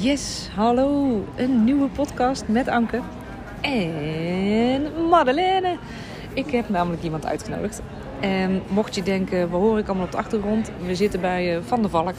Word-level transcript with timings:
Yes, 0.00 0.48
hallo. 0.54 1.24
Een 1.36 1.64
nieuwe 1.64 1.88
podcast 1.88 2.48
met 2.48 2.68
Anke 2.68 3.00
en 3.60 5.08
Madeleine. 5.08 5.76
Ik 6.34 6.50
heb 6.50 6.68
namelijk 6.68 7.02
iemand 7.02 7.26
uitgenodigd. 7.26 7.82
En 8.20 8.62
mocht 8.68 8.94
je 8.94 9.02
denken, 9.02 9.50
wat 9.50 9.60
hoor 9.60 9.78
ik 9.78 9.86
allemaal 9.86 10.04
op 10.04 10.10
de 10.10 10.16
achtergrond? 10.16 10.70
We 10.86 10.94
zitten 10.94 11.20
bij 11.20 11.56
eh, 11.56 11.62
Van 11.62 11.80
der 11.80 11.90
Valk 11.90 12.14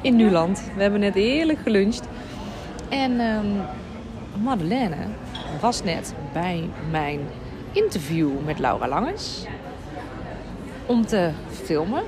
in 0.00 0.16
Nuland. 0.16 0.70
We 0.74 0.82
hebben 0.82 1.00
net 1.00 1.14
heerlijk 1.14 1.58
geluncht. 1.58 2.08
En 2.88 3.20
ehm, 3.20 3.46
Madeleine 4.42 4.96
was 5.60 5.82
net 5.82 6.14
bij 6.32 6.68
mijn 6.90 7.20
interview 7.72 8.30
met 8.44 8.58
Laura 8.58 8.88
Langes. 8.88 9.44
Om 10.86 11.06
te 11.06 11.30
filmen. 11.50 12.02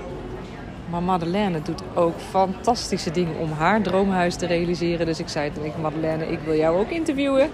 Maar 0.91 1.03
Madeleine 1.03 1.63
doet 1.63 1.83
ook 1.95 2.21
fantastische 2.31 3.11
dingen 3.11 3.37
om 3.39 3.53
haar 3.53 3.83
droomhuis 3.83 4.37
te 4.37 4.47
realiseren. 4.47 5.07
Dus 5.07 5.19
ik 5.19 5.29
zei 5.29 5.53
tegen 5.53 5.81
Madeleine, 5.81 6.27
ik 6.27 6.39
wil 6.39 6.57
jou 6.57 6.79
ook 6.79 6.91
interviewen. 6.91 7.51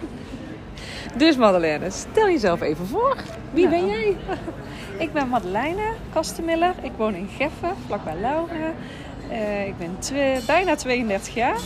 Dus 1.17 1.37
Madeleine, 1.37 1.91
stel 1.91 2.29
jezelf 2.29 2.61
even 2.61 2.87
voor. 2.87 3.17
Wie 3.51 3.69
ben 3.69 3.87
jij? 3.87 4.17
Ik 4.99 5.13
ben 5.13 5.29
Madeleine 5.29 5.93
Kastemiller. 6.13 6.75
Ik 6.83 6.93
woon 6.97 7.15
in 7.15 7.29
Geffen, 7.37 7.75
vlakbij 7.87 8.17
Laura. 8.21 8.73
Eh, 9.31 9.67
ik 9.67 9.79
ben 9.79 9.97
bijna 10.47 10.75
32 10.75 11.35
jaar. 11.35 11.59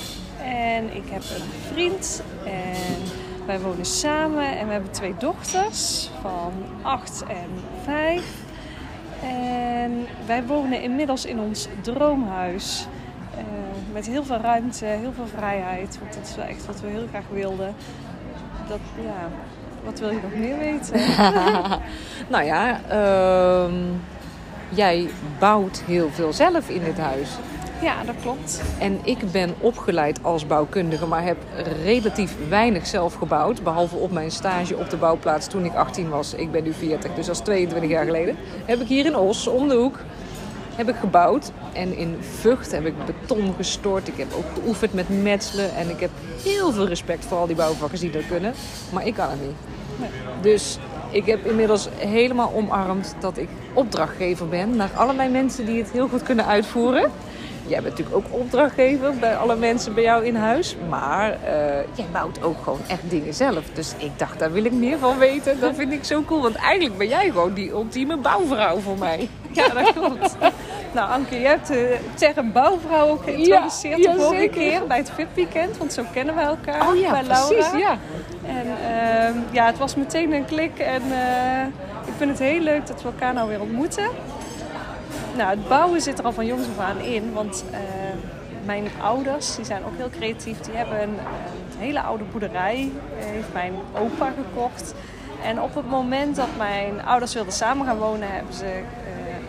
En 0.44 0.96
ik 0.96 1.08
heb 1.10 1.22
een 1.22 1.72
vriend. 1.72 2.22
En 2.44 3.02
wij 3.46 3.60
wonen 3.60 3.86
samen. 3.86 4.58
En 4.58 4.66
we 4.66 4.72
hebben 4.72 4.90
twee 4.90 5.14
dochters 5.18 6.10
van 6.22 6.52
8 6.82 7.24
en 7.28 7.50
5. 7.84 8.46
En 9.22 10.06
wij 10.26 10.44
wonen 10.44 10.82
inmiddels 10.82 11.24
in 11.24 11.40
ons 11.40 11.68
droomhuis. 11.80 12.86
Eh, 13.36 13.44
met 13.92 14.06
heel 14.06 14.24
veel 14.24 14.36
ruimte, 14.36 14.84
heel 14.84 15.12
veel 15.14 15.26
vrijheid. 15.36 15.98
Want 16.00 16.14
dat 16.14 16.22
is 16.28 16.36
wel 16.36 16.44
echt 16.44 16.66
wat 16.66 16.80
we 16.80 16.86
heel 16.86 17.06
graag 17.08 17.28
wilden. 17.32 17.74
Dat, 18.68 18.80
ja, 19.02 19.28
wat 19.84 19.98
wil 19.98 20.10
je 20.10 20.20
nog 20.22 20.34
meer 20.34 20.58
weten? 20.58 21.00
nou 22.34 22.44
ja, 22.44 22.80
ehm, 22.88 23.74
jij 24.68 25.08
bouwt 25.38 25.82
heel 25.86 26.10
veel 26.10 26.32
zelf 26.32 26.68
in 26.68 26.84
dit 26.84 26.98
huis. 26.98 27.28
Ja, 27.82 28.04
dat 28.04 28.14
klopt. 28.22 28.62
En 28.78 28.98
ik 29.02 29.32
ben 29.32 29.54
opgeleid 29.58 30.18
als 30.22 30.46
bouwkundige, 30.46 31.06
maar 31.06 31.24
heb 31.24 31.36
relatief 31.84 32.36
weinig 32.48 32.86
zelf 32.86 33.14
gebouwd. 33.14 33.62
Behalve 33.62 33.96
op 33.96 34.12
mijn 34.12 34.30
stage 34.30 34.76
op 34.76 34.90
de 34.90 34.96
bouwplaats 34.96 35.46
toen 35.46 35.64
ik 35.64 35.74
18 35.74 36.08
was. 36.08 36.34
Ik 36.34 36.50
ben 36.50 36.62
nu 36.62 36.72
40, 36.72 37.14
dus 37.14 37.26
dat 37.26 37.34
is 37.34 37.42
22 37.42 37.90
jaar 37.90 38.04
geleden. 38.04 38.36
Heb 38.64 38.80
ik 38.80 38.86
hier 38.86 39.06
in 39.06 39.16
Os, 39.16 39.46
om 39.46 39.68
de 39.68 39.74
hoek, 39.74 39.98
heb 40.74 40.88
ik 40.88 40.96
gebouwd. 40.96 41.50
En 41.72 41.96
in 41.96 42.16
Vught 42.20 42.72
heb 42.72 42.86
ik 42.86 42.94
beton 43.06 43.54
gestort. 43.56 44.08
Ik 44.08 44.16
heb 44.16 44.32
ook 44.36 44.46
geoefend 44.54 44.92
met 44.92 45.22
metselen. 45.22 45.74
En 45.74 45.90
ik 45.90 46.00
heb 46.00 46.10
heel 46.42 46.72
veel 46.72 46.86
respect 46.86 47.24
voor 47.24 47.38
al 47.38 47.46
die 47.46 47.56
bouwvakkers 47.56 48.00
die 48.00 48.10
dat 48.10 48.26
kunnen. 48.28 48.54
Maar 48.92 49.06
ik 49.06 49.14
kan 49.14 49.30
het 49.30 49.40
niet. 49.40 49.56
Nee. 49.96 50.10
Dus 50.40 50.78
ik 51.10 51.26
heb 51.26 51.46
inmiddels 51.46 51.88
helemaal 51.96 52.52
omarmd 52.54 53.14
dat 53.20 53.36
ik 53.36 53.48
opdrachtgever 53.72 54.48
ben 54.48 54.76
naar 54.76 54.90
allerlei 54.94 55.30
mensen 55.30 55.66
die 55.66 55.78
het 55.78 55.90
heel 55.90 56.08
goed 56.08 56.22
kunnen 56.22 56.46
uitvoeren. 56.46 57.10
Jij 57.68 57.82
bent 57.82 57.98
natuurlijk 57.98 58.16
ook 58.16 58.40
opdrachtgever 58.40 59.14
bij 59.14 59.36
alle 59.36 59.56
mensen 59.56 59.94
bij 59.94 60.02
jou 60.02 60.24
in 60.24 60.34
huis. 60.36 60.76
Maar 60.88 61.30
eh, 61.30 61.38
jij 61.94 62.06
bouwt 62.12 62.42
ook 62.42 62.56
gewoon 62.62 62.80
echt 62.86 63.10
dingen 63.10 63.34
zelf. 63.34 63.64
Dus 63.72 63.94
ik 63.98 64.10
dacht, 64.18 64.38
daar 64.38 64.52
wil 64.52 64.64
ik 64.64 64.72
meer 64.72 64.98
van 64.98 65.18
weten. 65.18 65.60
Dat 65.60 65.74
vind 65.74 65.92
ik 65.92 66.04
zo 66.04 66.22
cool. 66.22 66.42
Want 66.42 66.54
eigenlijk 66.54 66.98
ben 66.98 67.08
jij 67.08 67.30
gewoon 67.30 67.52
die 67.54 67.70
ultieme 67.70 68.16
bouwvrouw 68.16 68.78
voor 68.78 68.98
mij. 68.98 69.28
Ja, 69.52 69.68
dat 69.68 69.92
klopt. 69.92 70.36
nou, 70.92 71.10
Anke, 71.10 71.40
je 71.40 71.46
hebt 71.46 71.66
de 71.66 71.96
term 72.14 72.52
bouwvrouw 72.52 73.08
ook 73.08 73.22
geïntroduceerd 73.22 73.98
Ja, 73.98 74.12
de 74.12 74.18
vorige 74.20 74.48
keer 74.48 74.86
bij 74.86 74.96
het 74.96 75.10
VIP-weekend. 75.14 75.76
Want 75.76 75.92
zo 75.92 76.02
kennen 76.12 76.34
we 76.34 76.40
elkaar 76.40 76.88
Oh 76.88 76.96
ja, 76.96 77.10
bij 77.10 77.22
Laura. 77.22 77.46
precies. 77.54 77.80
Ja. 77.80 77.98
En 78.46 78.66
ehm, 78.66 79.36
ja, 79.50 79.66
het 79.66 79.78
was 79.78 79.94
meteen 79.94 80.32
een 80.32 80.44
klik. 80.44 80.78
En 80.78 81.02
eh, 81.12 81.66
ik 82.06 82.12
vind 82.16 82.30
het 82.30 82.38
heel 82.38 82.60
leuk 82.60 82.86
dat 82.86 83.02
we 83.02 83.08
elkaar 83.08 83.34
nou 83.34 83.48
weer 83.48 83.60
ontmoeten. 83.60 84.04
Nou, 85.38 85.50
het 85.50 85.68
bouwen 85.68 86.00
zit 86.00 86.18
er 86.18 86.24
al 86.24 86.32
van 86.32 86.46
jongs 86.46 86.66
af 86.68 86.84
aan 86.84 87.00
in. 87.00 87.32
Want 87.32 87.64
eh, 87.70 87.78
mijn 88.64 88.88
ouders, 89.02 89.56
die 89.56 89.64
zijn 89.64 89.84
ook 89.84 89.96
heel 89.96 90.10
creatief. 90.10 90.60
Die 90.60 90.74
hebben 90.74 91.02
een, 91.02 91.08
een 91.08 91.78
hele 91.78 92.00
oude 92.00 92.24
boerderij. 92.24 92.90
eh, 93.18 93.24
heeft 93.24 93.52
mijn 93.52 93.72
opa 93.98 94.32
gekocht. 94.36 94.94
En 95.42 95.60
op 95.60 95.74
het 95.74 95.88
moment 95.88 96.36
dat 96.36 96.48
mijn 96.56 97.04
ouders 97.04 97.34
wilden 97.34 97.52
samen 97.52 97.86
gaan 97.86 97.98
wonen, 97.98 98.30
hebben 98.30 98.54
ze 98.54 98.64
eh, 98.64 98.82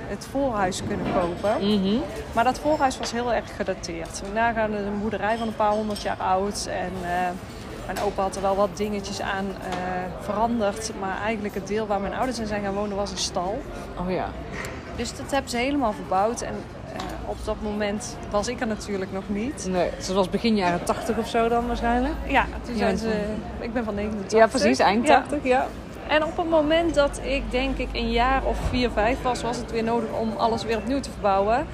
het 0.08 0.28
voorhuis 0.32 0.82
kunnen 0.88 1.06
kopen. 1.14 1.80
Mhm. 1.80 1.98
Maar 2.34 2.44
dat 2.44 2.60
voorhuis 2.60 2.98
was 2.98 3.12
heel 3.12 3.34
erg 3.34 3.56
gedateerd. 3.56 4.22
We 4.22 4.34
nagaan 4.34 4.74
een 4.74 5.00
boerderij 5.02 5.38
van 5.38 5.48
een 5.48 5.56
paar 5.56 5.72
honderd 5.72 6.02
jaar 6.02 6.18
oud. 6.18 6.70
En 6.72 6.92
mijn 7.86 8.00
opa 8.06 8.22
had 8.22 8.36
er 8.36 8.42
wel 8.42 8.56
wat 8.56 8.78
dingetjes 8.78 9.22
aan 9.22 9.46
veranderd. 10.22 10.92
Maar 11.00 11.22
eigenlijk 11.24 11.54
het 11.54 11.68
deel 11.68 11.88
waar 11.88 12.00
mijn 12.02 12.14
ouders 12.14 12.40
in 12.40 12.48
zijn 12.48 12.64
gaan 12.64 12.74
wonen 12.74 12.98
was 12.98 13.12
een 13.12 13.18
stal. 13.18 13.62
Oh 14.00 14.12
ja. 14.12 14.30
Dus 15.00 15.16
dat 15.18 15.32
hebben 15.32 15.50
ze 15.52 15.58
helemaal 15.58 15.94
verbouwd. 15.94 16.42
En 16.42 16.54
eh, 16.94 17.02
op 17.26 17.38
dat 17.46 17.56
moment 17.62 18.18
was 18.32 18.48
ik 18.48 18.60
er 18.60 18.68
natuurlijk 18.68 19.12
nog 19.12 19.24
niet. 19.28 19.68
Nee, 19.70 19.90
het 19.96 20.08
was 20.14 20.30
begin 20.30 20.56
jaren 20.56 20.84
80 20.84 21.18
of 21.18 21.28
zo 21.28 21.48
dan 21.50 21.68
waarschijnlijk. 21.68 22.14
Ja, 22.28 22.46
toen 22.66 22.76
zijn 22.76 22.98
ze... 22.98 23.12
Ik 23.60 23.74
ben 23.74 23.84
van 23.84 23.96
89. 23.96 24.40
Ja, 24.40 24.48
precies. 24.48 24.80
Eind 24.80 25.08
Ja. 25.08 25.14
80, 25.20 25.44
ja. 25.44 25.68
En 26.08 26.24
op 26.26 26.38
het 26.38 26.50
moment 26.50 26.96
dat 26.96 27.20
ik 27.24 27.44
denk 27.52 27.78
ik 27.78 27.88
een 27.94 28.12
jaar 28.12 28.44
of 28.44 28.58
vier, 28.70 28.90
vijf 28.92 29.22
was, 29.22 29.42
was 29.42 29.58
het 29.58 29.72
weer 29.72 29.84
nodig 29.84 30.10
om 30.20 30.34
alles 30.38 30.64
weer 30.64 30.78
opnieuw 30.78 31.00
te 31.00 31.12
verbouwen. 31.12 31.66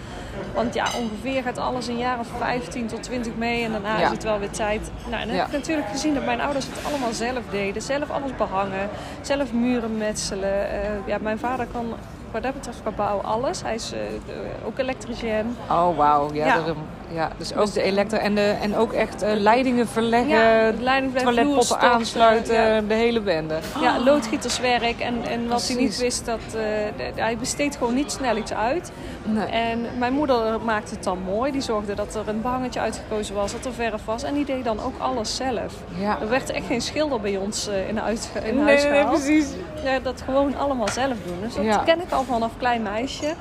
Want 0.54 0.74
ja, 0.74 0.86
ongeveer 1.02 1.44
gaat 1.44 1.58
alles 1.58 1.88
een 1.88 1.98
jaar 1.98 2.20
of 2.20 2.28
15 2.38 2.88
tot 2.88 3.04
20 3.04 3.36
mee 3.36 3.64
en 3.64 3.72
daarna 3.72 3.98
Ja. 4.00 4.06
is 4.06 4.10
het 4.12 4.24
wel 4.24 4.40
weer 4.40 4.50
tijd. 4.50 4.92
Nou, 5.10 5.22
en 5.22 5.28
dan 5.28 5.36
Ja. 5.36 5.42
heb 5.44 5.52
ik 5.52 5.58
natuurlijk 5.60 5.88
gezien 5.90 6.14
dat 6.14 6.26
mijn 6.26 6.42
ouders 6.42 6.66
het 6.66 6.86
allemaal 6.86 7.14
zelf 7.14 7.44
deden. 7.52 7.82
Zelf 7.82 8.10
alles 8.10 8.36
behangen, 8.36 8.90
zelf 9.22 9.54
muren 9.54 9.98
metselen. 9.98 10.70
Eh, 10.70 10.90
ja, 11.06 11.18
mijn 11.22 11.40
vader 11.40 11.68
kan 11.72 11.86
wat 12.36 12.44
dat 12.44 12.54
betreft 12.54 12.82
qua 12.82 12.92
bouw 12.92 13.22
alles. 13.22 13.62
Hij 13.62 13.76
is 13.76 13.90
de- 13.90 14.20
ook 14.66 14.78
elektricien. 14.80 15.58
Oh, 15.70 15.98
wauw. 15.98 16.34
Ja, 16.34 16.46
Ja. 16.46 16.56
daarom. 16.56 16.78
Ja, 17.14 17.30
dus 17.38 17.56
ook 17.56 17.74
de 17.74 17.82
elektro 17.82 18.18
en, 18.18 18.36
de, 18.36 18.56
en 18.62 18.76
ook 18.76 18.94
echt 18.94 19.22
eh, 19.22 19.34
leidingen 19.36 19.88
verleggen, 19.88 20.30
Ja, 20.30 20.72
de 20.72 20.82
leiding 20.82 21.12
vloerstorten, 21.22 21.90
aansluiten, 21.92 22.56
ja. 22.56 22.82
de 22.82 22.94
hele 22.94 23.22
bende. 23.22 23.56
Ja, 23.82 24.00
loodgieterswerk. 24.00 25.00
En, 25.00 25.24
en 25.26 25.48
wat 25.48 25.68
hij 25.68 25.76
niet 25.76 25.98
wist, 25.98 26.26
dat, 26.26 26.40
eh, 26.48 26.54
de- 26.54 27.12
hij 27.22 27.38
besteedt 27.38 27.76
gewoon 27.78 27.94
niet 27.94 28.12
snel 28.12 28.38
iets 28.38 28.54
uit. 28.54 28.92
Nee. 29.24 29.46
En 29.46 29.86
mijn 29.98 30.14
moeder 30.14 30.62
maakte 30.62 30.94
het 30.96 31.04
dan 31.04 31.20
mooi. 31.26 31.52
Die 31.52 31.62
zorgde 31.62 31.94
dat 31.96 32.16
er 32.16 32.28
een 32.28 32.42
behangetje 32.42 32.80
uitgekozen 32.80 33.36
was, 33.36 33.52
dat 33.52 33.66
er 33.66 33.74
verf 33.74 34.06
was. 34.06 34.24
En 34.24 34.34
die 34.34 34.46
deed 34.46 34.64
dan 34.64 34.80
ook 34.84 34.94
alles 35.00 35.36
zelf. 35.36 35.74
Ja. 36.00 36.18
Er 36.22 36.30
werd 36.30 36.50
echt 36.50 36.66
geen 36.66 36.82
schilder 36.82 37.20
bij 37.22 37.38
ons 37.38 37.68
eh, 37.68 37.88
in, 37.90 37.98
huis, 37.98 38.28
in 38.44 38.56
Nee, 38.56 38.64
huis 38.64 38.82
nee, 38.84 38.92
nee, 38.92 39.00
gehaald. 39.02 39.20
precies. 39.24 39.48
Ja, 39.84 40.00
dat 40.00 40.22
gewoon 40.22 40.56
allemaal 40.58 40.88
zelf 40.90 41.14
doen. 41.26 41.38
Dus 41.42 41.56
dat 41.56 41.64
Ja. 41.66 41.78
ken 41.78 42.02
ik 42.02 42.12
al 42.12 42.24
vanaf 42.24 42.52
klein 42.58 42.82
meisje. 42.82 43.34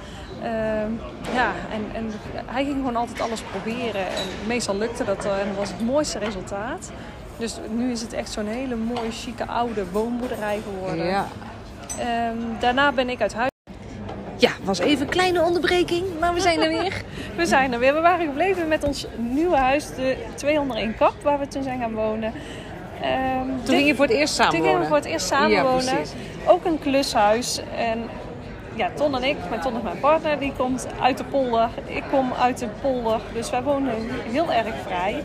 Ehm, 0.45 0.91
ja, 1.35 1.53
en, 1.73 1.85
en 1.93 2.11
hij 2.47 2.65
ging 2.65 2.77
gewoon 2.77 2.97
altijd 2.97 3.21
alles 3.21 3.41
proberen. 3.41 4.07
En 4.07 4.47
meestal 4.47 4.77
lukte 4.77 5.05
dat 5.05 5.25
en 5.25 5.47
dat 5.49 5.57
was 5.57 5.69
het 5.69 5.81
mooiste 5.81 6.19
resultaat. 6.19 6.91
Dus 7.37 7.59
nu 7.71 7.91
is 7.91 8.01
het 8.01 8.13
echt 8.13 8.31
zo'n 8.31 8.47
hele 8.47 8.75
mooie, 8.75 9.11
chique, 9.11 9.47
oude 9.47 9.91
woonboerderij 9.91 10.61
geworden. 10.65 11.07
Ja. 11.07 11.27
Ehm, 11.99 12.37
daarna 12.61 12.93
ben 12.93 13.09
ik 13.09 13.21
uit 13.21 13.35
huis. 13.35 13.51
ja, 14.37 14.51
was 14.63 14.79
even 14.79 15.03
een 15.07 15.13
kleine 15.13 15.43
onderbreking, 15.43 16.05
maar 16.21 16.35
we 16.35 16.41
zijn 16.41 16.63
er 16.63 16.69
weer. 16.69 17.03
We 17.37 17.47
zijn 17.47 17.73
er 17.73 17.79
weer. 17.79 17.95
We 17.95 18.01
waren 18.01 18.27
gebleven 18.27 18.69
met 18.69 18.85
ons 18.85 19.07
nieuwe 19.17 19.57
huis, 19.57 19.95
de 19.95 20.17
201 20.35 20.97
Kap, 20.97 21.15
waar 21.23 21.39
we 21.39 21.49
toen 21.49 21.63
zijn 21.63 21.79
gaan 21.81 21.95
wonen. 21.95 22.33
Ehm, 23.03 23.47
Toen 23.65 23.75
ging 23.75 23.87
je 23.87 23.95
voor 23.95 24.05
het 24.07 24.15
eerst 24.15 24.37
Toen 24.37 24.45
samen 24.45 24.61
gingen 24.63 24.81
we 24.81 24.87
voor 24.87 24.97
het 24.97 25.05
eerst 25.05 25.27
samen 25.27 25.51
Ja, 25.51 25.63
wonen. 25.63 25.95
precies. 25.95 26.13
Ook 26.47 26.65
een 26.65 26.79
klushuis. 26.79 27.61
En 27.77 28.09
ja, 28.75 28.91
Ton 28.95 29.15
en 29.17 29.23
ik, 29.23 29.37
mijn 29.49 29.61
Ton 29.61 29.77
is 29.77 29.83
mijn 29.83 30.01
partner, 30.01 30.39
die 30.39 30.53
komt 30.57 30.87
uit 31.01 31.19
de 31.19 31.25
polder. 31.25 31.69
Ik 31.87 32.03
kom 32.11 32.33
uit 32.41 32.59
de 32.59 32.67
polder. 32.83 33.21
Dus 33.33 33.51
wij 33.51 33.63
wonen 33.63 33.95
heel 34.33 34.53
erg 34.53 34.75
vrij. 34.87 35.23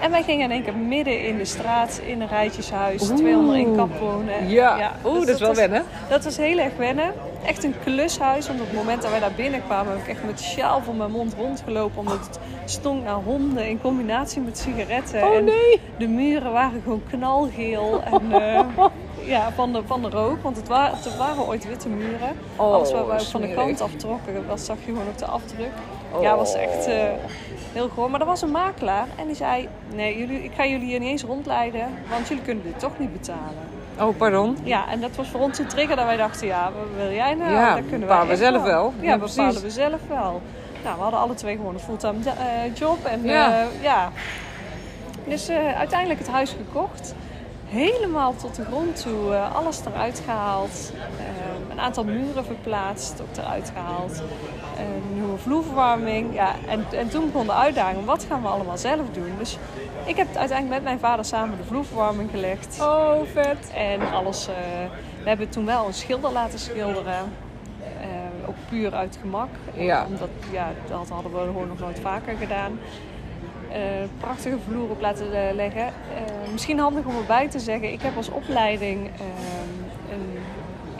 En 0.00 0.10
wij 0.10 0.22
gingen 0.22 0.44
in 0.44 0.50
één 0.50 0.62
keer 0.62 0.76
midden 0.76 1.24
in 1.26 1.36
de 1.38 1.44
straat 1.44 2.00
in 2.06 2.20
een 2.20 2.28
rijtjeshuis, 2.28 3.02
Oeh. 3.10 3.18
201 3.18 3.76
kap 3.76 3.98
wonen. 3.98 4.48
Ja, 4.48 4.92
oeh, 5.04 5.14
dus 5.16 5.24
dat 5.26 5.34
is 5.34 5.40
wel 5.40 5.48
was- 5.48 5.58
wennen. 5.58 5.82
Dat 6.08 6.24
was 6.24 6.36
heel 6.36 6.58
erg 6.58 6.76
wennen. 6.76 7.12
Echt 7.46 7.64
een 7.64 7.74
klushuis, 7.84 8.46
want 8.46 8.60
op 8.60 8.66
het 8.66 8.76
moment 8.76 9.02
dat 9.02 9.10
wij 9.10 9.20
daar 9.20 9.32
binnenkwamen 9.36 9.92
heb 9.92 10.02
ik 10.02 10.08
echt 10.08 10.24
met 10.24 10.40
sjaal 10.40 10.80
voor 10.82 10.94
mijn 10.94 11.10
mond 11.10 11.34
rondgelopen. 11.38 11.98
Omdat 11.98 12.18
het 12.26 12.38
stonk 12.64 13.04
naar 13.04 13.14
honden 13.14 13.68
in 13.68 13.80
combinatie 13.80 14.40
met 14.40 14.58
sigaretten. 14.58 15.22
Oh 15.28 15.34
En 15.36 15.44
nee. 15.44 15.80
de 15.98 16.06
muren 16.08 16.52
waren 16.52 16.80
gewoon 16.82 17.02
knalgeel 17.10 18.02
en 18.04 18.42
eh, 18.42 18.60
ja, 19.28 19.52
van, 19.52 19.72
de, 19.72 19.82
van 19.86 20.02
de 20.02 20.08
rook. 20.10 20.42
Want 20.42 20.56
het, 20.56 20.68
wa 20.68 20.90
het 20.94 21.16
waren 21.16 21.46
ooit 21.46 21.66
witte 21.68 21.88
muren. 21.88 22.36
Oh, 22.56 22.72
Alles 22.72 22.92
waar 22.92 23.06
wij 23.06 23.20
van 23.20 23.40
de 23.40 23.54
kant 23.54 23.80
aftrokken, 23.80 24.46
dat 24.48 24.60
zag 24.60 24.76
je 24.78 24.84
gewoon 24.84 25.08
op 25.08 25.18
de 25.18 25.26
afdruk. 25.26 25.72
Oh. 26.12 26.22
Ja, 26.22 26.36
was 26.36 26.54
echt 26.54 26.86
eh, 26.86 26.94
heel 27.72 27.88
gewoon. 27.88 28.10
Maar 28.10 28.20
er 28.20 28.26
was 28.26 28.42
een 28.42 28.50
makelaar 28.50 29.06
en 29.16 29.26
die 29.26 29.36
zei... 29.36 29.68
Nee, 29.94 30.18
jullie, 30.18 30.44
ik 30.44 30.52
ga 30.56 30.66
jullie 30.66 30.86
hier 30.86 30.98
niet 30.98 31.08
eens 31.08 31.22
rondleiden, 31.22 31.88
want 32.10 32.28
jullie 32.28 32.42
kunnen 32.42 32.64
dit 32.64 32.78
toch 32.78 32.98
niet 32.98 33.12
betalen. 33.12 33.76
Oh, 34.00 34.16
pardon. 34.16 34.56
Ja, 34.62 34.88
en 34.88 35.00
dat 35.00 35.16
was 35.16 35.28
voor 35.28 35.40
ons 35.40 35.58
een 35.58 35.66
trigger 35.66 35.96
dat 35.96 36.04
wij 36.04 36.16
dachten... 36.16 36.46
Ja, 36.46 36.64
wat 36.64 37.04
wil 37.06 37.14
jij 37.14 37.34
nou? 37.34 37.52
Ja, 37.52 37.74
dat 37.74 37.82
kunnen 37.88 38.00
bepalen 38.00 38.26
wij 38.26 38.36
we 38.36 38.42
zelf 38.42 38.62
wel. 38.62 38.92
Ja, 39.00 39.10
Ja, 39.10 39.18
bepalen 39.18 39.62
we 39.62 39.70
zelf 39.70 40.00
wel. 40.08 40.42
Nou, 40.84 40.96
we 40.96 41.02
hadden 41.02 41.20
alle 41.20 41.34
twee 41.34 41.56
gewoon 41.56 41.74
een 41.74 41.80
fulltime 41.80 42.18
eh, 42.24 42.74
job. 42.74 43.04
En 43.04 43.24
Ja. 43.24 43.66
ja. 43.80 44.10
Dus 45.26 45.48
eh, 45.48 45.78
uiteindelijk 45.78 46.18
het 46.20 46.28
huis 46.28 46.50
gekocht. 46.50 47.14
Helemaal 47.68 48.34
tot 48.36 48.54
de 48.54 48.64
grond 48.64 49.00
toe. 49.02 49.34
eh, 49.34 49.54
alles 49.54 49.80
eruit 49.86 50.22
gehaald. 50.24 50.92
Eh, 51.18 51.24
een 51.70 51.80
aantal 51.80 52.04
muren 52.04 52.44
verplaatst, 52.44 53.20
ook 53.20 53.36
eruit 53.36 53.72
gehaald. 53.74 54.22
Een 54.78 55.14
nieuwe 55.14 55.38
vloerverwarming. 55.38 56.34
Ja, 56.34 56.52
en, 56.68 56.84
en 56.92 57.08
toen 57.08 57.26
begon 57.26 57.46
de 57.46 57.52
uitdaging. 57.52 58.04
Wat 58.04 58.24
gaan 58.28 58.42
we 58.42 58.48
allemaal 58.48 58.78
zelf 58.78 59.10
doen? 59.12 59.32
Dus 59.38 59.58
ik 60.04 60.16
heb 60.16 60.26
uiteindelijk 60.36 60.68
met 60.68 60.82
mijn 60.82 60.98
vader 60.98 61.24
samen 61.24 61.56
de 61.56 61.64
vloerverwarming 61.64 62.30
gelegd. 62.30 62.78
Oh, 62.80 63.12
vet. 63.32 63.70
En 63.74 64.12
alles. 64.12 64.48
eh, 64.48 64.54
we 65.22 65.28
hebben 65.28 65.48
toen 65.48 65.64
wel 65.66 65.86
een 65.86 65.94
schilder 65.94 66.32
laten 66.32 66.58
schilderen. 66.58 67.32
Ook 68.48 68.54
puur 68.68 68.94
uit 68.94 69.18
gemak. 69.20 69.48
Ja. 69.74 70.04
Omdat, 70.06 70.28
ja, 70.50 70.68
dat 70.88 71.08
hadden 71.08 71.32
we 71.32 71.38
gewoon 71.38 71.68
nog 71.68 71.78
nooit 71.78 72.00
vaker 72.00 72.36
gedaan. 72.36 72.78
Eh, 73.72 73.80
prachtige 74.20 74.56
vloer 74.68 74.90
op 74.90 75.00
laten 75.00 75.48
eh, 75.48 75.54
leggen. 75.54 75.86
Eh, 75.86 75.92
misschien 76.52 76.78
handig 76.78 77.04
om 77.04 77.16
erbij 77.16 77.48
te 77.48 77.58
zeggen, 77.58 77.92
ik 77.92 78.02
heb 78.02 78.16
als 78.16 78.28
opleiding 78.30 79.06
eh, 79.06 80.12
een 80.12 80.38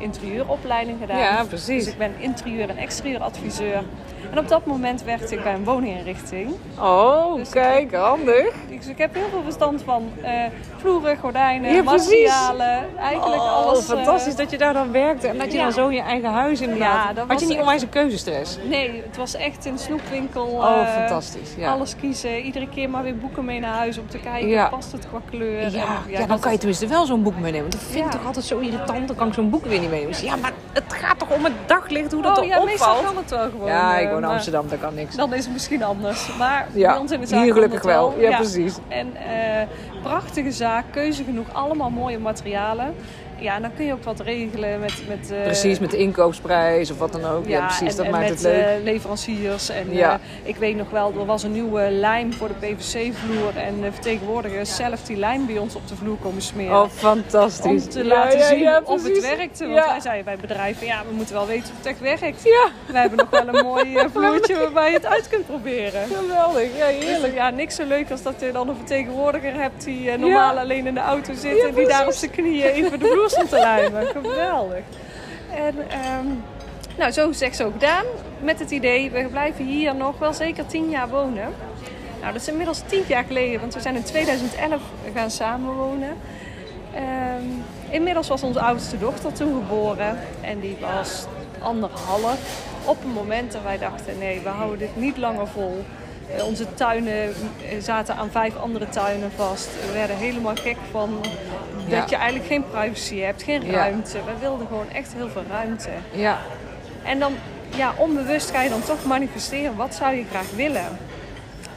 interieuropleiding 0.02 0.98
gedaan. 1.00 1.18
Ja, 1.18 1.44
precies. 1.44 1.84
Dus 1.84 1.92
ik 1.92 1.98
ben 1.98 2.12
interieur- 2.18 2.68
en 2.68 2.76
exterieuradviseur. 2.76 3.82
En 4.30 4.38
op 4.38 4.48
dat 4.48 4.66
moment 4.66 5.02
werkte 5.04 5.34
ik 5.34 5.42
bij 5.42 5.54
een 5.54 5.64
woninginrichting. 5.64 6.50
Oh, 6.80 7.34
Dus- 7.36 7.48
kijk, 7.48 7.94
handig. 7.94 8.52
Dus 8.68 8.86
ik 8.86 8.98
heb 8.98 9.14
heel 9.14 9.28
veel 9.30 9.42
verstand 9.42 9.82
van 9.82 10.10
eh, 10.22 10.32
vloeren, 10.76 11.16
gordijnen, 11.18 11.74
Ja, 11.74 11.82
materialen. 11.82 12.84
Eigenlijk 12.98 13.42
oh, 13.42 13.52
alles. 13.52 13.78
eh, 13.78 13.84
fantastisch 13.96 14.36
dat 14.36 14.50
je 14.50 14.58
daar 14.58 14.72
dan 14.72 14.92
werkte. 14.92 15.26
En 15.28 15.38
dat 15.38 15.52
je 15.52 15.58
ja. 15.58 15.62
dan 15.62 15.72
zo 15.72 15.88
in 15.88 15.94
je 15.94 16.00
eigen 16.02 16.30
huis 16.30 16.60
inderdaad. 16.60 17.16
Ja, 17.16 17.24
Had 17.26 17.40
je 17.40 17.46
niet 17.46 17.50
echt- 17.54 17.60
onwijs 17.64 17.82
een 17.82 17.88
keuzestress? 17.88 18.58
Nee, 18.68 19.02
het 19.06 19.16
was 19.16 19.34
echt 19.34 19.64
in 19.66 19.72
de 19.74 19.80
snoepwinkel. 19.80 20.44
Oh, 20.46 20.80
eh, 20.80 20.94
fantastisch. 20.94 21.54
Ja. 21.56 21.72
Alles 21.72 21.96
kiezen. 21.96 22.38
Iedere 22.40 22.68
keer 22.68 22.90
maar 22.90 23.02
weer 23.02 23.16
boeken 23.18 23.44
mee 23.44 23.60
naar 23.60 23.74
huis 23.74 23.98
om 23.98 24.08
te 24.08 24.18
kijken. 24.18 24.48
Ja. 24.48 24.68
Past 24.68 24.92
het 24.92 25.08
qua 25.08 25.18
kleur? 25.30 25.60
En, 25.62 25.70
Ja, 25.72 25.84
ja, 26.08 26.26
dan 26.26 26.38
kan 26.40 26.52
je 26.52 26.58
tenminste 26.58 26.86
wel 26.86 27.06
zo'n 27.06 27.22
boek 27.22 27.34
meenemen. 27.34 27.60
Want 27.60 27.72
dat 27.72 27.82
vind 27.82 27.96
ik 28.06 28.12
Ja. 28.12 28.18
toch 28.18 28.26
altijd 28.26 28.44
zo 28.44 28.58
irritant. 28.58 29.06
Dan 29.08 29.16
kan 29.16 29.26
ik 29.28 29.34
zo'n 29.34 29.50
boek 29.50 29.64
weer 29.64 29.78
niet 29.80 29.90
meenemen. 29.90 30.12
Dus 30.12 30.20
ja, 30.22 30.36
maar 30.36 30.52
het 30.72 30.92
gaat 30.92 31.18
toch 31.18 31.30
om 31.30 31.44
het 31.44 31.52
daglicht, 31.66 32.12
hoe 32.12 32.22
dat 32.22 32.38
Oh 32.38 32.44
ja, 32.44 32.56
er 32.58 32.64
meestal 32.64 32.94
kan 33.02 33.16
het 33.16 33.30
wel 33.30 33.50
gewoon. 33.50 33.66
Ja, 33.68 33.96
ik 33.98 34.10
in 34.18 34.26
maar 34.26 34.34
Amsterdam, 34.34 34.68
daar 34.68 34.78
kan 34.78 34.94
niks. 34.94 35.16
Dan 35.16 35.34
is 35.34 35.44
het 35.44 35.52
misschien 35.52 35.82
anders. 35.82 36.36
Maar 36.36 36.68
Ja, 36.72 36.90
bij 36.90 37.00
ons 37.00 37.10
in 37.10 37.20
de 37.20 37.26
zaak 37.26 37.42
hier 37.42 37.52
gelukkig 37.52 37.82
wel. 37.82 38.14
Ja, 38.18 38.36
precies. 38.36 38.76
En 38.88 39.16
eh, 39.16 39.66
prachtige 40.02 40.52
zaak, 40.52 40.84
keuze 40.90 41.24
genoeg, 41.24 41.46
allemaal 41.52 41.90
mooie 41.90 42.18
materialen. 42.18 42.94
Ja, 43.40 43.60
dan 43.60 43.70
kun 43.76 43.84
je 43.84 43.92
ook 43.92 44.04
wat 44.04 44.20
regelen 44.20 44.80
met... 44.80 44.92
met 45.08 45.30
eh, 45.30 45.42
Precies, 45.42 45.78
met 45.78 45.90
de 45.90 45.96
inkoopsprijs 45.96 46.90
of 46.90 46.98
wat 46.98 47.12
dan 47.12 47.24
ook. 47.24 47.46
Ja, 47.46 47.66
precies, 47.66 47.90
en, 47.90 47.96
dat 47.96 48.04
en 48.04 48.10
maakt 48.10 48.22
met 48.28 48.32
het 48.32 48.42
leuk. 48.42 48.64
eh, 48.64 48.82
leveranciers. 48.82 49.68
En 49.68 49.86
Ja. 49.94 50.12
eh, 50.12 50.48
ik 50.48 50.56
weet 50.56 50.76
nog 50.76 50.90
wel, 50.90 51.12
er 51.18 51.26
was 51.26 51.42
een 51.42 51.52
nieuwe 51.52 51.90
lijm 51.90 52.32
voor 52.32 52.48
de 52.48 52.54
PVC-vloer. 52.66 53.56
En 53.56 53.80
de 53.80 53.92
vertegenwoordigers 53.92 54.76
zelf 54.76 55.02
die 55.02 55.16
lijm 55.16 55.46
bij 55.46 55.58
ons 55.58 55.74
op 55.74 55.88
de 55.88 55.96
vloer 55.96 56.16
komen 56.16 56.42
smeren. 56.42 56.82
oh, 56.82 56.88
fantastisch. 56.90 57.64
om 57.84 57.88
te 57.88 57.98
Ja, 57.98 58.04
laten 58.04 58.38
ja, 58.38 58.46
zien 58.46 58.58
ja, 58.58 58.80
of 58.84 59.02
het 59.04 59.20
werkte. 59.20 59.64
Want 59.64 59.76
Ja. 59.78 59.86
wij 59.90 60.00
zeiden 60.00 60.24
bij 60.24 60.36
bedrijven, 60.36 60.86
ja, 60.86 61.02
we 61.08 61.14
moeten 61.14 61.34
wel 61.34 61.46
weten 61.46 61.70
of 61.70 61.76
het 61.76 61.86
echt 61.86 62.00
werkt. 62.00 62.42
Ja, 62.44 62.68
Wij 62.92 63.00
hebben 63.00 63.18
nog 63.18 63.30
wel 63.30 63.54
een 63.54 63.64
mooi 63.64 63.98
vloertje 64.14 64.56
waarbij 64.58 64.88
je 64.90 64.96
het 64.96 65.06
uit 65.06 65.28
kunt 65.28 65.46
proberen. 65.46 66.06
geweldig. 66.06 66.76
Ja, 66.76 66.86
Dus, 66.86 67.04
heerlijk. 67.04 67.34
ja, 67.34 67.50
niks 67.50 67.74
zo 67.74 67.84
leuk 67.86 68.10
als 68.10 68.22
dat 68.22 68.34
je 68.40 68.52
dan 68.52 68.68
een 68.68 68.76
vertegenwoordiger 68.76 69.54
hebt 69.54 69.84
die 69.84 70.10
normaal 70.18 70.54
Ja. 70.54 70.60
alleen 70.60 70.86
in 70.86 70.94
de 70.94 71.00
auto 71.00 71.32
zit 71.34 71.56
Ja, 71.56 71.66
en 71.66 71.74
die 71.74 71.86
daar 71.88 72.06
op 72.06 72.12
zijn 72.12 72.30
knieën 72.30 72.66
even 72.66 72.98
de 72.98 73.06
vloer 73.06 73.27
stond 73.30 73.48
te 73.48 73.58
lijmen. 73.58 74.06
Geweldig. 74.06 74.82
En 75.54 75.90
ehm, 75.90 76.26
nou, 76.96 77.10
zo 77.10 77.28
gezegd, 77.28 77.56
zo 77.56 77.70
gedaan. 77.70 78.04
Met 78.40 78.58
het 78.58 78.70
idee, 78.70 79.10
we 79.10 79.26
blijven 79.30 79.64
hier 79.64 79.94
nog 79.94 80.18
wel 80.18 80.32
zeker 80.32 80.66
tien 80.66 80.90
jaar 80.90 81.08
wonen. 81.08 81.54
Nou, 82.20 82.32
dat 82.32 82.42
is 82.42 82.48
inmiddels 82.48 82.82
tien 82.86 83.04
jaar 83.06 83.24
geleden, 83.24 83.60
want 83.60 83.74
we 83.74 83.80
zijn 83.80 83.96
in 83.96 84.02
2011 84.02 84.82
gaan 85.14 85.30
samenwonen. 85.30 86.16
Ehm, 86.94 87.44
inmiddels 87.90 88.28
was 88.28 88.42
onze 88.42 88.60
oudste 88.60 88.98
dochter 88.98 89.32
toen 89.32 89.54
geboren 89.54 90.18
en 90.40 90.60
die 90.60 90.76
was 90.80 91.26
anderhalf. 91.58 92.66
Op 92.84 93.04
een 93.04 93.12
moment 93.12 93.52
dat 93.52 93.62
wij 93.62 93.78
dachten, 93.78 94.18
nee, 94.18 94.40
we 94.40 94.48
houden 94.48 94.78
dit 94.78 94.96
niet 94.96 95.16
langer 95.16 95.46
vol. 95.46 95.84
Eh, 96.36 96.44
onze 96.46 96.74
tuinen 96.74 97.22
eh, 97.22 97.32
zaten 97.80 98.14
aan 98.16 98.30
vijf 98.30 98.56
andere 98.56 98.88
tuinen 98.88 99.30
vast. 99.36 99.68
We 99.86 99.92
werden 99.92 100.16
helemaal 100.16 100.54
gek 100.56 100.76
van 100.90 101.20
Ja. 101.86 102.00
dat 102.00 102.10
je 102.10 102.16
eigenlijk 102.16 102.46
geen 102.48 102.64
privacy 102.70 103.18
hebt, 103.18 103.42
geen 103.42 103.64
Ja. 103.66 103.72
ruimte. 103.72 104.12
We 104.24 104.32
wilden 104.40 104.66
gewoon 104.66 104.90
echt 104.90 105.12
heel 105.12 105.28
veel 105.28 105.44
ruimte. 105.50 105.90
Ja, 106.10 106.38
En 107.04 107.18
dan, 107.18 107.32
ja, 107.76 107.92
onbewust 107.96 108.50
ga 108.50 108.62
je 108.62 108.68
dan 108.68 108.82
toch 108.82 109.04
manifesteren. 109.04 109.76
Wat 109.76 109.94
zou 109.94 110.14
je 110.14 110.24
graag 110.30 110.50
willen? 110.56 110.98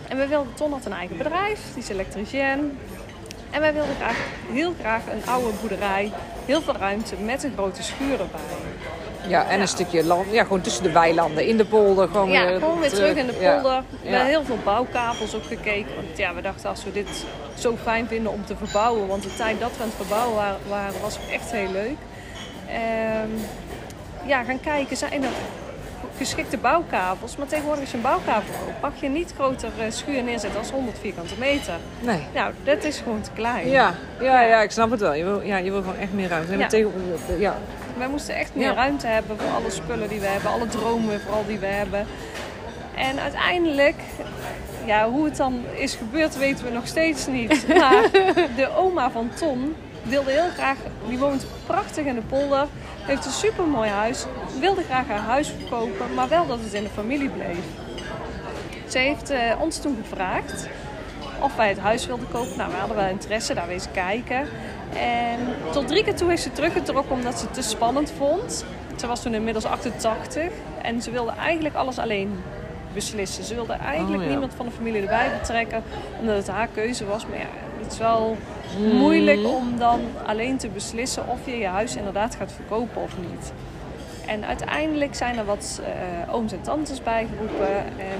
En 0.07 0.17
we 0.17 0.27
wilden, 0.27 0.53
Ton 0.53 0.71
had 0.71 0.85
een 0.85 0.93
eigen 0.93 1.17
bedrijf, 1.17 1.59
die 1.73 1.83
is 1.83 1.89
elektricien. 1.89 2.77
En 3.49 3.61
wij 3.61 3.73
wilden 3.73 3.95
graag, 3.95 4.17
heel 4.51 4.73
graag 4.79 5.01
een 5.11 5.31
oude 5.31 5.49
boerderij, 5.61 6.11
heel 6.45 6.61
veel 6.61 6.75
ruimte 6.75 7.15
met 7.15 7.43
een 7.43 7.51
grote 7.53 7.83
schuur 7.83 8.11
erbij. 8.11 8.39
Ja, 9.27 9.49
en 9.49 9.61
een 9.61 9.67
stukje 9.67 10.03
land. 10.03 10.31
Ja, 10.31 10.43
gewoon 10.43 10.61
tussen 10.61 10.83
de 10.83 10.91
weilanden, 10.91 11.47
in 11.47 11.57
de 11.57 11.65
polder. 11.65 12.07
Gewoon 12.07 12.29
Ja, 12.29 12.45
weer, 12.45 12.59
gewoon 12.59 12.79
weer 12.79 12.89
terug 12.89 13.15
in 13.15 13.25
de 13.27 13.33
polder. 13.33 13.83
We 14.01 14.09
hebben 14.09 14.27
heel 14.27 14.43
veel 14.43 14.57
bouwkavels 14.63 15.35
ook 15.35 15.45
gekeken. 15.45 15.95
Want 15.95 16.17
ja, 16.17 16.33
we 16.35 16.41
dachten 16.41 16.69
als 16.69 16.83
we 16.83 16.91
dit 16.91 17.25
zo 17.57 17.77
fijn 17.83 18.07
vinden 18.07 18.31
om 18.31 18.45
te 18.45 18.55
verbouwen. 18.55 19.07
Want 19.07 19.23
de 19.23 19.35
tijd 19.35 19.59
dat 19.59 19.71
we 19.77 19.83
aan 19.83 19.89
het 19.89 19.97
verbouwen 20.07 20.35
waren, 20.69 21.01
was 21.01 21.17
ook 21.17 21.31
echt 21.31 21.51
heel 21.51 21.71
leuk. 21.71 21.97
Ehm, 22.67 23.29
ja, 24.25 24.43
gaan 24.43 24.59
kijken, 24.59 24.97
zijn 24.97 25.23
er 25.23 25.29
geschikte 26.17 26.57
bouwkavels? 26.57 27.35
Maar 27.37 27.47
tegenwoordig 27.47 27.91
je 27.91 27.95
een 27.97 28.03
bouwkavel 28.03 28.53
mag 28.81 28.91
je 28.99 29.09
niet 29.09 29.33
groter 29.37 29.69
eh, 29.79 29.85
schuur 29.91 30.23
neerzetten 30.23 30.59
als 30.59 30.71
100 30.71 30.97
vierkante 30.99 31.33
meter. 31.39 31.73
Nee. 31.99 32.19
Nou, 32.33 32.53
dat 32.63 32.83
is 32.83 32.97
gewoon 32.97 33.21
te 33.21 33.29
klein. 33.35 33.69
Ja, 33.69 33.93
ja, 34.21 34.41
ja, 34.41 34.61
ik 34.61 34.71
snap 34.71 34.91
het 34.91 34.99
wel. 34.99 35.13
Je 35.13 35.23
wil, 35.23 35.41
ja, 35.41 35.57
je 35.57 35.71
wil 35.71 35.81
gewoon 35.81 35.97
echt 35.97 36.13
meer 36.13 36.29
ruimte. 36.29 36.51
En 36.53 36.59
Ja. 36.59 36.67
tegen, 36.67 36.91
ja. 37.39 37.57
Wij 37.97 38.07
moesten 38.07 38.35
echt 38.35 38.55
meer 38.55 38.67
Ja. 38.67 38.73
ruimte 38.73 39.07
hebben 39.07 39.39
voor 39.39 39.49
alle 39.51 39.69
spullen 39.69 40.09
die 40.09 40.19
we 40.19 40.25
hebben, 40.25 40.51
alle 40.51 40.67
dromen 40.67 41.21
vooral 41.21 41.45
die 41.45 41.59
we 41.59 41.65
hebben. 41.65 42.05
En 42.95 43.19
uiteindelijk, 43.19 43.95
ja, 44.85 45.09
hoe 45.09 45.25
het 45.25 45.35
dan 45.37 45.63
is 45.75 45.95
gebeurd, 45.95 46.37
weten 46.37 46.65
we 46.65 46.71
nog 46.71 46.87
steeds 46.87 47.27
niet. 47.27 47.67
Maar 47.79 48.11
de 48.55 48.69
oma 48.77 49.11
van 49.11 49.29
Ton 49.39 49.75
wilde 50.03 50.31
heel 50.31 50.49
graag, 50.53 50.77
die 51.07 51.17
woont 51.17 51.45
prachtig 51.65 52.05
in 52.05 52.15
de 52.15 52.21
polder, 52.21 52.67
heeft 53.01 53.25
een 53.25 53.31
supermooi 53.31 53.89
huis, 53.89 54.25
wilde 54.59 54.83
graag 54.83 55.07
haar 55.07 55.17
huis 55.19 55.53
verkopen, 55.59 56.13
maar 56.13 56.27
wel 56.29 56.47
dat 56.47 56.59
het 56.63 56.73
in 56.73 56.83
de 56.83 56.89
familie 56.89 57.29
bleef. 57.29 57.57
Ze 58.87 58.97
heeft 58.97 59.29
eh, 59.29 59.39
ons 59.59 59.77
toen 59.81 59.97
gevraagd 60.01 60.67
of 61.39 61.55
wij 61.55 61.69
het 61.69 61.79
huis 61.79 62.05
wilden 62.05 62.27
kopen. 62.31 62.57
Nou, 62.57 62.71
we 62.71 62.77
hadden 62.77 62.95
wel 62.97 63.07
interesse, 63.07 63.53
daar 63.53 63.67
wezen 63.67 63.91
kijken. 63.91 64.47
En 64.99 65.39
tot 65.71 65.87
drie 65.87 66.03
keer 66.03 66.15
toe 66.15 66.29
heeft 66.29 66.41
ze 66.41 66.51
teruggetrokken 66.51 67.15
omdat 67.15 67.39
ze 67.39 67.45
het 67.45 67.53
te 67.53 67.61
spannend 67.61 68.11
vond. 68.17 68.65
Ze 68.95 69.07
was 69.07 69.21
toen 69.21 69.33
inmiddels 69.33 69.65
88 69.65 70.43
en 70.81 71.01
ze 71.01 71.11
wilde 71.11 71.31
eigenlijk 71.31 71.75
alles 71.75 71.97
alleen 71.99 72.43
beslissen. 72.93 73.43
Ze 73.43 73.55
wilde 73.55 73.73
eigenlijk 73.73 74.17
Oh, 74.19 74.23
ja. 74.23 74.29
niemand 74.29 74.53
van 74.55 74.65
de 74.65 74.71
familie 74.71 75.01
erbij 75.01 75.29
betrekken, 75.39 75.83
omdat 76.19 76.35
het 76.35 76.47
haar 76.47 76.67
keuze 76.67 77.05
was. 77.05 77.25
Maar 77.27 77.37
ja, 77.37 77.45
het 77.81 77.91
is 77.91 77.97
wel 77.97 78.37
Mm. 78.79 78.95
moeilijk 78.97 79.45
om 79.47 79.77
dan 79.77 79.99
alleen 80.25 80.57
te 80.57 80.67
beslissen 80.67 81.27
of 81.27 81.39
je 81.45 81.57
je 81.57 81.67
huis 81.67 81.95
inderdaad 81.95 82.35
gaat 82.35 82.51
verkopen 82.51 83.01
of 83.01 83.11
niet. 83.31 83.51
En 84.27 84.45
uiteindelijk 84.45 85.15
zijn 85.15 85.37
er 85.37 85.45
wat 85.45 85.81
eh, 85.83 86.33
ooms 86.33 86.51
en 86.51 86.61
tantes 86.61 87.03
bijgeroepen. 87.03 87.75
En 87.77 88.19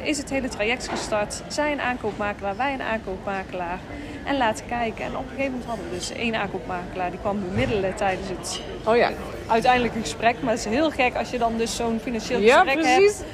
eh, 0.00 0.08
is 0.08 0.18
het 0.18 0.30
hele 0.30 0.48
traject 0.48 0.88
gestart. 0.88 1.42
Zij 1.48 1.72
een 1.72 1.80
aankoopmakelaar, 1.80 2.56
wij 2.56 2.72
een 2.72 2.82
aankoopmakelaar. 2.82 3.78
En 4.24 4.36
laten 4.36 4.66
kijken. 4.66 5.04
En 5.04 5.16
op 5.16 5.22
een 5.22 5.28
gegeven 5.28 5.50
moment 5.50 5.68
hadden 5.68 5.84
we 5.90 5.96
dus 5.96 6.12
één 6.12 6.34
aankoopmakelaar. 6.34 7.10
Die 7.10 7.20
kwam 7.20 7.40
bemiddelen 7.48 7.94
tijdens 7.94 8.28
het 8.28 8.60
Oh 8.86 8.96
ja. 8.96 9.10
uiteindelijke 9.48 10.00
gesprek. 10.00 10.36
Maar 10.42 10.50
het 10.54 10.58
is 10.66 10.72
heel 10.72 10.90
gek 10.90 11.14
als 11.16 11.30
je 11.30 11.38
dan 11.38 11.56
dus 11.56 11.76
zo'n 11.76 11.98
financieel 12.02 12.40
Ja, 12.40 12.54
gesprek 12.62 12.74
precies. 12.82 13.16
hebt. 13.18 13.24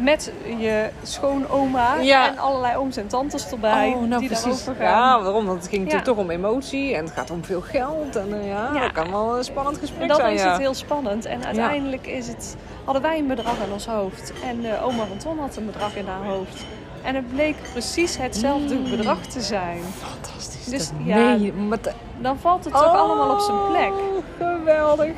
Met 0.00 0.32
je 0.58 0.88
schoonoma 1.02 1.94
Ja. 2.00 2.28
en 2.28 2.38
allerlei 2.38 2.76
ooms 2.76 2.96
en 2.96 3.06
tantes 3.06 3.50
erbij. 3.50 3.88
Oh, 3.88 4.02
nou 4.02 4.18
die 4.20 4.28
precies. 4.28 4.44
daarover 4.44 4.74
gaan. 4.74 5.18
Ja, 5.18 5.22
waarom? 5.22 5.46
Want 5.46 5.58
het 5.58 5.68
ging 5.68 5.82
natuurlijk 5.84 6.08
Ja. 6.08 6.14
toch 6.14 6.24
om 6.24 6.30
emotie 6.30 6.94
en 6.94 7.04
het 7.04 7.12
gaat 7.14 7.30
om 7.30 7.44
veel 7.44 7.60
geld. 7.60 8.16
En 8.16 8.40
eh, 8.40 8.48
ja, 8.48 8.70
Ja. 8.74 8.80
dat 8.80 8.92
kan 8.92 9.10
wel 9.10 9.36
een 9.38 9.44
spannend 9.44 9.78
gesprek 9.78 10.00
En 10.02 10.08
dan 10.08 10.16
zijn. 10.16 10.34
is 10.34 10.42
ja. 10.42 10.48
het 10.50 10.58
heel 10.60 10.74
spannend. 10.74 11.24
En 11.24 11.44
uiteindelijk 11.44 12.06
is 12.06 12.28
het, 12.28 12.56
hadden 12.84 13.02
wij 13.02 13.18
een 13.18 13.26
bedrag 13.26 13.54
in 13.66 13.72
ons 13.72 13.86
hoofd. 13.86 14.32
En 14.44 14.60
de 14.60 14.80
oma 14.82 15.04
van 15.06 15.16
Ton 15.16 15.38
had 15.38 15.56
een 15.56 15.66
bedrag 15.66 15.96
in 15.96 16.06
haar 16.06 16.24
hoofd. 16.24 16.64
En 17.02 17.14
het 17.14 17.28
bleek 17.34 17.56
precies 17.72 18.16
hetzelfde 18.16 18.74
Mm. 18.74 18.90
bedrag 18.90 19.20
te 19.20 19.40
zijn. 19.40 19.80
Fantastisch. 19.98 20.64
Dus 20.64 20.90
ja. 21.04 21.36
Maar 21.68 21.78
Dan 22.20 22.38
valt 22.38 22.64
het 22.64 22.72
toch 22.72 22.94
allemaal 22.94 23.30
op 23.34 23.40
zijn 23.40 23.58
plek. 23.70 23.90
Oh, 23.90 24.24
geweldig. 24.58 25.12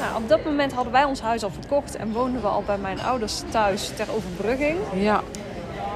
Nou, 0.00 0.22
op 0.22 0.28
dat 0.28 0.44
moment 0.44 0.72
hadden 0.72 0.92
wij 0.92 1.04
ons 1.04 1.20
huis 1.20 1.42
al 1.42 1.50
verkocht 1.50 1.96
en 1.96 2.12
woonden 2.12 2.40
we 2.40 2.46
al 2.48 2.62
bij 2.66 2.78
mijn 2.78 3.02
ouders 3.02 3.42
thuis 3.50 3.90
ter 3.96 4.06
overbrugging. 4.16 4.78
Ja. 4.94 5.22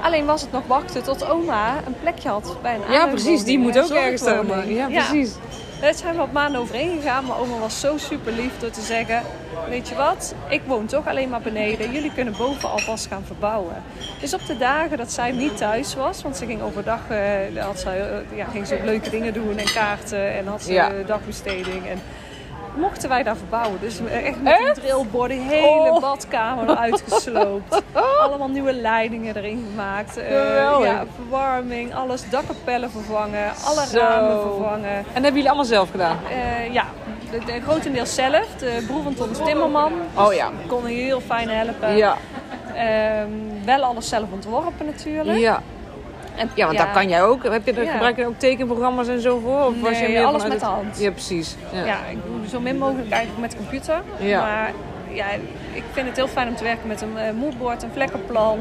Alleen 0.02 0.26
was 0.26 0.40
het 0.40 0.52
nog 0.52 0.62
wachten 0.66 1.02
tot 1.02 1.28
oma 1.28 1.76
een 1.86 1.94
plekje 2.00 2.28
had 2.28 2.56
bij 2.62 2.74
een 2.74 2.92
ja, 2.92 3.06
precies. 3.06 3.44
Die 3.44 3.58
moet 3.58 3.78
ook 3.78 3.90
ergens 3.90 4.20
staan. 4.22 4.68
Ja, 4.68 4.86
precies. 4.88 5.34
Daar 5.80 5.94
zijn 5.94 6.12
we 6.12 6.18
wat 6.18 6.32
maanden 6.32 6.60
overheen 6.60 6.96
gegaan. 6.96 7.24
Maar 7.24 7.38
oma 7.38 7.58
was 7.58 7.80
zo 7.80 7.96
super 7.98 8.32
lief 8.32 8.58
door 8.58 8.70
te 8.70 8.80
zeggen... 8.80 9.22
Weet 9.68 9.88
je 9.88 9.94
wat, 9.94 10.34
ik 10.48 10.60
woon 10.66 10.86
toch 10.86 11.06
alleen 11.06 11.28
maar 11.28 11.40
beneden. 11.40 11.92
Jullie 11.92 12.12
kunnen 12.14 12.34
boven 12.38 12.70
alvast 12.70 13.06
gaan 13.06 13.24
verbouwen. 13.26 13.82
Dus 14.20 14.34
op 14.34 14.46
de 14.46 14.56
dagen 14.58 14.96
dat 14.96 15.12
zij 15.12 15.30
niet 15.30 15.56
thuis 15.56 15.94
was... 15.94 16.22
Want 16.22 16.36
ze 16.36 16.46
ging 16.46 16.62
overdag 16.62 17.00
uh, 17.10 17.62
had 17.64 17.78
ze, 17.80 18.22
uh, 18.30 18.38
ja, 18.38 18.44
ging 18.44 18.66
ze 18.66 18.80
leuke 18.84 19.10
dingen 19.10 19.32
doen 19.32 19.58
en 19.58 19.72
kaarten. 19.72 20.32
En 20.34 20.46
had 20.46 20.62
ze 20.62 20.72
Ja. 20.72 20.90
dagbesteding. 21.06 21.86
En 21.88 22.00
mochten 22.80 23.08
wij 23.08 23.22
daar 23.22 23.36
verbouwen. 23.36 23.80
Dus 23.80 23.98
echt 23.98 24.42
met 24.42 24.52
een 24.60 24.66
Echt? 24.66 24.74
drillbord, 24.74 25.30
die 25.30 25.40
hele 25.40 25.90
Oh. 25.90 26.00
badkamer 26.00 26.68
eruit 26.70 27.02
gesloopt. 27.08 27.82
Allemaal 28.20 28.48
nieuwe 28.48 28.72
leidingen 28.72 29.36
erin 29.36 29.66
gemaakt. 29.70 30.16
Eh, 30.16 30.30
ja, 30.80 31.04
verwarming, 31.16 31.94
alles. 31.94 32.30
Dakkapellen 32.30 32.90
vervangen, 32.90 33.50
alle 33.64 33.86
Zo. 33.86 33.98
ramen 33.98 34.40
vervangen. 34.40 34.90
En 34.90 35.02
dat 35.04 35.12
hebben 35.12 35.32
jullie 35.32 35.48
allemaal 35.48 35.64
zelf 35.64 35.90
gedaan? 35.90 36.18
Eh, 36.30 36.72
ja, 36.72 36.84
de, 37.30 37.38
de, 37.44 37.60
grotendeels 37.60 38.14
zelf. 38.14 38.46
De 38.58 38.84
broer 38.86 39.02
van 39.02 39.14
Tom 39.14 39.32
timmerman. 39.32 39.92
Oh 40.14 40.32
ja. 40.34 40.50
Kon 40.66 40.84
heel 40.84 41.20
fijn 41.20 41.48
helpen. 41.48 41.96
Ja. 41.96 42.16
Ehm, 42.74 43.28
wel 43.64 43.82
alles 43.82 44.08
zelf 44.08 44.24
ontworpen 44.32 44.86
natuurlijk. 44.86 45.38
Ja. 45.38 45.62
En, 46.36 46.50
Ja, 46.54 46.66
want 46.66 46.78
daar 46.78 46.92
kan 46.92 47.08
jij 47.08 47.22
ook. 47.22 47.42
Heb 47.42 47.66
je 47.66 47.82
Ja. 47.84 47.90
gebruik 47.92 48.16
je 48.16 48.26
ook 48.26 48.38
tekenprogramma's 48.38 49.08
en 49.08 49.20
zo 49.20 49.38
voor? 49.38 49.64
Of 49.66 49.80
was 49.80 49.98
je 50.00 50.08
meer 50.08 50.24
alles 50.24 50.42
vanuit 50.42 50.60
met 50.60 50.68
de 50.68 50.74
hand. 50.76 50.98
Ja, 51.00 51.10
precies. 51.10 51.56
Ja. 51.72 51.84
Ja, 51.84 51.96
ik 52.10 52.18
doe 52.26 52.48
zo 52.48 52.60
min 52.60 52.78
mogelijk 52.78 53.10
eigenlijk 53.10 53.40
met 53.40 53.56
computer. 53.56 54.02
Ja. 54.18 54.40
Maar 54.40 54.72
ja, 55.12 55.24
ik 55.72 55.82
vind 55.92 56.06
het 56.06 56.16
heel 56.16 56.28
fijn 56.28 56.48
om 56.48 56.54
te 56.56 56.64
werken 56.64 56.88
met 56.88 57.00
een 57.02 57.16
eh, 57.18 57.32
moodboard, 57.32 57.82
een 57.82 57.90
vlekkenplan. 57.92 58.58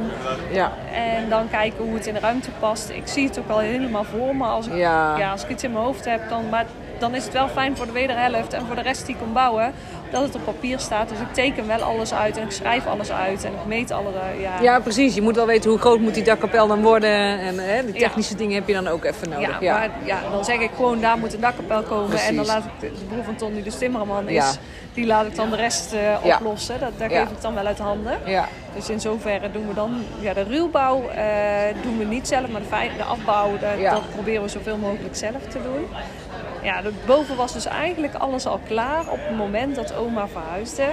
Ja. 0.51 0.71
En 0.93 1.29
dan 1.29 1.49
kijken 1.49 1.83
hoe 1.85 1.93
het 1.93 2.07
in 2.07 2.13
de 2.13 2.19
ruimte 2.19 2.49
past. 2.59 2.89
Ik 2.89 3.07
zie 3.07 3.27
het 3.27 3.39
ook 3.39 3.49
al 3.49 3.59
helemaal 3.59 4.03
voor 4.03 4.35
me. 4.35 4.45
Als 4.45 4.67
ik, 4.67 4.75
Ja. 4.75 5.31
als 5.31 5.43
ik 5.43 5.49
iets 5.49 5.63
in 5.63 5.71
mijn 5.71 5.83
hoofd 5.83 6.05
heb, 6.05 6.29
dan, 6.29 6.49
maar 6.49 6.65
dan 6.99 7.15
is 7.15 7.23
het 7.23 7.33
wel 7.33 7.47
fijn 7.47 7.77
voor 7.77 7.85
de 7.85 7.91
wederhelft 7.91 8.53
en 8.53 8.65
voor 8.65 8.75
de 8.75 8.81
rest 8.81 9.05
die 9.05 9.15
ik 9.15 9.21
kom 9.21 9.33
bouwen. 9.33 9.73
Dat 10.11 10.23
het 10.23 10.35
op 10.35 10.45
papier 10.45 10.79
staat. 10.79 11.09
Dus 11.09 11.19
ik 11.19 11.33
teken 11.33 11.67
wel 11.67 11.81
alles 11.81 12.13
uit 12.13 12.37
en 12.37 12.43
ik 12.43 12.51
schrijf 12.51 12.87
alles 12.87 13.11
uit 13.11 13.43
en 13.43 13.51
ik 13.51 13.65
meet 13.67 13.91
alle... 13.91 14.09
Ja, 14.39 14.61
Ja, 14.61 14.79
precies. 14.79 15.15
Je 15.15 15.21
moet 15.21 15.35
wel 15.35 15.45
weten 15.45 15.69
hoe 15.69 15.79
groot 15.79 15.99
moet 15.99 16.13
die 16.13 16.23
dakkapel 16.23 16.67
dan 16.67 16.81
worden. 16.81 17.39
En 17.39 17.59
hè, 17.59 17.85
die 17.85 17.93
technische 17.93 18.35
dingen 18.35 18.55
heb 18.55 18.67
je 18.67 18.73
dan 18.73 18.87
ook 18.87 19.03
even 19.03 19.29
nodig. 19.29 19.47
Ja, 19.49 19.57
Ja, 19.59 19.73
maar 19.73 19.89
ja, 20.05 20.19
dan 20.31 20.45
zeg 20.45 20.59
ik 20.59 20.69
gewoon, 20.75 21.01
daar 21.01 21.17
moet 21.17 21.33
een 21.33 21.39
dakkapel 21.39 21.81
komen. 21.81 22.07
Precies. 22.09 22.27
En 22.27 22.35
dan 22.35 22.45
laat 22.45 22.63
ik 22.63 22.71
de, 22.79 22.91
de 22.99 23.05
broer 23.05 23.23
van 23.23 23.35
Ton, 23.35 23.53
die 23.53 23.63
dus 23.63 23.77
timmerman 23.77 24.27
is, 24.27 24.33
Ja. 24.35 24.51
die 24.93 25.05
laat 25.05 25.25
ik 25.25 25.35
dan 25.35 25.49
de 25.49 25.55
rest 25.55 25.93
eh, 25.93 25.99
oplossen. 26.35 26.79
Dat, 26.79 26.91
daar 26.97 27.09
geef 27.09 27.29
ik 27.29 27.41
dan 27.41 27.53
wel 27.53 27.65
uit 27.65 27.79
handen. 27.79 28.17
ja. 28.25 28.47
Dus 28.75 28.89
in 28.89 28.99
zoverre 28.99 29.51
doen 29.51 29.67
we 29.67 29.73
dan, 29.73 30.03
ja, 30.19 30.33
de 30.33 30.43
ruwbouw 30.43 31.07
eh, 31.09 31.23
doen 31.83 31.97
we 31.97 32.03
niet 32.03 32.27
zelf, 32.27 32.47
maar 32.47 32.61
de, 32.61 32.89
de 32.97 33.03
afbouw, 33.03 33.49
dat 33.91 34.11
proberen 34.13 34.41
we 34.43 34.49
zoveel 34.49 34.77
mogelijk 34.77 35.15
zelf 35.15 35.41
te 35.49 35.57
doen. 35.63 35.87
Ja, 36.63 36.81
boven 37.05 37.35
was 37.35 37.53
dus 37.53 37.65
eigenlijk 37.65 38.13
alles 38.15 38.45
al 38.45 38.59
klaar 38.67 38.99
op 39.11 39.19
het 39.27 39.37
moment 39.37 39.75
dat 39.75 39.95
oma 39.95 40.27
verhuisde. 40.27 40.83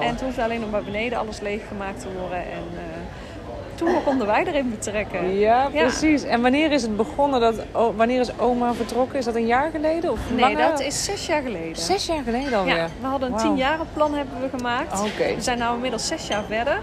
En 0.00 0.16
toen 0.16 0.26
hoefde 0.26 0.42
alleen 0.42 0.60
nog 0.60 0.70
maar 0.70 0.82
beneden 0.82 1.18
alles 1.18 1.40
leeggemaakt 1.40 2.00
te 2.00 2.06
worden. 2.20 2.38
En 2.38 2.64
eh, 2.74 2.82
toen 3.74 4.02
konden 4.04 4.26
wij 4.26 4.44
erin 4.46 4.70
betrekken. 4.70 5.34
Ja, 5.38 5.68
Ja. 5.72 5.80
precies. 5.82 6.22
En 6.22 6.42
wanneer 6.42 6.72
is 6.72 6.82
het 6.82 6.96
begonnen? 6.96 7.40
Dat, 7.40 7.54
wanneer 7.96 8.20
is 8.20 8.38
oma 8.38 8.74
vertrokken? 8.74 9.18
Is 9.18 9.24
dat 9.24 9.34
een 9.34 9.46
jaar 9.46 9.70
geleden? 9.70 10.10
Of 10.12 10.18
Nee, 10.30 10.40
langer? 10.40 10.56
dat 10.70 10.80
is 10.80 11.04
zes 11.04 11.26
jaar 11.26 11.42
geleden. 11.42 11.76
Zes 11.76 12.06
jaar 12.06 12.22
geleden 12.24 12.58
alweer? 12.58 12.76
Ja, 12.76 12.88
we 13.00 13.06
hadden 13.06 13.28
een 13.28 13.34
Wauw. 13.34 13.46
tienjarenplan 13.46 14.14
hebben 14.14 14.40
we 14.40 14.48
gemaakt. 14.56 15.00
Oké. 15.00 15.34
We 15.34 15.42
zijn 15.42 15.58
nu 15.58 15.64
inmiddels 15.74 16.06
zes 16.06 16.26
jaar 16.26 16.42
verder. 16.48 16.80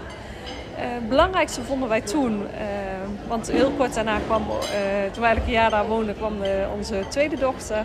Het 0.74 1.08
belangrijkste 1.08 1.62
vonden 1.62 1.88
wij 1.88 2.00
toen, 2.00 2.46
eh, 2.46 2.66
want 3.28 3.50
heel 3.50 3.70
kort 3.76 3.94
daarna 3.94 4.18
kwam, 4.26 4.42
eh, 4.50 5.12
toen 5.12 5.22
wij 5.22 5.36
een 5.36 5.52
jaar 5.52 5.70
daar 5.70 5.86
woonden, 5.86 6.16
kwam 6.16 6.34
onze 6.76 7.02
tweede 7.08 7.36
dochter. 7.36 7.84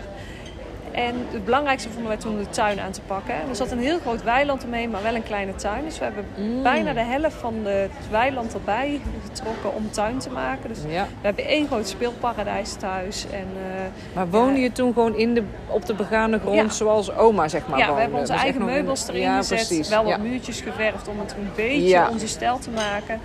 En 1.06 1.14
het 1.30 1.44
belangrijkste 1.44 1.88
vonden 1.88 2.08
wij 2.08 2.16
toen 2.16 2.38
de 2.38 2.48
tuin 2.48 2.80
aan 2.80 2.90
te 2.90 3.00
pakken. 3.00 3.34
Er 3.48 3.56
zat 3.56 3.70
een 3.70 3.78
heel 3.78 3.98
groot 3.98 4.22
weiland 4.22 4.64
omheen, 4.64 4.90
maar 4.90 5.02
wel 5.02 5.14
een 5.14 5.22
kleine 5.22 5.54
tuin. 5.54 5.84
Dus 5.84 5.98
we 5.98 6.04
hebben 6.04 6.24
Mm. 6.36 6.62
bijna 6.62 6.92
de 6.92 7.00
helft 7.00 7.36
van 7.36 7.54
de- 7.62 7.70
het 7.70 8.10
weiland 8.10 8.54
erbij 8.54 9.00
getrokken 9.28 9.74
om 9.74 9.90
tuin 9.90 10.18
te 10.18 10.30
maken. 10.30 10.68
Dus 10.68 10.78
Ja. 10.88 11.04
we 11.20 11.26
hebben 11.26 11.44
één 11.44 11.66
groot 11.66 11.88
speelparadijs 11.88 12.72
thuis. 12.74 13.26
En, 13.32 13.46
eh, 13.56 13.80
Maar 14.14 14.28
woonde 14.28 14.60
je 14.60 14.72
toen 14.72 14.92
gewoon 14.92 15.14
in 15.16 15.34
de, 15.34 15.42
op 15.66 15.86
de 15.86 15.94
begane 15.94 16.38
grond 16.38 16.56
Ja. 16.56 16.68
zoals 16.68 17.14
oma, 17.16 17.48
zeg 17.48 17.66
maar, 17.66 17.78
ja, 17.78 17.94
we 17.94 18.00
hebben 18.00 18.18
onze 18.18 18.32
Dus 18.32 18.42
eigen 18.42 18.64
meubels 18.64 19.08
erin 19.08 19.20
ja, 19.20 19.36
gezet. 19.36 19.66
Precies. 19.66 19.88
Wel 19.88 20.04
wat 20.04 20.18
muurtjes 20.18 20.60
geverfd 20.60 21.08
om 21.08 21.18
het 21.20 21.32
een 21.38 21.50
beetje 21.56 22.08
onze 22.10 22.28
stijl 22.28 22.58
te 22.58 22.70
maken. 22.70 23.20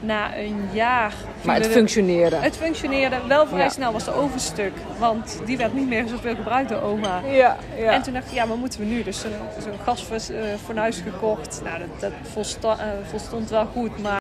Na 0.00 0.36
een 0.36 0.68
jaar... 0.72 1.14
Maar 1.42 1.56
het 1.56 1.66
functioneerde. 1.66 2.36
Het 2.36 2.56
functioneerde. 2.56 3.16
Wel 3.28 3.46
vrij 3.46 3.58
Ja. 3.62 3.68
snel 3.68 3.92
was 3.92 4.04
de 4.04 4.14
ovenstuk. 4.14 4.72
Want 4.98 5.40
die 5.44 5.56
werd 5.56 5.74
niet 5.74 5.88
meer 5.88 6.08
zoveel 6.08 6.34
gebruikt 6.34 6.68
door 6.68 6.80
oma. 6.82 7.20
Ja, 7.26 7.56
ja. 7.76 7.92
En 7.92 8.02
toen 8.02 8.12
dacht 8.12 8.26
ik, 8.26 8.32
ja, 8.32 8.46
wat 8.46 8.56
moeten 8.56 8.80
we 8.80 8.86
nu? 8.86 9.02
Dus 9.02 9.20
zo'n 9.20 9.30
zo'n 9.62 9.78
gasfornuis 9.84 10.98
gekocht. 11.00 11.60
Nou, 11.64 11.78
dat, 11.78 12.00
dat 12.00 12.78
eh, 12.78 12.86
volstond 13.10 13.50
wel 13.50 13.66
goed. 13.66 14.02
Maar 14.02 14.20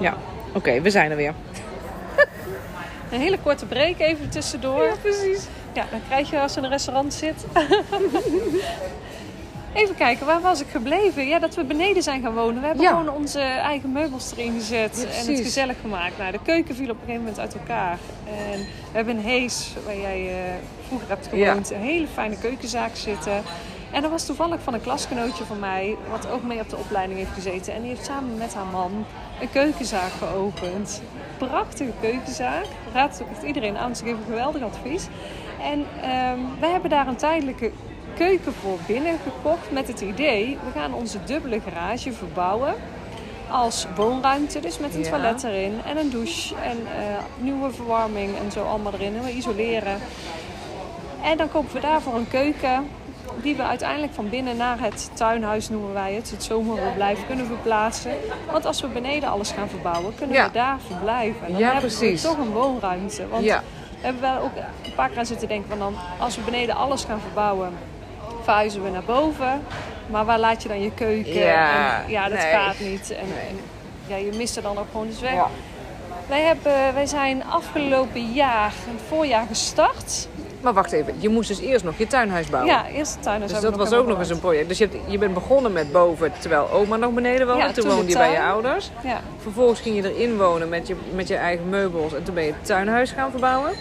ja. 0.00 0.16
Oké, 0.54 0.80
we 0.80 0.90
zijn 0.90 1.10
er 1.10 1.16
weer. 1.16 1.34
een 3.12 3.20
hele 3.20 3.38
korte 3.38 3.66
break 3.66 3.98
even 3.98 4.28
tussendoor. 4.28 4.84
Ja, 4.84 4.94
precies. 5.02 5.46
Ja, 5.72 5.84
dan 5.90 6.00
krijg 6.08 6.30
je 6.30 6.40
als 6.40 6.52
je 6.52 6.58
in 6.58 6.64
een 6.64 6.70
restaurant 6.70 7.14
zit. 7.14 7.44
Even 9.74 9.94
kijken, 9.94 10.26
waar 10.26 10.40
was 10.40 10.60
ik 10.60 10.66
gebleven? 10.70 11.26
Ja, 11.26 11.38
dat 11.38 11.54
we 11.54 11.64
beneden 11.64 12.02
zijn 12.02 12.22
gaan 12.22 12.34
wonen. 12.34 12.60
We 12.60 12.66
hebben 12.66 12.84
Ja. 12.84 12.90
gewoon 12.90 13.08
onze 13.14 13.40
eigen 13.40 13.92
meubels 13.92 14.32
erin 14.36 14.52
gezet 14.52 14.96
Ja, 15.08 15.18
en 15.18 15.26
het 15.34 15.40
gezellig 15.44 15.76
gemaakt. 15.80 16.18
Nou, 16.18 16.32
de 16.32 16.38
keuken 16.42 16.74
viel 16.74 16.84
op 16.90 16.94
een 16.94 17.00
gegeven 17.00 17.20
moment 17.20 17.38
uit 17.40 17.54
elkaar. 17.54 17.98
En 18.26 18.58
we 18.60 18.66
hebben 18.92 19.16
een 19.16 19.22
Hees, 19.22 19.72
waar 19.86 19.96
jij 19.98 20.28
eh, 20.28 20.34
vroeger 20.86 21.08
hebt 21.08 21.26
gewoond, 21.26 21.70
een 21.70 21.80
hele 21.80 22.06
fijne 22.12 22.36
keukenzaak 22.38 22.96
zitten. 22.96 23.42
En 23.92 24.04
er 24.04 24.10
was 24.10 24.26
toevallig 24.26 24.60
van 24.62 24.74
een 24.74 24.80
klasgenootje 24.80 25.44
van 25.44 25.58
mij, 25.58 25.96
wat 26.10 26.30
ook 26.30 26.42
mee 26.42 26.60
op 26.60 26.70
de 26.70 26.76
opleiding 26.76 27.18
heeft 27.18 27.32
gezeten. 27.32 27.74
En 27.74 27.80
die 27.80 27.90
heeft 27.90 28.04
samen 28.04 28.36
met 28.38 28.54
haar 28.54 28.66
man 28.66 29.04
een 29.40 29.50
keukenzaak 29.50 30.10
geopend. 30.18 31.02
Prachtige 31.38 31.92
keukenzaak. 32.00 32.64
Raad 32.92 33.12
het 33.12 33.22
ook 33.22 33.30
echt 33.30 33.42
iedereen 33.42 33.76
aan. 33.76 33.96
Ze 33.96 34.04
geven 34.04 34.24
geweldig 34.26 34.62
advies. 34.62 35.06
En 35.62 35.86
ehm, 36.02 36.38
wij 36.60 36.70
hebben 36.70 36.90
daar 36.90 37.06
een 37.06 37.16
tijdelijke 37.16 37.70
keuken 38.26 38.52
voor 38.52 38.78
binnen 38.86 39.18
gekocht 39.22 39.70
met 39.70 39.88
het 39.88 40.00
idee... 40.00 40.58
we 40.64 40.78
gaan 40.80 40.94
onze 40.94 41.18
dubbele 41.24 41.60
garage 41.60 42.12
verbouwen 42.12 42.74
als 43.50 43.86
woonruimte. 43.96 44.60
Dus 44.60 44.78
met 44.78 44.94
een 44.94 45.02
Ja. 45.02 45.08
toilet 45.10 45.42
erin 45.44 45.80
en 45.86 45.96
een 45.96 46.10
douche 46.10 46.54
en 46.54 46.78
eh, 46.86 47.02
nieuwe 47.38 47.70
verwarming 47.72 48.30
en 48.44 48.52
zo 48.52 48.62
allemaal 48.64 48.92
erin. 48.92 49.16
En 49.16 49.22
we 49.24 49.32
isoleren. 49.32 49.98
En 51.22 51.36
dan 51.36 51.50
kopen 51.50 51.74
we 51.74 51.80
daarvoor 51.80 52.14
een 52.14 52.28
keuken 52.28 52.86
die 53.42 53.56
we 53.56 53.62
uiteindelijk 53.62 54.12
van 54.12 54.28
binnen 54.28 54.56
naar 54.56 54.80
het 54.80 55.10
tuinhuis 55.14 55.68
noemen 55.68 55.92
wij 55.92 56.14
het, 56.14 56.30
het 56.30 56.42
zomerverblijf, 56.44 57.26
kunnen 57.26 57.46
verplaatsen. 57.46 58.12
Want 58.52 58.66
als 58.66 58.80
we 58.80 58.86
beneden 58.88 59.28
alles 59.28 59.50
gaan 59.50 59.68
verbouwen, 59.68 60.14
kunnen 60.14 60.36
Ja. 60.36 60.46
we 60.46 60.52
daar 60.52 60.78
verblijven. 60.86 61.46
En 61.46 61.52
dan 61.52 61.60
Ja, 61.60 61.72
hebben 61.72 61.90
precies. 61.90 62.22
we 62.22 62.28
toch 62.28 62.38
een 62.38 62.52
woonruimte. 62.52 63.28
Want 63.28 63.44
Ja. 63.44 63.62
we 63.90 64.04
hebben 64.04 64.22
wel 64.22 64.38
ook 64.40 64.56
een 64.84 64.94
paar 64.94 65.08
keer 65.08 65.18
aan 65.18 65.26
zitten 65.26 65.48
denken 65.48 65.68
van 65.68 65.78
dan, 65.78 65.94
als 66.18 66.36
we 66.36 66.42
beneden 66.42 66.74
alles 66.76 67.04
gaan 67.04 67.20
verbouwen, 67.20 67.72
verhuizen 68.50 68.82
we 68.82 68.90
naar 68.90 69.04
boven. 69.04 69.62
Maar 70.06 70.24
waar 70.24 70.38
laat 70.38 70.62
je 70.62 70.68
dan 70.68 70.80
je 70.80 70.92
keuken? 70.94 71.34
Ja, 71.34 72.02
en, 72.02 72.10
ja 72.10 72.28
dat 72.28 72.38
nee. 72.38 72.52
gaat 72.52 72.80
niet. 72.80 73.10
En, 73.10 73.18
en 73.48 73.60
ja, 74.06 74.16
je 74.16 74.32
mist 74.36 74.56
er 74.56 74.62
dan 74.62 74.78
ook 74.78 74.86
gewoon 74.90 75.06
dus 75.06 75.20
weg. 75.20 75.32
Ja. 75.32 75.46
Wij, 76.28 76.42
hebben, 76.42 76.94
wij 76.94 77.06
zijn 77.06 77.44
afgelopen 77.44 78.32
jaar, 78.32 78.72
het 78.86 79.00
voorjaar, 79.08 79.46
gestart. 79.46 80.28
Maar 80.60 80.72
wacht 80.72 80.92
even, 80.92 81.14
je 81.18 81.28
moest 81.28 81.48
dus 81.48 81.60
eerst 81.60 81.84
nog 81.84 81.98
je 81.98 82.06
tuinhuis 82.06 82.46
bouwen. 82.46 82.72
Ja, 82.72 82.86
eerst 82.88 83.14
de 83.14 83.20
tuin. 83.20 83.40
Dus 83.40 83.60
dat 83.60 83.76
was 83.76 83.92
ook 83.92 84.06
nog 84.06 84.18
eens 84.18 84.30
een 84.30 84.40
project. 84.40 84.68
Dus 84.68 84.78
je, 84.78 84.88
hebt, 84.90 85.10
je 85.12 85.18
bent 85.18 85.34
begonnen 85.34 85.72
met 85.72 85.92
boven 85.92 86.32
terwijl 86.38 86.70
oma 86.70 86.96
nog 86.96 87.12
beneden 87.12 87.46
woonde. 87.46 87.62
Ja, 87.62 87.66
toen 87.66 87.74
toen 87.74 87.88
de 87.88 87.96
woonde 87.96 88.10
je 88.10 88.16
bij 88.18 88.32
je 88.32 88.42
ouders. 88.42 88.90
Ja, 89.04 89.20
Vervolgens 89.38 89.80
ging 89.80 89.96
je 89.96 90.14
erin 90.14 90.36
wonen 90.36 90.68
met 90.68 90.86
je, 90.86 90.96
met 91.14 91.28
je 91.28 91.36
eigen 91.36 91.68
meubels. 91.68 92.14
En 92.14 92.22
toen 92.22 92.34
ben 92.34 92.44
je 92.44 92.52
het 92.52 92.66
tuinhuis 92.66 93.10
gaan 93.10 93.30
verbouwen. 93.30 93.72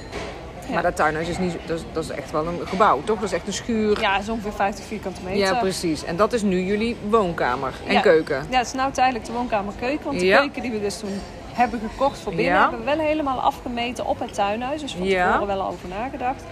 Ja. 0.70 0.74
Maar 0.76 0.84
dat 0.84 0.96
tuinhuis 0.96 1.28
is, 1.28 1.38
niet, 1.38 1.56
dat, 1.66 1.78
is, 1.80 1.84
dat 1.94 2.04
is 2.04 2.10
echt 2.10 2.32
wel 2.32 2.48
een 2.48 2.60
gebouw, 2.68 3.02
toch? 3.04 3.16
Dat 3.20 3.26
is 3.30 3.32
echt 3.36 3.48
een 3.48 3.54
schuur. 3.54 4.00
ja, 4.02 4.18
is 4.18 4.30
ongeveer 4.30 4.54
50 4.54 4.86
vierkante 4.86 5.22
meter. 5.24 5.40
Ja, 5.40 5.54
precies. 5.54 6.04
En 6.04 6.16
dat 6.16 6.34
is 6.34 6.42
nu 6.42 6.62
jullie 6.62 6.96
woonkamer 7.10 7.74
en 7.88 7.94
Ja. 7.94 8.00
keuken. 8.02 8.46
Ja, 8.50 8.58
het 8.58 8.68
is 8.68 8.74
nou 8.74 8.92
tijdelijk 8.92 9.26
de 9.26 9.32
woonkamer 9.32 9.74
keuken. 9.80 10.06
Want 10.06 10.20
de 10.20 10.26
Ja. 10.26 10.38
keuken 10.40 10.62
die 10.62 10.72
we 10.72 10.82
dus 10.82 10.98
toen 11.00 11.22
hebben 11.54 11.80
gekocht 11.92 12.20
voor 12.20 12.36
binnen... 12.36 12.60
Hebben 12.62 12.80
we 12.80 12.86
wel 12.86 13.00
helemaal 13.00 13.40
afgemeten 13.42 14.06
op 14.06 14.20
het 14.20 14.34
tuinhuis. 14.34 14.82
Dus 14.82 14.92
van 14.96 15.06
Ja. 15.08 15.26
tevoren 15.32 15.48
wel 15.58 15.68
over 15.68 15.88
nagedacht. 15.90 16.44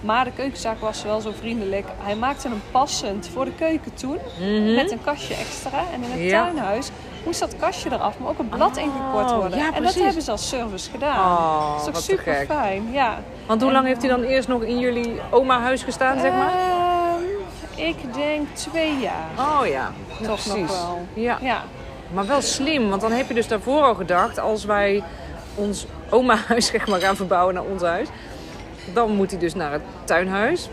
Maar 0.00 0.24
de 0.24 0.32
keukenzaak 0.36 0.80
was 0.80 1.02
wel 1.02 1.20
zo 1.20 1.32
vriendelijk. 1.38 1.86
Hij 1.98 2.14
maakte 2.16 2.48
hem 2.48 2.62
passend 2.70 3.28
voor 3.32 3.44
de 3.44 3.52
keuken 3.54 3.94
toen. 3.94 4.18
Met 4.74 4.90
een 4.90 5.02
kastje 5.04 5.34
extra. 5.34 5.78
En 5.92 6.02
in 6.02 6.10
het 6.10 6.20
Mhm. 6.20 6.28
Tuinhuis 6.30 6.90
moest 7.24 7.40
dat 7.40 7.56
kastje 7.56 7.90
eraf, 7.92 8.18
maar 8.18 8.28
ook 8.28 8.38
een 8.38 8.48
blad 8.48 8.76
Oh, 8.76 8.82
ingekort 8.82 9.30
worden. 9.32 9.58
ja, 9.58 9.72
en 9.74 9.82
dat 9.82 9.94
hebben 9.94 10.22
ze 10.22 10.30
als 10.30 10.48
service 10.48 10.90
gedaan. 10.90 11.18
Oh, 11.36 11.70
dat 11.76 11.86
is 11.86 11.92
toch 11.92 12.02
super 12.02 12.34
gek. 12.34 12.46
fijn. 12.46 12.88
Ja. 12.92 13.18
Want 13.50 13.62
hoe 13.62 13.72
lang 13.72 13.86
heeft 13.86 14.00
hij 14.00 14.10
dan 14.10 14.22
eerst 14.22 14.48
nog 14.48 14.62
in 14.62 14.78
jullie 14.78 15.20
oma-huis 15.30 15.82
gestaan, 15.82 16.20
zeg 16.20 16.32
maar? 16.32 16.52
Ehm, 16.52 17.88
ik 17.88 18.14
denk 18.14 18.48
twee 18.52 18.98
jaar. 18.98 19.28
Oh 19.38 19.66
ja, 19.66 19.92
ja, 20.20 20.26
Toch 20.26 20.46
nog 20.46 20.68
wel. 20.68 21.06
Ja. 21.14 21.38
Ja. 21.42 21.62
Maar 22.12 22.26
wel 22.26 22.42
slim, 22.42 22.88
want 22.88 23.00
dan 23.00 23.12
heb 23.12 23.28
je 23.28 23.34
dus 23.34 23.48
daarvoor 23.48 23.82
al 23.82 23.94
gedacht... 23.94 24.38
als 24.38 24.64
wij 24.64 25.02
ons 25.54 25.86
oma-huis 26.10 26.66
zeg 26.66 26.86
maar, 26.86 27.00
gaan 27.00 27.16
verbouwen 27.16 27.54
naar 27.54 27.64
ons 27.64 27.82
huis... 27.82 28.08
dan 28.94 29.10
moet 29.10 29.30
hij 29.30 29.40
dus 29.40 29.54
naar 29.54 29.72
het 29.72 29.82
tuinhuis. 30.04 30.68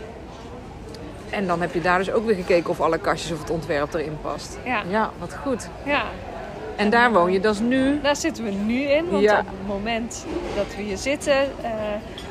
En 1.30 1.46
dan 1.46 1.60
heb 1.60 1.74
je 1.74 1.80
daar 1.80 1.98
dus 1.98 2.10
ook 2.10 2.26
weer 2.26 2.36
gekeken 2.36 2.70
of 2.70 2.80
alle 2.80 2.98
kastjes 2.98 3.32
of 3.32 3.38
het 3.38 3.50
ontwerp 3.50 3.94
erin 3.94 4.18
past. 4.22 4.58
Ja. 4.64 4.82
Ja, 4.88 5.10
wat 5.18 5.36
goed. 5.42 5.68
Ja, 5.84 6.02
En 6.78 6.90
daar 6.90 7.12
woon 7.12 7.32
je, 7.32 7.40
dat 7.40 7.54
is 7.54 7.60
nu... 7.60 8.00
daar 8.02 8.16
zitten 8.16 8.44
we 8.44 8.50
nu 8.50 8.80
in. 8.80 9.10
Want 9.10 9.22
Ja. 9.22 9.38
op 9.38 9.46
het 9.46 9.66
moment 9.66 10.24
dat 10.56 10.66
we 10.76 10.82
hier 10.82 10.96
zitten, 10.96 11.40
eh, 11.62 11.70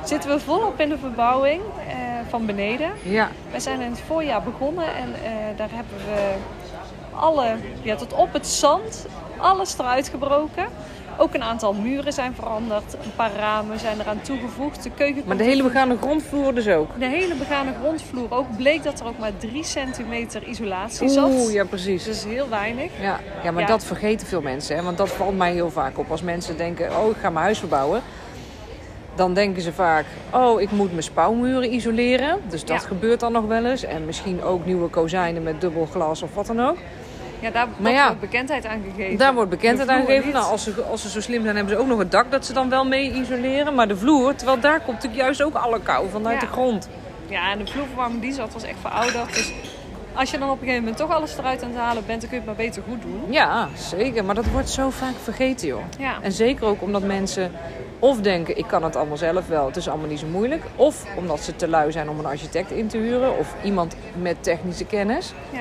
zitten 0.04 0.30
we 0.30 0.40
volop 0.40 0.80
in 0.80 0.90
de 0.90 0.98
verbouwing 0.98 1.62
eh, 1.88 1.96
van 2.30 2.46
beneden. 2.46 2.92
Ja, 3.04 3.30
Wij 3.52 3.60
zijn 3.60 3.82
in 3.82 3.90
het 3.90 4.00
voorjaar 4.08 4.42
begonnen 4.44 4.86
en 4.96 5.14
eh, 5.24 5.32
daar 5.58 5.70
hebben 5.72 5.98
we 5.98 6.34
alle, 7.16 7.56
ja, 7.82 7.96
tot 7.96 8.14
op 8.14 8.34
het 8.34 8.48
zand, 8.48 9.06
alles 9.38 9.78
eruit 9.78 10.10
gebroken. 10.10 10.66
Ook 11.20 11.34
een 11.34 11.44
aantal 11.44 11.74
muren 11.74 12.14
zijn 12.14 12.36
veranderd, 12.36 12.94
een 12.94 13.16
paar 13.16 13.32
ramen 13.36 13.80
zijn 13.80 14.00
eraan 14.00 14.22
toegevoegd. 14.22 14.84
De 14.84 14.92
keuken 14.92 15.24
maar 15.26 15.38
de 15.38 15.44
hele 15.44 15.64
begane 15.64 15.98
grondvloer 15.98 16.54
dus 16.56 16.68
ook. 16.68 17.00
De 17.00 17.06
hele 17.06 17.36
begane 17.36 17.74
grondvloer 17.82 18.32
ook 18.32 18.58
bleek 18.58 18.84
dat 18.84 19.00
er 19.00 19.06
ook 19.08 19.18
maar 19.18 19.38
3 19.38 19.64
centimeter 19.64 20.44
isolatie 20.44 21.10
zat. 21.10 21.30
Oeh, 21.30 21.54
ja 21.54 21.66
precies. 21.66 22.04
Dus 22.04 22.24
heel 22.24 22.50
weinig. 22.50 22.92
Ja, 23.02 23.20
ja 23.44 23.52
maar 23.52 23.62
Ja. 23.62 23.68
dat 23.68 23.84
vergeten 23.84 24.28
veel 24.28 24.42
mensen. 24.42 24.76
Hè? 24.76 24.84
Want 24.84 24.98
dat 24.98 25.10
valt 25.10 25.38
mij 25.38 25.52
heel 25.54 25.70
vaak 25.72 25.98
op. 25.98 26.12
Als 26.12 26.22
mensen 26.22 26.58
denken, 26.58 26.98
oh, 26.98 27.10
ik 27.10 27.18
ga 27.22 27.30
mijn 27.30 27.44
huis 27.46 27.60
verbouwen. 27.60 28.02
Dan 29.16 29.34
denken 29.34 29.62
ze 29.62 29.74
vaak, 29.74 30.06
oh, 30.34 30.62
ik 30.62 30.72
moet 30.72 30.92
mijn 30.92 31.04
spouwmuren 31.04 31.74
isoleren. 31.74 32.40
Dus 32.50 32.66
dat 32.66 32.82
Ja. 32.82 32.88
gebeurt 32.88 33.20
dan 33.20 33.32
nog 33.32 33.46
wel 33.46 33.66
eens. 33.66 33.84
En 33.84 34.06
misschien 34.06 34.44
ook 34.44 34.66
nieuwe 34.66 34.88
kozijnen 34.90 35.44
met 35.44 35.62
dubbel 35.62 35.86
glas 35.92 36.22
of 36.22 36.34
wat 36.36 36.46
dan 36.46 36.62
ook. 36.66 36.78
Ja, 37.40 37.50
daar 37.52 37.68
Maar 37.68 37.92
dat 37.92 38.00
ja. 38.02 38.06
wordt 38.06 38.20
bekendheid 38.20 38.66
aan 38.66 38.82
gegeven. 38.96 39.18
Daar 39.18 39.34
wordt 39.34 39.50
bekendheid 39.50 39.90
aan 39.90 40.06
gegeven. 40.06 40.32
Nou, 40.32 40.52
als 40.52 40.64
ze, 40.64 40.84
als 40.92 41.02
ze 41.02 41.10
zo 41.10 41.22
slim 41.22 41.44
zijn, 41.44 41.56
hebben 41.56 41.74
ze 41.76 41.82
ook 41.82 41.88
nog 41.88 42.00
het 42.00 42.12
dak 42.12 42.32
dat 42.32 42.46
ze 42.46 42.54
dan 42.54 42.70
wel 42.70 42.86
mee 42.86 43.12
isoleren. 43.12 43.76
Maar 43.76 43.88
de 43.88 43.98
vloer, 43.98 44.36
terwijl 44.36 44.60
daar 44.60 44.80
komt 44.80 44.94
natuurlijk 44.96 45.22
juist 45.22 45.42
ook 45.44 45.54
alle 45.56 45.80
kou 45.82 46.10
vanuit 46.10 46.42
Ja. 46.42 46.48
de 46.48 46.52
grond. 46.54 46.90
Ja, 47.28 47.52
en 47.52 47.58
de 47.58 47.72
vloerverwarming 47.72 48.22
die 48.22 48.34
zat 48.34 48.54
was 48.54 48.64
echt 48.64 48.78
verouderd. 48.82 49.34
Dus 49.34 49.54
als 50.14 50.32
je 50.32 50.38
dan 50.38 50.48
op 50.50 50.54
een 50.54 50.60
gegeven 50.60 50.80
moment 50.82 50.98
toch 50.98 51.12
alles 51.12 51.38
eruit 51.38 51.64
aan 51.64 51.70
het 51.70 51.78
halen 51.78 52.04
bent, 52.06 52.22
dan 52.22 52.30
kun 52.30 52.40
je 52.40 52.46
het 52.48 52.58
maar 52.58 52.66
beter 52.66 52.84
goed 52.90 53.02
doen. 53.02 53.22
Ja, 53.30 53.68
zeker. 53.76 54.26
Maar 54.26 54.36
dat 54.36 54.46
wordt 54.52 54.70
zo 54.70 54.90
vaak 54.90 55.14
vergeten, 55.24 55.68
joh. 55.68 55.82
Ja, 56.00 56.18
En 56.22 56.32
zeker 56.32 56.66
ook 56.66 56.82
omdat 56.82 57.04
mensen 57.04 57.52
of 58.00 58.22
denken, 58.22 58.58
ik 58.58 58.68
kan 58.68 58.84
het 58.84 58.96
allemaal 58.96 59.18
zelf 59.18 59.48
wel, 59.48 59.66
het 59.66 59.76
is 59.76 59.88
allemaal 59.90 60.08
niet 60.08 60.20
zo 60.20 60.28
moeilijk. 60.28 60.64
Of 60.76 61.06
omdat 61.18 61.40
ze 61.40 61.56
te 61.56 61.68
lui 61.68 61.92
zijn 61.92 62.10
om 62.10 62.20
een 62.20 62.26
architect 62.26 62.72
in 62.72 62.88
te 62.88 62.98
huren 62.98 63.38
of 63.38 63.54
iemand 63.64 63.96
met 64.22 64.44
technische 64.44 64.86
kennis. 64.86 65.34
ja. 65.52 65.60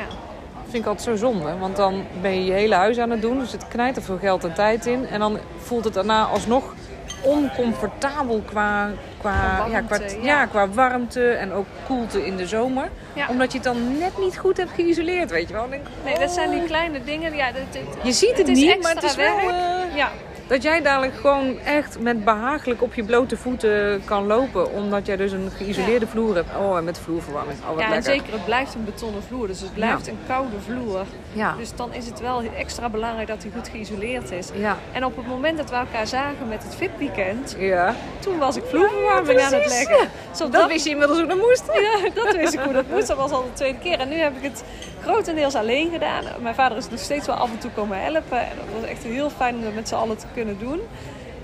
Vind 0.69 0.83
ik 0.83 0.87
altijd 0.87 1.09
zo 1.19 1.27
zonde, 1.27 1.59
want 1.59 1.77
dan 1.77 2.05
ben 2.21 2.35
je 2.35 2.45
je 2.45 2.53
hele 2.53 2.75
huis 2.75 2.99
aan 2.99 3.11
het 3.11 3.23
doen. 3.23 3.41
Er 3.41 3.47
zit 3.47 3.69
knijt 3.69 3.97
er 3.97 4.03
veel 4.03 4.19
geld 4.19 4.45
en 4.45 4.55
tijd 4.55 4.87
in. 4.87 5.07
En 5.07 5.19
dan 5.21 5.39
voelt 5.59 5.85
het 5.85 5.95
daarna 5.95 6.25
alsnog 6.25 6.75
oncomfortabel 7.23 8.43
qua, 8.47 8.91
qua, 9.19 9.33
Qua 9.57 9.67
ja, 9.71 9.81
qua, 9.81 9.99
warmte, 9.99 10.17
ja. 10.17 10.25
ja. 10.41 10.47
qua 10.47 10.69
warmte 10.69 11.29
en 11.31 11.53
ook 11.53 11.67
koelte 11.87 12.27
in 12.27 12.37
de 12.37 12.47
zomer. 12.47 12.89
Ja. 13.13 13.27
Omdat 13.29 13.53
je 13.53 13.59
het 13.59 13.67
dan 13.67 13.99
net 13.99 14.19
niet 14.19 14.39
goed 14.39 14.57
hebt 14.57 14.71
geïsoleerd, 14.71 15.31
weet 15.31 15.49
je 15.49 15.55
wel. 15.55 15.69
Denk 15.69 15.83
Nee, 16.05 16.19
dat 16.19 16.31
zijn 16.31 16.51
die 16.51 16.61
oh. 16.61 16.67
kleine 16.67 17.05
dingen. 17.05 17.35
Ja, 17.37 17.53
dat, 17.53 17.63
dat- 17.73 18.05
Je 18.05 18.13
ziet 18.13 18.29
het, 18.37 18.47
het 18.47 18.57
niet, 18.57 18.83
maar 18.83 18.95
het 18.95 19.03
is 19.03 19.15
wel... 19.17 19.37
eh, 19.39 19.97
ja, 19.97 20.11
dat 20.47 20.63
jij 20.63 20.83
dadelijk 20.83 21.15
gewoon 21.15 21.59
echt 21.59 22.01
met 22.01 22.25
behagelijk 22.25 22.83
op 22.83 22.95
je 22.95 23.03
blote 23.05 23.37
voeten 23.37 24.03
kan 24.05 24.27
lopen. 24.27 24.73
Omdat 24.73 25.07
jij 25.07 25.17
dus 25.17 25.33
een 25.33 25.51
geïsoleerde 25.57 26.07
vloer 26.07 26.35
hebt. 26.35 26.49
Oh, 26.59 26.77
en 26.77 26.85
met 26.85 26.99
vloerverwarming. 26.99 27.59
Oh, 27.61 27.69
wat 27.69 27.79
ja 27.79 27.85
en 27.85 27.91
lekker. 27.91 28.13
zeker, 28.13 28.33
het 28.33 28.45
blijft 28.45 28.75
een 28.75 28.85
betonnen 28.85 29.23
vloer. 29.23 29.47
Dus 29.47 29.61
het 29.61 29.75
blijft 29.75 30.07
Ja. 30.07 30.13
een 30.13 30.19
koude 30.27 30.57
vloer. 30.65 31.01
Ja. 31.33 31.55
Dus 31.59 31.75
dan 31.75 31.93
is 31.95 32.07
het 32.07 32.21
wel 32.21 32.43
extra 32.57 32.89
belangrijk 32.89 33.29
dat 33.29 33.43
hij 33.43 33.53
goed 33.57 33.69
geïsoleerd 33.69 34.31
is. 34.31 34.49
Ja. 34.55 34.77
En 34.93 35.05
op 35.05 35.17
het 35.17 35.27
moment 35.27 35.57
dat 35.57 35.71
we 35.71 35.77
elkaar 35.77 36.07
zagen 36.07 36.49
met 36.49 36.63
het 36.63 36.75
VIP-weekend, 36.75 37.57
Ja. 37.59 37.95
toen 38.19 38.39
was 38.39 38.57
ik 38.57 38.65
vloerverwarming 38.69 39.41
aan 39.41 39.53
het 39.53 39.67
leggen. 39.69 40.09
Zodat 40.33 40.53
Dat 40.53 40.69
wist 40.71 40.85
je 40.85 40.91
inmiddels 40.91 41.19
hoe 41.19 41.29
dat 41.29 41.39
moest. 41.39 41.65
Ja, 41.87 42.09
dat 42.25 42.37
wist 42.37 42.55
ik 42.55 42.61
hoe 42.61 42.73
dat 42.73 42.85
moest. 42.91 43.07
Dat 43.07 43.17
was 43.17 43.31
al 43.31 43.43
de 43.43 43.53
tweede 43.53 43.79
keer. 43.79 44.01
En 44.01 44.09
nu 44.09 44.15
heb 44.17 44.37
ik 44.37 44.43
het 44.43 44.65
grotendeels 45.03 45.55
alleen 45.55 45.91
gedaan. 45.93 46.25
Mijn 46.41 46.55
vader 46.55 46.77
is 46.79 46.89
nog 46.91 46.99
steeds 47.01 47.27
wel 47.27 47.37
af 47.37 47.51
en 47.51 47.59
toe 47.59 47.71
komen 47.71 48.03
helpen. 48.03 48.39
En 48.41 48.53
dat 48.57 48.81
was 48.81 48.91
echt 48.91 49.03
heel 49.03 49.31
fijn 49.31 49.55
om 49.55 49.63
dat 49.63 49.75
met 49.75 49.89
z'n 49.89 49.95
allen 49.95 50.17
te 50.19 50.27
kunnen 50.37 50.59
doen. 50.59 50.81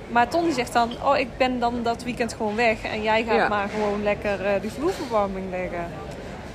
Maar 0.08 0.28
Ton 0.28 0.44
die 0.44 0.52
zegt 0.52 0.72
dan, 0.72 0.90
oh 1.04 1.18
ik 1.18 1.28
ben 1.36 1.58
dan 1.58 1.82
dat 1.82 2.02
weekend 2.02 2.32
gewoon 2.34 2.56
weg. 2.56 2.82
En 2.82 3.02
jij 3.02 3.24
gaat 3.24 3.36
Ja. 3.36 3.48
maar 3.48 3.68
gewoon 3.68 4.02
lekker 4.02 4.46
eh, 4.46 4.60
die 4.60 4.70
vloerverwarming 4.70 5.50
leggen. 5.50 5.86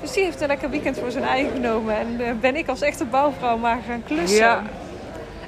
Dus 0.02 0.12
die 0.12 0.24
heeft 0.24 0.42
een 0.42 0.48
lekker 0.48 0.70
weekend 0.70 0.98
voor 1.00 1.12
zijn 1.12 1.24
eigen 1.24 1.52
genomen. 1.52 1.98
En 1.98 2.20
eh, 2.20 2.32
ben 2.40 2.56
ik 2.56 2.68
als 2.68 2.82
echte 2.82 3.06
bouwvrouw 3.06 3.58
maar 3.58 3.80
gaan 3.88 4.04
klussen. 4.06 4.38
Ja. 4.38 4.64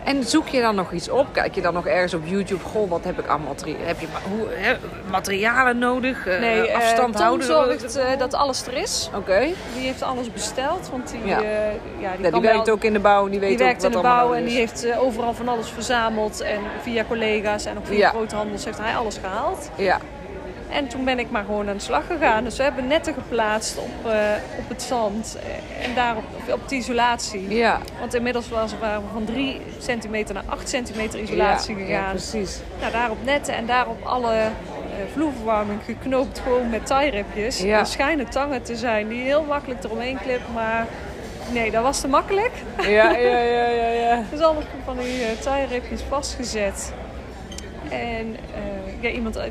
En 0.09 0.23
zoek 0.23 0.47
je 0.47 0.61
dan 0.61 0.75
nog 0.75 0.91
iets 0.91 1.09
op? 1.09 1.27
Kijk 1.31 1.55
je 1.55 1.61
dan 1.61 1.73
nog 1.73 1.85
ergens 1.87 2.13
op 2.13 2.21
YouTube? 2.25 2.63
Goh, 2.63 2.89
wat 2.89 3.03
heb 3.03 3.19
ik 3.19 3.27
aan 3.27 3.41
materialen? 3.47 3.87
Heb 3.87 3.99
je 3.99 4.07
hoe, 4.29 4.47
hè, 4.49 4.75
materialen 5.11 5.77
nodig? 5.77 6.27
Eh, 6.27 6.39
Nee, 6.39 6.67
eh, 6.67 6.75
afstand 6.75 7.13
Ton 7.15 7.21
houden? 7.23 7.47
zorgt 7.47 7.95
eh, 7.95 8.17
dat 8.17 8.33
alles 8.33 8.65
er 8.67 8.73
is. 8.73 9.09
Oké. 9.15 9.39
Die 9.73 9.83
heeft 9.85 10.01
alles 10.03 10.31
besteld. 10.33 10.89
Want 10.91 11.11
die, 11.11 11.19
Ja. 11.25 11.39
ja, 11.39 11.39
die, 11.39 12.01
Ja, 12.01 12.09
kan 12.11 12.21
die 12.21 12.31
wel- 12.31 12.41
werkt 12.41 12.69
ook 12.69 12.83
in 12.83 12.93
de 12.93 12.99
bouw. 12.99 13.29
Die 13.29 13.39
weet 13.39 13.49
Die 13.49 13.57
ook 13.57 13.63
werkt 13.63 13.83
in 13.83 13.91
wat 13.91 14.01
de 14.01 14.07
bouw 14.07 14.33
en 14.33 14.45
die 14.45 14.57
heeft 14.57 14.87
overal 14.97 15.33
van 15.33 15.47
alles 15.47 15.69
verzameld. 15.69 16.41
En 16.41 16.59
via 16.81 17.03
collega's 17.07 17.65
en 17.65 17.77
ook 17.77 17.85
via 17.85 17.97
Ja. 17.97 18.09
groothandels 18.09 18.65
heeft 18.65 18.77
hij 18.77 18.95
alles 18.95 19.17
gehaald. 19.17 19.69
Ja. 19.75 19.97
En 20.69 20.87
toen 20.87 21.05
ben 21.05 21.19
ik 21.19 21.29
maar 21.31 21.43
gewoon 21.43 21.69
aan 21.69 21.75
de 21.77 21.83
slag 21.83 22.05
gegaan. 22.07 22.43
Dus 22.43 22.57
we 22.57 22.63
hebben 22.63 22.87
netten 22.87 23.13
geplaatst 23.13 23.77
op, 23.77 24.11
eh, 24.11 24.17
op 24.57 24.69
het 24.69 24.81
zand 24.81 25.37
eh, 25.79 25.85
en 25.85 25.95
daarop 25.95 26.23
op 26.51 26.69
de 26.69 26.75
isolatie. 26.75 27.55
Ja. 27.55 27.79
Want 27.99 28.13
inmiddels 28.13 28.49
was, 28.49 28.71
waren 28.79 29.01
we 29.01 29.07
van 29.13 29.25
3 29.25 29.61
centimeter 29.79 30.33
naar 30.33 30.43
8 30.45 30.69
centimeter 30.69 31.19
isolatie 31.19 31.77
ja, 31.77 31.81
Ja, 31.81 31.87
gegaan. 31.87 32.09
precies. 32.11 32.59
nou, 32.79 32.91
daarop 32.91 33.17
netten 33.23 33.53
en 33.53 33.65
daarop 33.65 34.05
alle 34.05 34.33
eh, 34.33 34.49
vloerverwarming 35.13 35.79
geknoopt 35.85 36.39
gewoon 36.39 36.69
met 36.69 36.85
tie-ripjes. 36.85 37.59
Ja. 37.61 37.79
Er 37.79 37.85
schijnen 37.85 38.29
tangen 38.29 38.61
te 38.61 38.75
zijn 38.75 39.07
die 39.07 39.21
heel 39.21 39.43
makkelijk 39.43 39.83
eromheen 39.83 40.17
klippen, 40.21 40.53
maar 40.53 40.87
nee, 41.51 41.71
dat 41.71 41.83
was 41.83 42.01
te 42.01 42.07
makkelijk. 42.07 42.51
Ja, 42.81 42.87
ja, 43.11 43.39
ja, 43.39 43.67
ja, 43.67 43.87
ja. 43.87 44.23
Dus 44.31 44.39
alles 44.39 44.63
van 44.85 44.97
die 44.97 45.19
uh, 45.21 45.27
tie-ripjes 45.39 46.01
vastgezet. 46.09 46.93
En 47.89 48.35
eh, 48.55 49.01
ja, 49.03 49.09
iemand, 49.09 49.35
eh, 49.35 49.45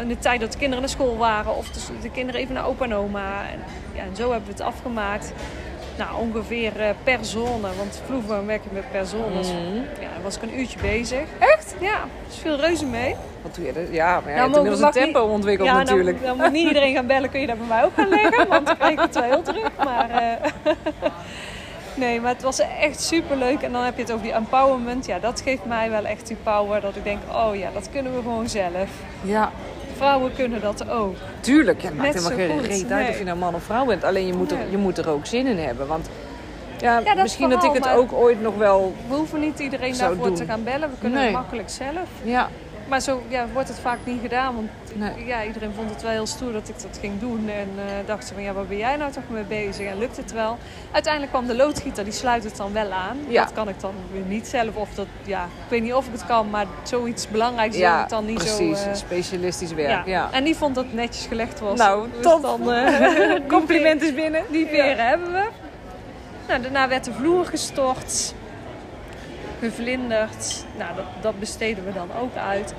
in 0.00 0.08
de 0.08 0.18
tijd 0.18 0.40
dat 0.40 0.52
de 0.52 0.58
kinderen 0.58 0.80
naar 0.80 0.92
school 0.92 1.16
waren, 1.16 1.56
of 1.56 1.68
de, 1.70 1.80
de 2.02 2.10
kinderen 2.10 2.40
even 2.40 2.54
naar 2.54 2.66
opa 2.66 2.84
en 2.84 2.94
oma. 2.94 3.42
En, 3.52 3.58
ja, 3.94 4.02
en 4.02 4.16
zo 4.16 4.22
hebben 4.30 4.46
we 4.46 4.52
het 4.52 4.62
afgemaakt. 4.62 5.32
Nou, 5.98 6.10
ongeveer 6.20 6.80
eh, 6.80 6.88
per 7.04 7.18
zone, 7.24 7.68
want 7.76 8.02
vroeger 8.06 8.46
werk 8.46 8.62
je 8.62 8.68
met 8.72 8.90
per 8.90 9.06
zone. 9.06 9.36
Dus, 9.36 9.48
Mhm. 9.52 9.74
ja, 9.76 10.08
dan 10.14 10.22
was 10.22 10.36
ik 10.36 10.42
een 10.42 10.58
uurtje 10.58 10.78
bezig. 10.80 11.22
Echt? 11.38 11.74
Ja, 11.80 11.98
dus 12.26 12.36
veel 12.36 12.56
reuze 12.56 12.86
mee. 12.86 13.14
Wat 13.42 13.54
doe 13.54 13.64
je? 13.64 13.72
er- 13.72 13.92
Ja, 13.92 14.20
maar 14.20 14.28
jij 14.28 14.34
Nou, 14.34 14.46
inmiddels 14.54 14.78
een 14.80 14.84
niet- 14.84 14.94
tempo 14.94 15.20
ontwikkeld 15.20 15.68
ja, 15.68 15.74
natuurlijk. 15.76 16.18
Dan, 16.22 16.26
dan 16.26 16.36
moet 16.46 16.52
niet 16.52 16.66
iedereen 16.68 16.94
gaan 16.94 17.06
bellen, 17.06 17.30
kun 17.30 17.40
je 17.40 17.46
dat 17.46 17.58
bij 17.58 17.66
mij 17.66 17.84
ook 17.84 17.92
gaan 17.96 18.08
leggen, 18.08 18.48
want 18.48 18.66
dan 18.66 18.76
krijg 18.76 18.92
ik 18.92 18.98
het 19.00 19.14
wel 19.14 19.22
heel 19.24 19.42
terug. 19.42 19.70
Maar, 19.84 20.08
nee, 22.00 22.20
maar 22.20 22.32
het 22.32 22.42
was 22.42 22.58
echt 22.80 23.00
super 23.02 23.36
leuk. 23.36 23.62
En 23.62 23.72
dan 23.72 23.84
heb 23.84 23.96
je 23.96 24.02
het 24.02 24.12
over 24.12 24.24
die 24.24 24.32
empowerment. 24.34 25.06
Ja, 25.06 25.18
dat 25.18 25.40
geeft 25.40 25.64
mij 25.64 25.90
wel 25.90 26.04
echt 26.04 26.26
die 26.26 26.36
power 26.42 26.80
dat 26.80 26.96
ik 26.96 27.04
denk, 27.04 27.18
oh 27.32 27.56
ja, 27.56 27.68
dat 27.74 27.88
kunnen 27.92 28.14
we 28.14 28.22
gewoon 28.22 28.48
zelf. 28.48 28.88
Ja, 29.22 29.52
Vrouwen 29.96 30.32
kunnen 30.34 30.60
dat 30.60 30.88
ook. 30.90 31.16
tuurlijk. 31.40 31.80
Ja, 31.80 31.88
het 31.88 31.96
maakt 31.96 32.14
helemaal 32.14 32.38
geen 32.38 32.50
uit 32.70 32.88
nee. 32.88 33.08
of 33.08 33.18
je 33.18 33.24
nou 33.24 33.38
man 33.38 33.54
of 33.54 33.62
vrouw 33.62 33.84
bent. 33.84 34.04
Alleen 34.04 34.26
je 34.26 34.32
moet, 34.32 34.50
er, 34.50 34.56
Nee. 34.56 34.70
je 34.70 34.76
moet 34.76 34.98
er 34.98 35.08
ook 35.08 35.26
zin 35.26 35.46
in 35.46 35.58
hebben. 35.58 35.86
Want 35.86 36.08
ja, 36.78 37.00
dat 37.00 37.16
misschien 37.16 37.48
dat 37.48 37.64
ik 37.64 37.72
het 37.72 37.88
ook 37.88 38.12
ooit 38.12 38.40
nog 38.42 38.56
wel... 38.56 38.94
We 39.08 39.14
hoeven 39.14 39.40
niet 39.40 39.58
iedereen 39.58 39.96
daarvoor 39.98 40.26
doen. 40.26 40.34
te 40.34 40.44
gaan 40.44 40.64
bellen. 40.64 40.90
We 40.90 40.96
kunnen 41.00 41.18
Nee. 41.18 41.28
het 41.28 41.36
makkelijk 41.36 41.68
zelf. 41.70 42.08
Ja, 42.22 42.48
Maar 42.90 43.00
zo 43.00 43.22
ja, 43.28 43.46
wordt 43.52 43.68
het 43.68 43.78
vaak 43.78 43.98
niet 44.04 44.20
gedaan. 44.22 44.54
Want 44.54 44.68
nee. 44.94 45.26
ja, 45.26 45.44
iedereen 45.44 45.72
vond 45.76 45.90
het 45.90 46.02
wel 46.02 46.10
heel 46.10 46.26
stoer 46.26 46.52
dat 46.52 46.68
ik 46.68 46.74
dat 46.82 46.98
ging 47.00 47.20
doen. 47.20 47.48
En 47.48 47.68
eh 47.76 47.84
dacht 48.06 48.26
ze 48.26 48.34
van, 48.34 48.42
ja, 48.42 48.52
waar 48.52 48.64
ben 48.66 48.76
jij 48.76 48.96
nou 48.96 49.12
toch 49.12 49.22
mee 49.28 49.42
bezig? 49.42 49.86
En 49.86 49.98
lukt 49.98 50.16
het 50.16 50.32
wel? 50.32 50.58
Uiteindelijk 50.90 51.32
kwam 51.32 51.46
de 51.46 51.56
loodgieter, 51.56 52.04
die 52.04 52.12
sluit 52.12 52.44
het 52.44 52.56
dan 52.56 52.72
wel 52.72 52.90
aan. 52.92 53.16
Ja. 53.28 53.44
Dat 53.44 53.52
kan 53.52 53.68
ik 53.68 53.80
dan 53.80 53.94
weer 54.12 54.22
niet 54.26 54.46
zelf. 54.46 54.74
Of 54.76 54.88
dat, 54.94 55.06
ja, 55.24 55.44
ik 55.44 55.68
weet 55.70 55.82
niet 55.82 55.94
of 55.94 56.06
ik 56.06 56.12
het 56.12 56.26
kan, 56.26 56.50
maar 56.50 56.66
zoiets 56.82 57.28
belangrijks 57.28 57.76
wil 57.76 57.84
Ja, 57.84 58.02
ik 58.02 58.08
dan 58.08 58.24
niet 58.24 58.38
precies. 58.38 58.80
zo... 58.82 58.88
eh, 58.88 58.94
Specialistisch 58.94 59.72
werk, 59.72 60.06
ja. 60.06 60.28
En 60.32 60.44
die 60.44 60.56
vond 60.56 60.74
dat 60.74 60.84
het 60.84 60.94
netjes 60.94 61.26
gelegd 61.26 61.60
was. 61.60 61.78
Nou, 61.78 62.08
Dus 62.12 62.22
top. 62.22 62.42
Dan, 62.42 62.72
eh, 62.72 63.40
Compliment 63.48 64.02
is 64.02 64.14
binnen. 64.14 64.42
die 64.50 64.66
veren 64.66 65.08
hebben 65.08 65.32
we. 65.32 65.48
Nou, 66.48 66.62
daarna 66.62 66.88
werd 66.88 67.04
de 67.04 67.12
vloer 67.12 67.44
gestort. 67.46 68.34
Gevlinderd. 69.60 70.64
Nou, 70.78 70.94
dat, 70.96 71.04
dat 71.20 71.38
besteden 71.38 71.84
we 71.84 71.92
dan 71.92 72.08
ook 72.20 72.36
uit. 72.36 72.74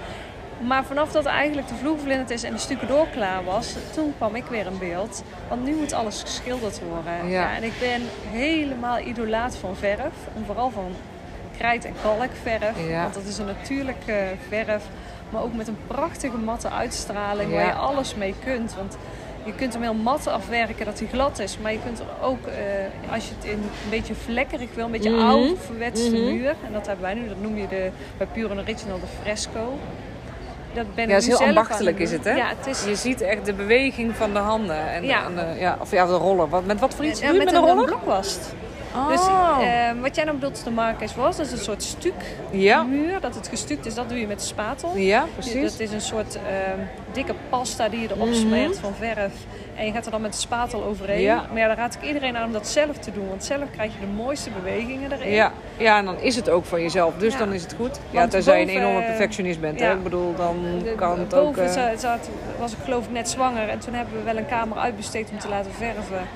Maar 0.61 0.83
vanaf 0.83 1.11
dat 1.11 1.25
eigenlijk 1.25 1.67
de 1.67 1.75
vloer 1.75 1.97
gevlinderd 1.97 2.29
is 2.29 2.43
en 2.43 2.53
de 2.53 2.59
stukken 2.59 2.87
door 2.87 3.07
klaar 3.07 3.43
was, 3.43 3.75
toen 3.93 4.13
kwam 4.17 4.35
ik 4.35 4.43
weer 4.45 4.65
in 4.65 4.77
beeld. 4.79 5.23
Want 5.49 5.63
nu 5.63 5.75
moet 5.75 5.93
alles 5.93 6.21
geschilderd 6.21 6.81
worden. 6.89 7.29
Ja. 7.29 7.55
en 7.55 7.63
ik 7.63 7.73
ben 7.79 8.01
helemaal 8.31 8.99
idolaat 8.99 9.55
van 9.55 9.75
verf. 9.75 10.13
En 10.35 10.43
vooral 10.45 10.69
van 10.69 10.91
krijt- 11.57 11.85
en 11.85 11.93
kalkverf. 12.01 12.87
Ja. 12.87 13.01
Want 13.01 13.13
dat 13.13 13.23
is 13.23 13.37
een 13.37 13.45
natuurlijke 13.45 14.27
verf. 14.47 14.83
Maar 15.29 15.41
ook 15.41 15.53
met 15.53 15.67
een 15.67 15.77
prachtige 15.87 16.37
matte 16.37 16.69
uitstraling 16.69 17.51
waar 17.51 17.65
je 17.65 17.73
alles 17.73 18.15
mee 18.15 18.35
kunt. 18.43 18.75
Want 18.75 18.97
je 19.43 19.53
kunt 19.55 19.73
hem 19.73 19.81
heel 19.81 19.93
mat 19.93 20.27
afwerken 20.27 20.85
dat 20.85 20.99
hij 20.99 21.07
glad 21.07 21.39
is. 21.39 21.57
Maar 21.61 21.71
je 21.71 21.79
kunt 21.85 21.99
er 21.99 22.05
ook, 22.21 22.45
eh, 22.47 23.13
als 23.13 23.27
je 23.27 23.33
het 23.37 23.45
in 23.45 23.51
een 23.57 23.89
beetje 23.89 24.13
vlekkerig 24.15 24.69
wil, 24.75 24.85
een 24.85 24.91
beetje 24.91 25.09
Mhm. 25.09 25.27
oud 25.27 25.57
verwetste 25.65 26.15
Mhm. 26.15 26.23
muur. 26.23 26.49
En 26.65 26.73
dat 26.73 26.85
hebben 26.85 27.05
wij 27.05 27.13
nu, 27.13 27.27
dat 27.27 27.41
noem 27.41 27.57
je 27.57 27.67
de, 27.67 27.89
bij 28.17 28.27
Pure 28.33 28.53
Original 28.53 28.99
de 28.99 29.05
fresco. 29.21 29.73
dat 30.73 30.95
ben 30.95 31.07
Ja, 31.07 31.11
ik 31.15 31.21
is 31.21 31.27
heel 31.27 31.39
ambachtelijk 31.47 31.99
het 31.99 32.07
is 32.07 32.13
het, 32.13 32.23
hè? 32.23 32.31
Ja, 32.35 32.47
het 32.57 32.67
is 32.67 32.85
Je 32.85 32.95
ziet 32.95 33.21
echt 33.21 33.45
de 33.45 33.53
beweging 33.53 34.15
van 34.15 34.33
de 34.33 34.39
handen. 34.39 34.89
En, 34.91 35.03
Ja. 35.03 35.25
en 35.25 35.35
de, 35.35 35.59
ja, 35.59 35.77
of 35.79 35.91
ja, 35.91 36.05
de 36.05 36.13
roller. 36.13 36.49
Wat, 36.49 36.65
met 36.65 36.79
wat 36.79 36.95
voor 36.95 37.05
iets 37.05 37.19
Ja, 37.19 37.31
je 37.31 37.37
met, 37.37 37.47
een 37.47 37.55
een, 37.55 37.61
roller? 37.67 37.85
blokwast. 37.85 38.53
Oh. 38.95 39.07
Dus 39.07 39.19
eh, 39.27 40.01
wat 40.01 40.15
jij 40.15 40.23
nou 40.25 40.37
bedoelt 40.37 40.63
de 40.63 40.71
Marrakesh 40.71 41.13
was, 41.15 41.37
dat 41.37 41.45
is 41.45 41.51
een 41.51 41.57
soort 41.57 41.83
stuk 41.83 42.13
ja. 42.51 42.83
muur, 42.83 43.19
dat 43.19 43.35
het 43.35 43.47
gestuukt 43.47 43.85
is, 43.85 43.93
dat 43.93 44.09
doe 44.09 44.19
je 44.19 44.27
met 44.27 44.39
de 44.39 44.45
spatel. 44.45 44.95
ja, 44.97 45.21
Dus 45.21 45.31
precies. 45.49 45.71
Dat 45.71 45.79
is 45.79 45.91
een 45.91 46.01
soort 46.01 46.35
ehm, 46.35 46.79
dikke 47.11 47.33
pasta 47.49 47.89
die 47.89 47.99
je 48.01 48.07
erop 48.11 48.25
Mhm. 48.27 48.33
smeert 48.35 48.79
van 48.79 48.93
verf. 48.99 49.31
En 49.75 49.85
je 49.85 49.91
gaat 49.91 50.05
er 50.05 50.11
dan 50.11 50.21
met 50.21 50.31
de 50.31 50.37
spatel 50.39 50.83
overheen. 50.83 51.21
Ja. 51.21 51.45
Maar 51.49 51.57
ja, 51.57 51.67
dan 51.67 51.75
raad 51.75 51.93
ik 52.01 52.07
iedereen 52.07 52.37
aan 52.37 52.45
om 52.45 52.51
dat 52.51 52.67
zelf 52.67 52.97
te 52.97 53.11
doen. 53.11 53.27
Want 53.27 53.43
zelf 53.43 53.63
krijg 53.71 53.93
je 53.93 53.99
de 53.99 54.05
mooiste 54.23 54.49
bewegingen 54.49 55.11
erin. 55.11 55.31
Ja, 55.31 55.51
ja, 55.77 55.97
en 55.97 56.05
dan 56.05 56.19
is 56.19 56.35
het 56.35 56.49
ook 56.49 56.65
van 56.65 56.81
jezelf. 56.81 57.13
Dus 57.17 57.33
Ja. 57.33 57.39
dan 57.39 57.53
is 57.53 57.61
het 57.61 57.73
goed. 57.73 57.99
Ja, 58.09 58.27
tenzij 58.27 58.59
je 58.59 58.71
een 58.71 58.77
enorme 58.77 59.03
perfectionist 59.05 59.59
bent. 59.61 59.79
Hè? 59.79 59.93
Ik 59.93 60.03
bedoel, 60.03 60.35
dan 60.35 60.57
De- 60.83 60.95
kan 60.95 61.19
het 61.19 61.33
ook... 61.33 61.55
boven 61.55 61.89
eh, 61.91 61.97
zat, 61.97 62.29
was 62.59 62.71
ik 62.71 62.77
geloof 62.83 63.05
ik 63.05 63.11
net 63.11 63.29
zwanger. 63.29 63.69
En 63.69 63.79
toen 63.79 63.93
hebben 63.93 64.13
we 64.17 64.23
wel 64.23 64.37
een 64.37 64.45
kamer 64.47 64.77
uitbesteed 64.77 65.29
om 65.31 65.39
te 65.39 65.47
laten 65.49 65.71
verven. 65.71 66.27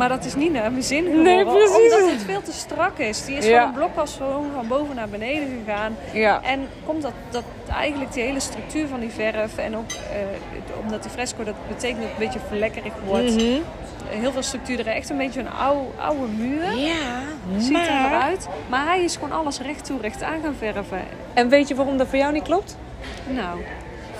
Maar 0.00 0.08
dat 0.08 0.24
is 0.24 0.34
niet 0.34 0.52
naar 0.52 0.70
mijn 0.70 0.82
zin 0.82 1.04
geworden. 1.04 1.22
Nee, 1.34 1.44
precies. 1.44 1.92
Omdat 1.94 2.10
het 2.10 2.22
veel 2.26 2.42
te 2.42 2.52
strak 2.52 2.98
is. 2.98 3.24
Die 3.24 3.36
is 3.36 3.46
Ja. 3.46 3.72
van 3.72 3.82
een 3.82 4.06
gewoon 4.08 4.50
van 4.54 4.68
boven 4.68 4.94
naar 4.94 5.08
beneden 5.08 5.48
gegaan. 5.64 5.96
ja. 6.12 6.42
En 6.42 6.68
komt 6.86 7.02
dat, 7.02 7.12
dat 7.30 7.42
eigenlijk 7.76 8.12
die 8.12 8.22
hele 8.22 8.40
structuur 8.40 8.88
van 8.88 9.00
die 9.00 9.10
verf 9.10 9.58
en 9.58 9.76
ook 9.76 9.90
eh, 9.90 10.80
omdat 10.82 11.02
die 11.02 11.10
fresco, 11.10 11.44
dat 11.44 11.54
betekent 11.68 12.00
dat 12.00 12.08
het 12.10 12.18
een 12.20 12.24
beetje 12.26 12.46
verlekkerig 12.48 12.92
wordt. 13.06 13.34
Mhm. 13.34 13.60
Heel 14.08 14.32
veel 14.32 14.42
structuur 14.42 14.78
er 14.78 14.86
echt 14.86 15.10
een 15.10 15.16
beetje 15.16 15.40
een 15.40 15.50
oude, 15.50 15.88
oude 15.98 16.26
muur. 16.36 16.72
Ja, 16.76 16.94
Ziet 17.58 17.76
er 17.76 17.92
maar... 17.92 18.12
eruit. 18.12 18.48
Maar 18.68 18.86
hij 18.86 19.04
is 19.04 19.14
gewoon 19.14 19.32
alles 19.32 19.60
recht 19.60 19.84
toe, 19.84 20.00
recht 20.00 20.22
aan 20.22 20.40
gaan 20.42 20.54
verven. 20.58 21.00
En 21.34 21.48
weet 21.48 21.68
je 21.68 21.74
waarom 21.74 21.96
dat 21.96 22.06
voor 22.08 22.18
jou 22.18 22.32
niet 22.32 22.42
klopt? 22.42 22.76
Nou, 23.26 23.58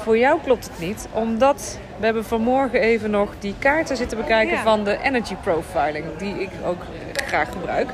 Voor 0.03 0.19
jou 0.19 0.41
klopt 0.45 0.65
het 0.65 0.79
niet, 0.79 1.09
omdat 1.13 1.79
we 1.97 2.05
hebben 2.05 2.25
vanmorgen 2.25 2.81
even 2.81 3.11
nog 3.11 3.31
die 3.39 3.55
kaarten 3.59 3.97
zitten 3.97 4.19
bekijken 4.19 4.55
Ja. 4.57 4.63
van 4.63 4.85
de 4.85 4.99
energy 5.03 5.35
profiling, 5.35 6.05
die 6.19 6.41
ik 6.41 6.51
ook 6.67 6.83
graag 7.27 7.49
gebruik. 7.53 7.91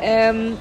En 0.00 0.58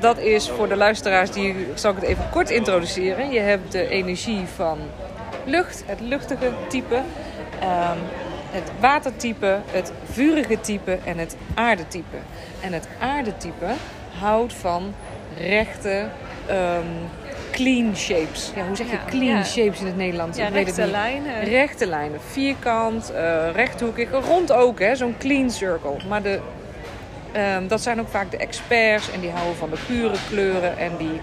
dat 0.00 0.18
is 0.18 0.48
voor 0.50 0.68
de 0.68 0.76
luisteraars, 0.76 1.30
die 1.30 1.66
zal 1.74 1.90
ik 1.90 1.96
het 1.96 2.08
even 2.08 2.24
kort 2.30 2.50
introduceren. 2.50 3.30
Je 3.30 3.40
hebt 3.40 3.72
de 3.72 3.88
energie 3.88 4.44
van 4.54 4.78
lucht, 5.44 5.82
het 5.86 6.00
luchtige 6.00 6.50
type, 6.68 7.00
ehm, 7.60 7.98
het 8.50 8.70
watertype, 8.80 9.58
het 9.70 9.92
vurige 10.10 10.60
type 10.60 10.98
en 11.04 11.18
het 11.18 11.36
aardetype. 11.54 12.16
En 12.60 12.72
het 12.72 12.88
aardetype 13.00 13.66
houdt 14.20 14.52
van 14.52 14.94
rechte, 15.38 16.04
ehm, 16.46 16.86
clean 17.50 17.96
shapes. 17.96 18.52
Ja, 18.56 18.66
hoe 18.66 18.76
zeg 18.76 18.86
je 18.86 18.92
Ja, 18.92 18.98
clean 19.06 19.36
ja. 19.36 19.44
shapes 19.44 19.80
in 19.80 19.86
het 19.86 19.96
Nederlands? 19.96 20.38
ja, 20.38 20.46
Ik 20.46 20.52
weet 20.52 20.66
het 20.66 20.76
rechte 20.76 20.82
niet. 20.92 21.00
lijnen. 21.00 21.44
Rechte 21.44 21.86
lijnen, 21.86 22.20
vierkant, 22.30 23.12
eh, 23.12 23.50
rechthoekig, 23.54 24.08
rond 24.28 24.52
ook, 24.52 24.78
hè, 24.80 24.96
zo'n 24.96 25.14
clean 25.18 25.50
circle. 25.50 25.96
Maar 26.08 26.22
de, 26.22 26.38
ehm, 27.32 27.66
dat 27.66 27.80
zijn 27.80 28.00
ook 28.00 28.08
vaak 28.08 28.30
de 28.30 28.36
experts 28.36 29.10
en 29.12 29.20
die 29.20 29.30
houden 29.30 29.56
van 29.56 29.70
de 29.70 29.76
pure 29.86 30.14
kleuren 30.28 30.78
en 30.78 30.90
die 30.98 31.20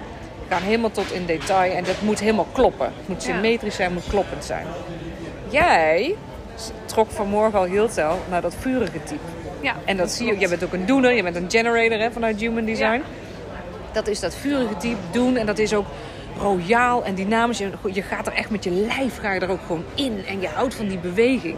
gaan 0.49 0.62
helemaal 0.62 0.91
tot 0.91 1.12
in 1.12 1.25
detail 1.25 1.75
en 1.75 1.84
dat 1.84 2.01
moet 2.01 2.19
helemaal 2.19 2.47
kloppen. 2.51 2.86
Het 2.97 3.08
moet 3.08 3.23
symmetrisch 3.23 3.75
zijn, 3.75 3.93
moet 3.93 4.08
kloppend 4.10 4.45
zijn. 4.45 4.65
Jij 5.49 6.15
trok 6.86 7.12
vanmorgen 7.12 7.60
al 7.60 7.65
heel 7.65 7.89
snel 7.89 8.19
naar 8.29 8.41
dat 8.41 8.55
vurige 8.60 9.03
type. 9.03 9.19
Ja, 9.62 9.75
En 9.86 9.97
dat 9.97 10.12
zie 10.12 10.27
je, 10.27 10.38
jij 10.38 10.49
bent 10.49 10.63
ook 10.63 10.73
een 10.73 10.86
doener, 10.86 11.13
je 11.13 11.23
bent 11.23 11.36
een 11.36 11.45
generator 11.51 11.99
hè, 11.99 12.12
vanuit 12.12 12.39
Human 12.39 12.65
Design. 12.65 13.01
Dat 13.91 14.08
is 14.08 14.19
dat 14.19 14.36
vurige 14.36 14.78
type 14.78 14.99
doen 15.12 15.36
en 15.36 15.45
dat 15.45 15.60
is 15.60 15.73
ook 15.73 15.86
royaal 16.38 17.04
en 17.04 17.15
dynamisch. 17.15 17.58
Je, 17.58 17.71
je 17.91 18.02
gaat 18.02 18.28
er 18.28 18.34
echt 18.34 18.49
met 18.49 18.63
je 18.63 18.71
lijf 18.71 19.19
ga 19.19 19.34
je 19.34 19.39
er 19.39 19.49
ook 19.49 19.62
gewoon 19.65 19.86
in 19.95 20.25
en 20.28 20.41
je 20.41 20.47
houdt 20.47 20.75
van 20.75 20.88
die 20.88 20.99
beweging. 20.99 21.58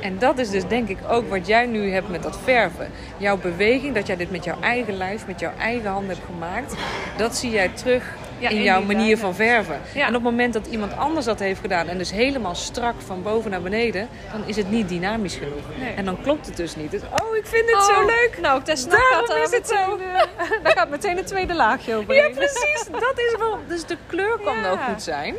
En 0.00 0.18
dat 0.18 0.38
is 0.38 0.50
dus 0.50 0.66
denk 0.66 0.88
ik 0.88 0.98
ook 1.08 1.28
wat 1.28 1.46
jij 1.46 1.66
nu 1.66 1.90
hebt 1.90 2.08
met 2.08 2.22
dat 2.22 2.38
verven. 2.44 2.90
Jouw 3.16 3.36
beweging, 3.36 3.94
dat 3.94 4.06
jij 4.06 4.16
dit 4.16 4.30
met 4.30 4.44
jouw 4.44 4.60
eigen 4.60 4.96
lijf, 4.96 5.26
met 5.26 5.40
jouw 5.40 5.52
eigen 5.58 5.90
handen 5.90 6.16
hebt 6.16 6.26
gemaakt, 6.26 6.74
dat 7.16 7.36
zie 7.36 7.50
jij 7.50 7.68
terug 7.68 8.14
Ja, 8.42 8.48
in 8.48 8.62
jouw 8.62 8.82
manier 8.82 9.18
van 9.18 9.34
verven. 9.34 9.80
En 9.94 10.06
op 10.06 10.12
het 10.12 10.22
moment 10.22 10.52
dat 10.52 10.66
iemand 10.66 10.96
anders 10.96 11.26
dat 11.26 11.38
heeft 11.38 11.60
gedaan 11.60 11.88
en 11.88 11.98
dus 11.98 12.10
helemaal 12.12 12.54
strak 12.54 12.94
van 13.06 13.22
boven 13.22 13.50
naar 13.50 13.62
beneden, 13.62 14.08
dan 14.32 14.42
is 14.46 14.56
het 14.56 14.70
niet 14.70 14.88
dynamisch 14.88 15.34
genoeg. 15.34 15.62
Nee. 15.80 15.94
En 15.94 16.04
dan 16.04 16.22
klopt 16.22 16.46
het 16.46 16.56
dus 16.56 16.76
niet. 16.76 16.90
Dus, 16.90 17.00
oh, 17.02 17.36
ik 17.36 17.46
vind 17.46 17.66
het 17.70 17.74
Oh, 17.74 17.84
zo 17.96 18.06
leuk. 18.06 18.38
Nou, 18.40 18.62
Tess, 18.62 18.86
Daarom 18.86 19.26
gaat 19.26 19.36
is 19.36 19.50
het 19.50 19.68
zo. 19.68 19.96
eh, 19.96 20.50
daar 20.62 20.72
gaat 20.72 20.88
meteen 20.90 21.18
een 21.18 21.24
tweede 21.24 21.54
laagje 21.54 21.94
overheen. 21.94 22.28
Ja, 22.28 22.34
precies. 22.34 22.84
Dat 22.90 23.14
is 23.18 23.34
wel. 23.38 23.58
Dus 23.68 23.84
de 23.86 23.96
kleur 24.06 24.38
kan 24.44 24.60
wel 24.62 24.76
goed 24.76 25.02
zijn. 25.02 25.34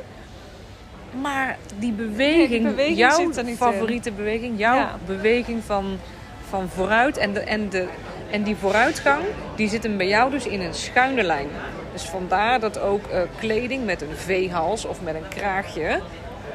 Maar 1.22 1.58
die 1.80 1.92
beweging, 1.92 2.50
Nee, 2.50 2.60
die 2.60 2.96
beweging 2.96 2.98
jouw 2.98 3.56
favoriete 3.56 4.12
beweging, 4.12 4.60
jouw 4.60 4.76
Ja. 4.76 4.98
beweging 5.06 5.64
van, 5.66 6.00
van 6.50 6.70
vooruit 6.76 7.18
en, 7.18 7.34
de, 7.34 7.40
en, 7.40 7.70
de, 7.70 7.88
en 8.32 8.44
die 8.44 8.56
vooruitgang, 8.56 9.24
die 9.56 9.70
zit 9.70 9.84
hem 9.84 9.98
bij 9.98 10.08
jou 10.08 10.32
dus 10.32 10.46
in 10.48 10.62
een 10.62 10.74
schuine 10.74 11.24
lijn. 11.24 11.48
Dus 11.94 12.04
vandaar 12.04 12.60
dat 12.60 12.80
ook 12.80 13.08
eh, 13.08 13.20
kleding 13.40 13.86
met 13.86 14.02
een 14.02 14.16
V-hals 14.16 14.86
of 14.86 15.02
met 15.02 15.16
een 15.16 15.28
kraagje 15.30 16.00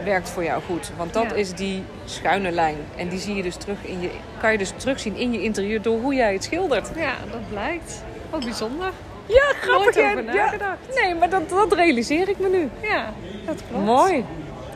werkt 0.05 0.31
voor 0.31 0.45
jou 0.45 0.63
goed. 0.63 0.91
Want 0.97 1.13
dat 1.13 1.25
Ja. 1.25 1.33
is 1.35 1.53
die 1.53 1.83
schuine 2.05 2.51
lijn. 2.51 2.77
En 2.97 3.09
die 3.09 3.19
zie 3.19 3.35
je 3.35 3.43
dus 3.43 3.57
terug 3.57 3.79
in 3.83 4.01
je, 4.01 4.11
kan 4.41 4.53
je 4.53 4.59
dus 4.59 4.73
terugzien 4.77 5.17
in 5.17 5.33
je 5.33 5.43
interieur 5.43 5.83
door 5.83 6.01
hoe 6.01 6.15
jij 6.15 6.33
het 6.33 6.45
schildert. 6.45 6.91
Ja, 6.97 7.13
dat 7.31 7.49
blijkt. 7.51 8.03
Ook 8.31 8.45
bijzonder. 8.45 8.91
Ja, 9.27 9.53
grappig. 9.61 9.95
Nooit 9.97 10.17
Ja. 10.27 10.33
nagedacht. 10.33 10.79
Nee, 11.03 11.15
maar 11.15 11.31
dat, 11.31 11.49
dat 11.49 11.73
realiseer 11.73 12.29
ik 12.29 12.39
me 12.39 12.49
nu. 12.49 12.69
Ja, 12.89 13.13
dat 13.47 13.63
klopt. 13.71 13.85
Mooi. 13.85 14.25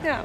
Ja. 0.03 0.21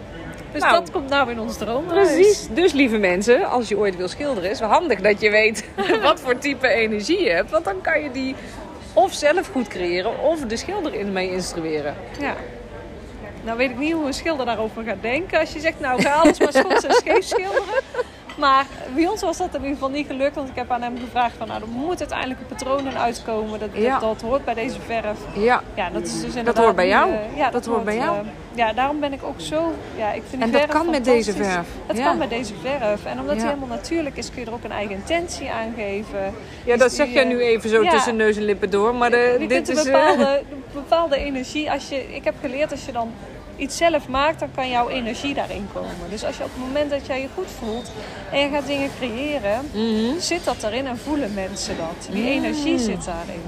Dus 0.51 0.61
Nou, 0.61 0.73
dat 0.73 0.91
komt 0.91 1.09
nou 1.09 1.31
in 1.31 1.39
ons 1.39 1.57
droom. 1.57 1.85
Precies. 1.85 2.47
Dus 2.51 2.73
lieve 2.73 2.97
mensen, 2.97 3.45
als 3.49 3.67
je 3.67 3.77
ooit 3.77 3.95
wil 3.97 4.07
schilderen, 4.07 4.43
is 4.43 4.59
het 4.59 4.69
wel 4.69 4.77
handig 4.77 4.99
dat 5.01 5.21
je 5.21 5.29
weet 5.29 5.65
wat 6.01 6.19
voor 6.19 6.37
type 6.37 6.67
energie 6.67 7.23
je 7.23 7.29
hebt. 7.29 7.51
Want 7.51 7.65
dan 7.65 7.81
kan 7.81 8.01
je 8.03 8.11
die 8.11 8.35
of 8.97 9.13
zelf 9.13 9.47
goed 9.47 9.67
creëren 9.67 10.19
of 10.19 10.39
de 10.39 10.57
schilder 10.57 10.93
in 10.93 11.11
mee 11.11 11.31
instrueren. 11.31 11.95
Ja. 12.19 12.35
Nou 13.43 13.57
weet 13.57 13.69
ik 13.69 13.77
niet 13.77 13.93
hoe 13.93 14.05
een 14.05 14.13
schilder 14.13 14.45
daarover 14.45 14.83
gaat 14.83 15.01
denken. 15.01 15.39
Als 15.39 15.53
je 15.53 15.59
zegt, 15.59 15.79
nou 15.79 16.01
ga 16.01 16.13
alles 16.13 16.39
maar 16.39 16.53
schots 16.53 16.83
en 16.83 16.93
scheef 16.93 17.23
schilderen. 17.23 17.83
Maar 18.37 18.65
bij 18.95 19.07
ons 19.07 19.21
was 19.21 19.37
dat 19.37 19.47
in 19.51 19.55
ieder 19.59 19.73
geval 19.73 19.89
niet 19.89 20.07
gelukt. 20.07 20.35
Want 20.35 20.49
ik 20.49 20.55
heb 20.55 20.71
aan 20.71 20.81
hem 20.81 20.97
gevraagd 21.05 21.35
van, 21.37 21.47
nou 21.47 21.61
er 21.61 21.67
moet 21.67 21.99
uiteindelijk 21.99 22.39
een 22.39 22.45
patroon 22.45 22.87
in 22.87 22.97
uitkomen. 22.97 23.59
Dat, 23.59 23.73
dat, 23.73 23.83
Ja. 23.83 23.99
dat 23.99 24.21
hoort 24.21 24.45
bij 24.45 24.53
deze 24.53 24.79
verf. 24.85 25.17
Ja. 25.35 25.61
Ja, 25.73 25.89
dat 25.89 26.01
is 26.03 26.21
dus 26.21 26.35
inderdaad 26.35 26.63
hoort 26.63 26.75
bij 26.75 26.87
jou. 26.87 27.11
eh, 27.11 27.37
ja, 27.37 27.49
Dat 27.49 27.65
hoort 27.65 27.83
bij 27.83 27.95
jou. 27.95 28.17
eh, 28.17 28.23
ja, 28.53 28.73
daarom 28.73 28.99
ben 28.99 29.13
ik 29.13 29.23
ook 29.23 29.39
zo... 29.41 29.73
Ja, 29.97 30.11
ik 30.11 30.21
vind 30.29 30.41
En 30.41 30.51
dat 30.51 30.65
kan 30.65 30.89
met 30.89 31.05
deze 31.05 31.33
verf. 31.33 31.67
Dat 31.87 31.97
Ja. 31.97 32.03
kan 32.03 32.17
met 32.17 32.29
deze 32.29 32.53
verf. 32.61 33.05
En 33.05 33.19
omdat 33.19 33.35
Ja. 33.35 33.41
hij 33.41 33.53
helemaal 33.53 33.77
natuurlijk 33.77 34.17
is, 34.17 34.29
kun 34.31 34.39
je 34.41 34.45
er 34.47 34.53
ook 34.53 34.63
een 34.63 34.71
eigen 34.71 34.95
intentie 34.95 35.49
aan 35.51 35.73
geven. 35.77 36.33
Ja, 36.65 36.77
dat 36.77 36.87
die, 36.87 36.97
zeg 36.97 37.09
jij 37.13 37.23
eh, 37.23 37.29
nu 37.29 37.39
even 37.41 37.69
zo 37.69 37.83
tussen 37.83 38.15
neus 38.15 38.37
en 38.37 38.43
lippen 38.45 38.69
door. 38.69 38.95
Maar 38.95 39.09
de, 39.09 39.45
dit 39.47 39.69
is... 39.69 39.77
een 39.77 39.91
bepaalde, 39.91 40.41
bepaalde 40.73 41.17
energie. 41.17 41.71
Als 41.71 41.89
je, 41.89 42.15
ik 42.15 42.23
heb 42.23 42.35
geleerd, 42.41 42.71
als 42.71 42.85
je 42.85 42.91
dan 42.91 43.11
iets 43.57 43.77
zelf 43.77 44.07
maakt, 44.07 44.39
dan 44.39 44.49
kan 44.55 44.69
jouw 44.69 44.89
energie 44.89 45.33
daarin 45.33 45.67
komen. 45.73 45.89
Dus 46.09 46.25
als 46.25 46.37
je 46.37 46.43
op 46.43 46.49
het 46.53 46.63
moment 46.63 46.89
dat 46.89 47.05
jij 47.05 47.21
je 47.21 47.27
goed 47.35 47.47
voelt 47.59 47.91
en 48.31 48.39
je 48.39 48.49
gaat 48.49 48.67
dingen 48.67 48.89
creëren, 48.99 49.69
mhm. 49.73 50.19
zit 50.19 50.43
dat 50.43 50.63
erin 50.63 50.87
en 50.87 50.97
voelen 50.97 51.33
mensen 51.33 51.75
dat. 51.77 52.07
Die 52.11 52.21
Mm. 52.21 52.27
energie 52.43 52.79
zit 52.79 53.05
daarin. 53.05 53.41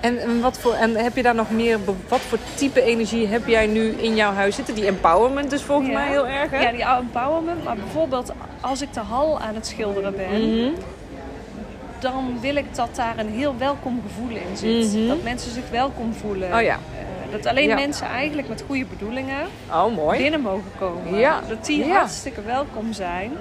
En, 0.00 0.40
wat 0.40 0.58
voor, 0.58 0.74
en 0.74 0.94
heb 0.96 1.16
je 1.16 1.22
daar 1.22 1.34
nog 1.34 1.50
meer... 1.50 1.78
Wat 2.08 2.20
voor 2.20 2.38
type 2.54 2.82
energie 2.82 3.26
heb 3.26 3.46
jij 3.46 3.66
nu 3.66 3.88
in 3.88 4.14
jouw 4.14 4.32
huis 4.32 4.54
zitten? 4.54 4.74
Die 4.74 4.86
empowerment 4.86 5.52
is 5.52 5.62
volgens 5.62 5.88
Ja. 5.88 5.94
mij 5.94 6.08
heel 6.08 6.26
erg, 6.26 6.50
hè? 6.50 6.60
Ja, 6.60 6.70
die 6.72 6.84
empowerment. 6.84 7.64
Maar 7.64 7.76
bijvoorbeeld 7.76 8.32
als 8.60 8.80
ik 8.82 8.92
de 8.92 9.00
hal 9.00 9.40
aan 9.40 9.54
het 9.54 9.66
schilderen 9.66 10.16
ben, 10.16 10.56
Mhm. 10.56 10.70
dan 11.98 12.38
wil 12.40 12.56
ik 12.56 12.74
dat 12.74 12.88
daar 12.94 13.18
een 13.18 13.28
heel 13.30 13.54
welkom 13.58 14.02
gevoel 14.06 14.36
in 14.36 14.56
zit. 14.56 14.94
Mhm. 15.00 15.08
Dat 15.08 15.22
mensen 15.22 15.52
zich 15.52 15.70
welkom 15.70 16.14
voelen. 16.14 16.54
Oh 16.54 16.62
ja. 16.62 16.78
Dat 17.30 17.46
alleen 17.46 17.68
Ja. 17.68 17.74
mensen 17.74 18.06
eigenlijk 18.06 18.48
met 18.48 18.64
goede 18.66 18.84
bedoelingen 18.84 19.46
Oh, 19.72 19.94
mooi. 19.96 20.18
binnen 20.22 20.40
mogen 20.40 20.70
komen. 20.78 21.18
Ja. 21.18 21.40
Dat 21.48 21.64
die 21.66 21.84
hartstikke 21.92 22.42
welkom 22.42 22.92
zijn. 22.92 23.32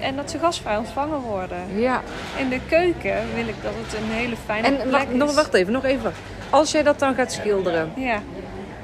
En 0.00 0.16
dat 0.16 0.30
ze 0.30 0.38
gastvrij 0.38 0.76
ontvangen 0.76 1.20
worden. 1.20 1.58
Ja. 1.74 2.02
In 2.36 2.48
de 2.48 2.60
keuken 2.68 3.16
wil 3.34 3.48
ik 3.48 3.54
dat 3.62 3.72
het 3.82 4.00
een 4.00 4.10
hele 4.10 4.34
fijne 4.44 4.66
En 4.66 4.74
plek 4.76 4.90
wacht, 4.90 5.08
is. 5.08 5.16
nog, 5.16 5.34
wacht 5.34 5.54
even, 5.54 5.72
nog 5.72 5.84
even. 5.84 6.12
Als 6.50 6.70
jij 6.70 6.82
dat 6.82 6.98
dan 6.98 7.14
gaat 7.14 7.32
schilderen, 7.32 7.92
Ja. 7.96 8.22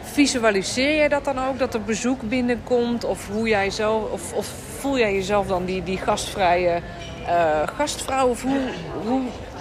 visualiseer 0.03 0.95
jij 0.97 1.09
dat 1.09 1.25
dan 1.25 1.39
ook? 1.49 1.59
Dat 1.59 1.75
er 1.75 1.83
bezoek 1.83 2.21
binnenkomt? 2.29 3.05
Of, 3.05 3.29
hoe 3.29 3.49
jij 3.49 3.71
zelf, 3.71 4.11
of, 4.13 4.33
of 4.33 4.47
voel 4.79 4.99
jij 4.99 5.15
jezelf 5.15 5.47
dan 5.47 5.65
die, 5.65 5.83
die 5.83 5.99
gastvrije 5.99 6.81
eh, 7.27 7.61
gastvrouw? 7.77 8.29
Of 8.29 8.43
hoe... 8.43 8.61
hoe 9.07 9.21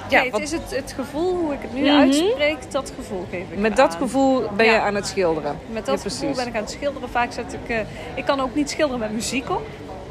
ja, 0.10 0.16
nee, 0.18 0.24
het 0.24 0.32
wat- 0.32 0.42
is 0.42 0.52
het, 0.52 0.76
het 0.76 0.94
gevoel, 0.96 1.36
hoe 1.38 1.54
ik 1.54 1.60
het 1.62 1.74
nu 1.74 1.82
Mhm. 1.82 2.00
uitspreek, 2.00 2.72
dat 2.72 2.94
gevoel 2.96 3.26
geef 3.32 3.44
ik 3.52 3.58
met 3.58 3.76
dat 3.76 3.92
aan. 3.94 3.98
gevoel 4.02 4.44
ben 4.56 4.66
je 4.66 4.72
Ja. 4.72 4.82
aan 4.86 4.96
het 4.96 5.08
schilderen? 5.08 5.58
Met 5.72 5.86
Ja, 5.86 5.92
dat 5.92 6.02
gevoel 6.02 6.36
ben 6.36 6.48
ik 6.48 6.56
aan 6.56 6.62
het 6.62 6.72
schilderen. 6.72 7.10
Vaak 7.10 7.32
zet 7.32 7.54
ik... 7.64 7.70
eh, 7.70 7.80
ik 8.16 8.26
kan 8.26 8.40
ook 8.40 8.56
niet 8.56 8.70
schilderen 8.70 9.00
met 9.00 9.12
muziek 9.12 9.50
op. 9.50 9.62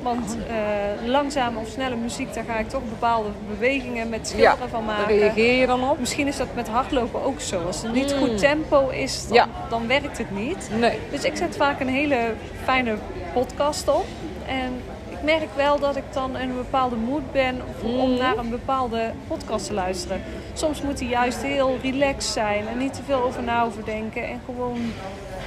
Want 0.02 0.36
uh, 0.48 1.08
langzame 1.08 1.58
of 1.58 1.68
snelle 1.68 1.96
muziek, 1.96 2.34
daar 2.34 2.44
ga 2.48 2.58
ik 2.58 2.68
toch 2.68 2.82
bepaalde 2.88 3.28
bewegingen 3.48 4.08
met 4.08 4.28
schilderen 4.28 4.68
van 4.70 4.84
maken. 4.84 5.08
Daar 5.08 5.16
reageer 5.18 5.60
je 5.60 5.66
dan 5.66 5.90
op? 5.90 5.98
Misschien 5.98 6.26
is 6.26 6.36
dat 6.36 6.46
met 6.54 6.68
hardlopen 6.68 7.24
ook 7.24 7.40
zo. 7.40 7.62
Als 7.66 7.82
het 7.82 7.92
niet 7.92 8.14
goed 8.18 8.38
tempo 8.38 8.88
is, 8.88 9.28
dan, 9.28 9.48
dan 9.70 9.86
werkt 9.86 10.18
het 10.18 10.30
niet. 10.30 10.68
Nee. 10.78 10.98
Dus 11.10 11.22
ik 11.24 11.36
zet 11.36 11.56
vaak 11.56 11.80
een 11.80 11.88
hele 11.88 12.16
fijne 12.64 12.94
podcast 13.32 13.88
op. 13.88 14.04
En 14.46 14.82
merk 15.22 15.54
wel 15.56 15.78
dat 15.78 15.96
ik 15.96 16.12
dan 16.12 16.36
in 16.36 16.48
een 16.48 16.56
bepaalde 16.56 16.96
mood 16.96 17.32
ben 17.32 17.60
om 17.82 18.10
mm. 18.10 18.16
naar 18.16 18.36
een 18.36 18.50
bepaalde 18.50 19.12
podcast 19.28 19.66
te 19.66 19.74
luisteren. 19.74 20.22
Soms 20.52 20.82
moet 20.82 20.98
die 20.98 21.08
juist 21.08 21.42
heel 21.42 21.78
relaxed 21.82 22.32
zijn 22.32 22.66
en 22.68 22.78
niet 22.78 22.94
te 22.94 23.02
veel 23.02 23.22
over 23.22 23.42
na 23.42 23.64
over 23.64 23.84
denken. 23.84 24.28
En 24.28 24.40
gewoon 24.44 24.92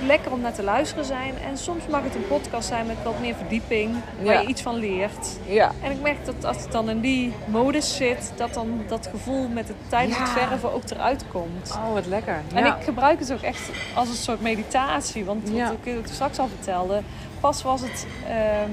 lekker 0.05 0.31
om 0.31 0.41
naar 0.41 0.53
te 0.53 0.63
luisteren 0.63 1.05
zijn. 1.05 1.33
En 1.49 1.57
soms 1.57 1.88
mag 1.88 2.03
het 2.03 2.15
een 2.15 2.27
podcast 2.27 2.67
zijn 2.67 2.85
met 2.85 2.95
wat 3.03 3.19
meer 3.19 3.35
verdieping, 3.35 3.95
waar 4.23 4.41
je 4.41 4.47
iets 4.47 4.61
van 4.61 4.75
leert. 4.75 5.39
Ja. 5.45 5.71
En 5.81 5.91
ik 5.91 6.01
merk 6.01 6.25
dat 6.25 6.45
als 6.45 6.57
het 6.57 6.71
dan 6.71 6.89
in 6.89 6.99
die 6.99 7.33
modus 7.45 7.95
zit, 7.95 8.31
dat 8.35 8.53
dan 8.53 8.81
dat 8.88 9.07
gevoel 9.11 9.47
met 9.47 9.67
het 9.67 9.77
tijdens 9.89 10.17
het 10.17 10.29
verven 10.29 10.73
ook 10.73 10.89
eruit 10.89 11.23
komt. 11.31 11.77
Oh, 11.85 11.93
wat 11.93 12.05
lekker. 12.05 12.41
En 12.53 12.65
ik 12.65 12.75
gebruik 12.83 13.19
het 13.19 13.33
ook 13.33 13.41
echt 13.41 13.69
als 13.95 14.09
een 14.09 14.15
soort 14.15 14.41
meditatie. 14.41 15.25
Want 15.25 15.49
wat 15.49 15.71
ik 15.83 16.05
straks 16.05 16.39
al 16.39 16.47
vertelde, 16.47 17.01
pas 17.39 17.63
was 17.63 17.81
het... 17.81 18.05
Ehm, 18.27 18.69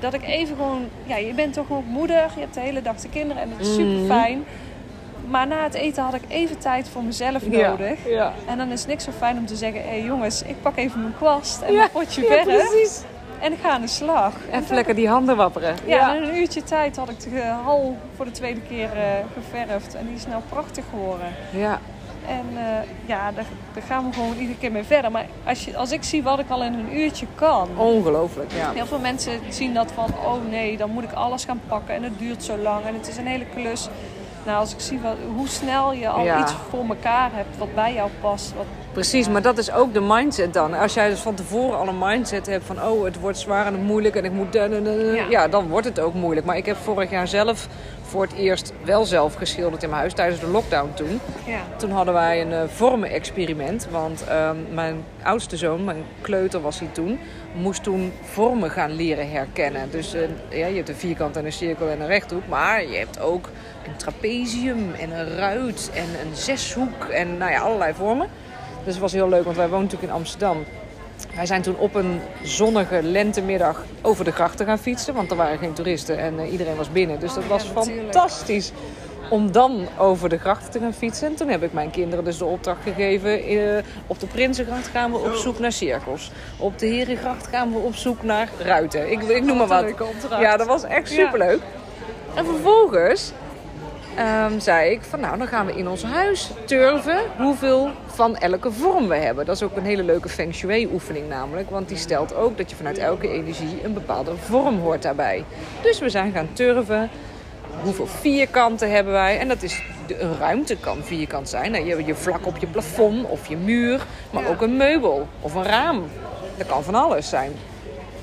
dat 0.00 0.14
ik 0.14 0.24
even 0.24 0.56
gewoon, 0.56 0.88
ja, 1.04 1.16
je 1.16 1.34
bent 1.34 1.52
toch 1.52 1.70
ook 1.70 1.84
moeder, 1.84 2.30
je 2.34 2.40
hebt 2.40 2.54
de 2.54 2.60
hele 2.60 2.82
dag 2.82 2.96
de 2.96 3.08
kinderen 3.08 3.42
en 3.42 3.50
dat 3.50 3.66
is 3.66 3.74
super 3.74 4.06
fijn. 4.06 4.44
Maar 5.28 5.46
na 5.46 5.62
het 5.62 5.74
eten 5.74 6.02
had 6.02 6.14
ik 6.14 6.22
even 6.28 6.58
tijd 6.58 6.88
voor 6.88 7.02
mezelf 7.02 7.46
nodig. 7.46 7.98
Ja, 8.06 8.32
En 8.46 8.58
dan 8.58 8.70
is 8.70 8.80
het 8.80 8.88
niks 8.88 9.04
zo 9.04 9.10
fijn 9.18 9.38
om 9.38 9.46
te 9.46 9.56
zeggen: 9.56 9.82
hé 9.82 9.88
hey 9.88 10.02
jongens, 10.02 10.42
ik 10.42 10.62
pak 10.62 10.76
even 10.76 11.00
mijn 11.00 11.14
kwast 11.16 11.60
en 11.60 11.74
mijn 11.74 11.90
potje 11.90 12.24
verder. 12.24 12.68
precies. 12.68 13.02
En 13.40 13.52
ik 13.52 13.58
ga 13.62 13.70
aan 13.70 13.80
de 13.80 13.86
slag. 13.86 14.32
Even 14.52 14.74
lekker 14.74 14.94
die 14.94 15.08
handen 15.08 15.36
wapperen. 15.36 15.76
Ja, 15.84 16.14
in 16.14 16.22
een 16.22 16.36
uurtje 16.36 16.62
tijd 16.62 16.96
had 16.96 17.08
ik 17.08 17.20
de 17.20 17.42
hal 17.42 17.96
voor 18.16 18.24
de 18.24 18.30
tweede 18.30 18.60
keer 18.60 18.88
uh, 18.96 19.02
geverfd. 19.34 19.94
En 19.94 20.06
die 20.06 20.14
is 20.14 20.26
nou 20.26 20.42
prachtig 20.48 20.84
geworden. 20.90 21.26
Ja. 21.50 21.80
En 22.28 22.46
uh, 22.52 22.60
ja, 23.06 23.32
daar, 23.32 23.44
daar, 23.74 23.82
gaan 23.82 24.08
we 24.08 24.12
gewoon 24.12 24.36
iedere 24.36 24.58
keer 24.58 24.72
mee 24.72 24.84
verder. 24.84 25.10
Maar 25.10 25.26
als, 25.44 25.64
je, 25.64 25.76
als 25.76 25.90
ik 25.90 26.02
zie 26.02 26.22
wat 26.22 26.38
ik 26.38 26.50
al 26.50 26.64
in 26.64 26.72
een 26.72 26.96
uurtje 26.98 27.26
kan. 27.34 27.68
Ongelooflijk, 27.76 28.52
ja. 28.52 28.72
Heel 28.72 28.86
veel 28.86 28.98
mensen 28.98 29.40
zien 29.48 29.74
dat 29.74 29.92
van, 29.92 30.08
oh 30.24 30.48
nee, 30.48 30.76
dan 30.76 30.90
moet 30.90 31.04
ik 31.04 31.12
alles 31.12 31.44
gaan 31.44 31.60
pakken. 31.68 31.94
En 31.94 32.02
het 32.02 32.18
duurt 32.18 32.42
zo 32.42 32.56
lang. 32.56 32.84
En 32.84 32.94
het 32.94 33.08
is 33.08 33.16
een 33.16 33.26
hele 33.26 33.46
klus. 33.54 33.88
Nou, 34.44 34.58
als 34.58 34.72
ik 34.72 34.80
zie 34.80 34.98
wat, 35.00 35.16
hoe 35.34 35.48
snel 35.48 35.92
je 35.92 36.08
al 36.08 36.40
iets 36.40 36.52
voor 36.70 36.84
elkaar 36.88 37.30
hebt 37.32 37.58
wat 37.58 37.74
bij 37.74 37.94
jou 37.94 38.10
past. 38.20 38.54
Wat, 38.56 38.66
Precies, 38.98 39.28
maar 39.28 39.42
dat 39.42 39.58
is 39.58 39.72
ook 39.72 39.92
de 39.92 40.00
mindset 40.00 40.54
dan. 40.54 40.74
Als 40.74 40.94
jij 40.94 41.08
dus 41.08 41.20
van 41.20 41.34
tevoren 41.34 41.78
al 41.78 41.88
een 41.88 41.98
mindset 41.98 42.46
hebt 42.46 42.64
van... 42.64 42.82
oh, 42.82 43.04
het 43.04 43.20
wordt 43.20 43.38
zwaar 43.38 43.66
en 43.66 43.82
moeilijk 43.82 44.16
en 44.16 44.24
ik 44.24 44.32
moet... 44.32 44.52
Ja. 44.52 45.26
ja. 45.28 45.48
dan 45.48 45.68
wordt 45.68 45.86
het 45.86 46.00
ook 46.00 46.14
moeilijk. 46.14 46.46
Maar 46.46 46.56
ik 46.56 46.66
heb 46.66 46.76
vorig 46.76 47.10
jaar 47.10 47.28
zelf 47.28 47.68
voor 48.02 48.22
het 48.22 48.32
eerst 48.32 48.72
wel 48.84 49.04
zelf 49.04 49.34
geschilderd 49.34 49.82
in 49.82 49.88
mijn 49.88 50.00
huis 50.00 50.14
tijdens 50.14 50.40
de 50.40 50.46
lockdown 50.46 50.90
toen. 50.94 51.20
Ja. 51.46 51.60
Toen 51.76 51.90
hadden 51.90 52.14
wij 52.14 52.40
een 52.40 52.50
uh, 52.50 52.62
vormen-experiment. 52.66 53.88
Want 53.90 54.24
uh, 54.28 54.50
mijn 54.72 55.04
oudste 55.22 55.56
zoon, 55.56 55.84
mijn 55.84 56.04
kleuter 56.20 56.60
was 56.60 56.78
hij 56.78 56.88
toen, 56.92 57.18
moest 57.54 57.82
toen 57.82 58.12
vormen 58.22 58.70
gaan 58.70 58.92
leren 58.92 59.30
herkennen. 59.30 59.90
Dus 59.90 60.14
uh, 60.14 60.20
ja, 60.48 60.66
je 60.66 60.76
hebt 60.76 60.88
een 60.88 60.94
vierkant 60.94 61.36
en 61.36 61.44
een 61.44 61.52
cirkel 61.52 61.88
en 61.88 62.00
een 62.00 62.06
rechthoek. 62.06 62.42
Maar 62.48 62.86
je 62.86 62.96
hebt 62.96 63.20
ook 63.20 63.50
een 63.86 63.96
trapezium 63.96 64.94
en 64.94 65.18
een 65.18 65.36
ruit 65.36 65.90
en 65.94 66.26
een 66.26 66.36
zeshoek 66.36 67.04
en 67.04 67.36
nou 67.36 67.50
ja, 67.50 67.60
allerlei 67.60 67.94
vormen. 67.94 68.28
Dus 68.88 68.96
het 68.96 69.06
was 69.06 69.16
heel 69.16 69.28
leuk, 69.28 69.44
want 69.44 69.56
wij 69.56 69.68
woonden 69.68 69.84
natuurlijk 69.84 70.12
in 70.12 70.18
Amsterdam. 70.18 70.64
Wij 71.34 71.46
zijn 71.46 71.62
toen 71.62 71.76
op 71.76 71.94
een 71.94 72.20
zonnige 72.42 73.02
lentemiddag 73.02 73.84
over 74.02 74.24
de 74.24 74.30
grachten 74.30 74.66
gaan 74.66 74.78
fietsen. 74.78 75.14
Want 75.14 75.30
er 75.30 75.36
waren 75.36 75.58
geen 75.58 75.72
toeristen 75.72 76.18
en 76.18 76.34
uh, 76.34 76.52
iedereen 76.52 76.76
was 76.76 76.92
binnen. 76.92 77.20
Dus 77.20 77.34
dat 77.34 77.46
was 77.46 77.64
fantastisch 77.64 78.72
om 79.30 79.52
dan 79.52 79.86
over 79.98 80.28
de 80.28 80.38
grachten 80.38 80.70
te 80.70 80.78
gaan 80.78 80.92
fietsen. 80.92 81.28
En 81.28 81.34
toen 81.34 81.48
heb 81.48 81.62
ik 81.62 81.72
mijn 81.72 81.90
kinderen 81.90 82.24
dus 82.24 82.38
de 82.38 82.44
opdracht 82.44 82.82
gegeven... 82.82 83.52
Uh, 83.52 83.78
op 84.06 84.20
de 84.20 84.26
Prinsengracht 84.26 84.86
gaan 84.86 85.12
we 85.12 85.18
op 85.18 85.34
zoek 85.34 85.58
naar 85.58 85.72
cirkels. 85.72 86.30
Op 86.56 86.78
de 86.78 86.86
Herengracht 86.86 87.46
gaan 87.46 87.72
we 87.72 87.78
op 87.78 87.94
zoek 87.94 88.22
naar 88.22 88.48
ruiten. 88.58 89.10
Ik, 89.10 89.22
ik 89.22 89.44
noem 89.44 89.56
maar 89.56 89.66
wat. 89.66 89.94
Ja, 90.40 90.56
dat 90.56 90.66
was 90.66 90.84
echt 90.84 91.10
superleuk. 91.10 91.60
En 92.34 92.44
vervolgens 92.44 93.32
um, 94.18 94.60
zei 94.60 94.90
ik 94.90 95.02
van 95.02 95.20
nou, 95.20 95.38
dan 95.38 95.46
gaan 95.46 95.66
we 95.66 95.74
in 95.74 95.88
ons 95.88 96.02
huis 96.02 96.50
turven 96.64 97.20
hoeveel 97.36 97.90
van 98.06 98.36
elke 98.36 98.72
vorm 98.72 99.08
we 99.08 99.14
hebben. 99.14 99.46
Dat 99.46 99.56
is 99.56 99.62
ook 99.62 99.76
een 99.76 99.84
hele 99.84 100.02
leuke 100.02 100.28
feng 100.28 100.54
shui 100.54 100.88
oefening 100.92 101.28
namelijk. 101.28 101.70
Want 101.70 101.88
die 101.88 101.96
stelt 101.96 102.34
ook 102.34 102.56
dat 102.56 102.70
je 102.70 102.76
vanuit 102.76 102.98
elke 102.98 103.28
energie 103.28 103.84
een 103.84 103.92
bepaalde 103.92 104.36
vorm 104.36 104.80
hoort 104.80 105.02
daarbij. 105.02 105.44
Dus 105.82 105.98
we 105.98 106.08
zijn 106.08 106.32
gaan 106.32 106.48
turven. 106.52 107.10
Hoeveel 107.82 108.06
vierkanten 108.06 108.90
hebben 108.90 109.12
wij? 109.12 109.38
En 109.38 109.48
dat 109.48 109.62
is, 109.62 109.82
een 110.08 110.38
ruimte 110.38 110.76
kan 110.76 111.02
vierkant 111.02 111.48
zijn. 111.48 111.70
Nou, 111.70 111.84
je 111.84 111.94
hebt 111.94 112.06
je 112.06 112.14
vlak 112.14 112.46
op 112.46 112.56
je 112.56 112.66
plafond 112.66 113.28
of 113.28 113.48
je 113.48 113.56
muur. 113.56 114.06
Maar 114.30 114.48
ook 114.48 114.62
een 114.62 114.76
meubel 114.76 115.28
of 115.40 115.54
een 115.54 115.64
raam. 115.64 116.04
Dat 116.56 116.66
kan 116.66 116.82
van 116.82 116.94
alles 116.94 117.28
zijn. 117.28 117.52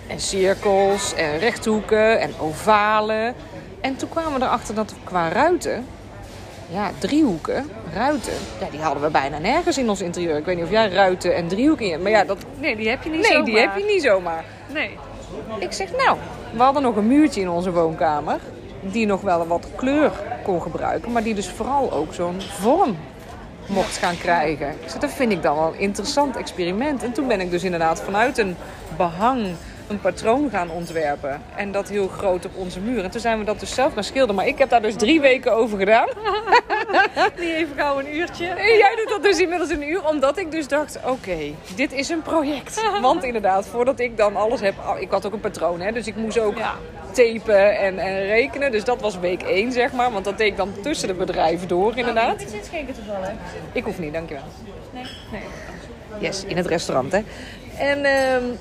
En 0.08 0.20
cirkels 0.20 1.14
en 1.14 1.38
rechthoeken 1.38 2.20
en 2.20 2.32
ovalen. 2.40 3.36
En 3.86 3.96
toen 3.96 4.10
kwamen 4.10 4.40
we 4.40 4.46
erachter 4.46 4.76
dat 4.76 4.94
qua 5.04 5.30
ruiten, 5.30 5.86
ja, 6.70 6.92
driehoeken, 6.98 7.70
ruiten, 7.94 8.34
ja, 8.60 8.68
die 8.72 8.80
hadden 8.80 9.04
we 9.04 9.10
bijna 9.10 9.38
nergens 9.38 9.78
in 9.78 9.90
ons 9.90 10.02
interieur. 10.02 10.38
Ik 10.38 10.46
weet 10.46 10.56
niet 10.56 10.66
of 10.66 10.72
jij 10.72 10.90
ruiten 10.90 11.36
en 11.36 11.48
driehoeken 11.48 11.90
hebt, 11.90 12.02
maar 12.02 12.12
ja, 12.12 12.24
dat... 12.24 12.38
Nee, 12.60 12.76
die 12.76 12.90
heb 12.90 13.04
je 13.04 13.10
niet 13.10 13.22
nee, 13.22 13.32
zomaar. 13.32 13.46
die 13.46 13.60
heb 13.60 13.78
je 13.78 13.84
niet 13.84 14.02
zomaar. 14.02 14.44
Nee. 14.74 14.98
Ik 15.60 15.72
zeg, 15.72 15.92
nou, 15.92 16.18
we 16.54 16.64
hadden 16.64 16.82
nog 16.82 16.96
een 16.96 17.08
muurtje 17.08 17.42
in 17.42 17.50
onze 17.50 17.72
woonkamer, 17.72 18.40
die 18.82 19.06
nog 19.06 19.22
wel 19.22 19.48
wat 19.48 19.68
kleur 19.76 20.12
kon 20.44 20.62
gebruiken, 20.62 21.12
maar 21.12 21.24
die 21.24 21.36
dus 21.36 21.50
vooral 21.50 21.92
ook 21.92 22.14
zo'n 22.14 22.42
vorm 22.42 22.98
mocht 23.68 23.98
gaan 23.98 24.18
krijgen. 24.18 24.76
Zeg, 24.86 25.00
dat 25.00 25.14
vind 25.14 25.32
ik 25.32 25.42
dan 25.42 25.56
wel 25.56 25.68
een 25.68 25.80
interessant 25.80 26.36
experiment. 26.36 27.04
En 27.04 27.12
toen 27.12 27.28
ben 27.28 27.42
ik 27.42 27.52
dus 27.52 27.64
inderdaad 27.64 28.02
vanuit 28.02 28.38
een 28.38 28.56
behang 28.98 29.48
een 29.88 30.00
patroon 30.00 30.50
gaan 30.50 30.70
ontwerpen. 30.70 31.42
En 31.56 31.72
dat 31.72 31.90
heel 31.90 32.08
groot 32.08 32.46
op 32.46 32.56
onze 32.56 32.80
muur. 32.80 33.04
En 33.04 33.12
toen 33.12 33.22
zijn 33.22 33.40
we 33.40 33.46
dat 33.46 33.60
dus 33.60 33.74
zelf 33.74 33.94
gaan 33.94 34.04
schilderen. 34.04 34.36
Maar 34.36 34.48
ik 34.48 34.58
heb 34.58 34.70
daar 34.70 34.82
dus 34.82 34.96
drie 34.96 35.22
weken 35.22 35.56
over 35.56 35.78
gedaan. 35.78 36.08
Die 37.38 37.56
even 37.56 37.76
gauw 37.76 38.00
een 38.00 38.16
uurtje. 38.16 38.48
En 38.48 38.78
jij 38.84 38.96
doet 38.96 39.10
dat 39.10 39.24
dus 39.24 39.40
inmiddels 39.40 39.70
een 39.70 39.90
uur. 39.90 40.08
Omdat 40.08 40.38
ik 40.38 40.52
dus 40.52 40.68
dacht, 40.68 41.00
oké, 41.06 41.38
dit 41.76 41.92
is 41.92 42.10
een 42.10 42.22
project. 42.22 42.84
Want 43.02 43.24
inderdaad, 43.24 43.68
voordat 43.68 44.00
ik 44.00 44.18
dan 44.18 44.36
alles 44.36 44.62
heb... 44.62 44.76
Ik 45.00 45.12
had 45.12 45.26
ook 45.26 45.34
een 45.34 45.40
patroon, 45.40 45.82
hè. 45.82 45.92
Dus 45.92 46.08
ik 46.08 46.16
moest 46.16 46.40
ook 46.40 46.58
ja. 46.58 46.74
tapen 47.12 47.78
en, 47.78 48.00
en, 48.00 48.26
rekenen. 48.26 48.72
Dus 48.72 48.84
dat 48.84 49.02
was 49.02 49.20
week 49.20 49.44
één, 49.44 49.72
zeg 49.72 49.92
maar. 49.92 50.12
Want 50.12 50.26
dat 50.26 50.38
deed 50.38 50.48
ik 50.48 50.58
dan 50.58 50.74
tussen 50.82 51.08
de 51.08 51.14
bedrijven 51.14 51.68
door, 51.68 51.98
inderdaad. 51.98 52.36
Oh, 52.36 52.42
ik 52.42 52.48
zit 52.48 52.66
schenken 52.66 52.94
toevallig. 52.94 53.32
Ik 53.72 53.84
hoef 53.84 54.00
niet, 54.00 54.14
dankjewel. 54.14 54.44
Nee, 54.94 55.04
nee. 55.32 55.42
Yes, 56.20 56.44
in 56.44 56.58
het 56.58 56.66
restaurant, 56.66 57.12
hè. 57.12 57.22
En... 57.78 58.00
Uh, 58.00 58.56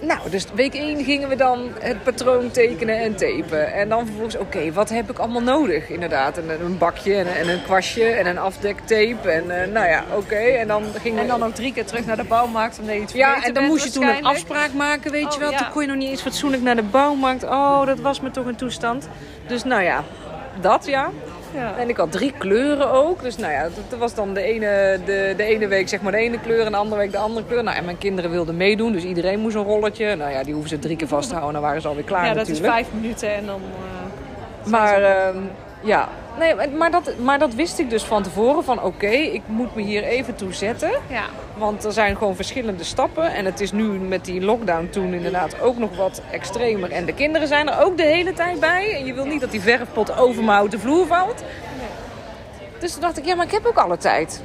nou, 0.00 0.30
dus 0.30 0.46
week 0.54 0.74
1 0.74 1.04
gingen 1.04 1.28
we 1.28 1.36
dan 1.36 1.70
het 1.80 2.02
patroon 2.02 2.50
tekenen 2.50 2.98
en 2.98 3.16
tapen. 3.16 3.72
En 3.72 3.88
dan 3.88 4.04
vervolgens, 4.04 4.36
oké, 4.36 4.72
wat 4.72 4.88
heb 4.88 5.10
ik 5.10 5.18
allemaal 5.18 5.42
nodig? 5.42 5.88
Inderdaad, 5.88 6.36
een, 6.36 6.64
een 6.64 6.78
bakje 6.78 7.14
en, 7.14 7.36
en, 7.36 7.48
een 7.48 7.62
kwastje 7.62 8.04
en 8.04 8.26
een 8.26 8.38
afdektape. 8.38 9.30
En 9.30 9.44
uh, 9.44 9.72
nou 9.72 9.86
ja, 9.86 10.04
oké. 10.14 10.36
En 10.36 10.68
dan 10.68 10.84
gingen 11.00 11.20
En 11.20 11.28
dan 11.28 11.44
ook 11.44 11.54
drie 11.54 11.72
keer 11.72 11.84
terug 11.84 12.06
naar 12.06 12.16
de 12.16 12.24
bouwmarkt 12.24 12.78
omdat 12.78 12.94
je 12.94 13.00
iets 13.00 13.12
Ja, 13.12 13.44
en 13.44 13.54
dan 13.54 13.64
moest 13.64 13.84
je 13.84 13.90
toen 13.90 14.08
een 14.08 14.24
afspraak 14.24 14.72
maken, 14.72 15.10
weet 15.10 15.34
je 15.34 15.44
oh, 15.44 15.48
wel. 15.48 15.58
Toen 15.58 15.70
kon 15.70 15.82
je 15.82 15.88
nog 15.88 15.96
niet 15.96 16.10
eens 16.10 16.22
fatsoenlijk 16.22 16.62
naar 16.62 16.76
de 16.76 16.82
bouwmarkt. 16.82 17.44
Oh, 17.44 17.86
dat 17.86 18.00
was 18.00 18.20
me 18.20 18.30
toch 18.30 18.46
een 18.46 18.56
toestand. 18.56 19.08
Dus 19.46 19.64
nou 19.64 19.82
ja, 19.82 20.04
dat 20.60 20.86
ja. 20.86 21.10
Ja. 21.54 21.76
En 21.76 21.88
ik 21.88 21.96
had 21.96 22.12
drie 22.12 22.32
kleuren 22.38 22.90
ook. 22.90 23.22
Dus 23.22 23.36
nou 23.36 23.52
ja, 23.52 23.68
dat 23.88 23.98
was 23.98 24.14
dan 24.14 24.34
de 24.34 24.42
ene, 24.42 24.98
de, 25.04 25.34
de 25.36 25.42
ene 25.42 25.68
week 25.68 25.88
zeg 25.88 26.00
maar 26.00 26.12
de 26.12 26.18
ene 26.18 26.40
kleur 26.40 26.64
en 26.64 26.72
de 26.72 26.78
andere 26.78 27.00
week 27.00 27.12
de 27.12 27.18
andere 27.18 27.46
kleur. 27.46 27.62
Nou, 27.62 27.76
en 27.76 27.84
mijn 27.84 27.98
kinderen 27.98 28.30
wilden 28.30 28.56
meedoen, 28.56 28.92
dus 28.92 29.04
iedereen 29.04 29.40
moest 29.40 29.56
een 29.56 29.62
rolletje. 29.62 30.16
Nou 30.16 30.30
ja, 30.30 30.42
die 30.42 30.52
hoeven 30.52 30.70
ze 30.70 30.78
drie 30.78 30.96
keer 30.96 31.08
vast 31.08 31.28
te 31.28 31.34
houden. 31.34 31.54
Dan 31.54 31.62
waren 31.62 31.82
ze 31.82 31.88
alweer 31.88 32.04
klaar 32.04 32.26
ja, 32.26 32.32
natuurlijk. 32.32 32.64
Dat 32.64 32.66
is 32.66 32.72
vijf 32.72 32.88
minuten 33.00 33.34
en 33.34 33.46
dan... 33.46 33.60
Uh, 34.64 34.70
maar 34.70 35.00
uh, 35.00 35.28
ja, 35.80 36.08
nee, 36.38 36.54
maar 36.68 36.90
dat, 36.90 37.18
maar 37.18 37.38
dat 37.38 37.54
wist 37.54 37.78
ik 37.78 37.90
dus 37.90 38.02
van 38.02 38.22
tevoren. 38.22 38.64
Van 38.64 38.82
oké, 38.82 39.06
ik 39.10 39.42
moet 39.46 39.74
me 39.74 39.82
hier 39.82 40.02
even 40.02 40.34
toe 40.34 40.52
zetten. 40.52 40.90
Ja. 41.08 41.24
Want 41.56 41.84
er 41.84 41.92
zijn 41.92 42.16
gewoon 42.16 42.36
verschillende 42.36 42.84
stappen. 42.84 43.32
En 43.32 43.44
het 43.44 43.60
is 43.60 43.72
nu 43.72 43.84
met 43.84 44.24
die 44.24 44.40
lockdown 44.40 44.88
toen 44.90 45.14
inderdaad 45.14 45.60
ook 45.60 45.78
nog 45.78 45.96
wat 45.96 46.22
extremer. 46.30 46.90
En 46.90 47.04
de 47.04 47.14
kinderen 47.14 47.48
zijn 47.48 47.68
er 47.68 47.84
ook 47.84 47.96
de 47.96 48.06
hele 48.06 48.32
tijd 48.32 48.60
bij. 48.60 48.96
En 48.96 49.04
je 49.04 49.14
wil 49.14 49.24
niet 49.24 49.40
dat 49.40 49.50
die 49.50 49.60
verfpot 49.60 50.16
over 50.16 50.44
mijn 50.44 50.56
houten 50.56 50.80
vloer 50.80 51.06
valt. 51.06 51.42
Dus 52.78 52.92
toen 52.92 53.00
dacht 53.00 53.18
ik, 53.18 53.24
ja, 53.24 53.34
maar 53.34 53.46
ik 53.46 53.52
heb 53.52 53.66
ook 53.66 53.76
alle 53.76 53.96
tijd. 53.96 54.42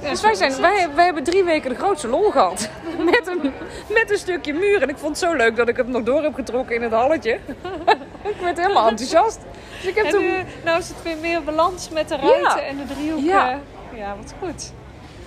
dus 0.00 0.20
wij, 0.20 0.34
zijn, 0.34 0.60
wij, 0.60 0.88
wij 0.94 1.04
hebben 1.04 1.24
drie 1.24 1.44
weken 1.44 1.70
de 1.70 1.76
grootste 1.76 2.08
lol 2.08 2.30
gehad. 2.30 2.68
Met 3.04 3.26
een, 3.26 3.52
met 3.88 4.10
een 4.10 4.18
stukje 4.18 4.52
muur. 4.52 4.82
En 4.82 4.88
ik 4.88 4.96
vond 4.98 5.20
het 5.20 5.30
zo 5.30 5.36
leuk 5.36 5.56
dat 5.56 5.68
ik 5.68 5.76
het 5.76 5.88
nog 5.88 6.02
door 6.02 6.22
heb 6.22 6.34
getrokken 6.34 6.74
in 6.74 6.82
het 6.82 6.92
halletje. 6.92 7.38
Ik 8.28 8.36
werd 8.42 8.58
helemaal 8.58 8.88
enthousiast. 8.88 9.38
Dus 9.80 9.88
ik 9.88 9.94
heb 9.94 10.04
en 10.04 10.10
toen... 10.10 10.22
nu, 10.22 10.44
nou 10.64 10.78
is 10.78 10.88
het 10.88 11.02
weer 11.02 11.16
meer 11.20 11.42
balans 11.44 11.88
met 11.90 12.08
de 12.08 12.16
ruiten 12.16 12.66
en 12.66 12.76
de 12.76 12.94
driehoeken. 12.94 13.26
Ja. 13.28 13.58
ja, 13.94 14.16
wat 14.22 14.34
goed. 14.42 14.72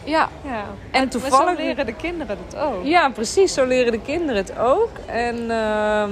Ja. 0.04 0.30
ja. 0.42 0.64
En 0.92 1.10
toevallig... 1.10 1.50
zo 1.50 1.56
leren 1.64 1.86
de 1.86 1.94
kinderen 1.96 2.38
het 2.48 2.60
ook. 2.60 2.84
Ja, 2.86 3.10
precies. 3.10 3.54
Zo 3.54 3.66
leren 3.66 3.92
de 3.92 4.02
kinderen 4.02 4.36
het 4.36 4.58
ook. 4.58 4.90
En... 5.06 5.36
Uh, 5.36 6.04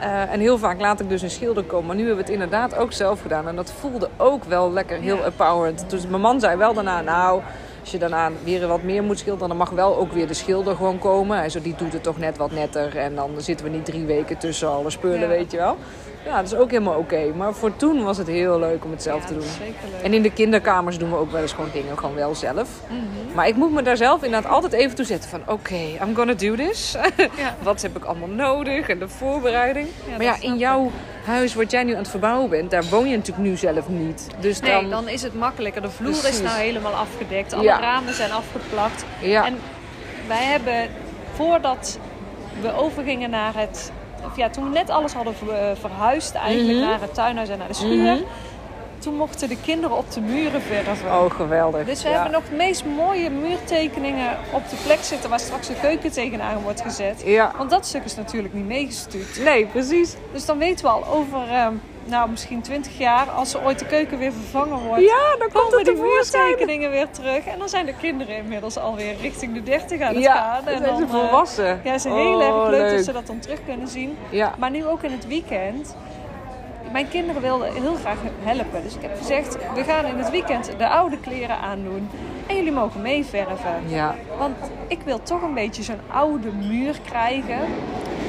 Eh, 0.00 0.32
en 0.32 0.40
heel 0.40 0.58
vaak 0.58 0.80
laat 0.80 1.00
ik 1.00 1.08
dus 1.08 1.22
een 1.22 1.30
schilder 1.30 1.64
komen. 1.64 1.86
Maar 1.86 1.96
nu 1.96 2.06
hebben 2.06 2.24
we 2.24 2.32
het 2.32 2.40
inderdaad 2.40 2.76
ook 2.76 2.92
zelf 2.92 3.20
gedaan. 3.22 3.48
En 3.48 3.56
dat 3.56 3.72
voelde 3.80 4.08
ook 4.16 4.44
wel 4.44 4.72
lekker 4.72 4.98
heel 4.98 5.16
Ja. 5.16 5.22
empowerend. 5.22 5.84
Dus 5.88 6.06
mijn 6.06 6.20
man 6.22 6.40
zei 6.40 6.56
wel 6.56 6.74
daarna, 6.74 7.00
nou, 7.00 7.42
als 7.80 7.90
je 7.90 7.98
daarna 7.98 8.30
weer 8.44 8.66
wat 8.66 8.82
meer 8.82 9.02
moet 9.02 9.18
schilderen, 9.18 9.48
dan 9.48 9.56
mag 9.56 9.70
wel 9.70 9.96
ook 9.96 10.12
weer 10.12 10.26
de 10.26 10.34
schilder 10.34 10.76
gewoon 10.76 10.98
komen. 10.98 11.36
Hij 11.36 11.48
zo, 11.48 11.60
die 11.60 11.74
doet 11.74 11.92
het 11.92 12.02
toch 12.02 12.18
net 12.18 12.36
wat 12.36 12.50
netter. 12.50 12.96
En 12.96 13.14
dan 13.14 13.30
zitten 13.36 13.66
we 13.66 13.72
niet 13.72 13.84
drie 13.84 14.04
weken 14.04 14.38
tussen 14.38 14.68
alle 14.68 14.90
spullen, 14.90 15.20
Ja. 15.20 15.26
weet 15.28 15.50
je 15.50 15.56
wel. 15.56 15.76
Ja, 16.24 16.36
dat 16.36 16.52
is 16.52 16.54
ook 16.54 16.70
helemaal 16.70 16.98
oké. 16.98 17.32
Maar 17.36 17.54
voor 17.54 17.76
toen 17.76 18.02
was 18.02 18.18
het 18.18 18.26
heel 18.26 18.58
leuk 18.58 18.84
om 18.84 18.90
het 18.90 19.02
zelf 19.02 19.20
Ja, 19.20 19.26
te 19.26 19.34
doen. 19.34 19.44
En 20.02 20.14
in 20.14 20.22
de 20.22 20.32
kinderkamers 20.32 20.98
doen 20.98 21.10
we 21.10 21.16
ook 21.16 21.30
wel 21.30 21.42
eens 21.42 21.52
gewoon 21.52 21.70
dingen 21.72 21.98
gewoon 21.98 22.14
wel 22.14 22.34
zelf. 22.34 22.68
Mhm. 22.88 23.34
Maar 23.34 23.48
ik 23.48 23.56
moet 23.56 23.72
me 23.72 23.82
daar 23.82 23.96
zelf 23.96 24.22
inderdaad 24.22 24.50
altijd 24.52 24.72
even 24.72 24.96
toe 24.96 25.04
zetten 25.04 25.30
van... 25.30 25.40
oké, 25.46 25.74
I'm 25.74 26.14
gonna 26.14 26.34
do 26.34 26.54
this. 26.54 26.96
Ja. 27.36 27.56
Wat 27.62 27.82
heb 27.82 27.96
ik 27.96 28.04
allemaal 28.04 28.28
nodig 28.28 28.88
en 28.88 28.98
de 28.98 29.08
voorbereiding. 29.08 29.88
maar 30.10 30.22
ja, 30.22 30.36
in 30.40 30.56
jouw 30.58 30.90
huis 31.24 31.54
wat 31.54 31.70
jij 31.70 31.84
nu 31.84 31.92
aan 31.92 31.98
het 31.98 32.08
verbouwen 32.08 32.50
bent... 32.50 32.70
daar 32.70 32.84
woon 32.84 33.08
je 33.08 33.16
natuurlijk 33.16 33.48
nu 33.48 33.56
zelf 33.56 33.88
niet. 33.88 34.26
Dus 34.40 34.60
Nee, 34.60 34.70
dan... 34.70 34.90
dan 34.90 35.08
is 35.08 35.22
het 35.22 35.34
makkelijker. 35.34 35.82
De 35.82 35.90
vloer 35.90 36.10
Precies. 36.10 36.28
is 36.28 36.42
nou 36.42 36.58
helemaal 36.58 36.92
afgedekt. 36.92 37.52
Alle 37.52 37.78
ramen 37.80 38.14
zijn 38.14 38.32
afgeplakt. 38.32 39.04
En 39.22 39.58
wij 40.26 40.44
hebben, 40.44 40.88
voordat 41.34 41.98
we 42.60 42.74
overgingen 42.76 43.30
naar 43.30 43.52
het... 43.56 43.92
Of 44.24 44.36
ja, 44.36 44.50
toen 44.50 44.64
we 44.64 44.70
net 44.70 44.90
alles 44.90 45.12
hadden 45.12 45.34
eh, 45.50 45.70
verhuisd 45.80 46.34
eigenlijk 46.34 46.78
Mhm. 46.78 46.88
naar 46.88 47.00
het 47.00 47.14
tuinhuis 47.14 47.48
en 47.48 47.58
naar 47.58 47.68
de 47.68 47.74
schuur. 47.74 48.12
Mhm. 48.12 48.22
Toen 48.98 49.14
mochten 49.16 49.48
de 49.48 49.56
kinderen 49.60 49.96
op 49.96 50.10
de 50.12 50.20
muren 50.20 50.62
verven. 50.62 51.10
oh 51.12 51.30
geweldig. 51.30 51.84
Dus 51.86 52.02
we 52.02 52.08
Ja. 52.08 52.14
hebben 52.14 52.32
nog 52.32 52.42
de 52.48 52.54
meest 52.56 52.84
mooie 52.84 53.30
muurtekeningen 53.30 54.36
op 54.52 54.68
de 54.70 54.76
plek 54.84 54.98
zitten 55.02 55.30
waar 55.30 55.40
straks 55.40 55.66
de 55.66 55.74
keuken 55.80 56.12
tegenaan 56.12 56.62
wordt 56.62 56.80
gezet. 56.80 57.22
Ja, 57.24 57.52
Want 57.56 57.70
dat 57.70 57.86
stuk 57.86 58.04
is 58.04 58.14
natuurlijk 58.16 58.54
niet 58.54 58.66
meegestuurd. 58.66 59.38
nee, 59.44 59.66
precies. 59.66 60.14
Dus 60.32 60.46
dan 60.46 60.58
weten 60.58 60.84
we 60.84 60.90
al 60.90 61.06
over, 61.06 61.48
eh, 61.50 61.66
nou 62.04 62.30
misschien 62.30 62.62
20 62.62 62.98
jaar, 62.98 63.30
als 63.30 63.54
er 63.54 63.64
ooit 63.64 63.78
de 63.78 63.86
keuken 63.86 64.18
weer 64.18 64.32
vervangen 64.32 64.78
wordt, 64.86 65.02
Ja, 65.02 65.36
dan 65.38 65.38
komt 65.38 65.52
komen 65.52 65.78
het 65.78 65.84
die 65.86 65.94
weer 66.90 67.10
terug. 67.10 67.46
En 67.46 67.58
dan 67.58 67.68
zijn 67.68 67.86
de 67.86 67.94
kinderen 68.00 68.36
inmiddels 68.36 68.78
alweer 68.78 69.16
richting 69.20 69.54
de 69.54 69.62
30 69.62 70.00
aan 70.00 70.14
het 70.14 70.22
Ja, 70.22 70.34
gaan. 70.34 70.56
En 70.66 70.78
zijn 70.78 70.96
ze 70.96 71.06
dan, 71.06 71.20
eh, 71.20 71.26
volwassen. 71.28 71.80
Ja, 71.84 71.94
is 71.94 72.04
heel 72.04 72.12
Oh, 72.36 72.42
erg 72.44 72.68
leuk, 72.70 72.80
leuk. 72.80 72.96
dat 72.96 73.04
ze 73.04 73.12
dat 73.12 73.26
dan 73.26 73.38
terug 73.38 73.58
kunnen 73.66 73.88
zien. 73.88 74.16
Ja, 74.30 74.54
Maar 74.58 74.70
nu 74.70 74.86
ook 74.86 75.02
in 75.02 75.12
het 75.12 75.26
weekend. 75.26 75.96
Mijn 76.92 77.08
kinderen 77.08 77.42
wilden 77.42 77.72
heel 77.72 77.94
graag 77.94 78.18
helpen. 78.42 78.82
Dus 78.82 78.94
ik 78.94 79.02
heb 79.02 79.16
gezegd, 79.18 79.56
we 79.74 79.84
gaan 79.84 80.04
in 80.06 80.18
het 80.18 80.30
weekend 80.30 80.70
de 80.78 80.88
oude 80.88 81.18
kleren 81.18 81.58
aandoen. 81.58 82.10
En 82.46 82.56
jullie 82.56 82.72
mogen 82.72 83.02
meeverven. 83.02 83.82
ja, 83.86 84.14
Want 84.38 84.56
ik 84.88 84.98
wil 85.04 85.22
toch 85.22 85.42
een 85.42 85.54
beetje 85.54 85.82
zo'n 85.82 86.00
oude 86.10 86.48
muur 86.52 87.00
krijgen. 87.04 87.58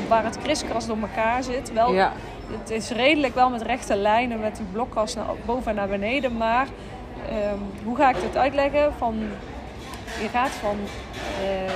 Waar 0.08 0.24
het 0.24 0.38
kriskras 0.44 0.88
door 0.88 0.98
elkaar 1.02 1.44
zit. 1.44 1.74
Wel, 1.74 1.94
ja. 1.94 2.14
Het 2.60 2.70
is 2.70 2.90
redelijk 2.90 3.36
wel 3.36 3.50
met 3.50 3.62
rechte 3.62 3.96
lijnen 3.96 4.40
met 4.40 4.56
de 4.56 4.64
blokkast 4.72 5.16
naar 5.16 5.26
boven 5.46 5.70
en 5.70 5.76
naar 5.76 5.88
beneden. 5.88 6.38
Maar 6.38 6.68
ehm, 7.30 7.58
hoe 7.84 7.96
ga 7.96 8.10
ik 8.10 8.22
dit 8.22 8.38
uitleggen? 8.38 8.94
Van, 8.98 9.16
je 10.22 10.28
gaat 10.28 10.50
van 10.50 10.76
eh, 11.44 11.74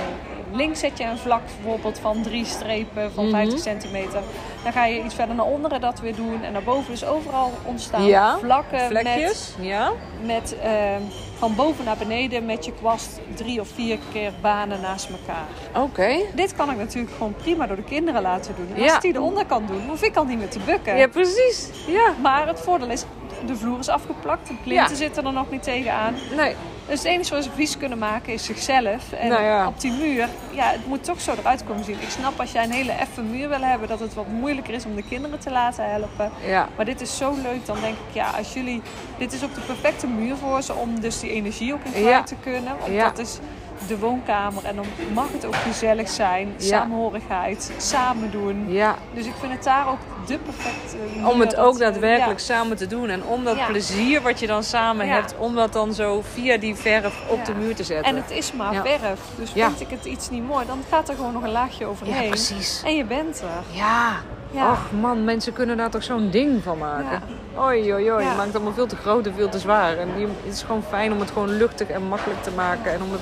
links 0.56 0.80
zet 0.80 0.98
je 0.98 1.04
een 1.04 1.18
vlak 1.18 1.40
bijvoorbeeld 1.62 1.98
van 1.98 2.22
drie 2.22 2.44
strepen 2.44 3.12
van 3.12 3.24
Mhm. 3.24 3.34
50 3.34 3.58
centimeter. 3.60 4.20
Dan 4.62 4.72
ga 4.72 4.84
je 4.84 5.02
iets 5.04 5.14
verder 5.14 5.34
naar 5.36 5.46
onderen 5.46 5.80
dat 5.80 6.00
weer 6.00 6.14
doen. 6.14 6.42
En 6.44 6.52
daarboven 6.52 6.92
is 6.92 7.04
overal 7.04 7.52
ontstaan 7.64 8.04
Ja, 8.04 8.38
vlakken 8.38 8.78
met 8.92 9.00
Vlekjes, 9.08 9.54
ja. 9.60 9.90
met 10.22 10.56
ehm, 10.62 11.00
van 11.38 11.54
boven 11.54 11.84
naar 11.84 11.96
beneden 11.96 12.46
met 12.46 12.64
je 12.64 12.72
kwast 12.72 13.20
drie 13.34 13.60
of 13.60 13.68
vier 13.68 13.98
keer 14.12 14.32
banen 14.42 14.80
naast 14.80 15.08
elkaar. 15.10 15.46
Oké. 15.84 16.16
Dit 16.34 16.56
kan 16.56 16.70
ik 16.70 16.76
natuurlijk 16.76 17.12
gewoon 17.16 17.34
prima 17.34 17.66
door 17.66 17.76
de 17.76 17.84
kinderen 17.84 18.22
laten 18.22 18.54
doen. 18.56 18.68
En 18.76 18.82
Ja. 18.82 18.92
als 18.92 19.02
die 19.02 19.12
de 19.12 19.20
onderkant 19.20 19.68
doen, 19.68 19.82
hoef 19.88 20.02
ik 20.02 20.16
al 20.16 20.24
niet 20.24 20.38
meer 20.38 20.48
te 20.48 20.58
bukken. 20.66 20.96
Ja, 20.96 21.06
precies. 21.08 21.70
Ja. 21.86 22.12
Maar 22.22 22.46
het 22.46 22.60
voordeel 22.60 22.88
is, 22.90 23.04
de 23.46 23.56
vloer 23.56 23.78
is 23.78 23.88
afgeplakt, 23.88 24.48
de 24.48 24.54
plinten 24.64 24.96
zitten 24.96 25.26
er 25.26 25.32
nog 25.32 25.50
niet 25.50 25.62
tegenaan. 25.62 26.14
Nee, 26.36 26.54
Dus 26.88 26.98
het 26.98 27.06
enige 27.06 27.34
wat 27.34 27.44
ze 27.44 27.50
vies 27.54 27.76
kunnen 27.78 27.98
maken 27.98 28.32
is 28.32 28.44
zichzelf. 28.44 29.12
En 29.12 29.28
Nou 29.28 29.42
ja. 29.42 29.66
op 29.66 29.80
die 29.80 29.92
muur, 29.92 30.28
ja, 30.50 30.70
het 30.70 30.86
moet 30.86 31.04
toch 31.04 31.20
zo 31.20 31.32
eruit 31.38 31.64
komen 31.64 31.84
zien. 31.84 31.94
Ik 32.00 32.10
snap 32.10 32.40
als 32.40 32.52
jij 32.52 32.64
een 32.64 32.70
hele 32.70 32.92
effen 32.92 33.30
muur 33.30 33.48
wil 33.48 33.60
hebben, 33.60 33.88
dat 33.88 34.00
het 34.00 34.14
wat 34.14 34.26
moeilijker 34.28 34.74
is 34.74 34.84
om 34.84 34.94
de 34.94 35.02
kinderen 35.02 35.38
te 35.38 35.50
laten 35.50 35.90
helpen. 35.90 36.30
ja. 36.46 36.68
Maar 36.76 36.84
dit 36.84 37.00
is 37.00 37.16
zo 37.16 37.34
leuk, 37.42 37.66
dan 37.66 37.76
denk 37.80 37.94
ik, 37.94 38.14
ja, 38.14 38.30
als 38.38 38.52
jullie... 38.52 38.82
Dit 39.18 39.32
is 39.32 39.44
ook 39.44 39.54
de 39.54 39.60
perfecte 39.60 40.06
muur 40.06 40.36
voor 40.36 40.62
ze 40.62 40.74
om 40.74 41.00
dus 41.00 41.20
die 41.20 41.30
energie 41.30 41.72
ook 41.72 41.84
in 41.84 41.90
kwijt 41.90 42.06
Ja. 42.06 42.22
te 42.22 42.34
kunnen. 42.42 42.72
Want 42.80 42.92
Ja. 42.92 43.04
dat 43.04 43.18
is 43.18 43.38
de 43.86 43.98
woonkamer 43.98 44.64
en 44.64 44.76
dan 44.76 44.84
mag 45.14 45.26
het 45.32 45.46
ook 45.46 45.54
gezellig 45.54 46.08
zijn. 46.08 46.54
Ja. 46.56 46.64
Samenhorigheid, 46.66 47.72
samen 47.76 48.30
doen. 48.30 48.72
Ja, 48.72 48.94
Dus 49.14 49.26
ik 49.26 49.32
vind 49.40 49.52
het 49.52 49.64
daar 49.64 49.88
ook 49.88 49.98
de 50.26 50.38
perfecte 50.38 50.96
muur. 51.16 51.28
om 51.28 51.40
het 51.40 51.50
dat, 51.50 51.60
ook 51.60 51.78
daadwerkelijk 51.78 52.38
ja. 52.38 52.44
samen 52.44 52.76
te 52.76 52.86
doen. 52.86 53.08
En 53.08 53.24
om 53.24 53.44
dat 53.44 53.56
Ja. 53.56 53.66
plezier 53.66 54.22
wat 54.22 54.40
je 54.40 54.46
dan 54.46 54.62
samen 54.62 55.06
Ja. 55.06 55.12
hebt, 55.12 55.34
om 55.38 55.54
dat 55.54 55.72
dan 55.72 55.92
zo 55.94 56.22
via 56.32 56.56
die 56.56 56.74
verf 56.74 57.20
op 57.28 57.38
Ja. 57.38 57.44
de 57.44 57.54
muur 57.54 57.74
te 57.74 57.84
zetten. 57.84 58.06
En 58.16 58.16
het 58.22 58.30
is 58.30 58.52
maar 58.52 58.72
Ja. 58.72 58.82
verf. 58.82 59.20
Dus 59.36 59.52
Ja. 59.52 59.66
vind 59.68 59.80
ik 59.80 59.90
het 59.90 60.04
iets 60.04 60.30
niet 60.30 60.46
mooi, 60.46 60.66
dan 60.66 60.78
gaat 60.90 61.08
er 61.08 61.14
gewoon 61.14 61.32
nog 61.32 61.42
een 61.42 61.50
laagje 61.52 61.86
overheen. 61.86 62.22
Ja, 62.22 62.28
precies. 62.28 62.82
En 62.84 62.96
je 62.96 63.04
bent 63.04 63.40
er. 63.40 63.76
Ja. 63.76 64.12
Ja. 64.50 64.70
Och 64.70 64.78
man, 65.00 65.24
mensen 65.24 65.52
kunnen 65.52 65.76
daar 65.76 65.90
toch 65.90 66.02
zo'n 66.02 66.30
ding 66.30 66.62
van 66.62 66.78
maken. 66.78 67.22
Oei, 67.58 67.92
oei, 67.92 68.12
oei. 68.12 68.24
Ja. 68.24 68.30
Je 68.30 68.36
maakt 68.36 68.46
het 68.46 68.54
allemaal 68.54 68.72
veel 68.72 68.86
te 68.86 68.96
groot 68.96 69.26
en 69.26 69.34
veel 69.34 69.48
te 69.48 69.58
zwaar. 69.58 69.96
En 69.96 70.08
het 70.14 70.54
is 70.54 70.62
gewoon 70.62 70.82
fijn 70.88 71.12
om 71.12 71.20
het 71.20 71.30
gewoon 71.30 71.56
luchtig 71.56 71.88
en 71.88 72.08
makkelijk 72.08 72.42
te 72.42 72.50
maken. 72.50 72.92
En 72.92 73.02
om 73.02 73.12
er 73.12 73.18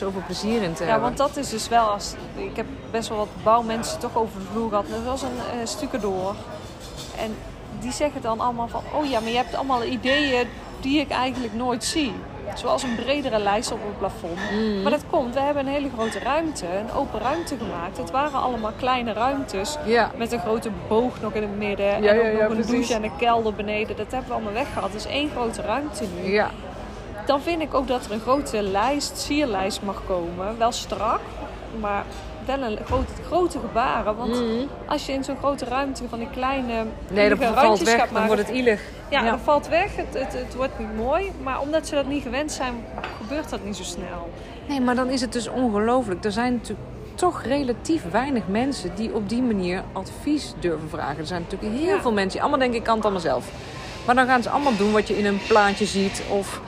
zoveel 0.00 0.22
plezier 0.26 0.62
in 0.62 0.72
te 0.72 0.82
Ja, 0.84 0.90
hebben. 0.90 1.06
want 1.06 1.16
dat 1.16 1.36
is 1.36 1.48
dus 1.50 1.68
wel 1.68 1.84
als. 1.88 2.14
Ik 2.36 2.56
heb 2.56 2.66
best 2.90 3.08
wel 3.08 3.18
wat 3.18 3.28
bouwmensen 3.42 3.98
toch 3.98 4.16
over 4.16 4.40
de 4.40 4.46
vloer 4.52 4.68
gehad. 4.68 4.88
Net 4.88 4.98
zoals 5.04 5.22
een 5.22 5.28
uh, 5.60 5.66
stucadoor. 5.66 6.34
En 7.18 7.36
die 7.80 7.92
zeggen 7.92 8.20
dan 8.20 8.40
allemaal 8.40 8.68
van: 8.68 8.82
oh 8.94 9.10
ja, 9.10 9.20
maar 9.20 9.30
je 9.30 9.36
hebt 9.36 9.54
allemaal 9.54 9.84
ideeën 9.84 10.48
die 10.80 11.00
ik 11.00 11.10
eigenlijk 11.10 11.54
nooit 11.54 11.84
zie. 11.84 12.12
Zoals 12.54 12.82
een 12.82 12.94
bredere 12.94 13.38
lijst 13.38 13.72
op 13.72 13.78
het 13.82 13.98
plafond. 13.98 14.38
Mhm. 14.50 14.82
Maar 14.82 14.90
dat 14.90 15.04
komt, 15.10 15.34
we 15.34 15.40
hebben 15.40 15.66
een 15.66 15.72
hele 15.72 15.88
grote 15.96 16.18
ruimte, 16.18 16.66
een 16.66 16.92
open 16.92 17.20
ruimte 17.20 17.56
gemaakt. 17.56 17.96
Het 17.96 18.10
waren 18.10 18.40
allemaal 18.40 18.72
kleine 18.78 19.12
ruimtes. 19.12 19.76
Ja. 19.84 20.10
Met 20.16 20.32
een 20.32 20.38
grote 20.40 20.70
boog 20.88 21.20
nog 21.20 21.32
in 21.32 21.42
het 21.42 21.56
midden. 21.58 21.86
Ja, 21.86 21.92
en 21.94 22.02
ja, 22.02 22.10
ook 22.10 22.22
ja, 22.24 22.30
nog 22.32 22.40
een 22.40 22.46
precies. 22.48 22.70
douche 22.70 22.94
en 22.94 23.02
een 23.04 23.16
kelder 23.18 23.54
beneden. 23.54 23.96
Dat 23.96 24.10
hebben 24.10 24.28
we 24.28 24.34
allemaal 24.34 24.52
weggehaald. 24.52 24.92
Dus 24.92 25.06
één 25.06 25.30
grote 25.30 25.62
ruimte 25.62 26.04
nu. 26.22 26.40
Dan 27.30 27.40
vind 27.40 27.62
ik 27.62 27.74
ook 27.74 27.86
dat 27.88 28.04
er 28.04 28.12
een 28.12 28.20
grote 28.20 28.62
lijst, 28.62 29.18
sierlijst 29.18 29.82
mag 29.82 30.02
komen. 30.06 30.58
Wel 30.58 30.72
strak, 30.72 31.20
maar 31.80 32.04
wel 32.46 32.62
een 32.62 32.78
grote, 32.84 33.12
grote 33.26 33.58
gebaren. 33.58 34.16
Want 34.16 34.30
Mhm. 34.30 34.66
als 34.86 35.06
je 35.06 35.12
in 35.12 35.24
zo'n 35.24 35.36
grote 35.36 35.64
ruimte 35.64 36.02
van 36.08 36.18
die 36.18 36.28
kleine 36.30 36.84
Nee, 37.08 37.28
dat 37.28 37.38
randjes 37.38 37.88
weg. 37.88 37.98
gaat 37.98 38.04
Dan 38.04 38.12
maken, 38.12 38.26
wordt 38.28 38.46
het 38.48 38.56
ielig. 38.56 38.80
Ja, 39.10 39.24
Ja. 39.24 39.30
dat 39.30 39.40
valt 39.44 39.68
weg. 39.68 39.96
Het, 39.96 40.06
het, 40.14 40.32
het 40.32 40.54
wordt 40.54 40.78
niet 40.78 40.96
mooi. 40.96 41.32
Maar 41.42 41.60
omdat 41.60 41.86
ze 41.86 41.94
dat 41.94 42.06
niet 42.06 42.22
gewend 42.22 42.52
zijn, 42.52 42.84
gebeurt 43.22 43.50
dat 43.50 43.64
niet 43.64 43.76
zo 43.76 43.82
snel. 43.82 44.30
Nee, 44.68 44.80
maar 44.80 44.94
dan 44.94 45.08
is 45.08 45.20
het 45.20 45.32
dus 45.32 45.48
ongelooflijk. 45.48 46.24
Er 46.24 46.32
zijn 46.32 46.52
natuurlijk 46.52 46.88
toch 47.14 47.42
relatief 47.42 48.02
weinig 48.10 48.42
mensen 48.48 48.94
die 48.94 49.14
op 49.14 49.28
die 49.28 49.42
manier 49.42 49.82
advies 49.92 50.54
durven 50.60 50.88
vragen. 50.88 51.18
Er 51.18 51.26
zijn 51.26 51.42
natuurlijk 51.48 51.72
heel 51.80 51.94
Ja. 51.94 52.00
veel 52.00 52.12
mensen 52.12 52.30
die 52.32 52.40
allemaal 52.40 52.58
denken, 52.58 52.78
ik 52.78 52.84
kan 52.84 52.94
het 52.94 53.02
allemaal 53.04 53.22
zelf. 53.22 53.44
Maar 54.06 54.14
dan 54.14 54.26
gaan 54.26 54.42
ze 54.42 54.50
allemaal 54.50 54.76
doen 54.76 54.92
wat 54.92 55.08
je 55.08 55.18
in 55.18 55.26
een 55.26 55.40
plaatje 55.48 55.86
ziet. 55.86 56.22
Of 56.30 56.60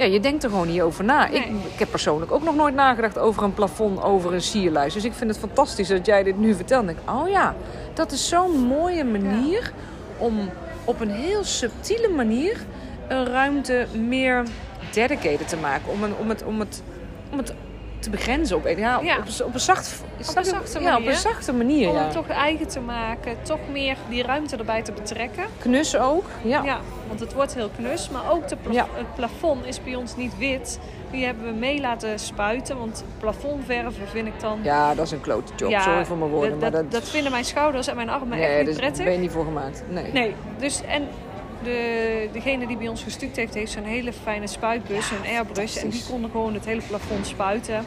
ja, 0.00 0.06
je 0.06 0.20
denkt 0.20 0.44
er 0.44 0.50
gewoon 0.50 0.66
niet 0.66 0.80
over 0.80 1.04
na. 1.04 1.26
Ik, 1.26 1.32
Nee. 1.32 1.60
ik 1.72 1.78
heb 1.78 1.90
persoonlijk 1.90 2.32
ook 2.32 2.42
nog 2.42 2.54
nooit 2.54 2.74
nagedacht 2.74 3.18
over 3.18 3.42
een 3.42 3.54
plafond, 3.54 4.02
over 4.02 4.32
een 4.34 4.42
sierlijst. 4.42 4.94
Dus 4.94 5.04
ik 5.04 5.12
vind 5.12 5.30
het 5.30 5.38
fantastisch 5.38 5.88
dat 5.88 6.06
jij 6.06 6.22
dit 6.22 6.38
nu 6.38 6.54
vertelt. 6.54 6.82
En 6.82 6.88
ik 6.88 6.96
denk, 6.96 7.18
oh 7.18 7.28
ja, 7.28 7.54
dat 7.94 8.12
is 8.12 8.28
zo'n 8.28 8.60
mooie 8.60 9.04
manier 9.04 9.72
om 10.18 10.48
op 10.84 11.00
een 11.00 11.10
heel 11.10 11.44
subtiele 11.44 12.08
manier 12.08 12.56
een 13.08 13.26
ruimte 13.26 13.86
meer 14.06 14.42
dedicated 14.92 15.48
te 15.48 15.56
maken. 15.56 15.92
Om, 15.92 16.02
een, 16.02 16.14
om, 16.20 16.28
het, 16.28 16.44
om, 16.44 16.60
het, 16.60 16.82
om 17.32 17.38
het 17.38 17.52
te 18.00 18.10
begrenzen 18.10 18.56
op, 18.56 18.68
ja, 18.76 18.96
op, 18.98 19.04
Ja. 19.04 19.16
op, 19.18 19.24
een- 19.38 19.44
op 19.46 19.54
een 19.54 19.60
zacht, 19.60 20.02
snap 20.20 20.44
je? 20.44 20.50
zachte 20.50 20.80
Ja, 20.80 20.86
op 20.86 20.92
manier. 20.92 21.08
een 21.10 21.16
zachte 21.16 21.52
manier. 21.52 21.88
Om 21.88 21.94
Ja. 21.94 22.02
het 22.02 22.12
toch 22.12 22.28
eigen 22.28 22.68
te 22.68 22.80
maken, 22.80 23.36
toch 23.42 23.58
meer 23.72 23.96
die 24.08 24.22
ruimte 24.22 24.56
erbij 24.56 24.82
te 24.82 24.92
betrekken. 24.92 25.44
Knus 25.58 25.96
ook. 25.96 26.24
Ja. 26.42 26.62
Ja, 26.64 26.78
want 27.08 27.20
het 27.20 27.32
wordt 27.32 27.54
heel 27.54 27.70
knus. 27.76 28.10
Maar 28.10 28.30
ook 28.32 28.48
de 28.48 28.56
het 28.94 29.14
plafond 29.14 29.66
is 29.66 29.82
bij 29.82 29.94
ons 29.94 30.16
niet 30.16 30.38
wit. 30.38 30.78
Die 31.10 31.24
hebben 31.24 31.44
we 31.44 31.52
mee 31.52 31.80
laten 31.80 32.18
spuiten. 32.18 32.78
Want 32.78 33.04
plafondverven 33.18 34.08
vind 34.12 34.26
ik 34.26 34.40
dan... 34.40 34.58
Ja, 34.62 34.94
dat 34.94 35.04
is 35.06 35.10
een 35.12 35.20
klote 35.20 35.52
job. 35.56 35.80
Sorry 35.80 36.04
voor 36.04 36.16
mijn 36.16 36.30
woorden. 36.30 36.50
dat, 36.50 36.60
maar 36.60 36.70
dat, 36.70 36.90
dat, 36.90 37.08
vinden 37.08 37.30
mijn 37.32 37.44
schouders 37.44 37.86
en 37.86 37.96
mijn 37.96 38.08
armen 38.08 38.38
nee, 38.38 38.46
echt 38.46 38.56
niet 38.58 38.66
daar 38.66 38.76
prettig. 38.76 39.04
ben 39.04 39.12
je 39.12 39.18
niet 39.18 39.30
voor 39.30 39.44
gemaakt. 39.44 39.82
Nee. 39.88 40.12
Nee, 40.12 40.34
dus 40.58 40.82
en 40.84 41.08
de, 41.64 42.28
degene 42.32 42.66
die 42.66 42.76
bij 42.76 42.88
ons 42.88 43.02
gestuukt 43.02 43.36
heeft, 43.36 43.54
heeft 43.54 43.72
zo'n 43.72 43.84
hele 43.84 44.12
fijne 44.12 44.46
spuitbus, 44.46 45.10
een 45.10 45.36
airbrush. 45.36 45.76
En 45.76 45.88
die 45.88 46.02
konden 46.10 46.30
gewoon 46.30 46.54
het 46.54 46.64
hele 46.64 46.80
plafond 46.88 47.26
spuiten. 47.26 47.84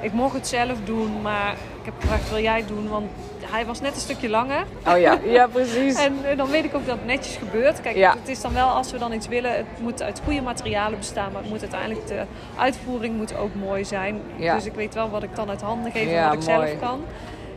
Ik 0.00 0.12
mocht 0.12 0.34
het 0.34 0.46
zelf 0.46 0.78
doen, 0.84 1.22
maar 1.22 1.52
ik 1.52 1.84
heb 1.84 1.94
gevraagd, 2.00 2.30
wil 2.30 2.40
jij 2.42 2.56
het 2.58 2.68
doen? 2.68 2.88
Want 2.88 3.06
hij 3.50 3.66
was 3.66 3.80
net 3.80 3.94
een 3.94 4.00
stukje 4.00 4.28
langer. 4.28 4.64
Oh 4.86 4.98
ja, 4.98 5.18
ja 5.38 5.46
precies. 5.46 5.94
En 5.94 6.14
eh, 6.24 6.36
dan 6.36 6.50
weet 6.50 6.64
ik 6.64 6.74
ook 6.74 6.86
dat 6.86 6.96
het 6.96 7.06
netjes 7.06 7.36
gebeurt. 7.36 7.80
Kijk, 7.80 7.96
Ja. 7.96 8.14
het 8.18 8.28
is 8.28 8.40
dan 8.40 8.52
wel 8.52 8.68
als 8.68 8.92
we 8.92 8.98
dan 8.98 9.12
iets 9.12 9.28
willen, 9.28 9.56
het 9.56 9.66
moet 9.80 10.02
uit 10.02 10.20
goede 10.24 10.40
materialen 10.42 10.98
bestaan, 10.98 11.32
maar 11.32 11.40
het 11.42 11.50
moet 11.50 11.60
uiteindelijk 11.60 12.06
de 12.06 12.22
uitvoering 12.58 13.16
moet 13.16 13.36
ook 13.36 13.54
mooi 13.54 13.84
zijn. 13.84 14.20
Ja. 14.36 14.54
Dus 14.54 14.64
ik 14.66 14.74
weet 14.74 14.94
wel 14.94 15.10
wat 15.10 15.22
ik 15.22 15.34
dan 15.36 15.48
uit 15.48 15.60
handen 15.60 15.92
geef 15.92 16.02
en 16.06 16.08
Ja, 16.10 16.28
wat 16.34 16.42
ik 16.42 16.48
mooi. 16.54 16.66
zelf 16.68 16.80
kan. 16.80 17.00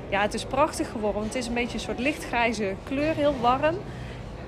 Ja, 0.09 0.21
het 0.21 0.33
is 0.33 0.45
prachtig 0.45 0.91
geworden. 0.91 1.23
Het 1.23 1.35
is 1.35 1.47
een 1.47 1.53
beetje 1.53 1.73
een 1.73 1.79
soort 1.83 1.99
lichtgrijze 1.99 2.73
kleur, 2.83 3.13
heel 3.15 3.35
warm. 3.41 3.75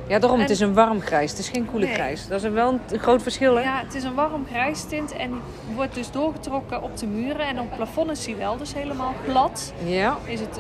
Ja, 0.10 0.20
daarom, 0.20 0.40
het 0.40 0.48
En- 0.48 0.54
is 0.56 0.60
een 0.60 0.74
warm 0.74 1.02
grijs. 1.02 1.30
Het 1.32 1.40
is 1.40 1.50
geen 1.50 1.66
koele 1.66 1.86
Nee. 1.86 1.94
grijs. 1.94 2.28
Dat 2.28 2.44
is 2.44 2.50
wel 2.50 2.80
een, 2.92 3.00
groot 3.00 3.22
verschil, 3.22 3.56
hè? 3.56 3.62
Ja, 3.62 3.82
het 3.86 3.96
is 3.96 4.04
een 4.04 4.14
warm 4.14 4.46
grijstint 4.50 5.12
en 5.12 5.30
die 5.68 5.76
wordt 5.76 5.94
dus 5.96 6.12
doorgetrokken 6.12 6.82
op 6.82 6.98
de 6.98 7.08
muren. 7.08 7.48
En 7.48 7.60
op 7.60 7.66
het 7.68 7.76
plafond 7.76 8.12
is 8.12 8.26
hij 8.26 8.38
wel 8.38 8.58
dus 8.58 8.74
helemaal 8.74 9.14
glad. 9.28 9.74
Ja. 9.84 10.18
Is 10.26 10.40
het 10.40 10.58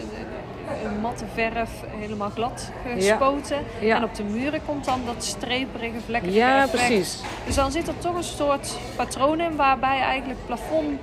een, 0.83 0.99
matte 1.01 1.25
verf 1.33 1.69
helemaal 1.87 2.29
glad 2.29 2.71
gespoten. 2.95 3.57
Ja. 3.81 3.95
En 3.95 4.03
op 4.03 4.15
de 4.15 4.23
muren 4.23 4.61
komt 4.65 4.85
dan 4.85 5.01
dat 5.05 5.23
streperige 5.23 5.99
vlekkige 6.05 6.33
Ja, 6.33 6.67
precies. 6.67 7.19
Dus 7.45 7.55
dan 7.55 7.71
zit 7.71 7.87
er 7.87 7.97
toch 7.97 8.15
een 8.15 8.23
soort 8.23 8.77
patroon 8.95 9.39
in 9.39 9.55
waarbij 9.55 9.99
eigenlijk 9.99 10.39
het 10.39 10.45
plafond 10.45 10.99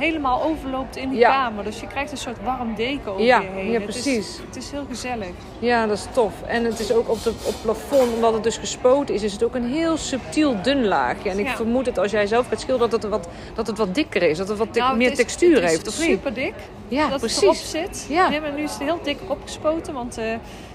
helemaal 0.00 0.42
overloopt 0.42 0.96
in 0.96 1.08
de 1.10 1.16
Ja. 1.16 1.30
kamer. 1.30 1.64
Dus 1.64 1.80
je 1.80 1.86
krijgt 1.86 2.12
een 2.12 2.18
soort 2.18 2.36
warm 2.44 2.74
deken 2.74 3.12
over 3.12 3.24
Ja, 3.24 3.40
je 3.40 3.48
heen. 3.48 3.70
ja, 3.70 3.80
Het 3.80 3.88
is- 3.88 4.02
precies. 4.02 4.38
Het 4.46 4.56
is, 4.56 4.70
heel 4.70 4.84
gezellig. 4.88 5.28
Ja, 5.58 5.86
dat 5.86 5.96
is 5.96 6.06
tof. 6.12 6.32
En 6.46 6.64
het 6.64 6.78
is 6.80 6.92
ook 6.92 7.08
op, 7.08 7.22
de, 7.22 7.30
op 7.30 7.44
het 7.46 7.62
plafond, 7.62 8.14
omdat 8.14 8.32
het 8.32 8.42
dus 8.42 8.56
gespoten 8.56 9.14
is, 9.14 9.22
is 9.22 9.32
het 9.32 9.42
ook 9.44 9.54
een 9.54 9.70
heel 9.72 9.96
subtiel 9.96 10.62
dun 10.62 10.84
laagje. 10.86 11.30
En 11.30 11.38
ik 11.38 11.46
Ja. 11.46 11.56
vermoed 11.56 11.84
dat 11.84 11.98
als 11.98 12.10
jij 12.10 12.26
zelf 12.26 12.48
gaat 12.48 12.60
schilderen, 12.60 12.90
dat 12.90 13.02
het 13.02 13.10
wat, 13.10 13.28
dat 13.54 13.66
het 13.66 13.78
wat 13.78 13.94
dikker 13.94 14.22
is. 14.22 14.38
Dat 14.38 14.48
het 14.48 14.58
wat 14.58 14.74
Nou, 14.74 14.88
het 14.88 14.98
meer 14.98 15.10
is- 15.10 15.16
textuur 15.16 15.54
het 15.54 15.64
is 15.64 15.70
heeft, 15.70 15.88
of 15.88 15.98
niet? 15.98 16.06
super 16.08 16.34
dik. 16.34 16.54
Ja, 16.88 17.08
dat 17.08 17.18
precies. 17.18 17.36
het 17.36 17.44
erop 17.74 17.86
zit. 17.92 18.06
Ja. 18.08 18.28
Nee, 18.28 18.40
maar 18.40 18.52
nu 18.52 18.62
is 18.62 18.72
het 18.72 18.82
heel 18.82 18.98
dik 19.02 19.18
opgespoten. 19.26 19.94
Want, 19.94 20.18
eh, 20.18 20.24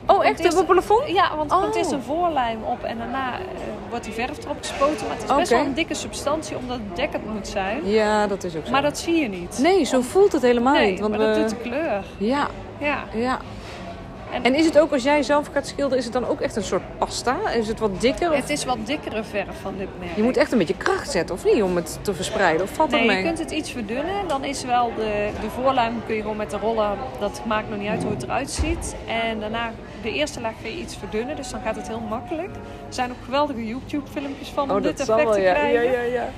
Oh, 0.08 0.26
echt? 0.26 0.39
Op 0.51 0.58
het 0.58 0.66
plafond? 0.66 1.08
Ja, 1.08 1.36
want 1.36 1.51
er 1.51 1.58
komt 1.58 1.72
Oh. 1.74 1.78
eerst 1.78 1.91
een 1.91 2.01
voorlijm 2.01 2.64
op 2.64 2.84
en 2.84 2.97
daarna 2.97 3.34
eh, 3.34 3.45
wordt 3.89 4.06
die 4.06 4.14
verf 4.14 4.43
erop 4.43 4.58
gespoten. 4.62 5.08
Maar 5.08 5.16
het 5.18 5.30
is 5.30 5.36
best 5.36 5.49
wel 5.49 5.60
een 5.60 5.74
dikke 5.74 5.93
substantie 5.93 6.58
omdat 6.58 6.78
het 6.88 6.95
dekkend 6.95 7.34
moet 7.34 7.47
zijn. 7.47 7.89
Ja, 7.89 8.28
dat 8.28 8.43
is 8.43 8.56
ook 8.56 8.66
zo. 8.66 8.72
Maar 8.72 8.82
dat 8.82 8.97
zie 8.97 9.16
je 9.22 9.28
niet. 9.28 9.60
Nee, 9.62 9.84
zo 9.84 10.01
voelt 10.01 10.32
het 10.32 10.41
helemaal 10.41 10.74
Nee, 10.74 10.91
niet. 10.91 10.99
Want 10.99 11.18
maar 11.18 11.26
dat 11.28 11.36
we- 11.36 11.41
doet 11.41 11.49
de 11.49 11.70
kleur. 11.70 12.03
Ja, 12.18 12.47
Ja. 12.80 13.03
ja. 13.14 13.39
En- 14.32 14.43
En 14.43 14.55
is 14.55 14.65
het 14.65 14.80
ook 14.80 14.91
als 14.91 15.03
jij 15.03 15.23
zelf 15.23 15.47
gaat 15.53 15.67
schilderen, 15.67 15.97
is 15.97 16.03
het 16.03 16.13
dan 16.13 16.28
ook 16.28 16.41
echt 16.41 16.55
een 16.55 16.63
soort 16.63 16.97
pasta? 16.97 17.49
Is 17.51 17.67
het 17.67 17.80
wat 17.80 18.01
dikker? 18.01 18.30
Of... 18.30 18.36
Het 18.36 18.49
is 18.49 18.65
wat 18.65 18.78
dikkere 18.86 19.23
verf 19.23 19.61
van 19.61 19.73
dit 19.78 19.88
merk. 19.99 20.15
Je 20.15 20.23
moet 20.23 20.38
echt 20.38 20.51
een 20.51 20.57
beetje 20.57 20.78
kracht 20.78 21.11
zetten, 21.11 21.36
of 21.36 21.45
niet? 21.45 21.63
Om 21.63 21.76
het 21.76 21.99
te 22.01 22.13
verspreiden. 22.13 22.61
Of 22.63 22.69
valt 22.73 22.91
dat 22.91 22.99
Nee, 22.99 23.07
mee? 23.09 23.17
je 23.17 23.23
kunt 23.23 23.39
het 23.39 23.51
iets 23.51 23.71
verdunnen. 23.71 24.28
Dan 24.28 24.43
is 24.43 24.63
wel 24.63 24.91
de, 24.95 25.30
de 25.41 25.49
voorluim 25.49 25.93
kun 26.05 26.15
je 26.15 26.21
gewoon 26.21 26.38
met 26.38 26.49
de 26.49 26.57
roller, 26.57 26.97
dat 27.19 27.41
maakt 27.45 27.69
nog 27.69 27.80
niet 27.80 27.89
uit 27.89 28.03
hoe 28.03 28.11
het 28.11 28.23
eruit 28.23 28.51
ziet. 28.51 28.95
En 29.07 29.39
daarna, 29.39 29.71
de 30.01 30.11
eerste 30.13 30.41
laag 30.41 30.53
kun 30.61 30.71
je 30.71 30.78
iets 30.78 30.95
verdunnen, 30.97 31.36
dus 31.36 31.49
dan 31.49 31.61
gaat 31.61 31.76
het 31.76 31.88
heel 31.88 31.99
makkelijk. 32.09 32.49
Er 32.88 32.93
zijn 32.93 33.11
ook 33.11 33.17
geweldige 33.26 33.65
YouTube 33.67 34.07
filmpjes 34.11 34.49
van 34.49 34.69
om 34.69 34.76
Oh, 34.78 34.82
dit 34.84 34.99
effect 34.99 35.23
wel, 35.23 35.34
te 35.34 35.39
krijgen. 35.39 35.84
ja, 35.84 35.91
ja, 35.91 36.01
ja. 36.01 36.30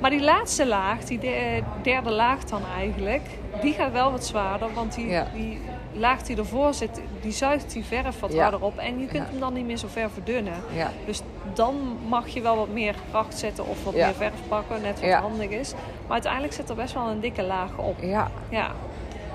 Maar 0.00 0.10
die 0.10 0.22
laatste 0.22 0.66
laag, 0.66 1.04
die 1.04 1.18
de- 1.18 1.62
derde 1.82 2.10
laag 2.10 2.44
dan 2.44 2.60
eigenlijk, 2.76 3.22
die 3.62 3.72
gaat 3.72 3.92
wel 3.92 4.10
wat 4.10 4.26
zwaarder. 4.26 4.68
Want 4.74 4.94
die, 4.94 5.06
Ja. 5.08 5.26
die 5.34 5.60
laag 5.98 6.22
die 6.22 6.36
ervoor 6.36 6.74
zit, 6.74 7.00
die 7.20 7.32
zuigt 7.32 7.72
die 7.72 7.84
verf 7.84 8.20
wat 8.20 8.32
Ja. 8.32 8.42
harder 8.42 8.60
op. 8.62 8.76
En 8.78 8.98
je 8.98 9.06
kunt 9.06 9.24
Ja. 9.24 9.30
hem 9.30 9.40
dan 9.40 9.52
niet 9.52 9.66
meer 9.66 9.76
zo 9.76 9.86
ver 9.88 10.10
verdunnen. 10.10 10.54
Ja. 10.74 10.90
Dus 11.06 11.20
dan 11.54 11.74
mag 12.08 12.28
je 12.28 12.40
wel 12.40 12.56
wat 12.56 12.68
meer 12.68 12.94
kracht 13.10 13.38
zetten 13.38 13.66
of 13.66 13.84
wat 13.84 13.94
meer 13.94 14.14
verf 14.14 14.32
pakken, 14.48 14.80
net 14.82 15.00
wat 15.00 15.10
handig 15.12 15.48
is. 15.50 15.72
Maar 15.72 16.12
uiteindelijk 16.12 16.52
zit 16.52 16.68
er 16.68 16.74
best 16.76 16.94
wel 16.94 17.08
een 17.08 17.20
dikke 17.20 17.42
laag 17.42 17.76
op. 17.76 17.96
ja. 18.00 18.30
Ja. 18.48 18.70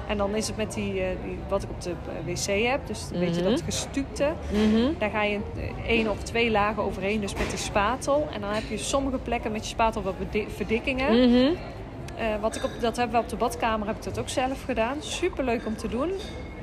En 0.07 0.17
dan 0.17 0.35
is 0.35 0.47
het 0.47 0.57
met 0.57 0.73
die, 0.73 1.01
eh, 1.01 1.07
die 1.23 1.37
wat 1.47 1.63
ik 1.63 1.69
op 1.69 1.81
de 1.81 1.89
eh, 1.89 2.25
wc 2.33 2.67
heb, 2.69 2.87
dus 2.87 3.07
een 3.13 3.19
beetje 3.19 3.41
Mhm. 3.41 3.49
dat 3.51 3.61
gestuukte. 3.61 4.27
Mhm. 4.51 4.91
Daar 4.99 5.09
ga 5.09 5.23
je 5.23 5.39
eh, 5.57 5.89
één 5.89 6.09
of 6.09 6.17
twee 6.23 6.51
lagen 6.51 6.83
overheen, 6.83 7.21
dus 7.21 7.33
met 7.33 7.49
die 7.49 7.57
spatel. 7.59 8.27
En 8.33 8.41
dan 8.41 8.49
heb 8.49 8.63
je 8.69 8.77
sommige 8.77 9.17
plekken 9.17 9.51
met 9.51 9.61
je 9.63 9.69
spatel 9.69 10.01
wat 10.01 10.13
verdikkingen. 10.55 11.29
Mhm. 11.29 11.53
Wat 12.41 12.55
ik 12.55 12.63
op, 12.63 12.71
dat 12.79 12.97
hebben 12.97 13.15
we 13.17 13.23
op 13.23 13.29
de 13.29 13.35
badkamer, 13.35 13.87
heb 13.87 13.95
ik 13.95 14.03
dat 14.03 14.19
ook 14.19 14.29
zelf 14.29 14.63
gedaan. 14.63 14.95
Super 14.99 15.43
leuk 15.43 15.65
om 15.65 15.77
te 15.77 15.87
doen. 15.87 16.11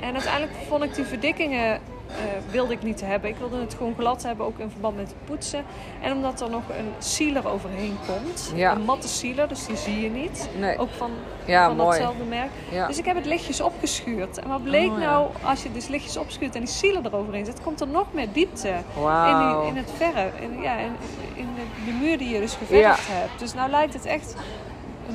En 0.01 0.13
uiteindelijk 0.13 0.53
vond 0.69 0.83
ik 0.83 0.95
die 0.95 1.05
verdikkingen 1.05 1.81
eh, 2.11 2.53
wilde 2.53 2.73
ik 2.73 2.83
niet 2.83 3.01
hebben. 3.01 3.31
Ik 3.31 3.37
wilde 3.37 3.61
het 3.61 3.75
gewoon 3.75 3.95
glad 3.99 4.23
hebben, 4.23 4.47
ook 4.47 4.59
in 4.59 4.71
verband 4.71 4.97
met 4.97 5.09
het 5.09 5.25
poetsen. 5.25 5.65
En 6.01 6.13
omdat 6.13 6.41
er 6.41 6.51
nog 6.51 6.63
een 6.69 6.93
sealer 6.99 7.49
overheen 7.49 7.97
komt. 8.07 8.53
Ja. 8.55 8.73
Een 8.73 8.85
matte 8.85 9.09
sealer, 9.09 9.49
dus 9.49 9.67
die 9.67 9.77
zie 9.77 10.01
je 10.01 10.11
niet. 10.11 10.49
Nee. 10.59 10.79
Ook 10.79 10.91
van, 10.91 11.11
Ja, 11.45 11.67
van 11.67 11.77
datzelfde 11.77 12.25
merk. 12.25 12.51
Ja. 12.71 12.87
Dus 12.87 12.99
ik 12.99 13.05
heb 13.05 13.17
het 13.17 13.27
lichtjes 13.27 13.61
opgeschuurd. 13.61 14.39
En 14.39 14.49
wat 14.49 14.63
bleek 14.63 14.91
Oh, 14.91 14.99
nou, 14.99 15.31
als 15.43 15.63
je 15.63 15.73
dus 15.73 15.89
lichtjes 15.89 16.17
opschuurt 16.17 16.55
en 16.55 16.61
die 16.61 16.71
sealer 16.71 17.05
eroverheen 17.05 17.45
zet, 17.45 17.63
komt 17.63 17.81
er 17.81 17.89
nog 17.89 18.07
meer 18.13 18.33
diepte 18.33 18.69
in, 18.69 19.39
die, 19.39 19.67
in 19.67 19.77
het 19.77 19.91
verf. 19.97 20.41
In, 20.41 20.63
ja, 20.63 20.77
in, 20.77 20.93
in 21.35 21.49
de, 21.55 21.85
de 21.85 21.93
muur 21.93 22.19
die 22.19 22.29
je 22.29 22.41
dus 22.41 22.55
geverfd 22.55 23.09
hebt. 23.09 23.39
Dus 23.39 23.55
nou 23.55 23.71
lijkt 23.71 23.95
het 23.95 24.05
echt 24.05 24.35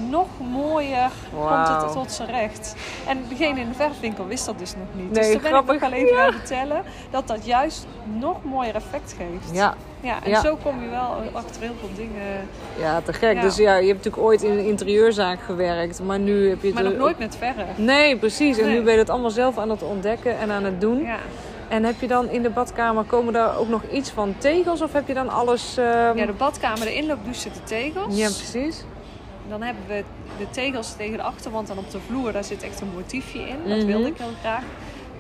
nog 0.10 0.28
mooier 0.52 1.10
komt 1.34 1.68
het 1.68 1.91
tot 1.91 2.12
zijn 2.12 2.30
recht. 2.30 2.76
En 3.08 3.18
degene 3.30 3.60
in 3.60 3.68
de 3.70 3.76
verfwinkel 3.76 4.28
wist 4.28 4.46
dat 4.46 4.60
dus 4.60 4.74
nog 4.76 4.88
niet. 4.93 5.12
Nee, 5.12 5.14
dus 5.24 5.32
daar 5.32 5.41
ben 5.64 5.76
ik 5.76 5.82
nog 5.82 5.89
wel 5.89 6.00
even 6.00 6.16
Ja. 6.16 6.32
vertellen 6.32 6.84
dat 7.10 7.28
dat 7.28 7.46
juist 7.46 7.88
nog 8.20 8.43
mooier 8.43 8.76
effect 8.76 9.16
geeft. 9.18 9.56
Ja, 9.58 9.76
ja 10.02 10.24
en 10.24 10.30
Ja. 10.30 10.41
zo 10.41 10.58
kom 10.64 10.82
je 10.82 10.89
wel 10.89 11.16
achter 11.32 11.62
heel 11.62 11.74
veel 11.80 11.89
dingen. 11.96 12.48
ja, 12.80 13.02
te 13.02 13.14
gek. 13.14 13.36
Ja. 13.36 13.41
Dus 13.41 13.56
ja, 13.56 13.76
je 13.76 13.88
hebt 13.88 13.98
natuurlijk 13.98 14.24
ooit 14.24 14.43
in 14.43 14.52
een 14.52 14.66
interieurzaak 14.66 15.39
gewerkt, 15.41 16.02
maar 16.04 16.20
nu 16.20 16.50
heb 16.50 16.60
je 16.62 16.66
het... 16.66 16.76
Maar 16.76 16.84
nog 16.84 16.93
er- 16.93 17.00
nooit 17.00 17.20
met 17.20 17.36
verf. 17.39 17.56
Nee, 17.76 18.18
precies. 18.18 18.58
En 18.58 18.66
Nee. 18.66 18.78
nu 18.78 18.84
ben 18.84 18.93
je 18.93 19.00
het 19.00 19.10
allemaal 19.10 19.30
zelf 19.30 19.58
aan 19.58 19.70
het 19.70 19.84
ontdekken 19.84 20.38
en 20.39 20.52
aan 20.52 20.64
het 20.64 20.82
doen. 20.82 21.02
Ja. 21.04 21.18
En 21.68 21.84
heb 21.84 22.02
je 22.02 22.08
dan 22.08 22.30
in 22.30 22.41
de 22.41 22.50
badkamer, 22.50 23.04
komen 23.04 23.34
daar 23.34 23.58
ook 23.58 23.68
nog 23.70 23.82
iets 23.91 24.10
van 24.10 24.36
tegels? 24.38 24.82
Of 24.82 24.93
heb 24.93 25.08
je 25.08 25.14
dan 25.14 25.30
alles... 25.30 25.78
ehm, 25.78 26.18
ja, 26.18 26.26
de 26.26 26.34
badkamer, 26.38 26.80
de 26.86 26.96
inloopdouche 26.96 27.39
zitten 27.41 27.64
tegels. 27.64 28.16
ja, 28.18 28.26
precies. 28.28 28.84
Dan 29.50 29.62
hebben 29.62 29.84
we 29.88 30.04
de 30.38 30.50
tegels 30.50 30.96
tegen 30.96 31.18
de 31.18 31.24
achterwand 31.24 31.70
en 31.70 31.78
op 31.78 31.91
de 31.91 32.00
vloer, 32.08 32.32
daar 32.32 32.43
zit 32.43 32.64
echt 32.64 32.82
een 32.82 32.91
motiefje 32.96 33.39
in. 33.39 33.58
Dat 33.68 33.78
Mhm. 33.78 33.86
wilde 33.86 34.08
ik 34.08 34.18
heel 34.18 34.34
graag. 34.41 34.64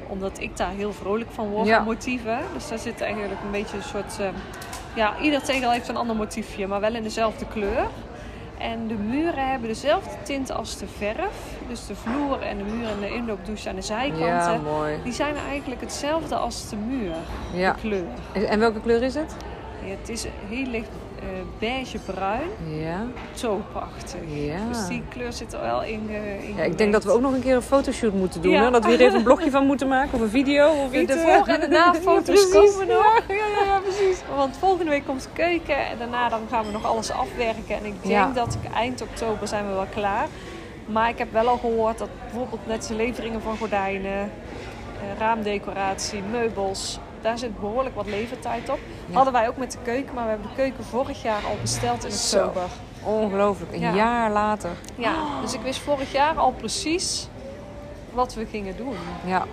Omdat 0.07 0.39
ik 0.39 0.57
daar 0.57 0.71
heel 0.71 0.93
vrolijk 0.93 1.31
van 1.31 1.47
word, 1.49 1.67
Ja. 1.67 1.79
motieven. 1.83 2.39
Dus 2.53 2.67
daar 2.67 2.79
zit 2.79 3.01
eigenlijk 3.01 3.41
een 3.43 3.51
beetje 3.51 3.77
een 3.77 3.83
soort... 3.83 4.19
eh, 4.19 4.27
ja, 4.95 5.13
ieder 5.21 5.43
tegel 5.43 5.71
heeft 5.71 5.87
een 5.87 5.95
ander 5.97 6.15
motiefje, 6.15 6.67
maar 6.67 6.79
wel 6.79 6.95
in 6.95 7.03
dezelfde 7.03 7.45
kleur. 7.45 7.85
En 8.57 8.87
de 8.87 8.93
muren 8.93 9.49
hebben 9.49 9.67
dezelfde 9.69 10.15
tint 10.23 10.51
als 10.51 10.77
de 10.77 10.85
verf. 10.97 11.35
Dus 11.67 11.85
de 11.87 11.95
vloer 11.95 12.41
en 12.41 12.57
de 12.57 12.63
muur 12.63 12.87
en 12.87 12.99
de 12.99 13.13
inloopdouche 13.13 13.69
aan 13.69 13.75
de 13.75 13.81
zijkanten. 13.81 14.25
Ja, 14.27 14.57
mooi. 14.63 14.99
Die 15.03 15.13
zijn 15.13 15.35
eigenlijk 15.49 15.81
hetzelfde 15.81 16.35
als 16.35 16.69
de 16.69 16.75
muur, 16.75 17.13
Ja. 17.53 17.73
de 17.73 17.79
kleur. 17.79 18.47
En 18.49 18.59
welke 18.59 18.81
kleur 18.81 19.01
is 19.03 19.15
het? 19.15 19.35
Ja, 19.83 19.89
het 19.99 20.09
is 20.09 20.25
heel 20.49 20.65
licht 20.65 20.87
eh 21.33 21.41
beige-bruin. 21.59 22.49
Ja. 22.67 23.05
Zo 23.33 23.61
prachtig. 23.71 24.19
Ja. 24.27 24.57
Dus 24.69 24.87
die 24.87 25.03
kleur 25.09 25.33
zit 25.33 25.53
er 25.53 25.61
wel 25.61 25.83
in. 25.83 26.09
in 26.09 26.55
Ja, 26.55 26.63
ik 26.63 26.77
denk 26.77 26.91
dat 26.93 27.03
we 27.03 27.11
ook 27.11 27.21
nog 27.21 27.33
een 27.33 27.41
keer 27.41 27.55
een 27.55 27.61
fotoshoot 27.61 28.13
moeten 28.13 28.41
doen. 28.41 28.51
Ja. 28.51 28.63
Hè? 28.63 28.71
Dat 28.71 28.83
we 28.85 28.89
hier 28.91 29.01
even 29.01 29.15
een 29.17 29.23
blogje 29.23 29.51
van 29.51 29.65
moeten 29.65 29.87
maken 29.87 30.13
of 30.13 30.19
een 30.21 30.29
video 30.29 30.67
of 30.67 30.91
De, 30.91 31.01
iets. 31.01 31.13
de 31.13 31.19
voor- 31.19 31.47
en 31.53 31.59
de 31.59 31.67
na-foto's 31.67 32.23
Precies. 32.49 32.51
komen 32.73 32.87
nog. 32.87 33.21
Ja, 33.27 33.35
ja, 33.35 33.65
ja, 33.65 33.79
precies. 33.79 34.21
Want 34.35 34.57
volgende 34.57 34.91
week 34.91 35.05
komt 35.05 35.21
de 35.23 35.29
keuken 35.33 35.77
en 35.77 35.97
daarna 35.97 36.29
dan 36.29 36.41
gaan 36.49 36.65
we 36.65 36.71
nog 36.71 36.85
alles 36.85 37.11
afwerken. 37.11 37.75
En 37.75 37.85
ik 37.85 37.93
denk 38.03 38.35
dat 38.35 38.57
ik 38.63 38.71
eind 38.73 39.01
oktober 39.01 39.47
zijn 39.47 39.67
we 39.67 39.73
wel 39.73 39.87
klaar. 39.93 40.27
Maar 40.85 41.09
ik 41.09 41.17
heb 41.17 41.31
wel 41.31 41.47
al 41.47 41.57
gehoord 41.57 41.97
dat 41.97 42.09
bijvoorbeeld 42.23 42.67
net 42.67 42.87
de 42.87 42.95
leveringen 42.95 43.41
van 43.41 43.57
gordijnen, 43.57 44.11
eh, 44.21 45.19
raamdecoratie, 45.19 46.21
meubels, 46.31 46.99
daar 47.25 47.37
zit 47.37 47.59
behoorlijk 47.59 47.95
wat 47.95 48.05
levertijd 48.05 48.69
op. 48.69 48.79
Ja. 49.07 49.13
Hadden 49.15 49.33
wij 49.33 49.47
ook 49.47 49.57
met 49.57 49.71
de 49.71 49.77
keuken, 49.83 50.13
maar 50.13 50.23
we 50.23 50.29
hebben 50.29 50.47
de 50.49 50.55
keuken 50.55 50.83
vorig 50.83 51.21
jaar 51.21 51.45
al 51.45 51.55
besteld 51.61 52.03
in 52.05 52.11
Zo. 52.11 52.37
oktober. 52.37 52.69
Ongelooflijk. 53.03 53.73
Een 53.73 53.79
Ja. 53.79 53.93
jaar 53.93 54.31
later. 54.31 54.69
Ja, 54.95 55.13
dus 55.41 55.53
ik 55.53 55.61
wist 55.61 55.79
vorig 55.79 56.11
jaar 56.11 56.35
al 56.37 56.51
precies 56.51 57.27
wat 58.13 58.33
we 58.33 58.45
gingen 58.45 58.77
doen. 58.77 58.95
Ja. 59.25 59.45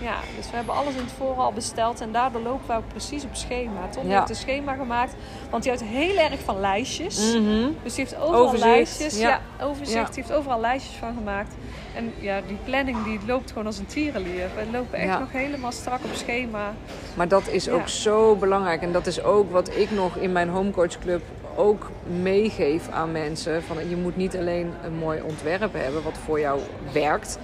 Ja, 0.00 0.16
dus 0.36 0.50
we 0.50 0.56
hebben 0.56 0.74
alles 0.74 0.94
in 0.94 1.00
het 1.00 1.12
voren 1.12 1.36
al 1.44 1.52
besteld 1.52 2.00
en 2.00 2.12
daardoor 2.12 2.40
lopen 2.40 2.66
we 2.66 2.72
ook 2.74 2.88
precies 2.88 3.24
op 3.24 3.34
schema. 3.34 3.88
Tom 3.90 4.08
Ja. 4.08 4.16
heeft 4.16 4.28
een 4.28 4.34
schema 4.36 4.74
gemaakt, 4.74 5.14
want 5.50 5.62
die 5.62 5.72
houdt 5.72 5.86
heel 5.88 6.16
erg 6.16 6.40
van 6.44 6.60
lijstjes. 6.60 7.34
Mhm. 7.34 7.68
Dus 7.82 7.94
die 7.94 8.04
heeft 8.04 8.16
overal 8.20 8.40
Overzicht, 8.46 8.64
lijstjes. 8.70 9.18
ja. 9.18 9.28
Ja, 9.28 9.64
overzicht. 9.64 9.92
Ja. 9.98 10.04
Die 10.14 10.14
heeft 10.22 10.32
overal 10.32 10.60
lijstjes 10.60 10.96
van 10.96 11.14
gemaakt. 11.14 11.54
En 11.94 12.12
ja, 12.20 12.40
die 12.46 12.56
planning 12.64 13.04
die 13.04 13.18
loopt 13.26 13.48
gewoon 13.50 13.66
als 13.66 13.78
een 13.78 13.86
tierenlier. 13.86 14.48
We 14.56 14.70
lopen 14.72 14.98
echt 14.98 15.18
nog 15.18 15.32
helemaal 15.32 15.72
strak 15.72 16.04
op 16.04 16.14
schema. 16.14 16.72
Maar 17.14 17.28
dat 17.28 17.48
is 17.48 17.68
ook 17.68 17.88
zo 17.88 18.34
belangrijk. 18.36 18.82
En 18.82 18.92
dat 18.92 19.06
is 19.06 19.22
ook 19.22 19.50
wat 19.52 19.76
ik 19.76 19.90
nog 19.90 20.16
in 20.16 20.32
mijn 20.32 20.48
homecoach 20.48 20.98
club 20.98 21.22
ook 21.56 21.90
meegeef 22.22 22.88
aan 22.88 23.12
mensen. 23.12 23.62
Van, 23.62 23.88
je 23.88 23.96
moet 23.96 24.16
niet 24.16 24.36
alleen 24.36 24.72
een 24.84 24.94
mooi 24.94 25.20
ontwerp 25.22 25.72
hebben 25.72 26.02
wat 26.02 26.18
voor 26.24 26.40
jou 26.40 26.60
werkt. 26.92 27.38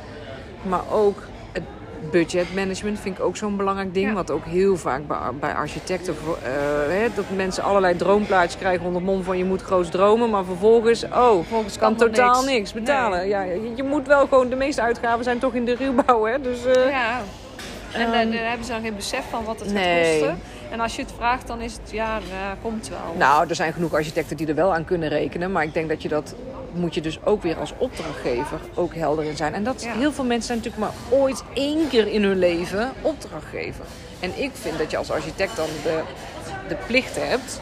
Maar 0.63 0.83
ook 0.93 1.23
het 1.53 1.63
budgetmanagement 2.11 3.01
vind 3.01 3.19
ik 3.19 3.25
ook 3.25 3.37
zo'n 3.37 3.57
belangrijk 3.57 3.95
ding. 3.95 4.07
Ja. 4.09 4.15
Wat 4.15 4.31
ook 4.31 4.45
heel 4.45 4.77
vaak 4.77 5.07
bij, 5.07 5.17
bij 5.41 5.53
architecten... 5.55 6.15
eh, 6.43 6.51
hè, 6.89 7.07
dat 7.15 7.25
mensen 7.37 7.63
allerlei 7.63 7.97
droomplaatjes 7.97 8.59
krijgen 8.61 8.87
onder 8.87 9.03
mond 9.03 9.25
van... 9.25 9.39
je 9.39 9.45
moet 9.45 9.63
groots 9.63 9.89
dromen, 9.91 10.31
maar 10.31 10.45
vervolgens... 10.45 11.05
oh, 11.05 11.35
Vervolgens 11.35 11.79
kan 11.79 11.97
kan 11.97 12.07
totaal 12.09 12.41
niks. 12.43 12.53
niks, 12.53 12.73
betalen. 12.73 13.19
Nee. 13.19 13.29
Ja, 13.29 13.43
je, 13.43 13.73
je 13.77 13.83
moet 13.83 14.07
wel 14.07 14.27
gewoon... 14.27 14.49
de 14.49 14.57
meeste 14.57 14.81
uitgaven 14.83 15.25
zijn 15.25 15.39
toch 15.39 15.55
in 15.55 15.65
de 15.65 15.75
ruwbouw, 15.75 16.25
hè. 16.25 16.41
Dus, 16.41 16.65
eh, 16.65 16.91
Ja, 16.91 17.21
En 17.93 18.01
dan, 18.07 18.13
Ehm, 18.15 18.31
dan 18.31 18.41
hebben 18.41 18.67
ze 18.67 18.73
dan 18.73 18.81
geen 18.83 18.97
besef 18.97 19.25
van 19.31 19.45
wat 19.45 19.61
het 19.61 19.73
nee. 19.73 20.21
gaat 20.21 20.29
kosten. 20.29 20.41
En 20.71 20.81
als 20.81 20.97
je 20.97 21.03
het 21.03 21.13
vraagt, 21.17 21.47
dan 21.47 21.61
is 21.61 21.73
het 21.73 21.91
ja, 21.91 22.13
nou, 22.13 22.57
komt 22.63 22.89
wel. 22.89 23.15
Nou, 23.19 23.49
er 23.49 23.55
zijn 23.55 23.73
genoeg 23.73 23.95
architecten 23.95 24.37
die 24.37 24.47
er 24.47 24.55
wel 24.55 24.75
aan 24.75 24.85
kunnen 24.85 25.09
rekenen. 25.09 25.53
Maar 25.53 25.63
ik 25.63 25.75
denk 25.75 25.89
dat 25.89 26.03
je 26.03 26.09
dat 26.09 26.35
moet 26.73 26.95
je 26.95 27.01
dus 27.01 27.19
ook 27.25 27.43
weer 27.43 27.57
als 27.59 27.73
opdrachtgever 27.79 28.61
ook 28.75 28.95
helder 28.95 29.25
in 29.25 29.37
zijn. 29.37 29.55
En 29.55 29.65
dat 29.65 29.83
Ja. 29.83 29.93
heel 29.93 30.13
veel 30.13 30.25
mensen 30.25 30.47
zijn 30.47 30.59
natuurlijk 30.59 30.85
maar 31.11 31.19
ooit 31.19 31.43
één 31.55 31.89
keer 31.89 32.07
in 32.07 32.23
hun 32.23 32.39
leven 32.39 32.93
opdrachtgever. 33.03 33.85
En 34.21 34.43
ik 34.43 34.51
vind 34.55 34.79
dat 34.79 34.91
je 34.91 34.97
als 34.97 35.11
architect 35.11 35.57
dan 35.57 35.69
de, 35.83 36.01
de 36.69 36.77
plicht 36.87 37.17
hebt 37.17 37.61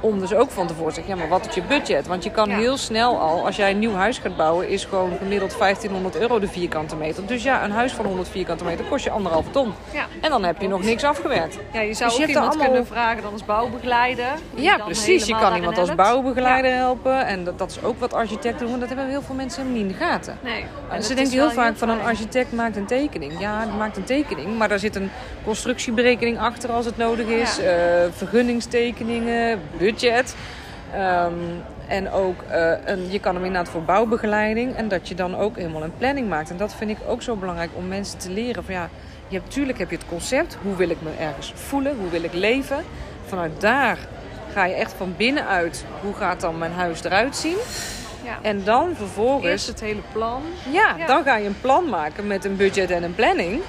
om 0.00 0.18
dus 0.20 0.34
ook 0.34 0.50
van 0.50 0.66
tevoren 0.66 0.88
te 0.88 0.94
zeggen, 0.94 1.14
ja, 1.14 1.20
maar 1.20 1.28
wat 1.38 1.48
is 1.48 1.54
je 1.54 1.62
budget? 1.62 2.06
Want 2.06 2.24
je 2.24 2.30
kan 2.30 2.48
Ja. 2.48 2.56
heel 2.56 2.76
snel 2.76 3.18
al, 3.18 3.46
als 3.46 3.56
jij 3.56 3.70
een 3.70 3.78
nieuw 3.78 3.94
huis 3.94 4.18
gaat 4.18 4.36
bouwen, 4.36 4.68
is 4.68 4.84
gewoon 4.84 5.12
gemiddeld 5.18 5.58
1500 5.58 6.16
euro 6.16 6.38
de 6.38 6.48
vierkante 6.48 6.96
meter. 6.96 7.26
Dus 7.26 7.42
ja, 7.42 7.64
een 7.64 7.70
huis 7.70 7.92
van 7.92 8.04
100 8.04 8.28
vierkante 8.28 8.64
meter 8.64 8.84
kost 8.84 9.04
je 9.04 9.10
anderhalve 9.10 9.50
ton. 9.50 9.72
Ja. 9.92 10.06
En 10.20 10.30
dan 10.30 10.44
heb 10.44 10.60
je 10.60 10.68
nog 10.68 10.82
niks 10.82 11.04
afgewerkt. 11.04 11.58
Ja, 11.72 11.80
je 11.80 11.94
zou 11.94 12.08
Dus 12.10 12.18
je 12.18 12.22
ook 12.24 12.28
iemand 12.28 12.48
allemaal- 12.48 12.66
kunnen 12.66 12.86
vragen 12.86 13.22
dan 13.22 13.32
als 13.32 13.44
bouwbegeleider. 13.44 14.26
Ja, 14.54 14.76
precies. 14.78 15.26
Je 15.26 15.38
kan 15.38 15.54
iemand 15.54 15.78
als 15.78 15.94
bouwbegeleider 15.94 16.72
helpen. 16.72 17.26
En 17.26 17.44
dat, 17.44 17.58
dat 17.58 17.70
is 17.70 17.82
ook 17.82 18.00
wat 18.00 18.14
architecten 18.14 18.58
doen. 18.58 18.68
Want 18.68 18.80
dat 18.80 18.88
hebben 18.88 19.08
heel 19.08 19.22
veel 19.22 19.34
mensen 19.34 19.62
helemaal 19.62 19.82
niet 19.82 19.92
in 19.92 19.98
de 19.98 20.04
gaten. 20.04 20.38
Nee. 20.42 20.64
En 20.90 21.02
ze 21.02 21.14
denken 21.14 21.32
heel 21.32 21.50
vaak 21.50 21.76
van 21.76 21.88
een 21.88 22.00
architect 22.00 22.52
maakt 22.52 22.76
een 22.76 22.86
tekening. 22.86 23.32
Ja, 23.40 23.64
die 23.64 23.74
maakt 23.74 23.96
een 23.96 24.04
tekening. 24.04 24.58
Maar 24.58 24.68
daar 24.68 24.78
zit 24.78 24.96
een 24.96 25.10
constructieberekening 25.44 26.38
achter 26.38 26.70
als 26.72 26.84
het 26.86 26.96
nodig 26.96 27.26
is. 27.26 27.58
Eh, 27.58 27.72
vergunningstekeningen, 28.16 29.60
budget. 29.92 30.34
Ehm, 30.92 31.32
en 31.88 32.10
ook, 32.10 32.42
eh, 32.48 32.72
een, 32.84 33.10
je 33.10 33.20
kan 33.20 33.34
hem 33.34 33.44
inderdaad 33.44 33.72
voor 33.72 33.82
bouwbegeleiding. 33.82 34.74
En 34.76 34.88
dat 34.88 35.08
je 35.08 35.14
dan 35.14 35.36
ook 35.36 35.56
helemaal 35.56 35.82
een 35.82 35.96
planning 35.98 36.28
maakt. 36.28 36.50
En 36.50 36.56
dat 36.56 36.74
vind 36.74 36.90
ik 36.90 36.96
ook 37.06 37.22
zo 37.22 37.36
belangrijk 37.36 37.70
om 37.74 37.88
mensen 37.88 38.18
te 38.18 38.30
leren. 38.30 38.64
Van 38.64 38.74
ja, 38.74 38.88
je 39.28 39.38
hebt, 39.38 39.50
tuurlijk 39.50 39.78
heb 39.78 39.90
je 39.90 39.96
het 39.96 40.06
concept. 40.08 40.56
Hoe 40.62 40.76
wil 40.76 40.88
ik 40.90 41.02
me 41.02 41.10
ergens 41.20 41.52
voelen? 41.56 41.96
Hoe 42.00 42.10
wil 42.10 42.22
ik 42.22 42.32
leven? 42.32 42.84
Vanuit 43.26 43.60
daar 43.60 43.98
ga 44.52 44.64
je 44.64 44.74
echt 44.74 44.92
van 44.96 45.14
binnenuit. 45.16 45.84
Hoe 46.00 46.14
gaat 46.14 46.40
dan 46.40 46.58
mijn 46.58 46.72
huis 46.72 47.04
eruit 47.04 47.36
zien? 47.36 47.56
Ja. 48.24 48.38
En 48.42 48.64
dan 48.64 48.94
vervolgens... 48.96 49.50
Eerst 49.50 49.66
het 49.66 49.80
hele 49.80 50.00
plan. 50.12 50.42
Ja, 50.70 50.94
Ja. 50.98 51.06
dan 51.06 51.22
ga 51.24 51.36
je 51.36 51.46
een 51.46 51.60
plan 51.60 51.88
maken 51.88 52.26
met 52.26 52.44
een 52.44 52.56
budget 52.56 52.90
en 52.90 53.02
een 53.02 53.14
planning. 53.14 53.60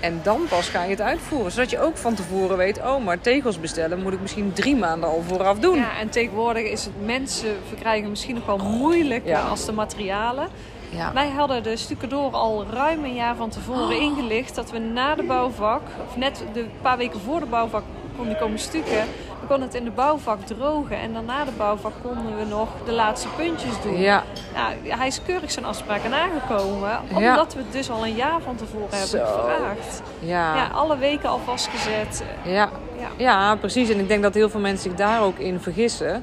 En 0.00 0.20
dan 0.22 0.40
pas 0.48 0.68
ga 0.68 0.82
je 0.84 0.90
het 0.90 1.00
uitvoeren. 1.00 1.52
Zodat 1.52 1.70
je 1.70 1.80
ook 1.80 1.96
van 1.96 2.14
tevoren 2.14 2.56
weet, 2.56 2.78
oh, 2.78 3.04
maar 3.04 3.20
tegels 3.20 3.60
bestellen 3.60 4.02
moet 4.02 4.12
ik 4.12 4.20
misschien 4.20 4.52
drie 4.52 4.76
maanden 4.76 5.08
al 5.08 5.22
vooraf 5.28 5.58
doen. 5.58 5.76
Ja, 5.76 5.98
en 5.98 6.08
tegenwoordig 6.08 6.62
is 6.62 6.84
het 6.84 7.04
mensen 7.06 7.56
verkrijgen 7.68 8.10
misschien 8.10 8.34
nog 8.34 8.46
wel 8.46 8.58
moeilijker 8.58 9.28
Ja. 9.30 9.40
als 9.40 9.64
de 9.64 9.72
materialen. 9.72 10.48
Ja. 10.90 11.12
Wij 11.12 11.28
hadden 11.28 11.62
de 11.62 11.76
stucadoor 11.76 12.30
al 12.32 12.64
ruim 12.72 13.04
een 13.04 13.14
jaar 13.14 13.36
van 13.36 13.48
tevoren 13.50 13.96
Oh. 13.96 14.02
ingelicht 14.02 14.54
dat 14.54 14.70
we 14.70 14.78
na 14.78 15.14
de 15.14 15.22
bouwvak, 15.22 15.82
of 16.08 16.16
net 16.16 16.44
de 16.52 16.66
paar 16.82 16.96
weken 16.96 17.20
voor 17.20 17.40
de 17.40 17.46
bouwvak 17.46 17.82
kon 18.16 18.26
die 18.26 18.36
komen 18.36 18.58
stukken. 18.58 19.04
Konden 19.50 19.68
het 19.68 19.76
in 19.76 19.84
de 19.84 19.90
bouwvak 19.90 20.38
drogen 20.46 20.96
en 20.98 21.12
dan 21.12 21.24
na 21.24 21.44
de 21.44 21.50
bouwvak 21.56 21.92
konden 22.02 22.38
we 22.38 22.44
nog 22.44 22.68
de 22.84 22.92
laatste 22.92 23.28
puntjes 23.36 23.72
doen. 23.82 24.00
Ja, 24.00 24.22
Nou, 24.54 24.74
hij 24.98 25.06
is 25.06 25.20
keurig 25.26 25.50
zijn 25.50 25.64
afspraken 25.64 26.10
nagekomen, 26.10 26.98
omdat 27.14 27.54
we 27.54 27.58
het 27.60 27.72
dus 27.72 27.90
al 27.90 28.04
een 28.06 28.14
jaar 28.14 28.40
van 28.44 28.56
tevoren 28.56 28.88
hebben 28.90 29.08
Zo. 29.08 29.24
gevraagd. 29.24 30.02
ja, 30.18 30.56
Ja, 30.56 30.66
alle 30.72 30.98
weken 30.98 31.28
al 31.28 31.40
vastgezet. 31.44 32.22
ja. 32.44 32.68
Ja. 33.16 33.56
precies. 33.56 33.88
En 33.90 33.98
ik 33.98 34.08
denk 34.08 34.22
dat 34.22 34.34
heel 34.34 34.50
veel 34.50 34.60
mensen 34.60 34.90
zich 34.90 34.98
daar 34.98 35.22
ook 35.22 35.38
in 35.38 35.60
vergissen. 35.60 36.22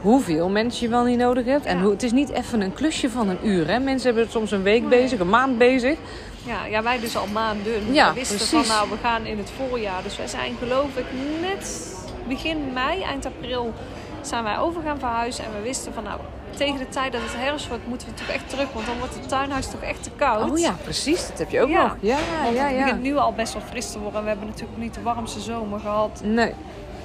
Hoeveel 0.00 0.48
mensen 0.48 0.82
je 0.86 0.90
wel 0.90 1.04
niet 1.04 1.18
nodig 1.18 1.44
hebt. 1.44 1.64
En 1.64 1.80
hoe, 1.80 1.90
het 1.90 2.02
is 2.02 2.12
niet 2.12 2.30
even 2.30 2.60
een 2.60 2.72
klusje 2.74 3.10
van 3.10 3.28
een 3.28 3.38
uur. 3.42 3.68
Hè? 3.68 3.78
Mensen 3.78 4.04
hebben 4.06 4.22
het 4.22 4.32
soms 4.32 4.50
een 4.50 4.62
week 4.62 4.80
Nee. 4.80 4.88
bezig, 5.02 5.18
een 5.20 5.28
maand 5.28 5.58
bezig. 5.58 5.98
Ja, 6.42 6.64
ja, 6.70 6.82
wij 6.82 7.00
dus 7.00 7.16
al 7.16 7.26
maanden. 7.32 7.92
Ja, 7.94 8.08
we 8.08 8.14
wisten 8.14 8.36
precies. 8.36 8.66
van 8.68 8.76
nou, 8.76 8.90
we 8.90 8.96
gaan 9.02 9.26
in 9.26 9.38
het 9.38 9.50
voorjaar. 9.56 10.02
Dus 10.02 10.16
wij 10.16 10.26
zijn 10.26 10.54
geloof 10.58 10.96
ik 10.96 11.04
net 11.40 11.94
begin 12.28 12.72
mei, 12.72 13.02
eind 13.02 13.26
april 13.26 13.72
zijn 14.20 14.44
wij 14.44 14.58
over 14.58 14.82
gaan 14.82 14.98
verhuizen. 14.98 15.44
En 15.44 15.50
we 15.56 15.60
wisten 15.62 15.94
van 15.94 16.02
nou, 16.02 16.20
tegen 16.56 16.78
de 16.78 16.88
tijd 16.88 17.12
dat 17.12 17.20
het 17.20 17.36
herfst 17.36 17.68
wordt, 17.68 17.86
moeten 17.86 18.08
we 18.08 18.14
toch 18.14 18.28
echt 18.28 18.48
terug. 18.48 18.72
Want 18.72 18.86
dan 18.86 18.98
wordt 18.98 19.14
het 19.14 19.28
tuinhuis 19.28 19.66
toch 19.70 19.80
echt 19.82 20.02
te 20.02 20.10
koud. 20.16 20.50
Oh 20.50 20.58
ja, 20.58 20.74
precies. 20.82 21.28
Dat 21.28 21.38
heb 21.38 21.50
je 21.50 21.60
ook 21.60 21.68
Ja. 21.68 21.82
nog. 21.82 21.96
Ja, 22.00 22.16
Want 22.44 22.56
ja, 22.56 22.64
het 22.66 22.76
ja. 22.76 22.82
begint 22.84 23.02
nu 23.02 23.16
al 23.16 23.32
best 23.32 23.52
wel 23.52 23.62
fris 23.62 23.90
te 23.92 23.98
worden. 23.98 24.16
En 24.18 24.22
we 24.22 24.28
hebben 24.28 24.48
natuurlijk 24.48 24.78
niet 24.78 24.94
de 24.94 25.02
warmste 25.02 25.40
zomer 25.40 25.80
gehad. 25.80 26.20
Nee. 26.24 26.52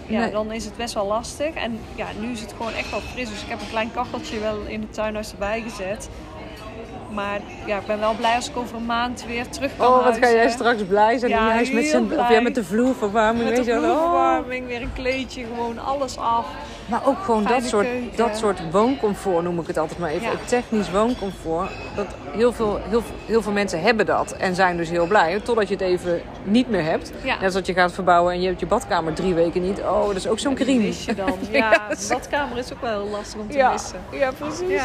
Ja, 0.05 0.19
Nee. 0.19 0.31
dan 0.31 0.51
is 0.51 0.65
het 0.65 0.77
best 0.77 0.93
wel 0.93 1.05
lastig. 1.07 1.53
En 1.53 1.79
ja, 1.95 2.05
nu 2.19 2.31
is 2.31 2.41
het 2.41 2.53
gewoon 2.57 2.73
echt 2.73 2.89
wel 2.91 2.99
fris. 2.99 3.29
Dus 3.29 3.41
ik 3.43 3.49
heb 3.49 3.61
een 3.61 3.69
klein 3.69 3.91
kacheltje 3.93 4.39
wel 4.39 4.61
in 4.67 4.81
het 4.81 4.93
tuinhuis 4.93 5.31
erbij 5.31 5.61
gezet. 5.61 6.09
Maar 7.13 7.39
ja, 7.65 7.77
ik 7.77 7.85
ben 7.85 7.99
wel 7.99 8.13
blij 8.13 8.35
als 8.35 8.49
ik 8.49 8.57
over 8.57 8.75
een 8.75 8.85
maand 8.85 9.25
weer 9.27 9.47
terug 9.49 9.71
kan 9.77 9.87
Oh, 9.87 10.03
wat 10.03 10.17
ga 10.17 10.31
jij 10.31 10.49
straks 10.49 10.83
blij 10.83 11.17
zijn. 11.17 11.31
Ja, 11.31 11.47
in 11.47 11.53
huis 11.53 11.71
met, 11.71 11.85
zijn, 11.85 12.19
of 12.19 12.29
ja, 12.29 12.41
met 12.41 12.55
de 12.55 12.63
vloerverwarming. 12.63 13.43
Met 13.49 13.57
weet 13.57 13.65
de. 13.65 13.71
Oh. 13.71 13.77
vloerverwarming, 13.77 14.67
weer 14.67 14.81
een 14.81 14.93
kleedje, 14.93 15.45
gewoon 15.45 15.79
alles 15.79 16.17
af. 16.17 16.47
Maar 16.85 17.05
ook 17.05 17.23
gewoon 17.23 17.43
dat 17.43 17.63
soort, 17.63 17.87
keuken. 17.87 18.17
dat 18.17 18.37
soort 18.37 18.71
wooncomfort 18.71 19.43
noem 19.43 19.59
ik 19.59 19.67
het 19.67 19.77
altijd 19.77 19.99
maar 19.99 20.09
even. 20.09 20.31
Ja. 20.31 20.37
Technisch 20.45 20.91
wooncomfort. 20.91 21.71
Dat 21.95 22.07
heel, 22.31 22.51
veel, 22.51 22.79
heel, 22.89 23.03
heel 23.25 23.41
veel 23.41 23.51
mensen 23.51 23.81
hebben 23.81 24.05
dat 24.05 24.31
en 24.31 24.55
zijn 24.55 24.77
dus 24.77 24.89
heel 24.89 25.07
blij. 25.07 25.39
Totdat 25.39 25.67
je 25.67 25.73
het 25.73 25.83
even 25.83 26.21
niet 26.43 26.69
meer 26.69 26.83
hebt. 26.83 27.11
Ja. 27.23 27.33
Net 27.33 27.43
als 27.43 27.53
dat 27.53 27.65
je 27.65 27.73
gaat 27.73 27.93
verbouwen 27.93 28.33
en 28.33 28.41
je 28.41 28.47
hebt 28.47 28.59
je 28.59 28.65
badkamer 28.65 29.13
drie 29.13 29.33
weken 29.33 29.61
niet. 29.61 29.79
Oh, 29.79 30.07
dat 30.07 30.15
is 30.15 30.27
ook 30.27 30.39
zo'n 30.39 30.57
mis 30.65 31.05
je 31.05 31.15
dan. 31.15 31.33
Ja, 31.51 31.87
de 31.89 32.05
badkamer 32.09 32.57
is 32.57 32.73
ook 32.73 32.81
wel 32.81 33.01
heel 33.01 33.09
lastig 33.11 33.39
om 33.39 33.49
te 33.49 33.69
missen. 33.71 33.99
ja, 34.11 34.31
precies. 34.31 34.81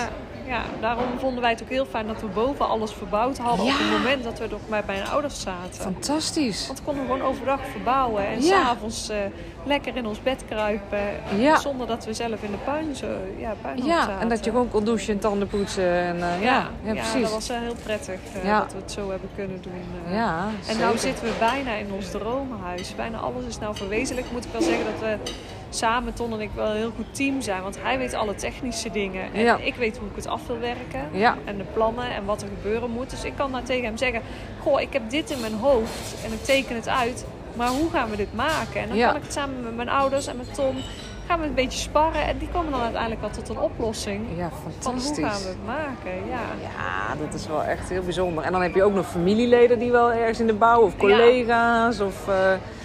Ja, 0.47 0.63
daarom 0.81 1.05
vonden 1.19 1.41
wij 1.41 1.51
het 1.51 1.63
ook 1.63 1.69
heel 1.69 1.87
fijn 1.87 2.07
dat 2.07 2.21
we 2.21 2.27
boven 2.27 2.69
alles 2.69 2.93
verbouwd 2.93 3.39
hadden. 3.39 3.67
Ja. 3.67 3.73
Op 3.73 3.79
het 3.79 3.91
moment 3.91 4.25
dat 4.25 4.39
we 4.39 4.47
nog 4.51 4.61
bij 4.69 4.83
mijn 4.87 5.07
ouders 5.07 5.41
zaten. 5.41 5.83
Fantastisch. 5.83 6.67
Want 6.67 6.79
we 6.79 6.85
konden 6.85 7.05
gewoon 7.05 7.23
overdag 7.23 7.61
verbouwen. 7.73 8.27
En 8.27 8.43
Ja. 8.43 8.65
s'avonds 8.65 9.09
eh 9.09 9.17
lekker 9.65 9.97
in 9.97 10.07
ons 10.07 10.23
bed 10.23 10.45
kruipen. 10.49 10.99
Ja. 11.39 11.57
Zonder 11.59 11.87
dat 11.87 12.05
we 12.05 12.15
zelf 12.15 12.43
in 12.43 12.51
de 12.51 12.57
puin, 12.65 12.95
zo, 12.97 13.07
ja, 13.39 13.55
puin 13.63 13.85
Ja, 13.85 14.01
zaten. 14.01 14.21
en 14.21 14.29
dat 14.29 14.45
je 14.45 14.51
gewoon 14.51 14.71
kon 14.71 14.85
douchen 14.85 15.13
en 15.15 15.19
tanden 15.21 15.49
poetsen. 15.49 15.91
En, 15.91 16.17
eh, 16.23 16.43
ja, 16.43 16.67
ja, 16.83 16.93
precies. 16.93 17.23
dat 17.23 17.31
was 17.31 17.47
wel 17.49 17.59
heel 17.61 17.75
prettig 17.83 18.19
eh, 18.43 18.59
dat 18.59 18.73
we 18.73 18.79
het 18.79 18.93
zo 18.93 19.11
hebben 19.11 19.29
kunnen 19.35 19.63
doen. 19.63 19.83
eh. 20.07 20.15
Ja, 20.15 20.39
En 20.47 20.65
zeker. 20.65 20.81
nou 20.81 20.99
zitten 20.99 21.25
we 21.25 21.33
bijna 21.39 21.73
in 21.73 21.93
ons 21.93 22.11
dromenhuis. 22.11 22.95
Bijna 22.95 23.19
alles 23.19 23.45
is 23.45 23.59
nou 23.59 23.77
verwezenlijk. 23.77 24.27
Moet 24.33 24.45
ik 24.45 24.51
wel 24.53 24.63
zeggen 24.63 24.85
dat 24.85 25.01
we 25.01 25.17
samen, 25.77 26.15
Ton 26.15 26.33
en 26.33 26.41
ik, 26.41 26.51
wel 26.55 26.67
een 26.71 26.77
heel 26.77 26.93
goed 26.97 27.15
team 27.15 27.41
zijn. 27.41 27.63
Want 27.63 27.79
hij 27.83 27.99
weet 27.99 28.15
alle 28.15 28.35
technische 28.35 28.91
dingen. 28.91 29.33
En 29.35 29.41
Ja. 29.41 29.57
ik 29.57 29.75
weet 29.75 29.97
hoe 29.99 30.09
ik 30.09 30.17
het 30.17 30.27
af 30.27 30.47
wil 30.47 30.59
werken. 30.59 31.09
Ja. 31.13 31.37
En 31.45 31.57
de 31.59 31.65
plannen 31.73 32.11
en 32.15 32.25
wat 32.25 32.43
er 32.43 32.49
gebeuren 32.63 32.91
moet. 32.91 33.11
Dus 33.11 33.25
ik 33.25 33.33
kan 33.37 33.51
nou 33.51 33.65
tegen 33.65 33.85
hem 33.85 33.97
zeggen... 33.97 34.21
Goh, 34.63 34.81
ik 34.81 34.93
heb 34.93 35.11
dit 35.11 35.31
in 35.31 35.41
mijn 35.41 35.55
hoofd 35.55 36.25
en 36.25 36.33
ik 36.33 36.43
teken 36.45 36.75
het 36.77 36.89
uit. 36.89 37.27
Maar 37.55 37.69
hoe 37.69 37.91
gaan 37.91 38.11
we 38.11 38.17
dit 38.17 38.35
maken? 38.35 38.81
En 38.81 38.89
dan 38.89 38.97
Ja. 38.97 39.07
kan 39.07 39.17
ik 39.17 39.23
het 39.23 39.33
samen 39.33 39.63
met 39.63 39.77
mijn 39.77 39.89
ouders 39.89 40.27
en 40.27 40.37
met 40.37 40.55
Tom... 40.55 40.77
gaan 41.27 41.41
we 41.41 41.47
een 41.47 41.55
beetje 41.55 41.79
sparren. 41.79 42.27
En 42.27 42.39
die 42.39 42.49
komen 42.49 42.71
dan 42.73 42.81
uiteindelijk 42.81 43.21
wel 43.21 43.31
tot 43.31 43.49
een 43.49 43.59
oplossing. 43.59 44.27
Ja, 44.37 44.49
Van 44.63 44.73
fantastisch. 44.79 45.17
hoe 45.17 45.27
gaan 45.27 45.41
we 45.43 45.49
het 45.49 45.67
maken? 45.67 46.27
Ja. 46.29 46.41
Ja, 46.63 47.15
dat 47.25 47.35
is 47.35 47.47
wel 47.47 47.63
echt 47.65 47.89
heel 47.89 48.03
bijzonder. 48.03 48.45
En 48.45 48.53
dan 48.53 48.63
heb 48.63 48.75
je 48.75 48.83
ook 48.83 48.95
nog 48.95 49.07
familieleden 49.07 49.79
die 49.79 49.91
wel 49.91 50.13
ergens 50.13 50.41
in 50.41 50.47
de 50.47 50.55
bouw, 50.55 50.81
of 50.83 50.97
collega's. 50.97 52.01
Of, 52.01 52.29
eh, 52.29 52.35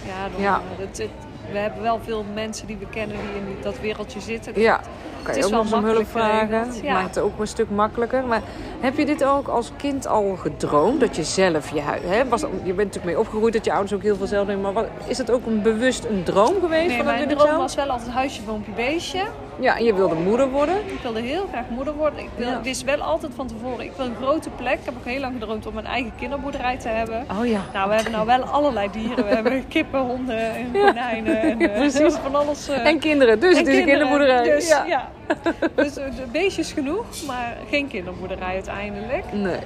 Ja, 0.06 0.28
dan, 0.32 0.40
Ja. 0.42 0.54
eh, 0.54 0.78
het- 0.86 0.98
het- 0.98 1.10
we 1.50 1.58
hebben 1.58 1.82
wel 1.82 2.00
veel 2.04 2.24
mensen 2.34 2.66
die 2.66 2.76
we 2.76 2.86
kennen 2.90 3.16
die 3.16 3.52
in 3.52 3.56
dat 3.62 3.80
wereldje 3.80 4.20
zitten. 4.20 4.60
ja, 4.60 4.80
kan 5.22 5.34
je 5.34 5.44
ook 5.44 5.50
nog 5.50 5.72
om 5.72 5.84
hulp 5.84 6.06
vragen. 6.06 6.66
ja. 6.82 6.92
maakt 6.92 7.14
het 7.14 7.24
ook 7.24 7.38
een 7.38 7.46
stuk 7.46 7.70
makkelijker. 7.70 8.24
Maar 8.24 8.42
heb 8.80 8.96
je 8.96 9.06
dit 9.06 9.24
ook 9.24 9.48
als 9.48 9.72
kind 9.76 10.06
al 10.06 10.36
gedroomd? 10.36 11.00
Dat 11.00 11.16
je 11.16 11.24
zelf 11.24 11.72
je 11.72 11.80
huis... 11.80 12.02
Hè, 12.04 12.28
was, 12.28 12.40
je 12.40 12.46
bent 12.62 12.76
natuurlijk 12.76 13.04
mee 13.04 13.18
opgegroeid 13.18 13.52
dat 13.52 13.64
je 13.64 13.72
ouders 13.72 13.92
ook 13.92 14.02
heel 14.02 14.16
veel 14.16 14.26
zelf 14.26 14.46
doen. 14.46 14.60
Maar 14.60 14.72
wat, 14.72 14.86
is 15.06 15.18
het 15.18 15.30
ook 15.30 15.46
een 15.46 15.62
bewust 15.62 16.04
een 16.04 16.22
droom 16.24 16.54
geweest? 16.60 16.88
Nee, 16.88 16.96
van 16.96 17.06
mijn 17.06 17.28
droom 17.28 17.46
zelf? 17.46 17.56
was 17.56 17.74
wel 17.74 17.88
altijd 17.88 18.10
huisje, 18.10 18.42
boompje, 18.42 18.72
beestje. 18.72 19.24
Ja, 19.60 19.76
en 19.78 19.84
je 19.84 19.94
wilde 19.94 20.14
moeder 20.14 20.48
worden. 20.50 20.76
Ik 20.76 20.98
wilde 21.02 21.20
heel 21.20 21.46
graag 21.50 21.64
moeder 21.68 21.94
worden. 21.94 22.18
Ik 22.18 22.28
wil, 22.36 22.48
Ja. 22.48 22.60
wist 22.62 22.82
wel 22.84 23.00
altijd 23.00 23.32
van 23.36 23.46
tevoren, 23.46 23.84
ik 23.84 23.92
wil 23.96 24.06
een 24.06 24.14
grote 24.22 24.50
plek. 24.50 24.78
Ik 24.78 24.84
heb 24.84 24.94
ook 24.98 25.04
heel 25.04 25.20
lang 25.20 25.32
gedroomd 25.38 25.66
om 25.66 25.76
een 25.76 25.86
eigen 25.86 26.12
kinderboerderij 26.18 26.78
te 26.78 26.88
hebben. 26.88 27.26
Oh 27.40 27.46
ja. 27.46 27.60
Nou, 27.72 27.88
we 27.88 27.94
hebben 27.94 28.12
nou 28.12 28.26
wel 28.26 28.42
allerlei 28.42 28.88
dieren. 28.92 29.24
We 29.24 29.34
hebben 29.34 29.68
kippen, 29.68 30.00
honden 30.00 30.54
en 30.54 30.70
konijnen. 30.72 31.40
En, 31.40 31.60
eh, 31.60 31.72
precies. 31.78 32.14
van 32.14 32.34
alles. 32.34 32.68
eh, 32.68 32.86
En 32.86 32.98
kinderen, 32.98 33.40
dus 33.40 33.52
en 33.52 33.58
het 33.58 33.68
is 33.68 33.78
een 33.78 33.84
kinderboerderij. 33.86 34.42
Dus, 34.42 34.68
ja. 34.68 34.84
ja. 34.86 35.08
dus 35.74 35.96
eh, 35.96 36.04
de 36.04 36.24
beestjes 36.32 36.72
genoeg, 36.72 37.04
maar 37.26 37.56
geen 37.70 37.88
kinderboerderij 37.88 38.52
uiteindelijk. 38.54 39.24
Nee. 39.32 39.56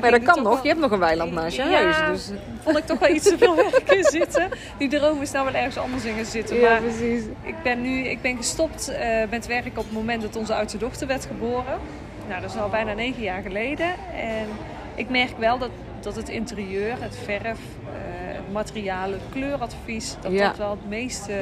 Maar 0.00 0.10
dat 0.10 0.22
kan 0.22 0.42
nog. 0.42 0.62
Je 0.62 0.68
hebt 0.68 0.80
nog 0.80 0.90
een 0.90 0.98
weiland 0.98 1.32
naast 1.32 1.56
je 1.56 1.62
Ja, 1.62 1.82
huis. 1.82 2.26
Dus... 2.26 2.38
vond 2.62 2.78
ik 2.78 2.86
toch 2.86 2.98
wel 2.98 3.08
iets 3.08 3.28
te 3.28 3.38
veel 3.38 3.56
werk 3.56 3.82
in 3.92 4.04
zitten. 4.04 4.48
Die 4.78 4.88
droom 4.88 5.22
is 5.22 5.30
nou 5.30 5.44
wel 5.44 5.54
ergens 5.54 5.76
anders 5.78 6.04
in 6.04 6.14
gaan 6.14 6.24
zitten. 6.24 6.56
Ja, 6.56 6.70
maar 6.70 6.80
precies. 6.80 7.22
ik 7.42 7.54
ben 7.62 7.80
nu 7.82 7.98
ik 8.04 8.20
ben 8.22 8.36
gestopt 8.36 8.88
eh, 8.88 9.22
met 9.30 9.46
werken 9.46 9.70
op 9.78 9.84
het 9.84 9.92
moment 9.92 10.22
dat 10.22 10.36
onze 10.36 10.54
oudste 10.54 10.78
dochter 10.78 11.06
werd 11.06 11.26
geboren. 11.26 11.78
Nou, 12.28 12.40
dat 12.40 12.50
is 12.50 12.56
al 12.60 12.68
bijna 12.68 12.92
negen 12.92 13.22
jaar 13.22 13.42
geleden. 13.42 13.86
En 14.16 14.46
ik 14.94 15.08
merk 15.08 15.38
wel 15.38 15.58
dat, 15.58 15.70
dat 16.00 16.16
het 16.16 16.28
interieur, 16.28 16.94
het 17.00 17.16
verf, 17.24 17.42
eh, 17.48 17.90
het 18.34 18.52
materiaal, 18.52 19.10
het 19.10 19.22
kleuradvies, 19.32 20.14
dat 20.20 20.32
Ja. 20.32 20.46
dat 20.48 20.56
wel 20.56 20.70
het 20.70 20.88
meeste 20.88 21.32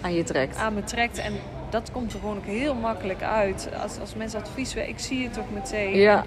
Aan 0.00 0.14
je 0.14 0.22
trekt. 0.24 0.56
aan 0.56 0.74
me 0.74 0.84
trekt. 0.84 1.18
En 1.18 1.32
dat 1.70 1.90
komt 1.92 2.12
er 2.12 2.18
gewoon 2.18 2.36
ook 2.36 2.46
heel 2.46 2.74
makkelijk 2.74 3.22
uit. 3.22 3.68
Als, 3.82 3.98
als 4.00 4.14
mensen 4.14 4.40
advies 4.40 4.74
willen, 4.74 4.88
ik 4.88 4.98
zie 4.98 5.28
het 5.28 5.38
ook 5.38 5.50
meteen. 5.54 5.94
Ja. 5.96 6.24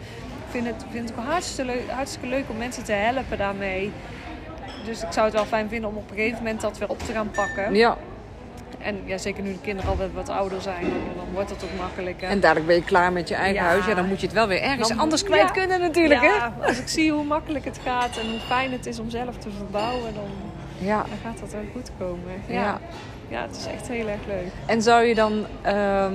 Vind 0.49 0.65
het, 0.67 0.85
vind 0.91 1.09
het 1.09 1.19
ook 1.19 1.25
hartstikke 1.25 1.71
leuk, 1.71 1.89
hartstikke 1.89 2.27
leuk 2.27 2.43
om 2.49 2.57
mensen 2.57 2.83
te 2.83 2.91
helpen 2.91 3.37
daarmee. 3.37 3.91
dus 4.85 5.01
ik 5.03 5.11
zou 5.11 5.25
het 5.25 5.35
wel 5.35 5.45
fijn 5.45 5.69
vinden 5.69 5.89
om 5.89 5.95
op 5.97 6.09
een 6.09 6.15
gegeven 6.15 6.37
moment 6.37 6.61
dat 6.61 6.77
weer 6.77 6.89
op 6.89 6.99
te 6.99 7.11
gaan 7.13 7.31
pakken. 7.31 7.75
Ja, 7.75 7.97
En 8.79 9.01
ja, 9.05 9.17
zeker 9.17 9.43
nu 9.43 9.51
de 9.51 9.59
kinderen 9.61 9.91
al 9.91 9.97
wat- 10.13 10.29
ouder 10.29 10.61
zijn, 10.61 10.81
dan, 11.15 11.25
wordt 11.33 11.49
het 11.49 11.63
ook 11.63 11.79
makkelijker. 11.79 12.29
en 12.29 12.39
dadelijk 12.39 12.65
ben 12.67 12.75
je 12.75 12.83
klaar 12.83 13.11
met 13.11 13.27
je 13.27 13.35
eigen 13.35 13.63
Ja. 13.63 13.69
huis. 13.69 13.85
Ja, 13.85 13.93
dan 13.93 14.07
moet 14.07 14.19
je 14.19 14.25
het 14.25 14.35
wel 14.35 14.47
weer 14.47 14.61
ergens 14.61 14.87
Dan- 14.89 14.99
anders 14.99 15.23
kwijt 15.23 15.41
Ja. 15.41 15.51
kunnen 15.51 15.79
natuurlijk, 15.79 16.21
hè? 16.21 16.27
ja, 16.27 16.53
als 16.65 16.79
ik 16.79 16.87
zie 16.87 17.11
hoe 17.11 17.23
makkelijk 17.23 17.65
het 17.65 17.79
gaat 17.83 18.17
en 18.17 18.29
hoe 18.29 18.39
fijn 18.39 18.71
het 18.71 18.85
is 18.85 18.99
om 18.99 19.09
zelf 19.09 19.37
te 19.37 19.49
verbouwen, 19.57 20.13
dan, 20.13 20.29
Ja. 20.87 20.97
dan 20.97 21.17
gaat 21.23 21.39
dat 21.39 21.51
wel 21.51 21.63
goed 21.73 21.91
komen. 21.99 22.41
Ja. 22.47 22.53
Ja. 22.61 22.79
ja, 23.27 23.41
het 23.41 23.55
is 23.55 23.65
echt 23.73 23.87
heel 23.87 24.07
erg 24.07 24.25
leuk. 24.27 24.51
En 24.65 24.81
zou 24.81 25.03
je 25.03 25.15
dan 25.15 25.45
ehm, 25.61 26.13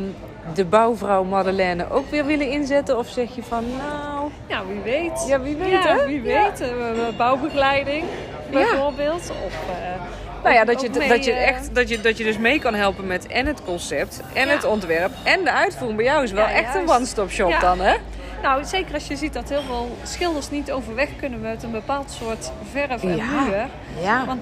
de 0.55 0.65
bouwvrouw 0.65 1.25
Madeleine 1.25 1.91
ook 1.91 2.11
weer 2.11 2.25
willen 2.27 2.51
inzetten? 2.51 2.99
Of 2.99 3.09
zeg 3.09 3.35
je 3.35 3.43
van, 3.43 3.65
nou... 3.77 4.31
Ja, 4.47 4.63
wie 4.67 4.81
weet. 4.81 5.25
Ja, 5.29 5.41
wie 5.41 5.57
weet, 5.57 5.71
Ja, 5.71 5.97
hè? 5.97 6.07
wie 6.07 6.21
weet. 6.21 6.61
Eh, 6.61 6.69
bouwbegeleiding 7.17 8.05
bijvoorbeeld. 8.51 9.31
Of, 9.47 9.55
eh, 9.71 10.03
Nou 10.43 10.55
ja, 10.57 10.65
dat 10.65 10.81
je, 10.81 10.91
mee, 10.99 11.09
dat, 11.09 11.25
je 11.25 11.33
echt, 11.33 11.75
dat, 11.75 11.89
je, 11.89 12.01
dat 12.01 12.19
je 12.19 12.25
dus 12.25 12.39
mee 12.39 12.59
kan 12.59 12.75
helpen 12.75 13.07
met 13.07 13.27
en 13.27 13.47
het 13.47 13.63
concept, 13.65 14.21
en 14.35 14.47
Ja. 14.47 14.53
het 14.53 14.65
ontwerp, 14.65 15.11
en 15.23 15.45
de 15.45 15.53
uitvoering. 15.53 15.97
Bij 15.97 16.07
jou 16.07 16.23
is 16.23 16.33
wel 16.33 16.45
Ja, 16.47 16.53
echt 16.53 16.75
een 16.75 16.89
one-stop 16.89 17.31
shop 17.31 17.51
Ja. 17.51 17.59
dan, 17.59 17.81
hè? 17.81 17.95
Nou, 18.43 18.65
zeker 18.65 18.95
als 18.95 19.07
je 19.07 19.17
ziet 19.17 19.33
dat 19.33 19.49
heel 19.49 19.63
veel 19.63 19.97
schilders 20.03 20.51
niet 20.51 20.73
overweg 20.73 21.09
kunnen 21.17 21.41
met 21.41 21.63
een 21.63 21.71
bepaald 21.71 22.11
soort 22.11 22.51
verf 22.73 23.03
en 23.03 23.17
Ja. 23.17 23.25
muur. 23.25 23.67
Ja. 24.03 24.25
Want 24.27 24.41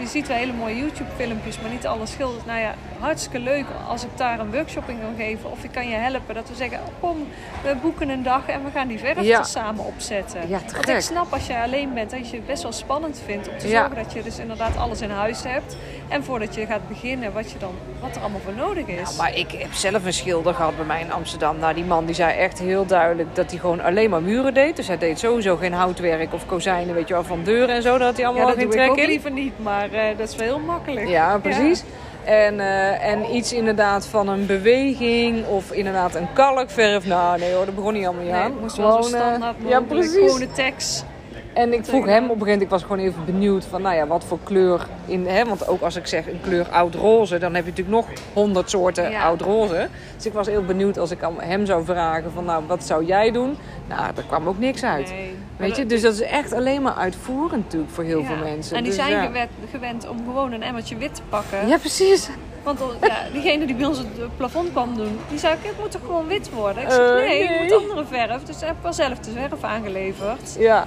je 0.00 0.06
ziet 0.06 0.28
wel 0.28 0.36
hele 0.36 0.52
mooie 0.52 0.76
YouTube-filmpjes, 0.76 1.60
maar 1.60 1.70
niet 1.70 1.86
alle 1.86 2.06
schilders. 2.06 2.44
Nou 2.44 2.60
ja, 2.60 2.74
hartstikke 2.98 3.38
leuk 3.38 3.64
als 3.88 4.04
ik 4.04 4.08
daar 4.16 4.38
een 4.40 4.52
workshop 4.52 4.88
in 4.88 4.98
kan 5.00 5.14
geven. 5.26 5.50
Of 5.50 5.64
ik 5.64 5.70
kan 5.72 5.88
je 5.88 5.94
helpen 5.94 6.34
dat 6.34 6.48
we 6.48 6.54
zeggen, 6.54 6.78
oh, 6.78 7.08
kom, 7.08 7.26
we 7.62 7.74
boeken 7.82 8.08
een 8.08 8.22
dag 8.22 8.46
en 8.48 8.64
we 8.64 8.70
gaan 8.70 8.88
die 8.88 8.98
verf 8.98 9.20
Ja. 9.22 9.38
er 9.38 9.44
samen 9.44 9.84
opzetten. 9.84 10.48
Ja, 10.48 10.58
Want 10.74 10.88
ik 10.88 11.00
snap 11.00 11.32
als 11.32 11.46
je 11.46 11.56
alleen 11.56 11.94
bent 11.94 12.10
dat 12.10 12.30
je 12.30 12.36
het 12.36 12.46
best 12.46 12.62
wel 12.62 12.72
spannend 12.72 13.22
vindt 13.26 13.48
om 13.48 13.58
te 13.58 13.68
Ja. 13.68 13.78
zorgen 13.80 14.02
dat 14.04 14.12
je 14.12 14.22
dus 14.22 14.38
inderdaad 14.38 14.76
alles 14.76 15.00
in 15.00 15.10
huis 15.10 15.42
hebt. 15.42 15.76
En 16.08 16.24
voordat 16.24 16.54
je 16.54 16.66
gaat 16.66 16.88
beginnen, 16.88 17.32
wat, 17.32 17.50
je 17.50 17.58
dan, 17.58 17.74
wat 18.00 18.16
er 18.16 18.20
allemaal 18.22 18.40
voor 18.44 18.54
nodig 18.54 18.86
is. 18.86 19.02
Nou, 19.02 19.16
maar 19.16 19.34
ik 19.36 19.50
heb 19.52 19.72
zelf 19.72 20.04
een 20.04 20.12
schilder 20.12 20.54
gehad 20.54 20.76
bij 20.76 20.86
mij 20.86 21.00
in 21.00 21.12
Amsterdam. 21.12 21.58
Nou, 21.58 21.74
die 21.74 21.84
man 21.84 22.04
die 22.06 22.14
zei 22.14 22.38
echt 22.38 22.58
heel 22.58 22.86
duidelijk 22.86 23.34
dat 23.34 23.50
hij 23.50 23.60
gewoon 23.60 23.80
alleen 23.80 24.10
maar 24.10 24.22
muren 24.22 24.54
deed. 24.54 24.76
Dus 24.76 24.86
hij 24.86 24.98
deed 24.98 25.18
sowieso 25.18 25.56
geen 25.56 25.72
houtwerk 25.72 26.32
of 26.34 26.46
kozijnen, 26.46 26.94
weet 26.94 27.08
je 27.08 27.14
wel, 27.14 27.24
van 27.24 27.44
deuren 27.44 27.74
en 27.74 27.82
zo. 27.82 27.98
Daar 27.98 28.06
had 28.06 28.16
hij 28.16 28.24
ja, 28.24 28.30
allemaal 28.30 28.48
dat 28.48 28.56
geen 28.58 28.70
trek 28.70 28.94
in. 28.96 29.06
liever 29.08 29.30
niet, 29.30 29.52
maar 29.62 29.89
dat 30.16 30.28
is 30.28 30.36
wel 30.36 30.46
heel 30.46 30.58
makkelijk. 30.58 31.08
Ja, 31.08 31.38
precies. 31.38 31.82
En, 32.24 32.60
eh, 32.60 33.06
en 33.12 33.34
iets 33.34 33.52
inderdaad 33.52 34.06
van 34.06 34.28
een 34.28 34.46
beweging 34.46 35.46
of 35.46 35.72
inderdaad 35.72 36.14
een 36.14 36.32
kalkverf. 36.32 37.06
Nou, 37.06 37.38
nee 37.38 37.54
hoor, 37.54 37.64
dat 37.64 37.74
begon 37.74 37.92
niet 37.92 38.04
allemaal 38.06 38.22
niet 38.24 38.32
Nee, 38.32 38.40
aan. 38.40 38.50
het 38.52 38.60
moest 38.60 38.76
wel 38.76 39.02
zo 39.02 39.16
eh, 39.16 39.38
ja, 39.66 39.80
precies. 39.80 40.32
Gewoon 40.32 40.52
tekst. 40.52 41.04
En 41.52 41.72
ik 41.72 41.84
vroeg 41.84 42.04
hem 42.06 42.08
op 42.08 42.12
een 42.14 42.18
gegeven 42.28 42.38
moment, 42.38 42.62
ik 42.62 42.68
was 42.70 42.82
gewoon 42.82 42.98
even 42.98 43.24
benieuwd 43.24 43.64
van, 43.64 43.82
nou 43.82 43.94
ja, 43.96 44.06
wat 44.06 44.24
voor 44.24 44.38
kleur 44.44 44.86
in, 45.06 45.26
hè, 45.26 45.44
want 45.44 45.68
ook 45.68 45.80
als 45.82 45.96
ik 45.96 46.06
zeg 46.06 46.26
een 46.26 46.40
kleur 46.42 46.68
oud 46.70 46.94
roze, 46.94 47.38
dan 47.38 47.54
heb 47.54 47.64
je 47.64 47.70
natuurlijk 47.70 47.96
nog 47.96 48.06
honderd 48.32 48.70
soorten 48.70 49.10
Ja. 49.10 49.22
oud 49.22 49.40
roze. 49.40 49.88
Dus 50.16 50.26
ik 50.26 50.32
was 50.32 50.46
heel 50.46 50.64
benieuwd 50.64 50.98
als 50.98 51.10
ik 51.10 51.18
hem 51.36 51.66
zou 51.66 51.84
vragen 51.84 52.32
van, 52.32 52.44
nou, 52.44 52.64
wat 52.66 52.84
zou 52.84 53.04
jij 53.04 53.30
doen? 53.30 53.56
Nou, 53.88 54.02
er 54.16 54.24
kwam 54.26 54.48
ook 54.48 54.58
niks 54.58 54.84
uit. 54.84 55.08
Nee. 55.10 55.36
Weet 55.60 55.76
je, 55.76 55.86
dus 55.86 56.00
dat 56.02 56.12
is 56.14 56.20
echt 56.20 56.52
alleen 56.52 56.82
maar 56.82 56.94
uitvoerend 56.94 57.62
natuurlijk 57.64 57.92
voor 57.92 58.04
heel 58.04 58.20
Ja. 58.20 58.26
veel 58.26 58.36
mensen. 58.36 58.76
En 58.76 58.82
die 58.82 58.92
Dus 58.92 59.00
zijn 59.00 59.12
ja. 59.12 59.22
gewend, 59.24 59.50
gewend 59.70 60.08
om 60.08 60.16
gewoon 60.24 60.52
een 60.52 60.62
emmertje 60.62 60.96
wit 60.96 61.14
te 61.14 61.22
pakken. 61.28 61.68
Ja, 61.68 61.76
precies. 61.78 62.28
Want 62.62 62.80
ja, 63.00 63.16
diegene 63.32 63.66
die 63.66 63.74
bij 63.76 63.86
ons 63.86 63.98
het 63.98 64.36
plafond 64.36 64.70
kwam 64.70 64.96
doen, 64.96 65.18
die 65.28 65.38
zei: 65.38 65.54
Het 65.62 65.78
moet 65.80 65.90
toch 65.90 66.00
gewoon 66.00 66.26
wit 66.26 66.50
worden? 66.50 66.82
Ik 66.82 66.90
zeg: 66.90 66.98
Eh, 67.08 67.14
Nee, 67.14 67.48
nee. 67.48 67.58
het 67.58 67.60
moet 67.70 67.72
andere 67.90 68.04
verf. 68.04 68.42
Dus 68.42 68.60
ik 68.60 68.66
heb 68.66 68.76
wel 68.82 68.92
zelf 68.92 69.18
de 69.18 69.30
verf 69.30 69.64
aangeleverd. 69.64 70.56
Ja, 70.58 70.86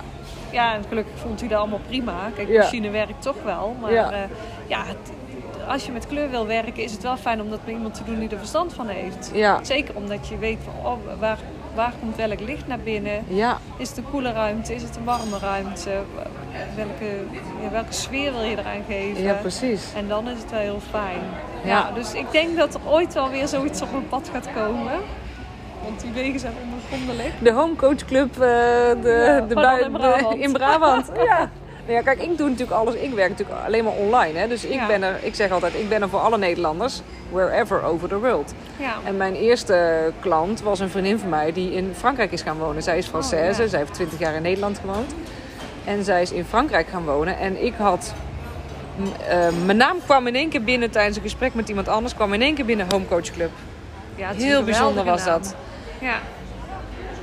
Ja, 0.52 0.74
en 0.76 0.84
gelukkig 0.88 1.14
vond 1.20 1.40
hij 1.40 1.50
dat 1.50 1.60
allemaal 1.60 1.80
prima. 1.88 2.14
Kijk, 2.36 2.48
de 2.48 2.54
machine 2.58 2.90
werkt 2.90 3.22
toch 3.22 3.36
wel. 3.44 3.76
Maar 3.82 3.92
Ja. 3.94 4.12
ja, 4.12 4.28
ja 4.68 4.84
het- 4.86 5.12
als 5.68 5.86
je 5.86 5.92
met 5.92 6.08
kleur 6.08 6.30
wil 6.30 6.48
werken, 6.48 6.84
is 6.84 6.92
het 6.92 7.04
wel 7.04 7.18
fijn 7.18 7.42
om 7.42 7.50
dat 7.50 7.60
met 7.66 7.76
iemand 7.76 7.94
te 7.94 8.04
doen 8.04 8.20
die 8.20 8.30
er 8.30 8.38
verstand 8.38 8.74
van 8.74 8.88
heeft. 8.88 9.32
ja, 9.34 9.60
Zeker 9.64 9.96
omdat 9.96 10.28
je 10.28 10.38
weet 10.38 10.58
van 10.64 10.92
oh, 10.92 10.98
waar, 11.20 11.38
waar 11.76 11.94
komt 12.00 12.16
welk 12.16 12.40
licht 12.40 12.68
naar 12.68 12.80
binnen. 12.80 13.24
ja. 13.28 13.58
Is 13.78 13.90
het 13.90 13.98
een 13.98 14.10
koele 14.12 14.32
ruimte? 14.32 14.76
Is 14.76 14.82
het 14.82 14.96
een 14.96 15.04
warme 15.04 15.38
ruimte? 15.42 15.90
Welke, 16.76 17.06
ja, 17.64 17.70
welke 17.72 17.94
sfeer 17.94 18.32
wil 18.32 18.42
je 18.44 18.58
eraan 18.58 18.84
geven? 18.88 19.24
Ja, 19.24 19.34
precies. 19.34 19.94
En 19.96 20.08
dan 20.08 20.28
is 20.28 20.38
het 20.40 20.52
wel 20.52 20.60
heel 20.60 20.80
fijn. 20.90 21.20
Ja. 21.64 21.70
Ja. 21.70 21.92
dus 21.92 22.14
ik 22.14 22.32
denk 22.32 22.58
dat 22.58 22.74
er 22.74 22.80
ooit 22.88 23.14
wel 23.14 23.30
weer 23.30 23.48
zoiets 23.48 23.82
op 23.82 23.92
mijn 23.92 24.08
pad 24.08 24.30
gaat 24.34 24.48
komen. 24.54 24.92
Want 25.84 26.02
die 26.02 26.12
wegen 26.12 26.40
zijn 26.40 26.54
ondergrondelijk. 26.64 27.32
De 27.40 27.52
homecoach 27.52 28.06
club 28.06 28.32
uh, 28.34 28.40
de, 28.40 29.44
de 29.48 29.56
maar 29.56 29.64
bui- 29.64 29.82
dan 29.82 29.92
in 29.92 29.92
Brabant. 30.02 30.40
in 30.42 30.54
Brabant. 30.54 31.12
ja. 31.30 31.50
Nou 31.86 31.96
ja, 31.98 32.02
kijk, 32.02 32.22
ik 32.22 32.38
doe 32.38 32.50
natuurlijk 32.50 32.78
alles. 32.80 32.94
Ik 32.96 33.14
werk 33.14 33.30
natuurlijk 33.30 33.60
alleen 33.66 33.84
maar 33.84 33.94
online. 33.94 34.40
Hè? 34.40 34.48
Dus 34.48 34.66
ik 34.66 34.74
Ja. 34.74 34.88
ben 34.88 35.04
er, 35.04 35.16
ik 35.22 35.36
zeg 35.36 35.52
altijd, 35.52 35.74
ik 35.74 35.90
ben 35.90 36.02
er 36.02 36.10
voor 36.10 36.20
alle 36.20 36.38
Nederlanders, 36.38 37.02
wherever 37.32 37.84
over 37.84 38.10
the 38.10 38.20
world. 38.20 38.54
Ja. 38.78 38.94
En 39.04 39.18
mijn 39.18 39.36
eerste 39.36 40.12
klant 40.20 40.62
was 40.62 40.80
een 40.80 40.90
vriendin 40.90 41.20
van 41.20 41.30
mij 41.30 41.52
die 41.52 41.74
in 41.74 41.94
Frankrijk 41.98 42.32
is 42.32 42.42
gaan 42.42 42.58
wonen. 42.58 42.84
Zij 42.84 42.98
is 42.98 43.08
Française, 43.08 43.52
Oh, 43.52 43.58
ja. 43.58 43.68
zij 43.68 43.80
heeft 43.80 43.94
20 43.94 44.20
jaar 44.20 44.34
in 44.36 44.42
Nederland 44.42 44.80
gewoond. 44.80 45.16
En 45.86 46.04
zij 46.04 46.22
is 46.22 46.32
in 46.32 46.46
Frankrijk 46.46 46.88
gaan 46.88 47.06
wonen. 47.06 47.38
En 47.38 47.64
ik 47.66 47.74
had. 47.78 48.14
eh, 49.28 49.48
mijn 49.66 49.78
naam 49.78 49.98
kwam 50.06 50.28
in 50.28 50.36
één 50.36 50.50
keer 50.50 50.64
binnen 50.64 50.90
tijdens 50.92 51.16
een 51.16 51.22
gesprek 51.24 51.54
met 51.54 51.70
iemand 51.70 51.88
anders. 51.88 52.14
kwam 52.16 52.34
in 52.34 52.42
één 52.42 52.56
keer 52.56 52.66
binnen 52.66 52.86
Homecoach 52.92 53.32
Club. 53.32 53.50
ja 54.16 54.32
Heel 54.34 54.64
bijzonder 54.64 55.04
was 55.04 55.26
dat. 55.26 55.56
Ja. 56.02 56.16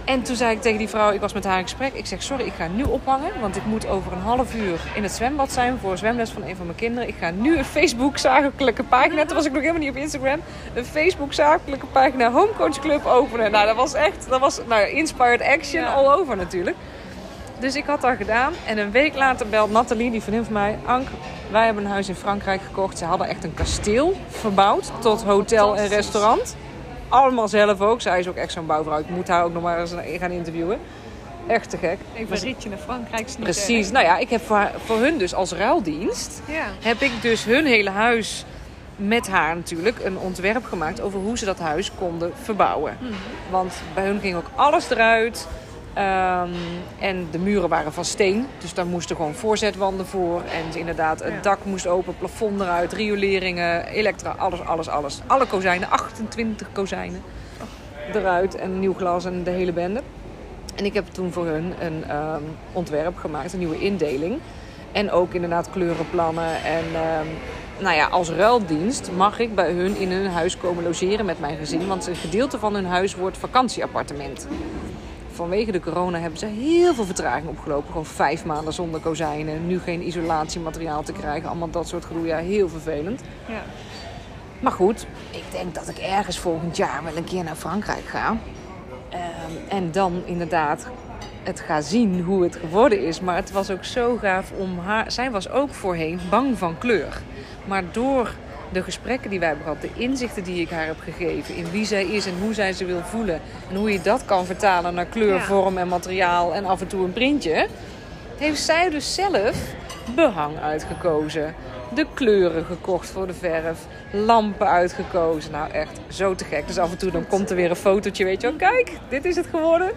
En 0.04 0.22
toen 0.22 0.36
zei 0.36 0.54
ik 0.54 0.62
tegen 0.62 0.78
die 0.78 0.88
vrouw, 0.88 1.10
ik 1.10 1.20
was 1.20 1.32
met 1.32 1.44
haar 1.44 1.56
in 1.58 1.62
gesprek. 1.62 1.92
Ik 1.94 2.06
zeg, 2.06 2.22
sorry, 2.22 2.44
ik 2.44 2.52
ga 2.56 2.66
nu 2.66 2.82
ophangen. 2.82 3.30
Want 3.40 3.56
ik 3.56 3.64
moet 3.64 3.86
over 3.88 4.12
een 4.12 4.18
half 4.20 4.54
uur 4.54 4.80
in 4.94 5.02
het 5.02 5.12
zwembad 5.12 5.52
zijn 5.52 5.78
voor 5.80 5.90
een 5.90 5.98
zwemles 5.98 6.30
van 6.30 6.42
een 6.42 6.56
van 6.56 6.66
mijn 6.66 6.78
kinderen. 6.78 7.08
Ik 7.08 7.14
ga 7.18 7.30
nu 7.30 7.58
een 7.58 7.64
Facebook 7.64 8.18
zakelijke 8.18 8.82
pagina, 8.82 9.24
toen 9.24 9.36
was 9.36 9.44
ik 9.46 9.52
nog 9.52 9.60
helemaal 9.60 9.82
niet 9.82 9.90
op 9.90 9.96
Instagram. 9.96 10.40
Een 10.74 10.84
Facebook 10.84 11.32
zakelijke 11.32 11.86
pagina 11.86 12.30
Homecoach 12.30 12.78
Club 12.78 13.06
openen. 13.06 13.50
Nou, 13.50 13.66
dat 13.66 13.76
was 13.76 13.94
echt, 13.94 14.28
dat 14.28 14.40
was 14.40 14.60
nou, 14.68 14.88
inspired 14.88 15.42
action 15.42 15.82
Ja. 15.82 15.92
all 15.92 16.06
over 16.12 16.36
natuurlijk. 16.36 16.76
Dus 17.58 17.74
ik 17.76 17.84
had 17.84 18.00
dat 18.00 18.16
gedaan. 18.16 18.52
En 18.66 18.78
een 18.78 18.90
week 18.90 19.14
later 19.14 19.48
belt 19.48 19.70
Nathalie, 19.70 20.10
die 20.10 20.20
vriendin 20.22 20.44
van 20.44 20.52
mij. 20.52 20.78
Ank, 20.84 21.08
wij 21.50 21.64
hebben 21.64 21.84
een 21.84 21.90
huis 21.90 22.08
in 22.08 22.14
Frankrijk 22.14 22.60
gekocht. 22.62 22.98
Ze 22.98 23.04
hadden 23.04 23.28
echt 23.28 23.44
een 23.44 23.54
kasteel 23.54 24.16
verbouwd 24.28 24.90
tot 25.00 25.22
hotel 25.22 25.76
en 25.76 25.88
restaurant. 25.88 26.56
Allemaal 27.10 27.48
zelf 27.48 27.80
ook. 27.80 28.00
Zij 28.00 28.18
is 28.18 28.28
ook 28.28 28.36
echt 28.36 28.52
zo'n 28.52 28.66
bouwvrouw. 28.66 28.98
Ik 28.98 29.08
moet 29.08 29.28
haar 29.28 29.44
ook 29.44 29.52
nog 29.52 29.62
maar 29.62 29.80
eens 29.80 29.94
gaan 30.18 30.30
interviewen. 30.30 30.78
Echt 31.46 31.70
te 31.70 31.76
gek. 31.76 31.98
Even 32.14 32.36
een 32.36 32.42
ritje 32.42 32.68
naar 32.68 32.78
Frankrijk 32.78 33.26
niet 33.26 33.40
Precies. 33.40 33.84
erg. 33.84 33.92
Nou 33.92 34.04
ja, 34.04 34.18
ik 34.18 34.30
heb 34.30 34.40
voor, 34.46 34.70
voor 34.84 34.98
hun 34.98 35.18
dus 35.18 35.34
als 35.34 35.52
ruildienst... 35.52 36.42
Ja. 36.46 36.66
heb 36.80 37.00
ik 37.00 37.12
dus 37.20 37.44
hun 37.44 37.66
hele 37.66 37.90
huis 37.90 38.44
met 38.96 39.28
haar 39.28 39.56
natuurlijk 39.56 40.04
een 40.04 40.18
ontwerp 40.18 40.64
gemaakt... 40.64 41.00
over 41.00 41.20
hoe 41.20 41.38
ze 41.38 41.44
dat 41.44 41.58
huis 41.58 41.90
konden 41.98 42.32
verbouwen. 42.42 42.96
Mhm. 43.00 43.12
Want 43.50 43.74
bij 43.94 44.04
hun 44.04 44.20
ging 44.20 44.36
ook 44.36 44.50
alles 44.54 44.90
eruit. 44.90 45.46
Ehm, 45.94 46.50
en 46.98 47.26
de 47.30 47.38
muren 47.38 47.68
waren 47.68 47.92
van 47.92 48.04
steen. 48.04 48.46
Dus 48.58 48.74
daar 48.74 48.86
moesten 48.86 49.16
gewoon 49.16 49.34
voorzetwanden 49.34 50.06
voor. 50.06 50.42
En 50.42 50.78
inderdaad, 50.78 51.22
het 51.22 51.32
Ja. 51.32 51.40
dak 51.40 51.58
moest 51.64 51.86
open, 51.86 52.16
plafond 52.18 52.60
eruit, 52.60 52.92
rioleringen, 52.92 53.86
elektra, 53.86 54.30
alles, 54.38 54.60
alles, 54.64 54.88
alles. 54.88 55.20
Alle 55.26 55.46
kozijnen, 55.46 55.90
28 55.90 56.68
kozijnen 56.72 57.22
eruit 58.14 58.54
en 58.56 58.80
nieuw 58.80 58.94
glas 58.94 59.24
en 59.24 59.42
de 59.42 59.50
hele 59.50 59.72
bende. 59.72 60.02
En 60.76 60.84
ik 60.84 60.94
heb 60.94 61.06
toen 61.06 61.32
voor 61.32 61.46
hun 61.46 61.72
een 61.80 62.04
ehm, 62.08 62.42
ontwerp 62.72 63.16
gemaakt, 63.18 63.52
een 63.52 63.58
nieuwe 63.58 63.78
indeling. 63.78 64.38
En 64.92 65.10
ook 65.10 65.34
inderdaad 65.34 65.70
kleurenplannen. 65.70 66.62
En 66.64 66.84
ehm, 66.94 67.26
nou 67.78 67.96
ja, 67.96 68.06
als 68.06 68.30
ruildienst 68.30 69.10
mag 69.16 69.38
ik 69.38 69.54
bij 69.54 69.72
hun 69.72 69.96
in 69.96 70.10
hun 70.12 70.30
huis 70.30 70.56
komen 70.56 70.84
logeren 70.84 71.24
met 71.26 71.40
mijn 71.40 71.56
gezin. 71.56 71.86
Want 71.86 72.06
een 72.06 72.16
gedeelte 72.16 72.58
van 72.58 72.74
hun 72.74 72.86
huis 72.86 73.14
wordt 73.14 73.38
vakantieappartement. 73.38 74.46
Vanwege 75.40 75.72
de 75.72 75.80
corona 75.80 76.18
hebben 76.18 76.38
ze 76.38 76.46
heel 76.46 76.94
veel 76.94 77.04
vertraging 77.04 77.48
opgelopen. 77.48 77.86
Gewoon 77.86 78.06
vijf 78.06 78.44
maanden 78.44 78.72
zonder 78.72 79.00
kozijnen. 79.00 79.66
Nu 79.66 79.78
geen 79.78 80.06
isolatiemateriaal 80.06 81.02
te 81.02 81.12
krijgen. 81.12 81.48
Allemaal 81.48 81.70
dat 81.70 81.88
soort 81.88 82.04
gedoe. 82.04 82.26
Ja, 82.26 82.36
heel 82.36 82.68
vervelend. 82.68 83.20
Ja. 83.48 83.62
Maar 84.60 84.72
goed, 84.72 85.06
ik 85.30 85.42
denk 85.50 85.74
dat 85.74 85.88
ik 85.88 85.98
ergens 85.98 86.38
volgend 86.38 86.76
jaar 86.76 87.04
wel 87.04 87.16
een 87.16 87.24
keer 87.24 87.44
naar 87.44 87.54
Frankrijk 87.54 88.04
ga. 88.04 88.36
Ehm, 89.08 89.20
en 89.68 89.92
dan 89.92 90.22
inderdaad 90.24 90.86
het 91.42 91.60
ga 91.60 91.80
zien 91.80 92.20
hoe 92.20 92.42
het 92.42 92.56
geworden 92.56 93.06
is. 93.06 93.20
Maar 93.20 93.36
het 93.36 93.52
was 93.52 93.70
ook 93.70 93.84
zo 93.84 94.16
gaaf 94.16 94.52
om 94.52 94.78
haar... 94.78 95.12
Zij 95.12 95.30
was 95.30 95.50
ook 95.50 95.70
voorheen 95.70 96.20
bang 96.30 96.58
van 96.58 96.78
kleur. 96.78 97.22
Maar 97.64 97.82
door 97.92 98.34
de 98.72 98.82
gesprekken 98.82 99.30
die 99.30 99.38
wij 99.38 99.48
hebben 99.48 99.66
gehad, 99.66 99.82
de 99.82 99.90
inzichten 100.02 100.42
die 100.44 100.60
ik 100.60 100.70
haar 100.70 100.86
heb 100.86 101.00
gegeven... 101.00 101.56
in 101.56 101.70
wie 101.70 101.84
zij 101.84 102.04
is 102.04 102.26
en 102.26 102.34
hoe 102.40 102.54
zij 102.54 102.72
ze 102.72 102.84
wil 102.84 103.00
voelen... 103.00 103.40
en 103.70 103.76
hoe 103.76 103.92
je 103.92 104.00
dat 104.00 104.24
kan 104.24 104.46
vertalen 104.46 104.94
naar 104.94 105.04
kleur, 105.06 105.34
Ja. 105.34 105.40
vorm 105.40 105.78
en 105.78 105.88
materiaal... 105.88 106.54
en 106.54 106.64
af 106.64 106.80
en 106.80 106.86
toe 106.86 107.04
een 107.04 107.12
printje... 107.12 107.66
heeft 108.38 108.60
zij 108.60 108.90
dus 108.90 109.14
zelf 109.14 109.56
behang 110.14 110.58
uitgekozen. 110.58 111.54
De 111.94 112.06
kleuren 112.14 112.64
gekocht 112.64 113.10
voor 113.10 113.26
de 113.26 113.34
verf. 113.34 113.78
Lampen 114.12 114.68
uitgekozen. 114.68 115.52
Nou, 115.52 115.70
echt 115.70 116.00
zo 116.08 116.34
te 116.34 116.44
gek. 116.44 116.66
Dus 116.66 116.78
af 116.78 116.90
en 116.90 116.98
toe 116.98 117.10
dan 117.10 117.26
komt 117.26 117.50
er 117.50 117.56
weer 117.56 117.70
een 117.70 117.76
fotootje, 117.76 118.24
weet 118.24 118.40
je 118.40 118.46
wel. 118.46 118.56
Kijk, 118.56 118.92
dit 119.08 119.24
is 119.24 119.36
het 119.36 119.46
geworden. 119.46 119.90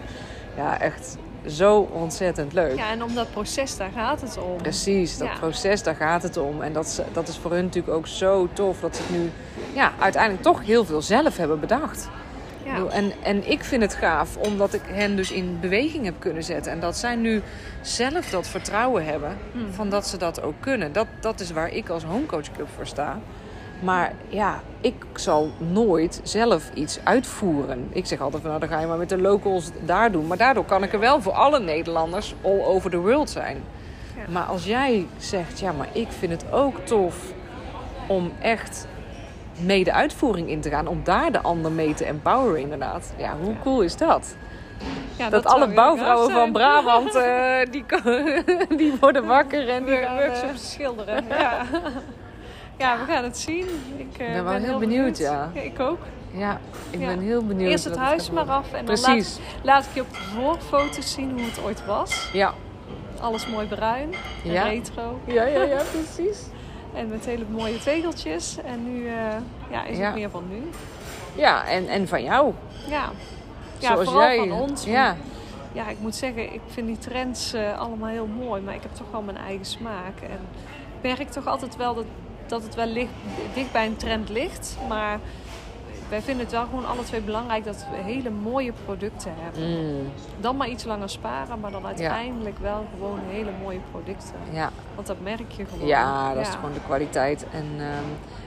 Ja, 0.56 0.80
echt 0.80 1.16
zo 1.46 1.88
ontzettend 1.92 2.52
leuk. 2.52 2.76
Ja, 2.76 2.90
en 2.90 3.02
om 3.02 3.14
dat 3.14 3.30
proces, 3.30 3.76
daar 3.76 3.90
gaat 3.94 4.20
het 4.20 4.38
om. 4.38 4.56
Precies, 4.56 5.18
dat 5.18 5.28
Ja. 5.28 5.34
proces, 5.38 5.82
daar 5.82 5.94
gaat 5.94 6.22
het 6.22 6.36
om. 6.36 6.62
En 6.62 6.72
dat 6.72 6.84
is, 6.86 6.98
dat 7.12 7.28
is 7.28 7.36
voor 7.36 7.52
hun 7.52 7.64
natuurlijk 7.64 7.94
ook 7.94 8.06
zo 8.06 8.48
tof 8.52 8.80
dat 8.80 8.96
ze 8.96 9.02
het 9.02 9.10
nu 9.10 9.30
ja, 9.74 9.92
uiteindelijk 9.98 10.42
toch 10.42 10.64
heel 10.64 10.84
veel 10.84 11.02
zelf 11.02 11.36
hebben 11.36 11.60
bedacht. 11.60 12.08
Ja. 12.64 12.86
En, 12.90 13.12
en 13.22 13.50
ik 13.50 13.64
vind 13.64 13.82
het 13.82 13.94
gaaf 13.94 14.36
omdat 14.36 14.74
ik 14.74 14.80
hen 14.86 15.16
dus 15.16 15.30
in 15.32 15.58
beweging 15.60 16.04
heb 16.04 16.14
kunnen 16.18 16.42
zetten. 16.44 16.72
En 16.72 16.80
dat 16.80 16.96
zij 16.96 17.16
nu 17.16 17.42
zelf 17.80 18.30
dat 18.30 18.46
vertrouwen 18.48 19.04
hebben 19.04 19.36
Hmm. 19.52 19.72
van 19.72 19.88
dat 19.90 20.06
ze 20.06 20.16
dat 20.16 20.42
ook 20.42 20.54
kunnen. 20.60 20.92
Dat, 20.92 21.06
dat 21.20 21.40
is 21.40 21.50
waar 21.50 21.68
ik 21.70 21.88
als 21.88 22.04
homecoach 22.04 22.52
club 22.52 22.68
voor 22.76 22.86
sta. 22.86 23.18
Maar 23.84 24.12
ja, 24.28 24.60
ik 24.80 24.94
zal 25.14 25.50
nooit 25.58 26.20
zelf 26.22 26.70
iets 26.74 26.98
uitvoeren. 27.04 27.88
Ik 27.92 28.06
zeg 28.06 28.20
altijd 28.20 28.42
van 28.42 28.50
nou 28.50 28.62
dan 28.62 28.72
ga 28.72 28.80
je 28.80 28.86
maar 28.86 28.98
met 28.98 29.08
de 29.08 29.20
locals 29.20 29.70
daar 29.84 30.12
doen. 30.12 30.26
Maar 30.26 30.36
daardoor 30.36 30.64
kan 30.64 30.82
ik 30.82 30.92
er 30.92 30.98
wel 30.98 31.20
voor 31.22 31.32
alle 31.32 31.60
Nederlanders 31.60 32.34
all 32.44 32.62
over 32.64 32.90
the 32.90 32.98
world 32.98 33.30
zijn. 33.30 33.62
Ja. 34.16 34.22
Maar 34.32 34.42
als 34.42 34.64
jij 34.64 35.06
zegt, 35.16 35.58
ja 35.60 35.72
maar 35.72 35.88
ik 35.92 36.08
vind 36.18 36.32
het 36.32 36.52
ook 36.52 36.78
tof 36.78 37.16
om 38.06 38.32
echt 38.40 38.86
mee 39.60 39.84
de 39.84 39.92
uitvoering 39.92 40.48
in 40.48 40.60
te 40.60 40.70
gaan. 40.70 40.86
Om 40.86 41.00
daar 41.04 41.32
de 41.32 41.40
ander 41.40 41.72
mee 41.72 41.94
te 41.94 42.04
empoweren 42.04 42.60
inderdaad. 42.60 43.12
Ja, 43.16 43.36
hoe 43.40 43.52
Ja. 43.52 43.58
cool 43.62 43.80
is 43.82 43.96
dat? 43.96 44.36
Ja, 45.16 45.30
dat, 45.30 45.44
alle 45.46 45.68
bouwvrouwen 45.68 46.30
van. 46.30 46.52
Brabant, 46.52 47.14
eh, 47.14 47.56
die, 47.70 47.84
die 48.78 48.94
worden 49.00 49.26
wakker 49.26 49.68
en 49.68 49.84
die 49.84 49.96
gaan... 49.96 50.18
eh, 50.18 50.26
workshops 50.26 50.72
schilderen. 50.72 51.24
Ja. 51.28 51.62
ja, 52.84 52.98
we 52.98 53.04
gaan 53.12 53.24
het 53.24 53.38
zien. 53.38 53.66
Ik 53.96 54.18
eh, 54.18 54.32
ben 54.32 54.44
wel 54.44 54.52
heel 54.52 54.78
benieuwd, 54.78 55.18
ja. 55.18 55.50
Ik 55.52 55.80
ook. 55.80 55.98
Ja, 56.30 56.60
ik 56.90 57.00
Ja. 57.00 57.06
ben 57.06 57.20
heel 57.20 57.44
benieuwd. 57.44 57.70
Eerst 57.70 57.84
het 57.84 57.96
huis 57.96 58.30
maar 58.30 58.44
af 58.50 58.72
en 58.72 58.84
dan 58.84 58.98
laat, 59.62 59.84
ik 59.84 59.90
je 59.94 60.00
op 60.00 60.10
de 60.10 60.16
voorfoto's 60.16 61.12
zien 61.12 61.30
hoe 61.30 61.42
het 61.42 61.62
ooit 61.64 61.86
was. 61.86 62.30
Ja. 62.32 62.54
Alles 63.20 63.46
mooi 63.48 63.66
bruin 63.66 64.14
en 64.44 64.50
Ja. 64.52 64.62
retro. 64.62 65.20
Ja, 65.24 65.44
ja, 65.44 65.62
ja, 65.62 65.82
precies. 65.92 66.38
En 66.94 67.08
met 67.08 67.24
hele 67.24 67.44
mooie 67.48 67.78
tegeltjes. 67.78 68.56
En 68.64 68.92
nu 68.92 69.06
eh, 69.06 69.12
ja, 69.70 69.84
is 69.84 69.98
het 69.98 70.14
meer 70.14 70.30
van 70.30 70.44
nu. 70.48 70.62
Ja, 71.34 71.66
en, 71.66 71.88
en 71.88 72.08
van 72.08 72.22
jou. 72.22 72.52
Ja, 72.88 73.10
ja 73.78 73.88
Zoals 73.92 74.04
vooral 74.08 74.22
jij. 74.22 74.36
van 74.38 74.52
ons. 74.52 74.84
Ja. 74.84 75.16
Ja, 75.72 75.88
ik 75.88 75.96
moet 76.00 76.14
zeggen, 76.14 76.52
ik 76.52 76.60
vind 76.66 76.86
die 76.86 76.98
trends 76.98 77.52
eh, 77.52 77.78
allemaal 77.78 78.08
heel 78.08 78.26
mooi. 78.26 78.62
Maar 78.62 78.74
ik 78.74 78.82
heb 78.82 78.94
toch 78.94 79.10
wel 79.10 79.22
mijn 79.22 79.36
eigen 79.36 79.66
smaak. 79.66 80.20
En 80.22 80.38
ik 81.02 81.16
merk 81.16 81.30
toch 81.30 81.46
altijd 81.46 81.76
wel 81.76 81.94
dat, 81.94 82.04
dat 82.46 82.62
het 82.62 82.74
wel 82.74 82.86
licht, 82.86 83.10
dicht 83.54 83.72
bij 83.72 83.86
een 83.86 83.96
trend 83.96 84.28
ligt. 84.28 84.76
Maar 84.88 85.18
wij 86.08 86.22
vinden 86.22 86.44
het 86.44 86.52
wel 86.54 86.64
gewoon 86.64 86.86
alle 86.86 87.02
twee 87.02 87.20
belangrijk 87.20 87.64
dat 87.64 87.86
we 87.90 88.02
hele 88.02 88.30
mooie 88.30 88.72
producten 88.84 89.32
hebben. 89.36 89.70
Mm, 89.96 90.08
Dan 90.40 90.56
maar 90.56 90.68
iets 90.68 90.84
langer 90.84 91.08
sparen, 91.10 91.60
maar 91.60 91.70
dan 91.70 91.86
uiteindelijk 91.86 92.58
wel 92.58 92.84
gewoon 92.92 93.18
hele 93.28 93.50
mooie 93.62 93.80
producten. 93.90 94.34
ja. 94.52 94.70
Want 94.94 95.06
dat 95.06 95.20
merk 95.20 95.50
je 95.52 95.64
gewoon. 95.64 95.86
ja, 95.86 96.34
dat 96.34 96.46
is 96.46 96.54
gewoon 96.54 96.72
de 96.72 96.80
kwaliteit. 96.86 97.46
En, 97.52 97.66
ehm, 97.78 98.04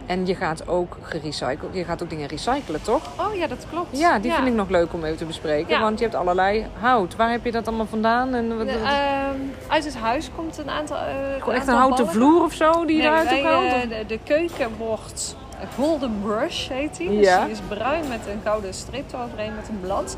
en 0.08 0.26
je 0.26 0.36
gaat 0.36 0.68
ook 0.68 0.97
gerecycled. 1.01 1.74
Je 1.74 1.84
gaat 1.84 2.03
ook 2.03 2.10
dingen 2.10 2.28
recyclen, 2.28 2.82
toch? 2.82 3.01
Oh 3.20 3.36
ja, 3.36 3.47
dat 3.47 3.66
klopt. 3.72 3.97
Ja, 3.99 4.20
die 4.20 4.32
vind 4.34 4.47
ik 4.47 4.53
nog 4.53 4.70
leuk 4.70 4.93
om 4.93 5.03
even 5.03 5.18
te 5.18 5.26
bespreken. 5.26 5.70
Ja. 5.74 5.80
Want 5.82 5.97
je 5.99 6.05
hebt 6.05 6.18
allerlei 6.18 6.66
hout. 6.80 7.16
Waar 7.16 7.32
heb 7.32 7.45
je 7.45 7.51
dat 7.51 7.68
allemaal 7.68 7.86
vandaan? 7.86 8.34
En 8.34 8.58
wat, 8.58 8.68
De, 8.68 8.74
wat- 8.80 8.82
ehm, 8.91 9.36
uit 9.68 9.86
het 9.86 9.95
huis 9.97 10.30
komt 10.36 10.58
een 10.58 10.70
aantal. 10.70 10.97
eh, 10.97 11.03
gewoon 11.39 11.53
echt 11.55 11.68
een 11.68 11.74
houten 11.74 12.05
ballen. 12.05 12.20
vloer 12.20 12.43
of 12.43 12.53
zo 12.53 12.86
die 12.86 12.97
je 12.97 13.03
eruit 13.03 13.28
gehaald? 13.30 13.64
eh, 13.74 13.89
de, 13.89 14.05
de 14.08 14.20
keuken 14.24 14.78
wordt 14.78 15.36
Golden 15.76 16.20
Brush 16.24 16.68
heet 16.70 16.97
die. 16.97 17.12
Ja. 17.12 17.36
Dus 17.36 17.43
die 17.43 17.53
is 17.70 17.78
bruin 17.78 18.08
met 18.08 18.20
een 18.28 18.39
gouden 18.43 18.74
streep 18.74 19.14
eroverheen 19.14 19.55
met 19.55 19.68
een 19.70 19.80
blad. 19.82 20.18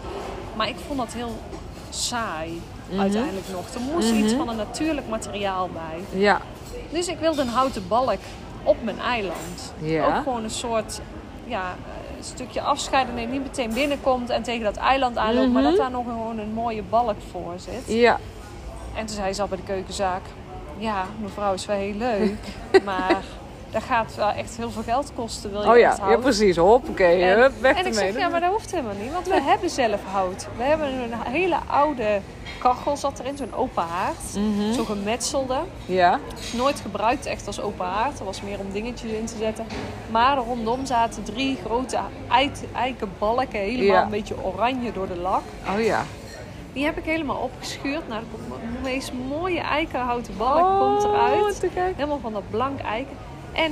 Maar 0.56 0.68
ik 0.68 0.76
vond 0.88 1.00
dat 1.00 1.14
heel 1.14 1.36
saai 1.90 2.62
Mhm. 2.90 3.00
uiteindelijk 3.02 3.46
nog. 3.52 3.74
Er 3.74 3.80
moest 3.94 4.12
Mhm. 4.14 4.24
iets 4.24 4.34
van 4.34 4.50
een 4.50 4.56
natuurlijk 4.56 5.08
materiaal 5.10 5.70
bij. 5.74 6.20
Ja, 6.22 6.42
Dus 6.90 7.08
ik 7.08 7.18
wilde 7.20 7.42
een 7.42 7.48
houten 7.48 7.88
balk 7.88 8.18
op 8.64 8.84
mijn 8.84 9.00
eiland. 9.00 9.74
Ja. 9.80 10.06
Ook 10.06 10.24
gewoon 10.24 10.44
een 10.44 10.50
soort 10.50 11.02
ja, 11.46 11.76
een 12.18 12.24
stukje 12.24 12.62
afscheiden. 12.62 13.16
Nee, 13.16 13.28
niet 13.28 13.42
meteen 13.44 13.74
binnenkomt 13.74 14.30
en 14.30 14.44
tegen 14.44 14.64
dat 14.64 14.76
eiland 14.78 15.18
aanloopt. 15.18 15.52
Maar 15.52 15.62
Mhm. 15.62 15.72
dat 15.72 15.80
daar 15.82 15.92
nog 15.92 16.04
gewoon 16.06 16.38
een 16.40 16.54
mooie 16.54 16.84
balk 16.84 17.18
voor 17.32 17.54
zit. 17.58 17.96
ja. 17.98 18.20
En 18.96 19.06
toen 19.06 19.16
zei 19.16 19.34
ze 19.34 19.42
al 19.42 19.48
bij 19.48 19.58
de 19.58 19.64
keukenzaak: 19.64 20.22
Ja, 20.78 21.06
mevrouw 21.22 21.54
is 21.54 21.66
wel 21.66 21.76
heel 21.76 21.94
leuk, 21.94 22.38
maar 22.86 23.18
dat 23.72 23.84
gaat 23.84 24.16
wel 24.16 24.30
echt 24.32 24.58
heel 24.58 24.72
veel 24.72 24.84
geld 24.84 25.12
kosten. 25.16 25.52
Wil 25.52 25.62
je 25.62 25.70
Oh 25.70 25.78
ja, 25.78 25.96
ja 26.10 26.18
precies. 26.18 26.58
Hoppakee, 26.58 27.24
En, 27.24 27.40
hup, 27.42 27.62
weg 27.62 27.78
en 27.78 27.86
ik 27.86 27.94
zeg: 27.94 28.18
Ja, 28.18 28.30
maar 28.30 28.40
dat 28.40 28.52
hoeft 28.52 28.72
helemaal 28.72 28.94
niet, 29.02 29.14
want 29.14 29.28
we 29.28 29.42
hebben 29.42 29.70
zelf 29.70 30.00
hout. 30.12 30.48
We 30.58 30.64
hebben 30.64 30.88
een 30.88 31.14
hele 31.32 31.58
oude 31.68 32.22
kachel 32.60 32.98
zat 32.98 33.20
erin, 33.20 33.38
zo'n 33.38 33.54
open 33.56 33.84
haard. 33.84 34.36
Mhm. 34.36 34.74
Zo 34.74 34.84
gemetselde. 34.84 35.58
Ja, 35.86 36.20
nooit 36.56 36.80
gebruikt 36.80 37.26
echt 37.26 37.48
als 37.48 37.62
open 37.62 37.86
haard. 37.86 38.18
Dat 38.18 38.26
was 38.28 38.42
meer 38.42 38.60
om 38.60 38.72
dingetjes 38.72 39.12
in 39.12 39.26
te 39.26 39.36
zetten. 39.38 39.66
Maar 40.12 40.38
er 40.38 40.44
rondom 40.44 40.86
zaten 40.86 41.24
drie 41.24 41.58
grote 41.66 41.98
eikenbalken. 42.74 43.60
Helemaal 43.60 43.86
Ja. 43.86 44.04
een 44.04 44.10
beetje 44.10 44.44
oranje 44.44 44.92
door 44.92 45.08
de 45.08 45.18
lak. 45.18 45.42
oh 45.78 45.84
ja. 45.84 46.04
Die 46.74 46.86
heb 46.86 46.98
ik 46.98 47.04
helemaal 47.06 47.38
opgeschuurd. 47.38 48.08
Nou, 48.08 48.22
er 48.22 48.28
komt 48.32 48.62
een 48.62 48.82
meest 48.84 49.12
mooie 49.28 49.60
eikenhouten 49.60 50.38
balk 50.38 50.80
komt 50.80 51.04
eruit. 51.04 51.60
te 51.60 51.70
gek. 51.74 51.94
Helemaal 51.96 52.20
van 52.22 52.34
dat 52.34 52.50
blank 52.50 52.80
eiken. 52.80 53.18
En 53.54 53.72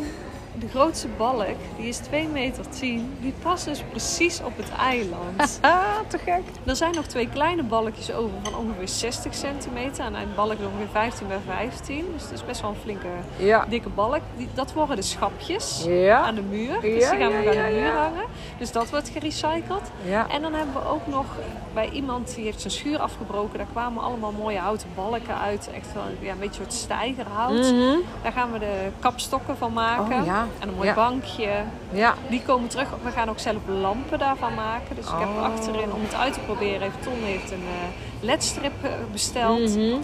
de 0.60 0.68
grootste 0.68 1.08
balk, 1.18 1.56
die 1.78 1.88
is 1.88 1.98
2 1.98 2.28
meter 2.28 2.70
10. 2.70 3.18
Die 3.22 3.34
past 3.44 3.66
dus 3.66 3.84
precies 3.92 4.42
op 4.44 4.58
het 4.58 4.70
eiland. 4.80 5.60
Ah, 5.62 5.84
te 6.08 6.18
gek. 6.18 6.42
er 6.66 6.76
zijn 6.76 6.94
nog 6.96 7.06
twee 7.06 7.30
kleine 7.30 7.64
balkjes 7.64 8.12
over 8.14 8.32
van 8.44 8.56
ongeveer 8.56 8.88
60 8.88 9.36
centimeter. 9.36 10.06
En 10.06 10.14
een 10.16 10.28
balk 10.36 10.52
is 10.60 10.66
ongeveer 10.66 10.88
15 10.92 11.28
bij 11.28 11.38
15. 11.46 12.06
Dus 12.14 12.22
dat 12.24 12.32
is 12.32 12.46
best 12.46 12.62
wel 12.62 12.70
een 12.70 12.76
flinke, 12.84 13.08
Ja. 13.38 13.66
dikke 13.70 13.90
balk. 13.90 14.20
Die, 14.38 14.48
dat 14.54 14.74
worden 14.74 14.96
de 14.96 15.02
schapjes 15.02 15.84
Ja. 15.88 16.20
aan 16.20 16.36
de 16.36 16.42
muur. 16.42 16.82
Dus 16.82 17.04
Ja, 17.04 17.12
die 17.12 17.20
gaan 17.20 17.32
we 17.32 17.38
aan 17.50 17.56
de 17.72 17.72
muur 17.80 17.92
hangen. 17.96 18.26
Dus 18.58 18.72
dat 18.72 18.90
wordt 18.90 19.10
gerecycled. 19.10 19.92
En 20.30 20.42
dan 20.42 20.54
hebben 20.54 20.74
we 20.74 20.88
ook 20.90 21.08
nog 21.08 21.26
bij 21.74 21.90
iemand 21.90 22.36
die 22.36 22.44
heeft 22.46 22.62
zijn 22.62 22.74
schuur 22.74 23.00
afgebroken. 23.00 23.58
Daar 23.58 23.68
kwamen 23.72 24.04
allemaal 24.04 24.32
mooie 24.32 24.58
houten 24.58 24.88
balken 24.96 25.38
uit. 25.40 25.70
Echt 25.76 25.94
wel 25.94 26.04
ja, 26.20 26.32
een 26.32 26.40
beetje 26.40 26.64
een 26.64 26.72
soort 26.72 26.74
stijgerhout. 26.84 27.72
Mhm. 27.72 27.96
Daar 28.24 28.32
gaan 28.32 28.52
we 28.52 28.60
de 28.60 28.88
kapstokken 29.00 29.58
van 29.58 29.74
maken. 29.74 30.20
Oh, 30.20 30.26
ja. 30.26 30.47
En 30.60 30.68
een 30.68 30.74
mooi 30.76 30.88
Ja. 30.88 30.94
bankje. 30.94 31.50
Ja. 31.92 32.14
Die 32.30 32.42
komen 32.46 32.70
terug. 32.70 32.88
We 33.04 33.12
gaan 33.12 33.30
ook 33.30 33.40
zelf 33.40 33.58
lampen 33.68 34.20
daarvan 34.20 34.54
maken. 34.54 34.96
Dus 34.96 35.06
ik 35.06 35.20
heb 35.20 35.28
Oh. 35.28 35.44
achterin, 35.44 35.94
om 35.94 36.02
het 36.02 36.16
uit 36.16 36.34
te 36.34 36.40
proberen, 36.40 36.82
heeft 36.82 37.04
Ton 37.04 37.24
heeft 37.24 37.52
een 37.52 37.64
eh, 37.68 38.24
ledstrip 38.26 38.84
eh, 38.84 38.90
besteld. 39.12 39.76
Mhm. 39.76 39.96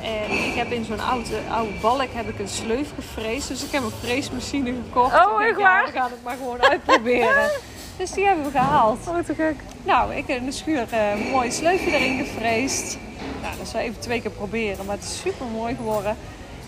En 0.00 0.30
ik 0.30 0.54
heb 0.54 0.72
in 0.72 0.84
zo'n 0.84 1.00
oude, 1.00 1.28
oude 1.50 1.72
balk 1.80 2.08
heb 2.12 2.28
ik 2.28 2.38
een 2.38 2.48
sleuf 2.48 2.88
gefreesd. 2.94 3.48
Dus 3.48 3.64
ik 3.64 3.72
heb 3.72 3.82
een 3.82 3.90
freesmachine 4.02 4.72
gekocht. 4.86 5.26
Oh, 5.26 5.42
echt 5.44 5.56
waar? 5.60 5.80
Ja, 5.86 5.92
we 5.92 5.98
gaan 5.98 6.10
het 6.10 6.22
maar 6.24 6.36
gewoon 6.36 6.62
uitproberen. 6.62 7.50
dus 7.98 8.10
die 8.10 8.24
hebben 8.26 8.44
we 8.44 8.50
gehaald. 8.50 8.98
Oh, 9.08 9.18
te 9.18 9.34
gek. 9.34 9.54
Nou, 9.82 10.14
ik 10.14 10.26
heb 10.26 10.36
in 10.36 10.44
de 10.44 10.52
schuur 10.52 10.86
eh, 10.90 11.10
een 11.10 11.30
mooi 11.30 11.50
sleufje 11.50 11.90
erin 11.90 12.24
gefreesd. 12.24 12.98
Nou, 13.42 13.54
dat 13.58 13.68
zou 13.68 13.82
even 13.82 14.00
twee 14.00 14.20
keer 14.20 14.30
proberen, 14.30 14.86
maar 14.86 14.94
het 14.96 15.04
is 15.04 15.20
super 15.20 15.46
mooi 15.46 15.74
geworden. 15.74 16.16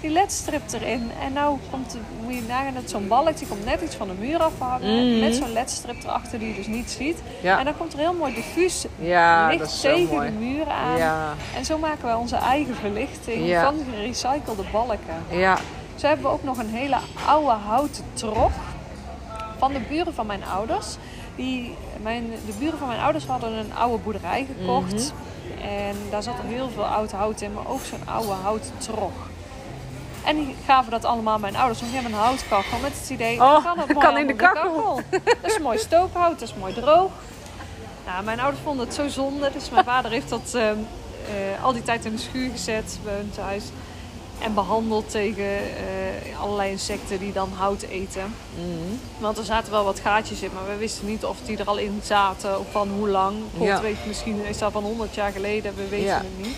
Die 0.05 0.13
ledstrip 0.13 0.63
erin. 0.73 1.11
En 1.21 1.33
nou 1.33 1.59
komt, 1.71 1.91
de- 1.93 1.99
moet 2.25 2.35
je 2.35 2.43
nagaan 2.49 2.75
dat 2.75 2.91
zo'n 2.91 3.09
balk, 3.09 3.37
die 3.39 3.47
komt 3.49 3.65
net 3.65 3.81
iets 3.83 3.95
van 3.97 4.09
de 4.09 4.15
muur 4.15 4.43
afhangen. 4.43 5.11
Mhm. 5.11 5.21
Met 5.21 5.35
zo'n 5.35 5.53
ledstrip 5.53 6.03
erachter 6.05 6.39
die 6.39 6.49
je 6.49 6.55
dus 6.55 6.67
niet 6.67 6.91
ziet. 6.91 7.23
Ja. 7.43 7.59
En 7.59 7.65
dan 7.65 7.77
komt 7.77 7.93
er 7.93 7.99
heel 7.99 8.13
mooi 8.15 8.35
diffuus 8.35 8.87
Ja, 8.99 9.49
licht 9.49 9.81
tegen 9.81 10.21
de 10.25 10.31
muur 10.31 10.69
aan. 10.69 10.97
Ja. 10.97 11.35
En 11.57 11.65
zo 11.65 11.79
maken 11.79 12.05
wij 12.05 12.15
onze 12.15 12.37
eigen 12.37 12.75
verlichting 12.75 13.57
van 13.61 13.75
gerecyclede 13.95 14.63
balken. 14.73 14.99
Ja. 15.31 15.59
Zo 15.95 16.07
hebben 16.07 16.27
we 16.27 16.33
ook 16.33 16.43
nog 16.43 16.59
een 16.59 16.71
hele 16.71 16.97
oude 17.27 17.51
houten 17.67 18.05
trog 18.13 18.53
van 19.59 19.73
de 19.73 19.81
buren 19.89 20.15
van 20.15 20.27
mijn 20.27 20.45
ouders. 20.55 20.97
Die, 21.37 21.75
mijn, 22.03 22.31
de 22.47 22.53
buren 22.59 22.79
van 22.79 22.89
mijn 22.89 23.01
ouders 23.01 23.27
hadden 23.27 23.53
een 23.53 23.75
oude 23.75 24.03
boerderij 24.03 24.47
gekocht. 24.59 24.93
Mhm. 25.55 25.67
En 25.69 25.97
daar 26.11 26.23
zat 26.23 26.35
heel 26.47 26.69
veel 26.75 26.85
oud 26.85 27.13
hout 27.13 27.41
in, 27.41 27.53
maar 27.53 27.69
ook 27.69 27.81
zo'n 27.85 28.09
oude 28.15 28.33
houten 28.43 28.73
trog. 28.79 29.13
En 30.25 30.37
die 30.37 30.55
gaven 30.67 30.91
dat 30.91 31.05
allemaal 31.05 31.39
mijn 31.39 31.57
ouders. 31.57 31.81
Want 31.81 31.93
die 31.93 32.01
hebben 32.03 32.19
een 32.19 32.25
houtkachel 32.27 32.79
met 32.79 32.93
het 33.01 33.11
idee, 33.11 33.41
Oh, 33.43 33.65
kan 33.65 33.79
het 33.79 33.89
mooi 33.95 34.07
kan 34.07 34.19
in 34.19 34.27
de 34.27 34.35
kachel. 34.35 35.01
Dat 35.11 35.51
is 35.51 35.59
mooi 35.59 35.79
stookhout, 35.79 36.39
dat 36.39 36.49
is 36.49 36.55
mooi 36.55 36.75
droog. 36.75 37.11
Nou, 38.07 38.25
mijn 38.25 38.41
ouders 38.41 38.63
vonden 38.65 38.87
het 38.87 38.95
zo 38.95 39.09
zonde. 39.09 39.51
Dus 39.53 39.71
mijn 39.71 39.85
vader 39.85 40.11
heeft 40.11 40.29
dat 40.29 40.53
ehm, 40.55 40.77
eh, 41.27 41.65
al 41.65 41.73
die 41.73 41.83
tijd 41.83 42.05
in 42.05 42.13
de 42.13 42.19
schuur 42.19 42.51
gezet 42.51 42.99
bij 43.05 43.15
hun 43.15 43.31
thuis. 43.35 43.65
En 44.39 44.55
behandeld 44.55 45.11
tegen 45.11 45.45
eh, 45.59 46.41
allerlei 46.41 46.71
insecten 46.71 47.19
die 47.19 47.33
dan 47.33 47.51
hout 47.57 47.83
eten. 47.83 48.35
Mhm. 48.55 48.95
Want 49.19 49.39
er 49.39 49.45
zaten 49.45 49.73
wel 49.73 49.85
wat 49.85 50.01
gaatjes 50.01 50.41
in, 50.43 50.51
maar 50.55 50.67
we 50.73 50.77
wisten 50.77 51.07
niet 51.07 51.25
of 51.25 51.37
die 51.45 51.59
er 51.59 51.67
al 51.69 51.77
in 51.77 52.01
zaten 52.05 52.59
of 52.61 52.67
van 52.71 52.89
hoe 52.99 53.09
lang. 53.09 53.37
God 53.59 53.67
Ja. 53.67 53.81
weet, 53.81 54.07
misschien 54.07 54.45
is 54.45 54.59
dat 54.59 54.73
van 54.73 54.83
100 54.83 55.15
jaar 55.15 55.33
geleden, 55.33 55.75
we 55.75 55.89
weten 55.89 56.07
Ja. 56.07 56.17
het 56.17 56.47
niet. 56.47 56.57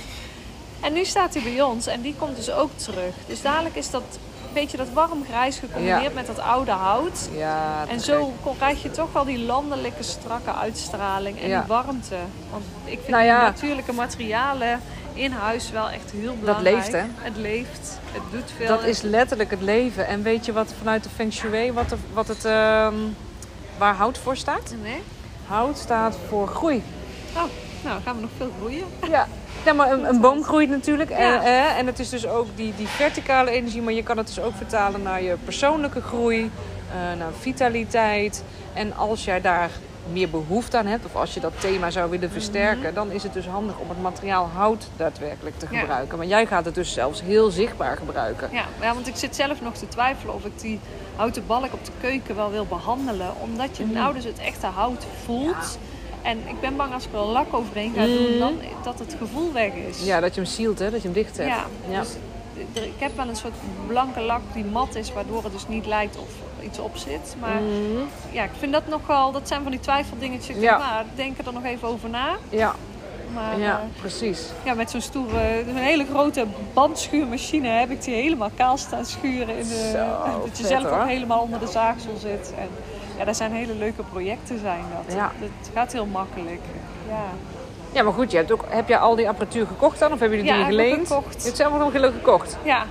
En 0.80 0.92
nu 0.92 1.04
staat 1.04 1.34
hij 1.34 1.42
bij 1.42 1.62
ons 1.62 1.86
en 1.86 2.00
die 2.00 2.14
komt 2.18 2.36
dus 2.36 2.50
ook 2.50 2.70
terug. 2.76 3.14
Dus 3.26 3.42
dadelijk 3.42 3.74
is 3.76 3.90
dat 3.90 4.02
beetje 4.52 4.76
dat 4.76 4.90
warm 4.92 5.24
grijs 5.28 5.58
gecombineerd 5.58 6.02
Ja. 6.02 6.10
met 6.14 6.26
dat 6.26 6.38
oude 6.38 6.70
hout. 6.70 7.28
Ja, 7.36 7.84
En 7.88 8.00
zo 8.00 8.32
krijg 8.56 8.82
je 8.82 8.90
toch 8.90 9.12
wel 9.12 9.24
die 9.24 9.38
landelijke 9.38 10.02
strakke 10.02 10.52
uitstraling 10.54 11.40
en 11.40 11.48
Ja. 11.48 11.58
die 11.58 11.68
warmte. 11.68 12.16
Want 12.50 12.64
ik 12.84 12.98
vind 13.04 13.08
Nou 13.08 13.26
natuurlijke 13.26 13.92
materialen 13.92 14.80
in 15.12 15.32
huis 15.32 15.70
wel 15.70 15.90
echt 15.90 16.10
heel 16.10 16.36
belangrijk. 16.40 16.74
leeft, 16.76 16.92
hè? 16.92 17.02
Het 17.16 17.36
leeft, 17.36 17.98
het 18.12 18.22
doet 18.30 18.52
veel. 18.56 18.66
Dat 18.66 18.84
is 18.84 19.00
letterlijk 19.02 19.50
het 19.50 19.62
leven. 19.62 20.06
En 20.06 20.22
weet 20.22 20.44
je 20.46 20.52
wat 20.52 20.72
vanuit 20.78 21.02
de 21.02 21.08
Feng 21.14 21.32
Shui, 21.32 21.72
wat, 21.72 21.90
er- 21.92 21.98
wat 22.12 22.28
het, 22.28 22.44
ehm, 22.44 22.94
waar 23.78 23.94
hout 23.94 24.18
voor 24.18 24.36
staat? 24.36 24.74
Nee? 24.82 25.02
Hout 25.46 25.78
staat 25.78 26.16
voor 26.28 26.48
groei. 26.48 26.82
Oh, 27.36 27.42
nou 27.86 28.02
gaan 28.02 28.14
we 28.14 28.20
nog 28.20 28.30
veel 28.36 28.50
groeien. 28.58 28.84
Ja. 29.10 29.26
Ja, 29.64 29.72
maar 29.72 29.92
een, 29.92 30.08
een 30.08 30.20
boom 30.20 30.42
groeit 30.44 30.68
natuurlijk. 30.68 31.10
En, 31.10 31.26
Ja. 31.26 31.42
eh, 31.44 31.78
en 31.78 31.86
het 31.86 31.98
is 31.98 32.08
dus 32.08 32.26
ook 32.26 32.46
die, 32.54 32.72
die 32.76 32.86
verticale 32.88 33.50
energie, 33.50 33.82
maar 33.82 33.92
je 33.92 34.02
kan 34.02 34.16
het 34.16 34.26
dus 34.26 34.40
ook 34.40 34.54
vertalen 34.56 35.02
naar 35.02 35.22
je 35.22 35.36
persoonlijke 35.44 36.00
groei, 36.00 36.50
eh, 36.90 37.18
naar 37.18 37.32
vitaliteit. 37.40 38.42
En 38.72 38.96
als 38.96 39.24
jij 39.24 39.40
daar 39.40 39.70
meer 40.12 40.30
behoefte 40.30 40.76
aan 40.78 40.86
hebt, 40.86 41.04
of 41.04 41.16
als 41.16 41.34
je 41.34 41.40
dat 41.40 41.52
thema 41.60 41.90
zou 41.90 42.10
willen 42.10 42.30
versterken, 42.30 42.94
dan 42.94 43.10
is 43.10 43.22
het 43.22 43.32
dus 43.32 43.46
handig 43.46 43.78
om 43.78 43.88
het 43.88 44.02
materiaal 44.02 44.50
hout 44.54 44.88
daadwerkelijk 44.96 45.58
te 45.58 45.66
Ja. 45.70 45.78
gebruiken. 45.78 46.18
Maar 46.18 46.26
jij 46.26 46.46
gaat 46.46 46.64
het 46.64 46.74
dus 46.74 46.92
zelfs 46.92 47.22
heel 47.22 47.50
zichtbaar 47.50 47.96
gebruiken. 47.96 48.48
Ja, 48.52 48.64
ja, 48.80 48.94
want 48.94 49.06
ik 49.06 49.16
zit 49.16 49.36
zelf 49.36 49.60
nog 49.60 49.74
te 49.74 49.88
twijfelen 49.88 50.34
of 50.34 50.44
ik 50.44 50.60
die 50.60 50.80
houten 51.16 51.46
balk 51.46 51.72
op 51.72 51.84
de 51.84 51.92
keuken 52.00 52.36
wel 52.36 52.50
wil 52.50 52.66
behandelen. 52.66 53.30
Omdat 53.40 53.76
je 53.76 53.84
Mhm. 53.84 53.92
nou 53.94 54.14
dus 54.14 54.24
het 54.24 54.38
echte 54.38 54.66
hout 54.66 55.04
voelt. 55.24 55.78
En 56.26 56.38
ik 56.48 56.60
ben 56.60 56.76
bang 56.76 56.92
als 56.92 57.04
ik 57.06 57.12
er 57.12 57.18
een 57.18 57.26
lak 57.26 57.54
overheen 57.54 57.92
ga 57.96 58.00
Mhm. 58.02 58.12
doen, 58.12 58.38
dan, 58.38 58.54
dat 58.82 58.98
het 58.98 59.14
gevoel 59.18 59.52
weg 59.52 59.72
is. 59.88 60.04
Ja, 60.04 60.20
dat 60.20 60.34
je 60.34 60.40
hem 60.40 60.50
sealt, 60.50 60.78
hè? 60.78 60.90
dat 60.90 61.02
je 61.02 61.08
hem 61.08 61.16
dicht 61.16 61.36
hebt. 61.36 61.48
Ja, 61.48 61.64
Ja. 61.90 62.00
dus 62.00 62.08
er- 62.72 62.82
ik 62.84 62.92
heb 62.98 63.16
wel 63.16 63.28
een 63.28 63.36
soort 63.36 63.54
blanke 63.86 64.20
lak 64.20 64.40
die 64.54 64.64
mat 64.64 64.94
is, 64.94 65.12
waardoor 65.12 65.42
het 65.42 65.52
dus 65.52 65.68
niet 65.68 65.86
lijkt 65.86 66.16
of 66.18 66.28
iets 66.64 66.78
op 66.78 66.96
zit. 66.96 67.34
Maar 67.40 67.60
Mhm. 67.62 68.02
ja, 68.32 68.44
ik 68.44 68.50
vind 68.58 68.72
dat 68.72 68.86
nogal, 68.88 69.32
dat 69.32 69.48
zijn 69.48 69.62
van 69.62 69.70
die 69.70 69.80
twijfeldingetjes. 69.80 70.56
Ja. 70.56 70.62
Ja. 70.78 71.04
denk 71.14 71.38
er 71.38 71.52
nog 71.52 71.64
even 71.64 71.88
over 71.88 72.08
na. 72.08 72.36
ja, 72.48 72.74
Maar 73.34 73.58
ja, 73.58 73.64
ja, 73.64 73.80
precies. 74.00 74.48
ja 74.64 74.74
met 74.74 74.90
zo'n 74.90 75.00
stoere, 75.00 75.60
een 75.68 75.76
hele 75.76 76.04
grote 76.10 76.46
bandschuurmachine 76.72 77.68
heb 77.68 77.90
ik 77.90 78.02
die 78.02 78.14
helemaal 78.14 78.50
kaal 78.56 78.76
staan 78.76 79.04
schuren. 79.04 79.56
In 79.58 79.68
de, 79.68 79.90
Zo, 79.92 80.06
dat 80.46 80.58
je 80.58 80.62
vet, 80.64 80.66
zelf 80.72 80.82
hoor. 80.90 81.00
ook 81.00 81.08
helemaal 81.08 81.40
onder 81.40 81.60
de 81.60 81.66
zaagsel 81.66 82.16
zit. 82.20 82.52
En 82.58 82.68
ja, 83.18 83.24
dat 83.24 83.36
zijn 83.36 83.52
hele 83.52 83.74
leuke 83.74 84.02
projecten 84.02 84.58
zijn 84.60 84.82
dat. 85.06 85.14
Ja. 85.14 85.32
Het 85.38 85.70
gaat 85.74 85.92
heel 85.92 86.06
makkelijk. 86.06 86.60
Ja. 87.08 87.24
Ja, 87.92 88.02
maar 88.02 88.12
goed, 88.12 88.30
je 88.30 88.36
hebt 88.36 88.52
ook, 88.52 88.64
heb 88.68 88.88
jij 88.88 88.98
al 88.98 89.14
die 89.16 89.28
apparatuur 89.28 89.66
gekocht 89.66 89.98
dan? 89.98 90.12
Of 90.12 90.20
heb 90.20 90.30
je 90.30 90.36
die 90.36 90.46
Ja, 90.46 90.52
dingen 90.52 90.66
geleend? 90.66 91.06
gekocht. 91.06 91.36
Je 91.38 91.42
hebt 91.44 91.56
zelf 91.56 91.78
nog 91.78 91.92
geluk 91.92 92.12
gekocht. 92.12 92.56
ja, 92.62 92.82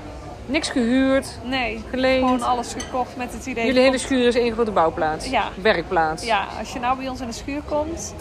Niks 0.47 0.69
gehuurd, 0.69 1.27
nee. 1.43 1.83
geleend. 1.89 2.23
Gewoon 2.23 2.41
alles 2.41 2.73
gekocht 2.73 3.15
met 3.17 3.33
het 3.33 3.45
idee. 3.45 3.65
Jullie 3.65 3.81
hele 3.81 3.97
schuur 3.97 4.27
is 4.27 4.35
één 4.35 4.53
grote 4.53 4.71
bouwplaats. 4.71 5.25
Ja. 5.29 5.43
Werkplaats. 5.61 6.25
Ja, 6.25 6.45
als 6.59 6.73
je 6.73 6.79
nou 6.79 6.97
bij 6.97 7.07
ons 7.09 7.19
in 7.21 7.27
de 7.27 7.33
schuur 7.33 7.61
komt, 7.69 8.13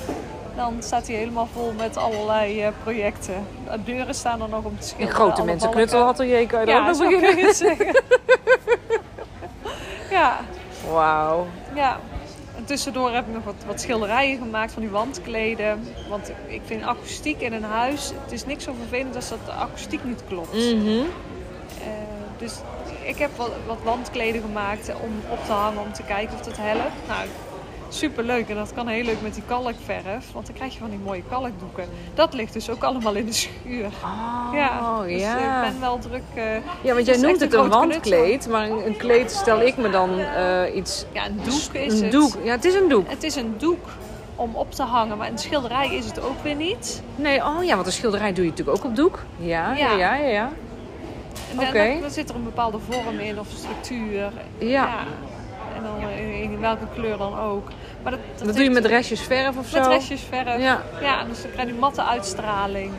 dan 0.56 0.74
staat 0.82 1.06
hij 1.06 1.16
helemaal 1.16 1.48
vol 1.52 1.72
met 1.76 1.96
allerlei 1.96 2.60
eh, 2.62 2.68
projecten. 2.82 3.46
De 3.70 3.82
deuren 3.84 4.14
staan 4.14 4.42
er 4.42 4.48
nog 4.48 4.64
om 4.64 4.70
te 4.78 4.82
In 4.82 4.82
schilderen. 4.86 5.14
grote 5.14 5.36
alle 5.36 5.44
mensen 5.44 5.70
knutselatelier 5.70 6.46
kan 6.46 6.60
je 6.60 6.66
ook 6.66 6.72
Ja, 6.72 6.86
nog 6.86 6.96
zo 6.96 7.08
kun 7.08 7.20
beginnen. 7.20 7.54
zeggen. 7.54 8.02
ja, 10.10 10.38
Wauw. 10.90 11.46
ja. 11.74 11.98
En 12.56 12.64
tussendoor 12.64 13.10
heb 13.12 13.26
ik 13.26 13.34
nog 13.34 13.44
wat, 13.44 13.54
wat 13.66 13.80
schilderijen 13.80 14.38
gemaakt 14.38 14.72
van 14.72 14.82
die 14.82 14.90
wandkleden. 14.90 15.86
Want 16.08 16.32
ik 16.46 16.60
vind 16.64 16.82
akoestiek 16.82 17.40
in 17.40 17.52
een 17.52 17.62
huis, 17.64 18.12
het 18.22 18.32
is 18.32 18.46
niks 18.46 18.64
zo 18.64 18.72
vervelend 18.80 19.16
als 19.16 19.28
dat 19.28 19.38
de 19.44 19.52
akoestiek 19.52 20.04
niet 20.04 20.22
klopt. 20.28 20.54
Eh, 20.54 20.60
dus 22.38 22.52
ik 23.02 23.16
heb 23.18 23.30
wat, 23.36 23.50
wat 23.66 23.78
wandkleden 23.82 24.40
gemaakt 24.40 24.88
om 25.02 25.10
op 25.30 25.44
te 25.46 25.52
hangen 25.52 25.80
om 25.82 25.92
te 25.92 26.02
kijken 26.02 26.34
of 26.34 26.40
dat 26.40 26.56
helpt. 26.56 26.92
Nou, 27.08 27.26
super 27.94 28.24
leuk 28.24 28.48
en 28.48 28.54
dat 28.56 28.72
kan 28.74 28.86
heel 28.88 29.04
leuk 29.04 29.22
met 29.22 29.34
die 29.34 29.42
kalkverf, 29.46 30.32
want 30.32 30.46
dan 30.46 30.54
krijg 30.54 30.72
je 30.72 30.78
van 30.78 30.90
die 30.90 30.98
mooie 31.04 31.22
kalkdoeken. 31.28 31.84
Dat 32.14 32.34
ligt 32.34 32.52
dus 32.52 32.70
ook 32.70 32.82
allemaal 32.84 33.14
in 33.14 33.26
de 33.26 33.32
schuur. 33.32 33.84
Oh, 34.04 34.48
ja, 34.54 35.02
dus 35.06 35.20
ja. 35.20 35.64
ik 35.64 35.70
ben 35.70 35.80
wel 35.80 35.98
druk. 35.98 36.22
eh, 36.34 36.44
Ja, 36.82 36.94
want 36.94 37.06
jij 37.06 37.16
noemt 37.16 37.40
het 37.40 37.54
een 37.54 37.68
wandkleed, 37.68 38.48
maar 38.48 38.70
een 38.70 38.86
een 38.86 38.96
kleed 38.96 39.30
stel 39.30 39.60
ik 39.60 39.76
me 39.76 39.90
dan 39.90 40.18
eh, 40.18 40.76
iets... 40.76 41.04
ja, 41.12 41.26
een 41.26 41.40
doek 41.44 41.72
is 41.82 41.92
Een 41.98 42.02
het. 42.02 42.12
doek. 42.12 42.32
Ja, 42.44 42.50
het 42.50 42.64
is 42.64 42.74
een 42.74 42.88
doek. 42.88 43.08
Het 43.10 43.22
is 43.22 43.34
een 43.36 43.54
doek 43.58 43.86
om 44.36 44.54
op 44.54 44.72
te 44.72 44.82
hangen, 44.82 45.16
maar 45.18 45.28
een 45.28 45.38
schilderij 45.38 45.94
is 45.94 46.04
het 46.06 46.20
ook 46.20 46.42
weer 46.42 46.54
niet. 46.54 47.02
Nee, 47.16 47.44
oh 47.44 47.64
ja, 47.64 47.74
want 47.74 47.86
een 47.86 47.92
schilderij 47.92 48.32
doe 48.32 48.44
je 48.44 48.50
natuurlijk 48.50 48.78
ook 48.78 48.84
op 48.84 48.96
doek. 48.96 49.22
Ja, 49.38 49.72
ja, 49.74 49.90
Ja. 49.92 50.14
ja, 50.14 50.26
ja. 50.26 50.50
En 51.58 52.00
dan- 52.00 52.10
zit 52.10 52.28
er 52.28 52.34
een 52.34 52.44
bepaalde 52.44 52.78
vorm 52.90 53.18
in 53.18 53.38
of 53.40 53.46
structuur. 53.56 54.32
Ja. 54.58 54.88
Dan 55.84 56.08
in, 56.10 56.34
in 56.52 56.60
welke 56.60 56.84
kleur 56.94 57.16
dan 57.18 57.38
ook. 57.38 57.68
Maar 58.02 58.12
dat, 58.12 58.20
Dat 58.46 58.54
doe 58.54 58.64
je 58.64 58.70
met 58.70 58.84
restjes 58.84 59.20
verf 59.20 59.56
of 59.56 59.66
zo? 59.66 59.78
Met 59.78 59.88
restjes 59.88 60.20
verf. 60.28 60.60
Ja. 60.60 60.82
Ja, 61.00 61.24
dus 61.24 61.42
dan 61.42 61.50
krijg 61.50 61.68
je 61.68 61.74
matte 61.74 62.02
uitstraling. 62.04 62.92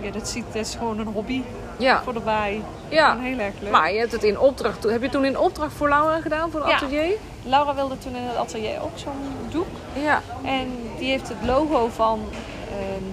Ja, 0.00 0.10
dat, 0.10 0.28
ziet, 0.28 0.44
dat 0.52 0.66
is 0.66 0.74
gewoon 0.74 0.98
een 0.98 1.06
hobby 1.06 1.42
Ja, 1.78 2.02
voor 2.02 2.14
erbij. 2.14 2.62
ja. 2.88 3.18
Heel 3.18 3.38
erg 3.38 3.54
leuk. 3.60 3.70
Maar 3.70 3.92
je 3.92 3.98
hebt 3.98 4.12
het 4.12 4.22
in 4.24 4.38
opdracht... 4.38 4.82
Heb 4.84 5.02
je 5.02 5.08
toen 5.08 5.24
in 5.24 5.38
opdracht 5.38 5.72
voor 5.72 5.88
Laura 5.88 6.20
gedaan, 6.20 6.50
voor 6.50 6.60
het 6.60 6.68
Ja. 6.68 6.74
atelier? 6.76 7.16
Laura 7.42 7.74
wilde 7.74 7.98
toen 7.98 8.16
in 8.16 8.22
het 8.22 8.36
atelier 8.36 8.82
ook 8.82 8.98
zo'n 8.98 9.12
doek. 9.50 9.66
Ja. 9.92 10.20
En 10.44 10.68
die 10.98 11.10
heeft 11.10 11.28
het 11.28 11.36
logo 11.46 11.88
van 11.94 12.20
ehm, 12.70 13.04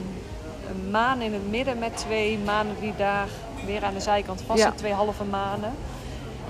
een 0.70 0.90
maan 0.92 1.22
in 1.22 1.34
het 1.34 1.50
midden 1.50 1.80
met 1.80 1.98
twee 1.98 2.40
manen 2.46 2.76
die 2.80 2.94
daar 2.98 3.28
weer 3.66 3.84
aan 3.84 3.94
de 3.94 4.00
zijkant 4.00 4.42
vast 4.46 4.60
Ja. 4.64 4.72
Twee 4.72 4.94
halve 4.94 5.24
manen. 5.24 5.74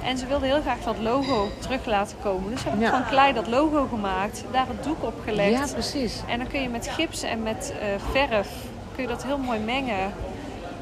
En 0.04 0.18
ze 0.18 0.26
wilde 0.28 0.46
heel 0.46 0.62
graag 0.62 0.80
dat 0.84 0.96
logo 1.02 1.50
terug 1.60 1.86
laten 1.86 2.18
komen. 2.24 2.50
Dus 2.52 2.64
heb 2.64 2.74
ik 2.74 2.80
Ja. 2.80 2.90
van 2.90 3.06
klei 3.10 3.34
dat 3.34 3.48
logo 3.48 3.88
gemaakt. 3.90 4.44
Daar 4.52 4.68
het 4.68 4.84
doek 4.84 5.04
op 5.04 5.14
gelegd. 5.24 5.52
Ja, 5.70 5.74
precies. 5.74 6.22
En 6.28 6.38
dan 6.38 6.48
kun 6.48 6.62
je 6.62 6.70
met 6.70 6.88
gips 6.88 7.22
en 7.24 7.44
met 7.44 7.74
eh, 7.82 7.88
verf 8.12 8.50
kun 8.94 9.04
je 9.04 9.08
dat 9.10 9.24
heel 9.24 9.38
mooi 9.38 9.60
mengen. 9.60 10.14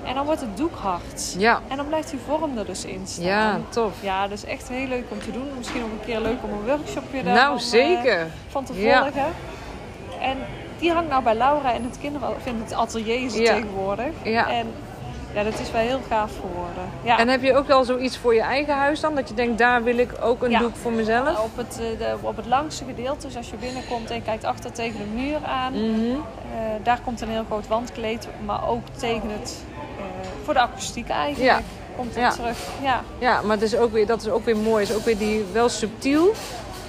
En 0.03 0.13
dan 0.15 0.25
wordt 0.25 0.41
het 0.41 0.57
doek 0.57 0.75
hard. 0.75 1.35
Ja. 1.37 1.61
En 1.67 1.77
dan 1.77 1.87
blijft 1.87 2.09
die 2.09 2.19
vorm 2.27 2.57
er 2.57 2.65
dus 2.65 2.85
in 2.85 3.01
staan. 3.07 3.23
Ja, 3.25 3.59
tof. 3.69 3.91
Ja, 3.99 4.27
dus 4.27 4.45
echt 4.45 4.69
heel 4.69 4.87
leuk 4.87 5.03
om 5.09 5.19
te 5.19 5.31
doen. 5.31 5.47
Misschien 5.57 5.83
ook 5.83 5.91
een 5.91 6.05
keer 6.05 6.19
leuk 6.19 6.37
om 6.43 6.49
een 6.51 6.65
workshopje 6.77 7.23
daar 7.23 7.33
Nou, 7.33 7.49
van, 7.49 7.59
zeker. 7.59 8.19
eh, 8.19 8.25
van 8.47 8.63
te 8.63 8.73
Ja. 8.81 9.01
volgen. 9.03 9.31
En 10.21 10.37
die 10.79 10.91
hangt 10.91 11.09
nou 11.09 11.23
bij 11.23 11.35
Laura 11.35 11.71
in 11.71 11.83
het 11.83 11.97
kinder... 12.01 12.21
of 12.29 12.45
in 12.45 12.61
het 12.63 12.73
atelier 12.73 13.23
is 13.25 13.33
het 13.33 13.41
Ja. 13.47 13.53
tegenwoordig. 13.53 14.13
Ja. 14.23 14.49
En 14.49 14.67
ja, 15.37 15.43
dat 15.43 15.59
is 15.59 15.71
wel 15.71 15.81
heel 15.81 15.99
gaaf 16.09 16.31
geworden. 16.35 16.83
Ja. 17.03 17.17
En 17.19 17.27
heb 17.27 17.41
je 17.41 17.55
ook 17.55 17.67
wel 17.67 17.83
zoiets 17.83 18.17
voor 18.17 18.33
je 18.33 18.41
eigen 18.41 18.73
huis 18.75 18.99
dan? 18.99 19.15
Dat 19.15 19.27
je 19.29 19.33
denkt, 19.33 19.57
daar 19.57 19.83
wil 19.83 19.97
ik 19.97 20.11
ook 20.21 20.43
een 20.43 20.49
Ja. 20.49 20.59
doek 20.59 20.75
voor 20.75 20.91
mezelf? 20.91 21.39
op 21.43 21.57
het, 21.57 21.79
eh, 21.81 21.99
de, 21.99 22.15
op 22.21 22.35
het 22.35 22.45
langste 22.45 22.83
gedeelte, 22.85 23.27
dus 23.27 23.37
als 23.37 23.49
je 23.49 23.55
binnenkomt 23.55 24.09
en 24.09 24.15
je 24.15 24.21
kijkt 24.21 24.43
achter 24.43 24.71
tegen 24.71 24.99
de 24.99 25.21
muur 25.21 25.37
aan, 25.45 25.73
Mhm. 25.73 26.09
eh, 26.09 26.59
daar 26.83 26.99
komt 27.03 27.21
een 27.21 27.29
heel 27.29 27.43
groot 27.47 27.67
wandkleed, 27.67 28.27
maar 28.45 28.69
ook 28.69 28.81
tegen 28.97 29.29
het, 29.39 29.63
eh, 29.97 30.03
voor 30.43 30.53
de 30.53 30.59
akoestiek 30.59 31.09
eigenlijk, 31.09 31.51
Ja. 31.51 31.61
komt 31.95 32.15
het 32.15 32.33
terug. 32.35 32.57
Ja. 32.83 33.01
Ja, 33.19 33.41
maar 33.41 33.55
het 33.55 33.61
is 33.65 33.75
ook 33.77 33.91
weer, 33.91 34.05
dat 34.05 34.21
is 34.21 34.29
ook 34.29 34.45
weer 34.45 34.57
mooi. 34.57 34.81
Het 34.81 34.89
is 34.89 34.95
ook 34.97 35.05
weer 35.05 35.17
die, 35.17 35.45
wel 35.51 35.69
subtiel. 35.69 36.33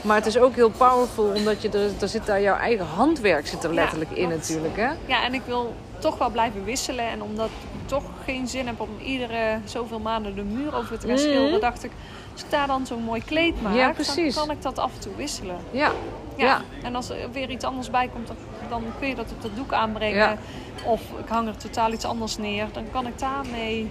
Maar 0.03 0.17
het 0.17 0.27
is 0.27 0.39
ook 0.39 0.55
heel 0.55 0.71
powerful, 0.71 1.25
omdat 1.35 1.63
je 1.63 1.69
er, 1.69 1.91
er 2.01 2.09
zit 2.09 2.27
daar 2.27 2.41
jouw 2.41 2.57
eigen 2.57 2.87
handwerk 2.87 3.47
zit 3.47 3.65
er 3.65 3.75
letterlijk 3.75 4.11
in 4.11 4.29
natuurlijk. 4.29 4.77
Hè? 4.77 4.89
ja, 5.07 5.25
en 5.25 5.35
ik 5.35 5.43
wil 5.47 5.75
toch 5.99 6.19
wel 6.19 6.31
blijven 6.31 6.65
wisselen 6.65 7.05
en 7.09 7.23
omdat 7.23 7.47
ik 7.47 7.89
toch 7.89 8.03
geen 8.25 8.49
zin 8.49 8.67
heb 8.67 8.81
om 8.81 8.89
iedere 9.03 9.59
zoveel 9.65 9.99
maanden 10.01 10.35
de 10.35 10.43
muur 10.43 10.75
over 10.75 10.99
te 10.99 11.07
gaan 11.07 11.17
Mhm. 11.17 11.25
schilderen, 11.25 11.61
dacht 11.61 11.85
ik, 11.85 11.91
als 12.33 12.43
ik 12.43 12.51
daar 12.51 12.67
dan 12.67 12.87
zo'n 12.87 13.03
mooi 13.03 13.23
kleed 13.25 13.63
maak, 13.63 13.75
Ja, 13.75 13.93
dan 13.93 14.33
kan 14.35 14.51
ik 14.51 14.63
dat 14.63 14.79
af 14.79 14.95
en 14.95 15.01
toe 15.01 15.15
wisselen. 15.17 15.59
Ja. 15.71 15.91
Ja. 16.37 16.45
Ja. 16.47 16.61
En 16.83 16.95
als 16.95 17.11
er 17.11 17.31
weer 17.33 17.51
iets 17.51 17.65
anders 17.65 17.91
bij 17.91 18.09
komt, 18.09 18.29
dan, 18.69 18.83
kun 18.99 19.09
je 19.09 19.15
dat 19.15 19.31
op 19.33 19.43
dat 19.43 19.57
doek 19.57 19.73
aanbrengen. 19.73 20.17
Ja. 20.19 20.37
Of 20.85 21.01
ik 21.19 21.29
hang 21.29 21.49
er 21.49 21.57
totaal 21.57 21.93
iets 21.93 22.05
anders 22.05 22.37
neer. 22.37 22.67
Dan 22.73 22.85
kan 22.93 23.07
ik 23.07 23.19
daarmee 23.19 23.91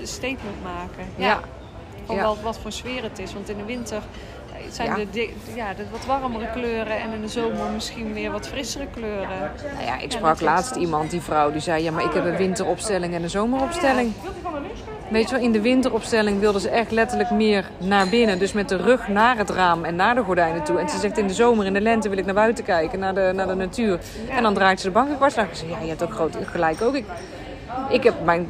een 0.00 0.06
statement 0.06 0.62
maken. 0.62 1.04
Ja. 1.16 1.40
Ja. 2.08 2.22
Wat, 2.22 2.40
wat 2.40 2.58
voor 2.58 2.72
sfeer 2.72 3.02
het 3.02 3.18
is. 3.18 3.32
Want 3.32 3.48
in 3.48 3.56
de 3.56 3.64
winter 3.64 4.02
eh, 4.58 4.70
zijn 4.72 4.88
Ja. 4.98 5.04
de, 5.12 5.30
ja, 5.54 5.74
de 5.74 5.84
wat 5.90 6.06
warmere 6.06 6.50
kleuren. 6.52 7.00
En 7.00 7.12
in 7.12 7.20
de 7.20 7.28
zomer 7.28 7.70
misschien 7.74 8.12
weer 8.12 8.30
wat 8.30 8.48
frissere 8.48 8.86
kleuren. 8.94 9.50
Nou 9.74 9.84
ja, 9.84 9.98
ik 10.00 10.12
sprak 10.12 10.40
laatst 10.40 10.74
iemand, 10.76 11.10
die 11.10 11.20
vrouw, 11.20 11.50
die 11.50 11.60
zei... 11.60 11.82
Ja, 11.82 11.90
maar 11.90 12.04
ik 12.04 12.12
heb 12.12 12.24
een 12.24 12.36
winteropstelling 12.36 13.14
en 13.14 13.22
een 13.22 13.30
zomeropstelling. 13.30 14.12
Weet 15.10 15.28
je 15.28 15.34
wel, 15.34 15.44
in 15.44 15.52
de 15.52 15.60
winteropstelling 15.60 16.40
wilde 16.40 16.60
ze 16.60 16.68
echt 16.68 16.90
letterlijk 16.90 17.30
meer 17.30 17.70
naar 17.78 18.08
binnen. 18.08 18.38
Dus 18.38 18.52
met 18.52 18.68
de 18.68 18.76
rug 18.76 19.08
naar 19.08 19.36
het 19.36 19.50
raam 19.50 19.84
en 19.84 19.96
naar 19.96 20.14
de 20.14 20.22
gordijnen 20.22 20.64
toe. 20.64 20.78
En 20.78 20.88
ze 20.88 20.98
zegt 20.98 21.18
in 21.18 21.26
de 21.26 21.34
zomer, 21.34 21.66
in 21.66 21.72
de 21.72 21.80
lente 21.80 22.08
wil 22.08 22.18
ik 22.18 22.24
naar 22.24 22.34
buiten 22.34 22.64
kijken, 22.64 22.98
naar 22.98 23.14
de, 23.14 23.30
naar 23.34 23.46
de 23.46 23.54
natuur. 23.54 23.98
En 24.28 24.42
dan 24.42 24.54
draait 24.54 24.80
ze 24.80 24.86
de 24.86 24.92
bank 24.92 25.08
een 25.08 25.16
kwartslag. 25.16 25.46
Ik 25.46 25.54
zei, 25.54 25.70
ja, 25.70 25.78
je 25.80 25.88
hebt 25.88 26.02
ook 26.02 26.12
groot 26.12 26.36
gelijk 26.42 26.82
ook. 26.82 26.94
Ik, 26.94 27.04
ik 27.88 28.02
heb 28.02 28.14
mijn 28.24 28.48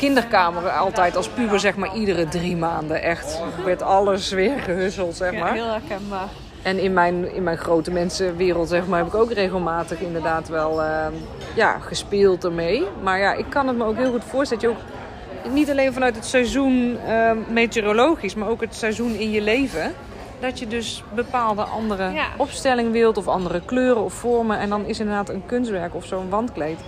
kinderkamer 0.00 0.68
altijd 0.70 1.16
als 1.16 1.28
puber, 1.28 1.60
zeg 1.60 1.76
maar, 1.76 1.94
iedere 1.94 2.28
drie 2.28 2.56
maanden. 2.56 3.02
Echt, 3.02 3.40
werd 3.64 3.82
alles 3.82 4.30
weer 4.30 4.58
gehusseld, 4.58 5.16
zeg 5.16 5.32
Ja, 5.32 5.38
maar. 5.40 5.52
heel 5.52 5.66
herkenbaar. 5.70 6.28
En 6.62 6.78
in 6.78 6.92
mijn, 6.92 7.34
in 7.34 7.42
mijn 7.42 7.56
grote 7.58 7.90
mensenwereld, 7.90 8.68
zeg 8.68 8.86
maar, 8.86 8.98
heb 8.98 9.06
ik 9.08 9.14
ook 9.14 9.32
regelmatig 9.32 10.00
inderdaad 10.00 10.48
wel 10.48 10.82
eh, 10.82 11.06
ja, 11.54 11.78
gespeeld 11.78 12.44
ermee. 12.44 12.84
Maar 13.02 13.18
ja, 13.18 13.32
ik 13.32 13.44
kan 13.48 13.66
het 13.68 13.76
me 13.76 13.84
ook 13.84 13.96
heel 13.96 14.10
goed 14.10 14.24
voorstellen 14.24 14.62
dat 14.62 14.72
je 14.72 14.78
ook 14.78 15.52
niet 15.54 15.70
alleen 15.70 15.92
vanuit 15.92 16.14
het 16.16 16.24
seizoen 16.26 16.98
eh, 17.06 17.30
meteorologisch, 17.48 18.34
maar 18.34 18.48
ook 18.48 18.60
het 18.60 18.74
seizoen 18.74 19.14
in 19.14 19.30
je 19.30 19.40
leven. 19.40 19.92
Dat 20.40 20.58
je 20.58 20.66
dus 20.66 21.02
bepaalde 21.14 21.62
andere 21.62 22.10
Ja. 22.10 22.26
opstelling 22.36 22.92
wilt 22.92 23.16
of 23.16 23.28
andere 23.28 23.60
kleuren 23.64 24.02
of 24.04 24.12
vormen. 24.12 24.58
En 24.58 24.68
dan 24.68 24.84
is 24.86 25.00
inderdaad 25.00 25.28
een 25.28 25.42
kunstwerk 25.46 25.94
of 25.94 26.04
zo'n 26.04 26.28
wandkleed. 26.28 26.78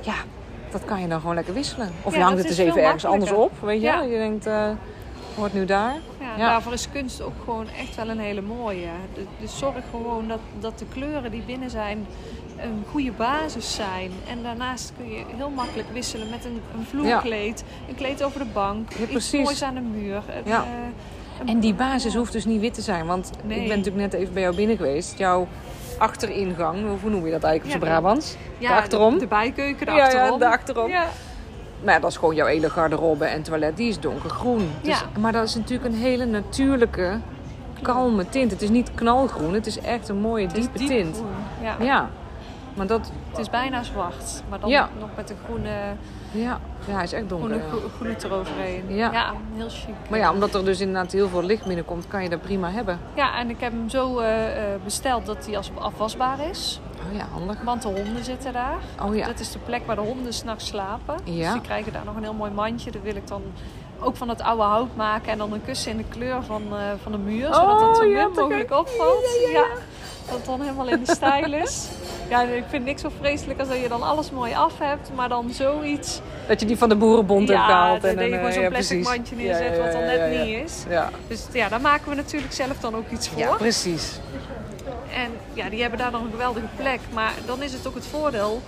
Ja, 0.00 0.14
dat 0.72 0.84
kan 0.84 1.00
je 1.00 1.08
dan 1.08 1.20
gewoon 1.20 1.34
lekker 1.34 1.54
wisselen. 1.54 1.90
Of 2.02 2.12
Ja, 2.12 2.18
je 2.18 2.24
hangt 2.24 2.38
het 2.38 2.48
eens 2.48 2.58
even 2.58 2.82
ergens 2.82 3.04
anders 3.04 3.32
op, 3.32 3.52
weet 3.60 3.80
je 3.80 3.86
Ja. 3.86 4.02
Je 4.02 4.16
denkt, 4.16 4.46
eh 4.46 4.68
hoort 5.36 5.52
nu 5.54 5.64
daar. 5.64 5.94
Ja. 6.20 6.36
Daarvoor 6.36 6.72
is 6.72 6.88
kunst 6.92 7.22
ook 7.22 7.32
gewoon 7.44 7.66
echt 7.78 7.94
wel 7.96 8.08
een 8.08 8.18
hele 8.18 8.40
mooie. 8.40 8.88
Dus 9.40 9.58
zorg 9.58 9.74
gewoon 9.90 10.28
dat, 10.28 10.38
dat 10.60 10.78
de 10.78 10.84
kleuren 10.92 11.30
die 11.30 11.42
binnen 11.46 11.70
zijn 11.70 12.06
een 12.58 12.84
goede 12.90 13.10
basis 13.12 13.74
zijn. 13.74 14.10
En 14.30 14.42
daarnaast 14.42 14.92
kun 14.96 15.10
je 15.12 15.24
heel 15.36 15.50
makkelijk 15.50 15.88
wisselen 15.92 16.30
met 16.30 16.44
een, 16.44 16.60
een 16.78 16.84
vloerkleed, 16.88 17.64
een 17.88 17.94
kleed 17.94 18.22
over 18.22 18.38
de 18.40 18.46
bank, 18.52 18.90
iets 19.10 19.32
moois 19.32 19.62
aan 19.62 19.74
de 19.74 19.80
muur. 19.80 20.22
Het, 20.26 20.46
Ja. 20.46 20.62
eh, 20.64 21.48
En 21.50 21.60
die 21.60 21.74
basis 21.74 22.14
hoeft 22.14 22.32
dus 22.32 22.44
niet 22.44 22.60
wit 22.60 22.74
te 22.74 22.82
zijn. 22.82 23.06
Want 23.06 23.30
Nee. 23.44 23.60
ik 23.60 23.68
ben 23.68 23.76
natuurlijk 23.76 24.12
net 24.12 24.20
even 24.20 24.32
bij 24.34 24.42
jou 24.42 24.54
binnen 24.56 24.76
geweest. 24.76 25.18
Jouw 25.18 25.46
achteringang, 26.02 26.78
hoe 27.00 27.10
noem 27.10 27.24
je 27.24 27.30
dat 27.30 27.42
eigenlijk 27.44 27.76
op 27.76 27.82
Ja, 27.86 27.90
Brabants? 27.90 28.36
ja, 28.58 28.68
de 28.68 28.74
achterom? 28.74 29.12
De, 29.14 29.18
de 29.20 29.26
bijkeuken, 29.26 29.86
de 29.86 29.92
Ja, 29.92 29.98
ja, 29.98 30.04
achterom. 30.04 30.38
de 30.38 30.48
achterom. 30.48 30.90
Ja. 30.90 31.04
Maar 31.84 31.94
ja, 31.94 32.00
dat 32.00 32.10
is 32.10 32.16
gewoon 32.16 32.34
jouw 32.34 32.46
hele 32.46 32.70
garderobe 32.70 33.24
en 33.24 33.42
toilet. 33.42 33.76
Die 33.76 33.88
is 33.88 34.00
donkergroen. 34.00 34.70
Dus, 34.80 34.98
Ja. 35.00 35.20
Maar 35.20 35.32
dat 35.32 35.44
is 35.48 35.54
natuurlijk 35.54 35.94
een 35.94 36.00
hele 36.00 36.24
natuurlijke, 36.24 37.18
kalme 37.82 38.28
tint. 38.28 38.50
Het 38.50 38.62
is 38.62 38.68
niet 38.70 38.90
knalgroen. 38.94 39.54
Het 39.54 39.66
is 39.66 39.78
echt 39.80 40.08
een 40.08 40.16
mooie, 40.20 40.46
diepe 40.46 40.78
diep 40.78 40.88
tint. 40.88 41.16
groen. 41.16 41.84
Ja. 41.86 42.10
Maar 42.74 42.86
dat... 42.86 43.12
Het 43.28 43.38
is 43.38 43.50
bijna 43.50 43.82
zwart, 43.82 44.42
maar 44.48 44.60
dan 44.60 44.70
Ja. 44.70 44.88
nog 44.98 45.08
met 45.16 45.30
een 45.30 45.36
groene, 45.44 45.70
Ja, 46.30 46.60
ja 46.86 46.94
hij 46.94 47.04
is 47.04 47.12
echt 47.12 47.28
donker. 47.28 47.60
groene 47.60 47.88
gloed 47.98 48.24
eroverheen. 48.24 48.94
Ja. 48.96 49.34
heel 49.54 49.68
chic. 49.68 49.94
Maar 50.10 50.18
ja, 50.18 50.32
omdat 50.32 50.54
er 50.54 50.64
dus 50.64 50.80
inderdaad 50.80 51.12
heel 51.12 51.28
veel 51.28 51.42
licht 51.42 51.64
binnenkomt, 51.66 52.08
kan 52.08 52.22
je 52.22 52.28
dat 52.28 52.40
prima 52.42 52.70
hebben. 52.70 52.98
Ja, 53.14 53.38
en 53.38 53.50
ik 53.50 53.60
heb 53.60 53.72
hem 53.72 53.88
zo 53.88 54.18
eh, 54.18 54.74
eh, 54.74 54.80
besteld 54.84 55.26
dat 55.26 55.46
hij 55.46 55.56
als 55.56 55.70
afwasbaar 55.78 56.48
is. 56.50 56.80
Oh 57.10 57.16
ja, 57.16 57.24
handig. 57.32 57.62
Want 57.62 57.82
de 57.82 57.88
honden 57.88 58.24
zitten 58.24 58.52
daar. 58.52 58.78
Oh 59.02 59.16
ja. 59.16 59.26
Dat 59.26 59.40
is 59.40 59.52
de 59.52 59.58
plek 59.58 59.86
waar 59.86 59.96
de 59.96 60.02
honden 60.02 60.32
s'nachts 60.32 60.66
slapen. 60.66 61.14
Ja. 61.24 61.42
Dus 61.44 61.52
die 61.52 61.60
krijgen 61.62 61.92
daar 61.92 62.04
nog 62.04 62.16
een 62.16 62.22
heel 62.22 62.34
mooi 62.34 62.50
mandje. 62.50 62.90
Dat 62.90 63.02
wil 63.02 63.16
ik 63.16 63.26
dan 63.28 63.42
ook 64.04 64.16
van 64.16 64.28
het 64.28 64.42
oude 64.42 64.62
hout 64.62 64.96
maken. 64.96 65.32
En 65.32 65.38
dan 65.38 65.52
een 65.52 65.64
kussen 65.64 65.90
in 65.90 65.96
de 65.96 66.04
kleur 66.08 66.42
van, 66.42 66.62
eh, 66.70 66.78
van 67.02 67.12
de 67.12 67.18
muur. 67.18 67.44
Zodat 67.54 67.80
Oh, 67.80 67.88
het 67.88 67.96
zo 67.96 68.04
ja, 68.04 68.26
min 68.26 68.34
mogelijk 68.36 68.70
opvalt. 68.70 69.24
Ja, 69.52 69.64
Dat 70.26 70.36
het 70.36 70.44
dan 70.46 70.60
helemaal 70.60 70.88
in 70.88 71.04
de 71.04 71.14
stijl 71.14 71.52
is. 71.52 71.88
Ja, 72.28 72.42
ik 72.42 72.64
vind 72.68 72.84
niks 72.84 73.00
zo 73.00 73.10
vreselijk 73.20 73.58
als 73.60 73.68
dat 73.68 73.80
je 73.80 73.88
dan 73.88 74.02
alles 74.02 74.30
mooi 74.30 74.54
af 74.54 74.78
hebt. 74.78 75.10
Maar 75.14 75.28
dan 75.28 75.50
zoiets... 75.50 76.20
Dat 76.48 76.60
je 76.60 76.66
die 76.66 76.78
van 76.78 76.88
de 76.88 76.96
boerenbond 76.96 77.48
hebt 77.48 77.60
gehaald. 77.60 78.00
dat 78.02 78.14
en 78.14 78.24
je 78.24 78.30
dan, 78.30 78.38
gewoon 78.38 78.54
eh, 78.54 78.60
zo'n 78.60 78.68
plastic 78.68 79.02
mandje 79.04 79.36
neerzet 79.36 79.76
ja, 79.76 79.82
wat 79.82 79.92
dan 79.92 80.00
net 80.04 80.30
niet 80.30 80.56
is. 80.64 80.84
Ja. 80.88 81.10
Dus 81.28 81.46
ja, 81.52 81.68
daar 81.68 81.80
maken 81.80 82.08
we 82.08 82.14
natuurlijk 82.14 82.52
zelf 82.52 82.78
dan 82.80 82.96
ook 82.96 83.10
iets 83.10 83.28
voor. 83.28 83.38
ja, 83.38 83.54
precies. 83.54 84.18
En 85.14 85.30
ja, 85.52 85.68
die 85.68 85.80
hebben 85.80 85.98
daar 85.98 86.10
dan 86.10 86.24
een 86.24 86.30
geweldige 86.30 86.66
plek. 86.76 87.00
Maar 87.12 87.32
dan 87.46 87.62
is 87.62 87.72
het 87.72 87.86
ook 87.86 87.94
het 87.94 88.06
voordeel 88.06 88.62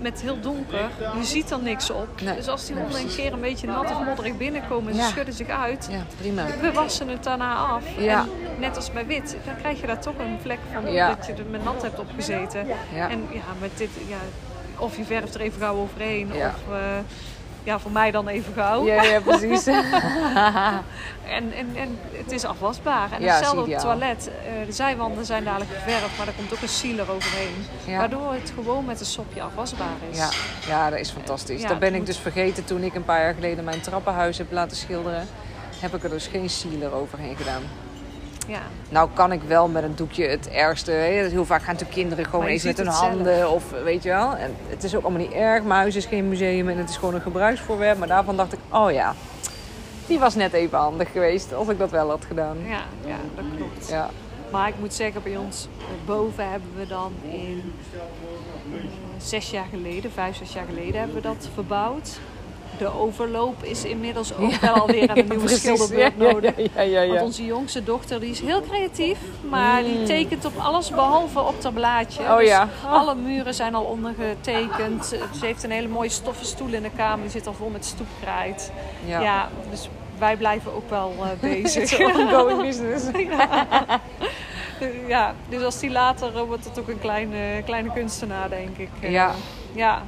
met 0.00 0.20
heel 0.20 0.40
donker. 0.40 0.88
Je 1.18 1.24
ziet 1.24 1.50
er 1.50 1.58
niks 1.62 1.90
op. 1.90 2.20
Nee, 2.22 2.36
dus 2.36 2.48
als 2.48 2.66
die 2.66 2.76
honden 2.76 3.00
een 3.00 3.14
keer 3.16 3.32
een 3.32 3.40
beetje 3.40 3.66
nat 3.66 3.90
of 3.90 4.04
modderig 4.04 4.36
binnenkomen 4.36 4.88
en 4.88 4.94
ze 4.94 5.00
Ja. 5.02 5.08
schudden 5.08 5.34
zich 5.34 5.48
uit. 5.48 5.88
Ja, 5.90 6.02
prima. 6.20 6.44
We 6.60 6.72
wassen 6.72 7.08
het 7.08 7.24
daarna 7.24 7.54
af. 7.54 7.84
Ja. 7.98 8.20
En 8.20 8.28
net 8.60 8.76
als 8.76 8.92
bij 8.92 9.06
wit, 9.06 9.36
dan 9.44 9.56
krijg 9.56 9.80
je 9.80 9.86
daar 9.86 10.00
toch 10.00 10.18
een 10.18 10.38
vlek 10.42 10.58
van 10.72 10.92
Ja. 10.92 11.14
dat 11.14 11.26
je 11.26 11.32
er 11.32 11.44
met 11.50 11.64
nat 11.64 11.82
hebt 11.82 11.98
opgezeten. 11.98 12.66
Ja. 12.94 13.08
En 13.10 13.28
ja, 13.32 13.40
met 13.60 13.70
dit, 13.76 13.90
ja, 14.08 14.16
of 14.78 14.96
je 14.96 15.04
verft 15.04 15.34
er 15.34 15.40
even 15.40 15.60
gauw 15.60 15.76
overheen. 15.76 16.30
Of 16.32 16.38
eh, 16.72 16.78
ja, 17.66 17.78
voor 17.78 17.90
mij 17.90 18.10
dan 18.10 18.28
even 18.28 18.52
gauw. 18.54 18.84
Ja, 18.86 19.02
ja, 19.02 19.20
precies. 19.20 19.66
En, 21.28 21.52
en, 21.52 21.68
en 21.76 21.98
het 22.12 22.32
is 22.32 22.44
afwasbaar. 22.44 23.12
En 23.12 23.22
Ja, 23.22 23.34
hetzelfde 23.34 23.60
op 23.60 23.66
het 23.70 23.80
toilet. 23.80 24.30
Eh, 24.60 24.66
de 24.66 24.72
zijwanden 24.72 25.24
zijn 25.26 25.44
dadelijk 25.44 25.70
geverfd, 25.70 26.18
maar 26.18 26.26
er 26.26 26.32
komt 26.32 26.52
ook 26.54 26.62
een 26.62 26.68
sealer 26.68 27.10
overheen. 27.10 27.66
Ja. 27.86 27.98
Waardoor 27.98 28.32
het 28.32 28.52
gewoon 28.54 28.84
met 28.84 29.00
een 29.00 29.06
sopje 29.06 29.42
afwasbaar 29.42 29.86
is. 30.10 30.16
Ja, 30.18 30.28
ja, 30.68 30.90
dat 30.90 30.98
is 30.98 31.10
fantastisch. 31.10 31.62
Ja, 31.62 31.68
dat 31.68 31.78
ben 31.78 31.92
ik 31.92 31.96
moet- 31.96 32.06
dus 32.06 32.18
vergeten 32.18 32.64
toen 32.64 32.82
ik 32.82 32.94
een 32.94 33.04
paar 33.04 33.20
jaar 33.20 33.34
geleden 33.34 33.64
mijn 33.64 33.80
trappenhuis 33.80 34.38
heb 34.38 34.52
laten 34.52 34.76
schilderen. 34.76 35.26
Heb 35.80 35.94
ik 35.94 36.02
er 36.04 36.10
dus 36.10 36.26
geen 36.26 36.50
sealer 36.50 36.92
overheen 36.92 37.36
gedaan. 37.36 37.62
Ja. 38.46 38.60
Nou 38.88 39.08
kan 39.14 39.32
ik 39.32 39.40
wel 39.46 39.68
met 39.68 39.82
een 39.82 39.94
doekje 39.96 40.26
het 40.26 40.48
ergste. 40.48 40.90
hè. 40.90 41.06
Heel 41.28 41.44
vaak 41.44 41.62
gaan 41.62 41.72
natuurlijk 41.72 41.98
kinderen 41.98 42.24
gewoon 42.24 42.46
even 42.46 42.66
met 42.68 42.76
hun 42.76 42.86
handen. 42.86 43.50
Of 43.50 43.64
weet 43.84 44.02
je 44.02 44.08
wel. 44.08 44.34
En 44.36 44.54
het 44.68 44.84
is 44.84 44.94
ook 44.94 45.02
allemaal 45.02 45.20
niet 45.20 45.32
erg. 45.32 45.62
Mijn 45.62 45.80
huis 45.80 45.96
is 45.96 46.06
geen 46.06 46.28
museum 46.28 46.68
en 46.68 46.78
het 46.78 46.88
is 46.90 46.96
gewoon 46.96 47.14
een 47.14 47.20
gebruiksvoorwerp. 47.20 47.98
Maar 47.98 48.08
daarvan 48.08 48.36
dacht 48.36 48.52
ik, 48.52 48.58
oh 48.70 48.92
ja, 48.92 49.14
die 50.06 50.18
was 50.18 50.34
net 50.34 50.52
even 50.52 50.78
handig 50.78 51.12
geweest 51.12 51.54
als 51.54 51.68
ik 51.68 51.78
dat 51.78 51.90
wel 51.90 52.08
had 52.08 52.24
gedaan. 52.24 52.56
Ja, 52.66 52.82
ja, 53.06 53.16
dat 53.34 53.44
klopt. 53.56 53.88
Ja, 53.88 54.10
Maar 54.50 54.68
ik 54.68 54.74
moet 54.80 54.94
zeggen, 54.94 55.22
bij 55.22 55.36
ons 55.36 55.68
eh, 55.78 55.84
boven 56.06 56.50
hebben 56.50 56.70
we 56.76 56.86
dan 56.86 57.12
in 57.30 57.72
eh, 58.72 58.78
zes 59.16 59.50
jaar 59.50 59.66
geleden, 59.70 60.12
vijf, 60.12 60.36
zes 60.36 60.52
jaar 60.52 60.64
geleden 60.68 60.98
hebben 60.98 61.16
we 61.16 61.22
dat 61.22 61.48
verbouwd. 61.54 62.18
De 62.78 62.98
overloop 63.00 63.62
is 63.64 63.84
inmiddels 63.84 64.34
ook 64.36 64.52
wel 64.54 64.74
alweer 64.74 65.10
aan 65.10 65.18
een 65.18 65.26
nieuwe 65.28 65.44
precies. 65.44 65.60
schilderbeurt 65.60 66.12
Ja, 66.18 66.24
ja, 66.26 66.32
nodig. 66.32 66.52
Ja, 66.74 66.82
ja, 66.82 67.00
ja. 67.00 67.08
Want 67.08 67.20
onze 67.22 67.44
jongste 67.44 67.84
dochter 67.84 68.20
die 68.20 68.30
is 68.30 68.40
heel 68.40 68.62
creatief, 68.62 69.18
maar 69.50 69.82
die 69.82 69.98
Mm. 69.98 70.04
tekent 70.04 70.44
op 70.44 70.52
alles 70.58 70.90
behalve 70.90 71.40
op 71.40 71.62
haar 71.62 71.72
blaadje. 71.72 72.22
Oh 72.22 72.38
Dus 72.38 72.48
ja. 72.48 72.68
Oh. 72.84 72.92
Alle 72.92 73.14
muren 73.14 73.54
zijn 73.54 73.74
al 73.74 73.84
ondergetekend. 73.84 75.06
Ze 75.06 75.46
heeft 75.46 75.62
een 75.64 75.70
hele 75.70 75.88
mooie 75.88 76.08
stoffen 76.08 76.46
stoel 76.46 76.68
in 76.72 76.82
de 76.82 76.90
kamer, 76.96 77.20
die 77.22 77.30
zit 77.30 77.46
al 77.46 77.52
vol 77.54 77.68
met 77.68 77.84
stoepkrijt. 77.84 78.72
Ja. 79.06 79.20
Ja. 79.20 79.48
dus 79.70 79.88
wij 80.18 80.36
blijven 80.36 80.74
ook 80.74 80.90
wel 80.90 81.14
It's 81.42 81.74
bezig. 81.74 82.00
ongoing 82.00 82.60
business. 82.62 83.04
ja, 85.08 85.34
dus 85.48 85.62
als 85.62 85.78
die 85.78 85.90
later 85.90 86.36
eh, 86.36 86.42
wordt 86.42 86.64
het 86.64 86.78
ook 86.78 86.88
een 86.88 87.00
kleine, 87.00 87.62
kleine 87.64 87.92
kunstenaar, 87.92 88.48
denk 88.48 88.76
ik. 88.78 88.88
Eh, 89.00 89.10
Ja. 89.10 89.30
Ja, 89.72 90.02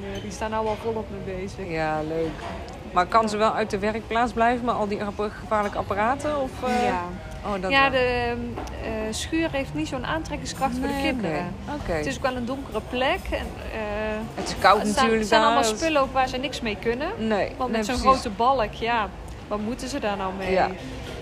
die, 0.00 0.14
eh, 0.16 0.22
die 0.22 0.30
staan 0.30 0.50
nou 0.50 0.66
al 0.66 0.76
volop 0.82 1.06
mee 1.10 1.36
bezig. 1.36 1.68
Ja, 1.68 2.00
leuk. 2.08 2.30
Maar 2.92 3.06
kan 3.06 3.28
ze 3.28 3.36
wel 3.36 3.52
uit 3.54 3.70
de 3.70 3.78
werkplaats 3.78 4.32
blijven 4.32 4.64
met 4.64 4.74
al 4.74 4.88
die 4.88 5.00
gevaarlijke 5.40 5.78
apparaten? 5.78 6.40
Of, 6.40 6.50
eh? 6.64 6.84
Ja, 6.84 7.02
Oh, 7.46 7.62
dat 7.62 7.70
ja 7.70 7.90
wel. 7.90 8.00
de 8.00 8.34
eh, 8.82 8.90
schuur 9.10 9.48
heeft 9.52 9.74
niet 9.74 9.88
zo'n 9.88 10.06
aantrekkingskracht 10.06 10.72
voor 10.78 10.86
de 10.88 11.00
kinderen. 11.02 11.54
Oké. 11.80 11.92
Het 11.92 12.06
is 12.06 12.16
ook 12.16 12.22
wel 12.22 12.36
een 12.36 12.44
donkere 12.44 12.80
plek. 12.90 13.20
En, 13.30 13.46
Het 14.34 14.48
is 14.48 14.58
koud 14.58 14.86
staan, 14.86 14.94
natuurlijk 14.94 15.22
er 15.22 15.28
daar. 15.28 15.44
allemaal 15.44 15.64
spullen 15.64 16.00
ook 16.02 16.12
waar 16.12 16.28
ze 16.28 16.36
niks 16.36 16.60
mee 16.60 16.76
kunnen. 16.80 17.08
Nee. 17.18 17.52
Want 17.56 17.70
nee, 17.70 17.78
met 17.78 17.86
zo'n 17.86 17.98
grote 17.98 18.30
balk, 18.30 18.72
ja, 18.72 19.08
wat 19.48 19.58
moeten 19.58 19.88
ze 19.88 19.98
daar 19.98 20.16
nou 20.16 20.32
mee? 20.38 20.50
Ja. 20.50 20.68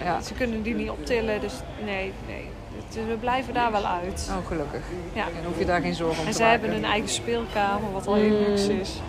Ja. 0.05 0.21
Ze 0.21 0.35
kunnen 0.35 0.63
die 0.63 0.75
niet 0.75 0.91
optillen, 0.91 1.41
dus 1.41 1.53
nee, 1.85 2.13
nee. 2.27 2.46
Het- 2.89 3.07
We 3.09 3.17
blijven 3.21 3.55
daar 3.55 3.73
wel 3.73 3.85
uit. 3.87 4.31
Oh, 4.41 4.47
gelukkig. 4.47 4.81
Ja. 5.13 5.25
Dan 5.25 5.45
hoef 5.45 5.59
je 5.59 5.65
daar 5.65 5.81
geen 5.81 5.95
zorgen 5.95 6.21
om 6.21 6.27
En 6.27 6.31
te 6.33 6.37
ze 6.37 6.43
maken. 6.43 6.61
hebben 6.61 6.79
een 6.79 6.91
eigen 6.91 7.09
speelkamer, 7.11 7.93
wat 7.93 8.07
al 8.07 8.15
heel 8.15 8.39
luxe 8.49 8.81
is. 8.81 9.01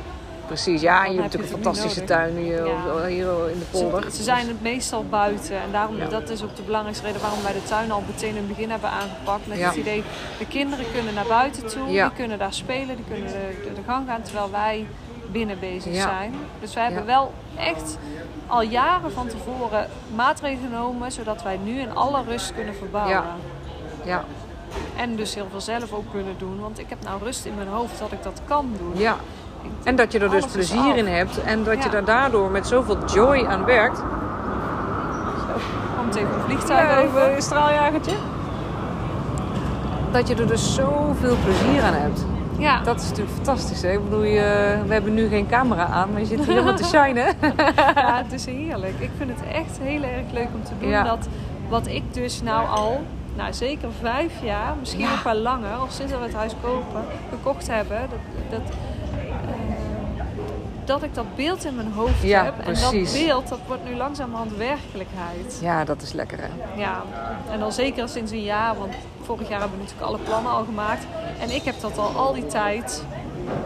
Precies, 0.45 0.81
ja. 0.81 1.05
En 1.05 1.13
je 1.13 1.19
hebt 1.21 1.33
heb 1.33 1.41
natuurlijk 1.41 1.51
een 1.53 1.73
fantastische 1.73 2.03
tuin 2.03 2.35
hier, 2.35 2.65
Ja. 2.67 3.05
hier 3.05 3.49
in 3.51 3.59
de 3.59 3.65
polder. 3.71 4.03
Ze, 4.03 4.11
ze 4.17 4.23
zijn 4.23 4.47
het 4.47 4.61
meestal 4.61 5.05
buiten. 5.09 5.55
En 5.61 5.71
daarom, 5.71 5.97
Ja. 5.97 6.05
dat 6.07 6.29
is 6.29 6.43
ook 6.43 6.55
de 6.55 6.61
belangrijkste 6.61 7.05
reden 7.05 7.21
waarom 7.21 7.43
wij 7.43 7.53
de 7.53 7.63
tuin 7.63 7.91
al 7.91 8.03
meteen 8.07 8.29
in 8.29 8.35
het 8.35 8.47
begin 8.47 8.69
hebben 8.69 8.89
aangepakt. 8.89 9.47
Met 9.47 9.57
Ja. 9.57 9.67
het 9.67 9.75
idee, 9.75 10.03
de 10.39 10.47
kinderen 10.47 10.85
kunnen 10.93 11.13
naar 11.13 11.25
buiten 11.27 11.67
toe, 11.67 11.87
die 11.87 12.11
kunnen 12.13 12.37
daar 12.37 12.53
spelen, 12.53 12.95
die 12.95 13.05
kunnen 13.09 13.27
de, 13.27 13.71
de, 13.75 13.81
gang 13.85 14.07
gaan 14.07 14.21
terwijl 14.21 14.51
wij 14.51 14.87
binnen 15.31 15.59
bezig 15.59 15.95
zijn. 15.95 16.33
Dus 16.59 16.73
wij 16.73 16.83
hebben 16.83 17.05
wel 17.05 17.33
echt 17.57 17.97
al 18.47 18.61
jaren 18.61 19.11
van 19.11 19.27
tevoren 19.27 19.87
maatregelen 20.15 20.69
genomen, 20.71 21.11
zodat 21.11 21.43
wij 21.43 21.57
nu 21.63 21.79
in 21.79 21.95
alle 21.95 22.23
rust 22.27 22.53
kunnen 22.55 22.75
verbouwen. 22.75 23.23
Ja. 24.07 24.23
En 24.95 25.15
dus 25.15 25.35
heel 25.35 25.47
veel 25.51 25.61
zelf 25.61 25.93
ook 25.93 26.11
kunnen 26.11 26.33
doen. 26.37 26.59
Want 26.59 26.79
ik 26.79 26.85
heb 26.89 26.97
nou 27.03 27.23
rust 27.23 27.45
in 27.45 27.55
mijn 27.55 27.67
hoofd 27.67 27.99
dat 27.99 28.11
ik 28.11 28.23
dat 28.23 28.41
kan 28.47 28.69
doen. 28.77 28.91
ja. 29.01 29.15
En 29.83 29.95
dat 29.95 30.11
je 30.11 30.19
er 30.19 30.29
dus 30.29 30.45
plezier 30.45 30.95
in 30.95 31.07
hebt. 31.07 31.43
En 31.43 31.63
dat 31.63 31.83
je 31.83 31.89
Ja. 31.89 31.95
er 31.95 32.05
daardoor 32.05 32.51
met 32.51 32.67
zoveel 32.67 32.97
joy 33.05 33.45
aan 33.45 33.65
werkt. 33.65 34.01
Komt 35.97 36.15
even 36.15 36.33
een 36.33 36.41
vliegtuig 36.45 37.05
over. 37.07 37.35
een 37.35 37.41
straaljagertje. 37.41 38.13
Dat 40.11 40.27
je 40.27 40.35
er 40.35 40.47
dus 40.47 40.75
zoveel 40.75 41.35
plezier 41.43 41.83
aan 41.83 41.93
hebt. 41.93 42.25
Ja. 42.57 42.81
Dat 42.83 42.99
is 43.01 43.07
natuurlijk 43.09 43.35
fantastisch. 43.35 43.81
Hè? 43.81 43.91
Ik 43.91 44.03
bedoel, 44.03 44.23
je, 44.23 44.77
we 44.87 44.93
hebben 44.93 45.13
nu 45.13 45.27
geen 45.27 45.47
camera 45.47 45.85
aan, 45.85 46.11
maar 46.11 46.19
je 46.21 46.25
zit 46.27 46.37
hier 46.37 46.47
helemaal 46.47 46.75
te 46.75 46.83
shinen. 46.95 47.25
Ja, 47.95 48.21
het 48.23 48.33
is 48.33 48.45
heerlijk. 48.45 48.93
Ik 48.99 49.09
vind 49.17 49.29
het 49.29 49.47
echt 49.53 49.77
heel 49.81 50.03
erg 50.03 50.31
leuk 50.33 50.47
om 50.53 50.63
te 50.63 50.71
doen. 50.79 50.89
Ja. 50.89 51.03
Dat 51.03 51.27
wat 51.69 51.87
ik 51.87 52.03
dus 52.13 52.41
nou 52.41 52.67
al, 52.69 53.01
nou 53.37 53.53
zeker 53.53 53.89
vijf 54.01 54.31
jaar, 54.43 54.75
misschien 54.79 55.01
Ja. 55.01 55.09
nog 55.09 55.23
wel 55.23 55.35
langer, 55.35 55.71
al 55.75 55.87
sinds 55.89 56.11
dat 56.11 56.21
we 56.21 56.27
het 56.27 56.35
huis 56.35 56.53
kopen, 56.61 57.03
gekocht 57.29 57.67
hebben. 57.67 57.99
Dat, 58.09 58.19
dat, 58.49 58.69
eh, 58.69 59.53
dat 60.85 61.03
ik 61.03 61.13
dat 61.15 61.35
beeld 61.35 61.65
in 61.65 61.75
mijn 61.75 61.91
hoofd 61.93 62.21
Ja, 62.23 62.43
heb. 62.43 62.59
En 62.59 62.73
dat 62.73 62.91
beeld, 63.13 63.47
dat 63.47 63.59
wordt 63.67 63.83
nu 63.85 63.95
langzamerhand 63.95 64.55
werkelijkheid. 64.55 65.57
Ja, 65.61 65.83
dat 65.83 66.01
is 66.01 66.13
lekker 66.13 66.37
hè. 66.41 66.79
Ja, 66.81 67.03
en 67.51 67.61
al 67.61 67.71
zeker 67.71 68.09
sinds 68.09 68.31
een 68.31 68.43
jaar, 68.43 68.77
want 68.77 68.93
vorig 69.21 69.49
jaar 69.49 69.59
hebben 69.59 69.77
we 69.77 69.83
natuurlijk 69.83 70.09
alle 70.09 70.19
plannen 70.23 70.51
al 70.51 70.63
gemaakt. 70.63 71.05
En 71.39 71.49
ik 71.55 71.63
heb 71.63 71.75
dat 71.81 71.97
al 71.97 72.09
al 72.15 72.33
die 72.33 72.45
tijd 72.47 73.03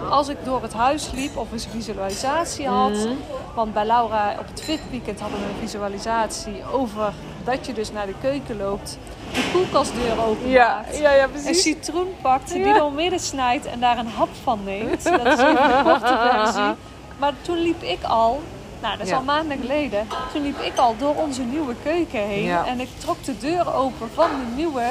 als 0.10 0.28
ik 0.30 0.38
door 0.44 0.62
het 0.62 0.74
huis 0.74 1.12
liep 1.12 1.38
of 1.38 1.52
een 1.52 1.60
visualisatie 1.60 2.68
had. 2.68 2.92
Mhm. 2.92 3.08
Want 3.56 3.74
bij 3.74 3.86
Laura 3.86 4.36
op 4.40 4.48
het 4.48 4.62
Fit 4.62 4.80
Weekend 4.90 5.20
hadden 5.20 5.40
we 5.40 5.46
een 5.46 5.60
visualisatie 5.60 6.62
over 6.74 7.14
dat 7.44 7.66
je 7.66 7.74
dus 7.74 7.92
naar 7.92 8.06
de 8.06 8.14
keuken 8.22 8.58
loopt. 8.58 8.98
De 9.34 9.50
koelkastdeur 9.54 10.12
openmaakt. 10.26 10.98
ja, 10.98 11.12
ja, 11.12 11.28
Een 11.46 11.56
citroen 11.56 12.08
pakt, 12.22 12.52
die 12.54 12.66
Ja. 12.66 12.78
door 12.78 12.92
midden 12.92 13.20
snijdt 13.20 13.66
en 13.66 13.80
daar 13.80 13.98
een 13.98 14.08
hap 14.08 14.30
van 14.44 14.60
neemt. 14.66 15.04
Dat 15.04 15.26
is 15.26 15.34
even 15.34 15.54
de 15.56 15.82
korte 15.84 16.18
versie. 16.32 16.74
Maar 17.18 17.34
toen 17.42 17.58
liep 17.58 17.84
ik 17.84 18.04
al, 18.04 18.42
nou 18.82 18.98
dat 18.98 19.06
is 19.06 19.12
Ja. 19.12 19.18
al 19.18 19.24
maanden 19.24 19.58
geleden, 19.62 20.08
toen 20.34 20.42
liep 20.42 20.60
ik 20.60 20.78
al 20.78 20.96
door 20.98 21.16
onze 21.16 21.42
nieuwe 21.42 21.76
keuken 21.84 22.20
heen. 22.28 22.44
Ja. 22.44 22.66
En 22.66 22.80
ik 22.80 22.90
trok 22.98 23.24
de 23.24 23.38
deur 23.38 23.74
open 23.74 24.10
van 24.14 24.30
de 24.30 24.56
nieuwe 24.56 24.84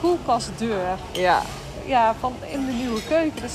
koelkastdeur. 0.00 0.98
Ja, 1.12 1.42
Ja, 1.86 2.14
van 2.20 2.34
in 2.50 2.66
de 2.66 2.72
nieuwe 2.72 3.02
keuken. 3.08 3.42
Dus 3.42 3.52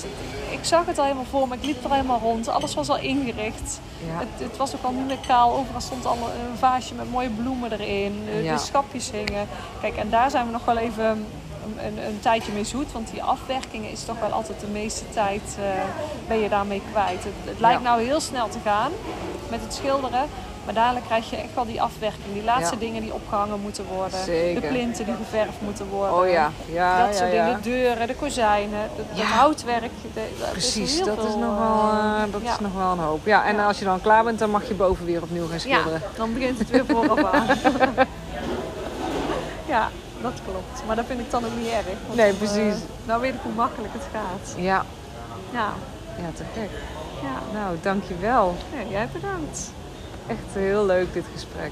ik 0.53 0.63
zag 0.65 0.85
het 0.85 0.97
al 0.97 1.03
helemaal 1.03 1.25
voor 1.29 1.47
me, 1.47 1.55
ik 1.55 1.63
liep 1.65 1.83
er 1.83 1.91
helemaal 1.91 2.19
rond. 2.19 2.47
Alles 2.47 2.73
was 2.75 2.89
al 2.89 2.97
ingericht. 2.97 3.79
ja. 4.07 4.19
Het, 4.19 4.47
het 4.49 4.57
was 4.57 4.75
ook 4.75 4.83
al 4.83 4.91
niet 4.91 5.05
meer 5.07 5.17
kaal. 5.27 5.53
Overal 5.55 5.81
stond 5.81 6.05
al 6.05 6.17
een 6.17 6.57
vaasje 6.57 6.93
met 6.93 7.11
mooie 7.11 7.29
bloemen 7.29 7.71
erin. 7.71 8.21
De, 8.25 8.43
Ja. 8.43 8.53
de 8.55 8.61
schapjes 8.61 9.11
hingen. 9.11 9.47
Kijk, 9.81 9.95
en 9.97 10.09
daar 10.09 10.29
zijn 10.29 10.45
we 10.45 10.51
nog 10.51 10.65
wel 10.65 10.77
even 10.77 11.05
een, 11.05 11.25
een, 11.85 12.05
een 12.07 12.19
tijdje 12.19 12.51
mee 12.51 12.63
zoet. 12.63 12.91
Want 12.91 13.11
die 13.11 13.23
afwerking 13.23 13.85
is 13.85 14.03
toch 14.05 14.19
wel 14.19 14.29
altijd 14.31 14.59
de 14.59 14.67
meeste 14.67 15.03
tijd 15.13 15.41
eh, 15.59 15.65
ben 16.27 16.37
je 16.39 16.49
daarmee 16.49 16.81
kwijt. 16.91 17.23
Het, 17.23 17.33
het 17.43 17.59
lijkt 17.59 17.81
Ja. 17.81 17.89
nou 17.89 18.03
heel 18.03 18.19
snel 18.19 18.49
te 18.49 18.59
gaan 18.63 18.91
met 19.49 19.61
het 19.61 19.73
schilderen. 19.73 20.21
Maar 20.66 20.74
dadelijk 20.74 21.05
krijg 21.05 21.30
je 21.30 21.36
echt 21.36 21.53
wel 21.55 21.66
die 21.66 21.82
afwerking. 21.82 22.34
Die 22.34 22.43
laatste 22.43 22.74
Ja. 22.76 22.80
dingen 22.80 23.01
die 23.01 23.14
opgehangen 23.14 23.59
moeten 23.59 23.86
worden. 23.86 24.20
Zeker. 24.24 24.61
De 24.61 24.68
plinten 24.68 25.05
die 25.05 25.16
geverfd 25.16 25.61
moeten 25.61 25.88
worden. 25.88 26.16
Oh 26.18 26.30
ja, 26.30 26.51
ja, 26.72 27.05
dat 27.05 27.14
ja, 27.14 27.20
soort 27.20 27.32
dingen. 27.32 27.61
Deuren, 27.61 28.07
de 28.07 28.16
kozijnen, 28.16 28.80
het, 28.80 29.22
houtwerk. 29.24 29.91
de- 30.14 30.36
dat 30.39 30.51
Precies, 30.51 30.99
is 30.99 31.05
dat, 31.05 31.18
is 31.18 31.24
veel, 31.24 31.38
nog, 31.39 31.57
wel, 31.57 31.91
eh, 31.91 32.24
eh, 32.24 32.32
dat 32.32 32.41
is 32.41 32.59
nog 32.59 32.74
wel 32.74 32.91
een 32.91 32.99
hoop. 32.99 33.26
Ja, 33.26 33.45
en 33.45 33.59
als 33.59 33.80
je 33.80 33.86
dan 33.86 34.01
klaar 34.01 34.24
bent, 34.24 34.39
dan 34.39 34.49
mag 34.49 34.68
je 34.68 34.74
boven 34.74 35.05
weer 35.05 35.22
opnieuw 35.22 35.43
gaan 35.47 35.53
Ja, 35.53 35.59
schilderen. 35.59 36.01
dan 36.16 36.34
begint 36.34 36.59
het 36.59 36.70
weer 36.70 36.86
vooraf 36.86 37.24
aan. 37.24 37.45
ja, 39.68 39.89
dat 40.22 40.34
klopt. 40.45 40.84
Maar 40.88 40.95
dat 40.95 41.05
vind 41.07 41.20
ik 41.20 41.32
dan 41.32 41.45
ook 41.45 41.55
niet 41.57 41.68
erg. 41.68 41.86
want 42.05 42.16
Nee, 42.18 42.30
dan, 42.30 42.38
precies. 42.38 42.74
eh, 42.74 42.88
nou 43.05 43.22
weet 43.22 43.34
ik 43.34 43.39
hoe 43.43 43.53
makkelijk 43.53 43.93
het 43.93 44.03
gaat. 44.14 44.55
Ja, 44.57 44.86
Ja, 45.51 45.70
ja, 46.18 46.30
te 46.36 46.43
gek. 46.53 46.70
ja. 47.22 47.59
Nou, 47.59 47.78
dankjewel. 47.82 48.55
Nee, 48.76 48.88
jij 48.89 49.07
bedankt. 49.14 49.72
Echt 50.28 50.39
heel 50.53 50.86
leuk 50.86 51.13
dit 51.13 51.24
gesprek. 51.34 51.71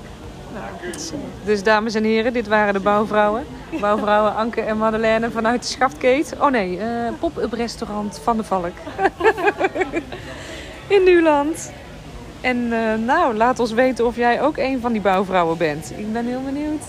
Nou, 0.54 0.66
goed 0.84 1.02
zo. 1.02 1.16
Dus 1.46 1.64
dames 1.64 1.96
en 1.96 2.04
heren, 2.04 2.34
dit 2.34 2.48
waren 2.48 2.74
de 2.74 2.80
bouwvrouwen. 2.80 3.46
Bouwvrouwen 3.82 4.36
Anke 4.36 4.62
en 4.62 4.78
Madeleine 4.78 5.32
vanuit 5.32 5.62
de 5.62 5.68
Schaftkeet. 5.68 6.34
Oh 6.40 6.50
nee, 6.50 6.80
eh, 6.80 7.12
pop-up 7.20 7.54
restaurant 7.54 8.20
Van 8.24 8.38
de 8.38 8.44
Valk. 8.44 8.74
In 10.88 11.04
Nuland. 11.04 11.72
En 12.42 12.74
eh, 12.74 13.06
nou, 13.06 13.36
laat 13.36 13.60
ons 13.60 13.72
weten 13.72 14.06
of 14.06 14.16
jij 14.16 14.42
ook 14.42 14.58
een 14.58 14.82
van 14.82 14.92
die 14.92 15.02
bouwvrouwen 15.02 15.58
bent. 15.58 15.92
Ik 15.98 16.14
ben 16.14 16.26
heel 16.26 16.44
benieuwd. 16.44 16.84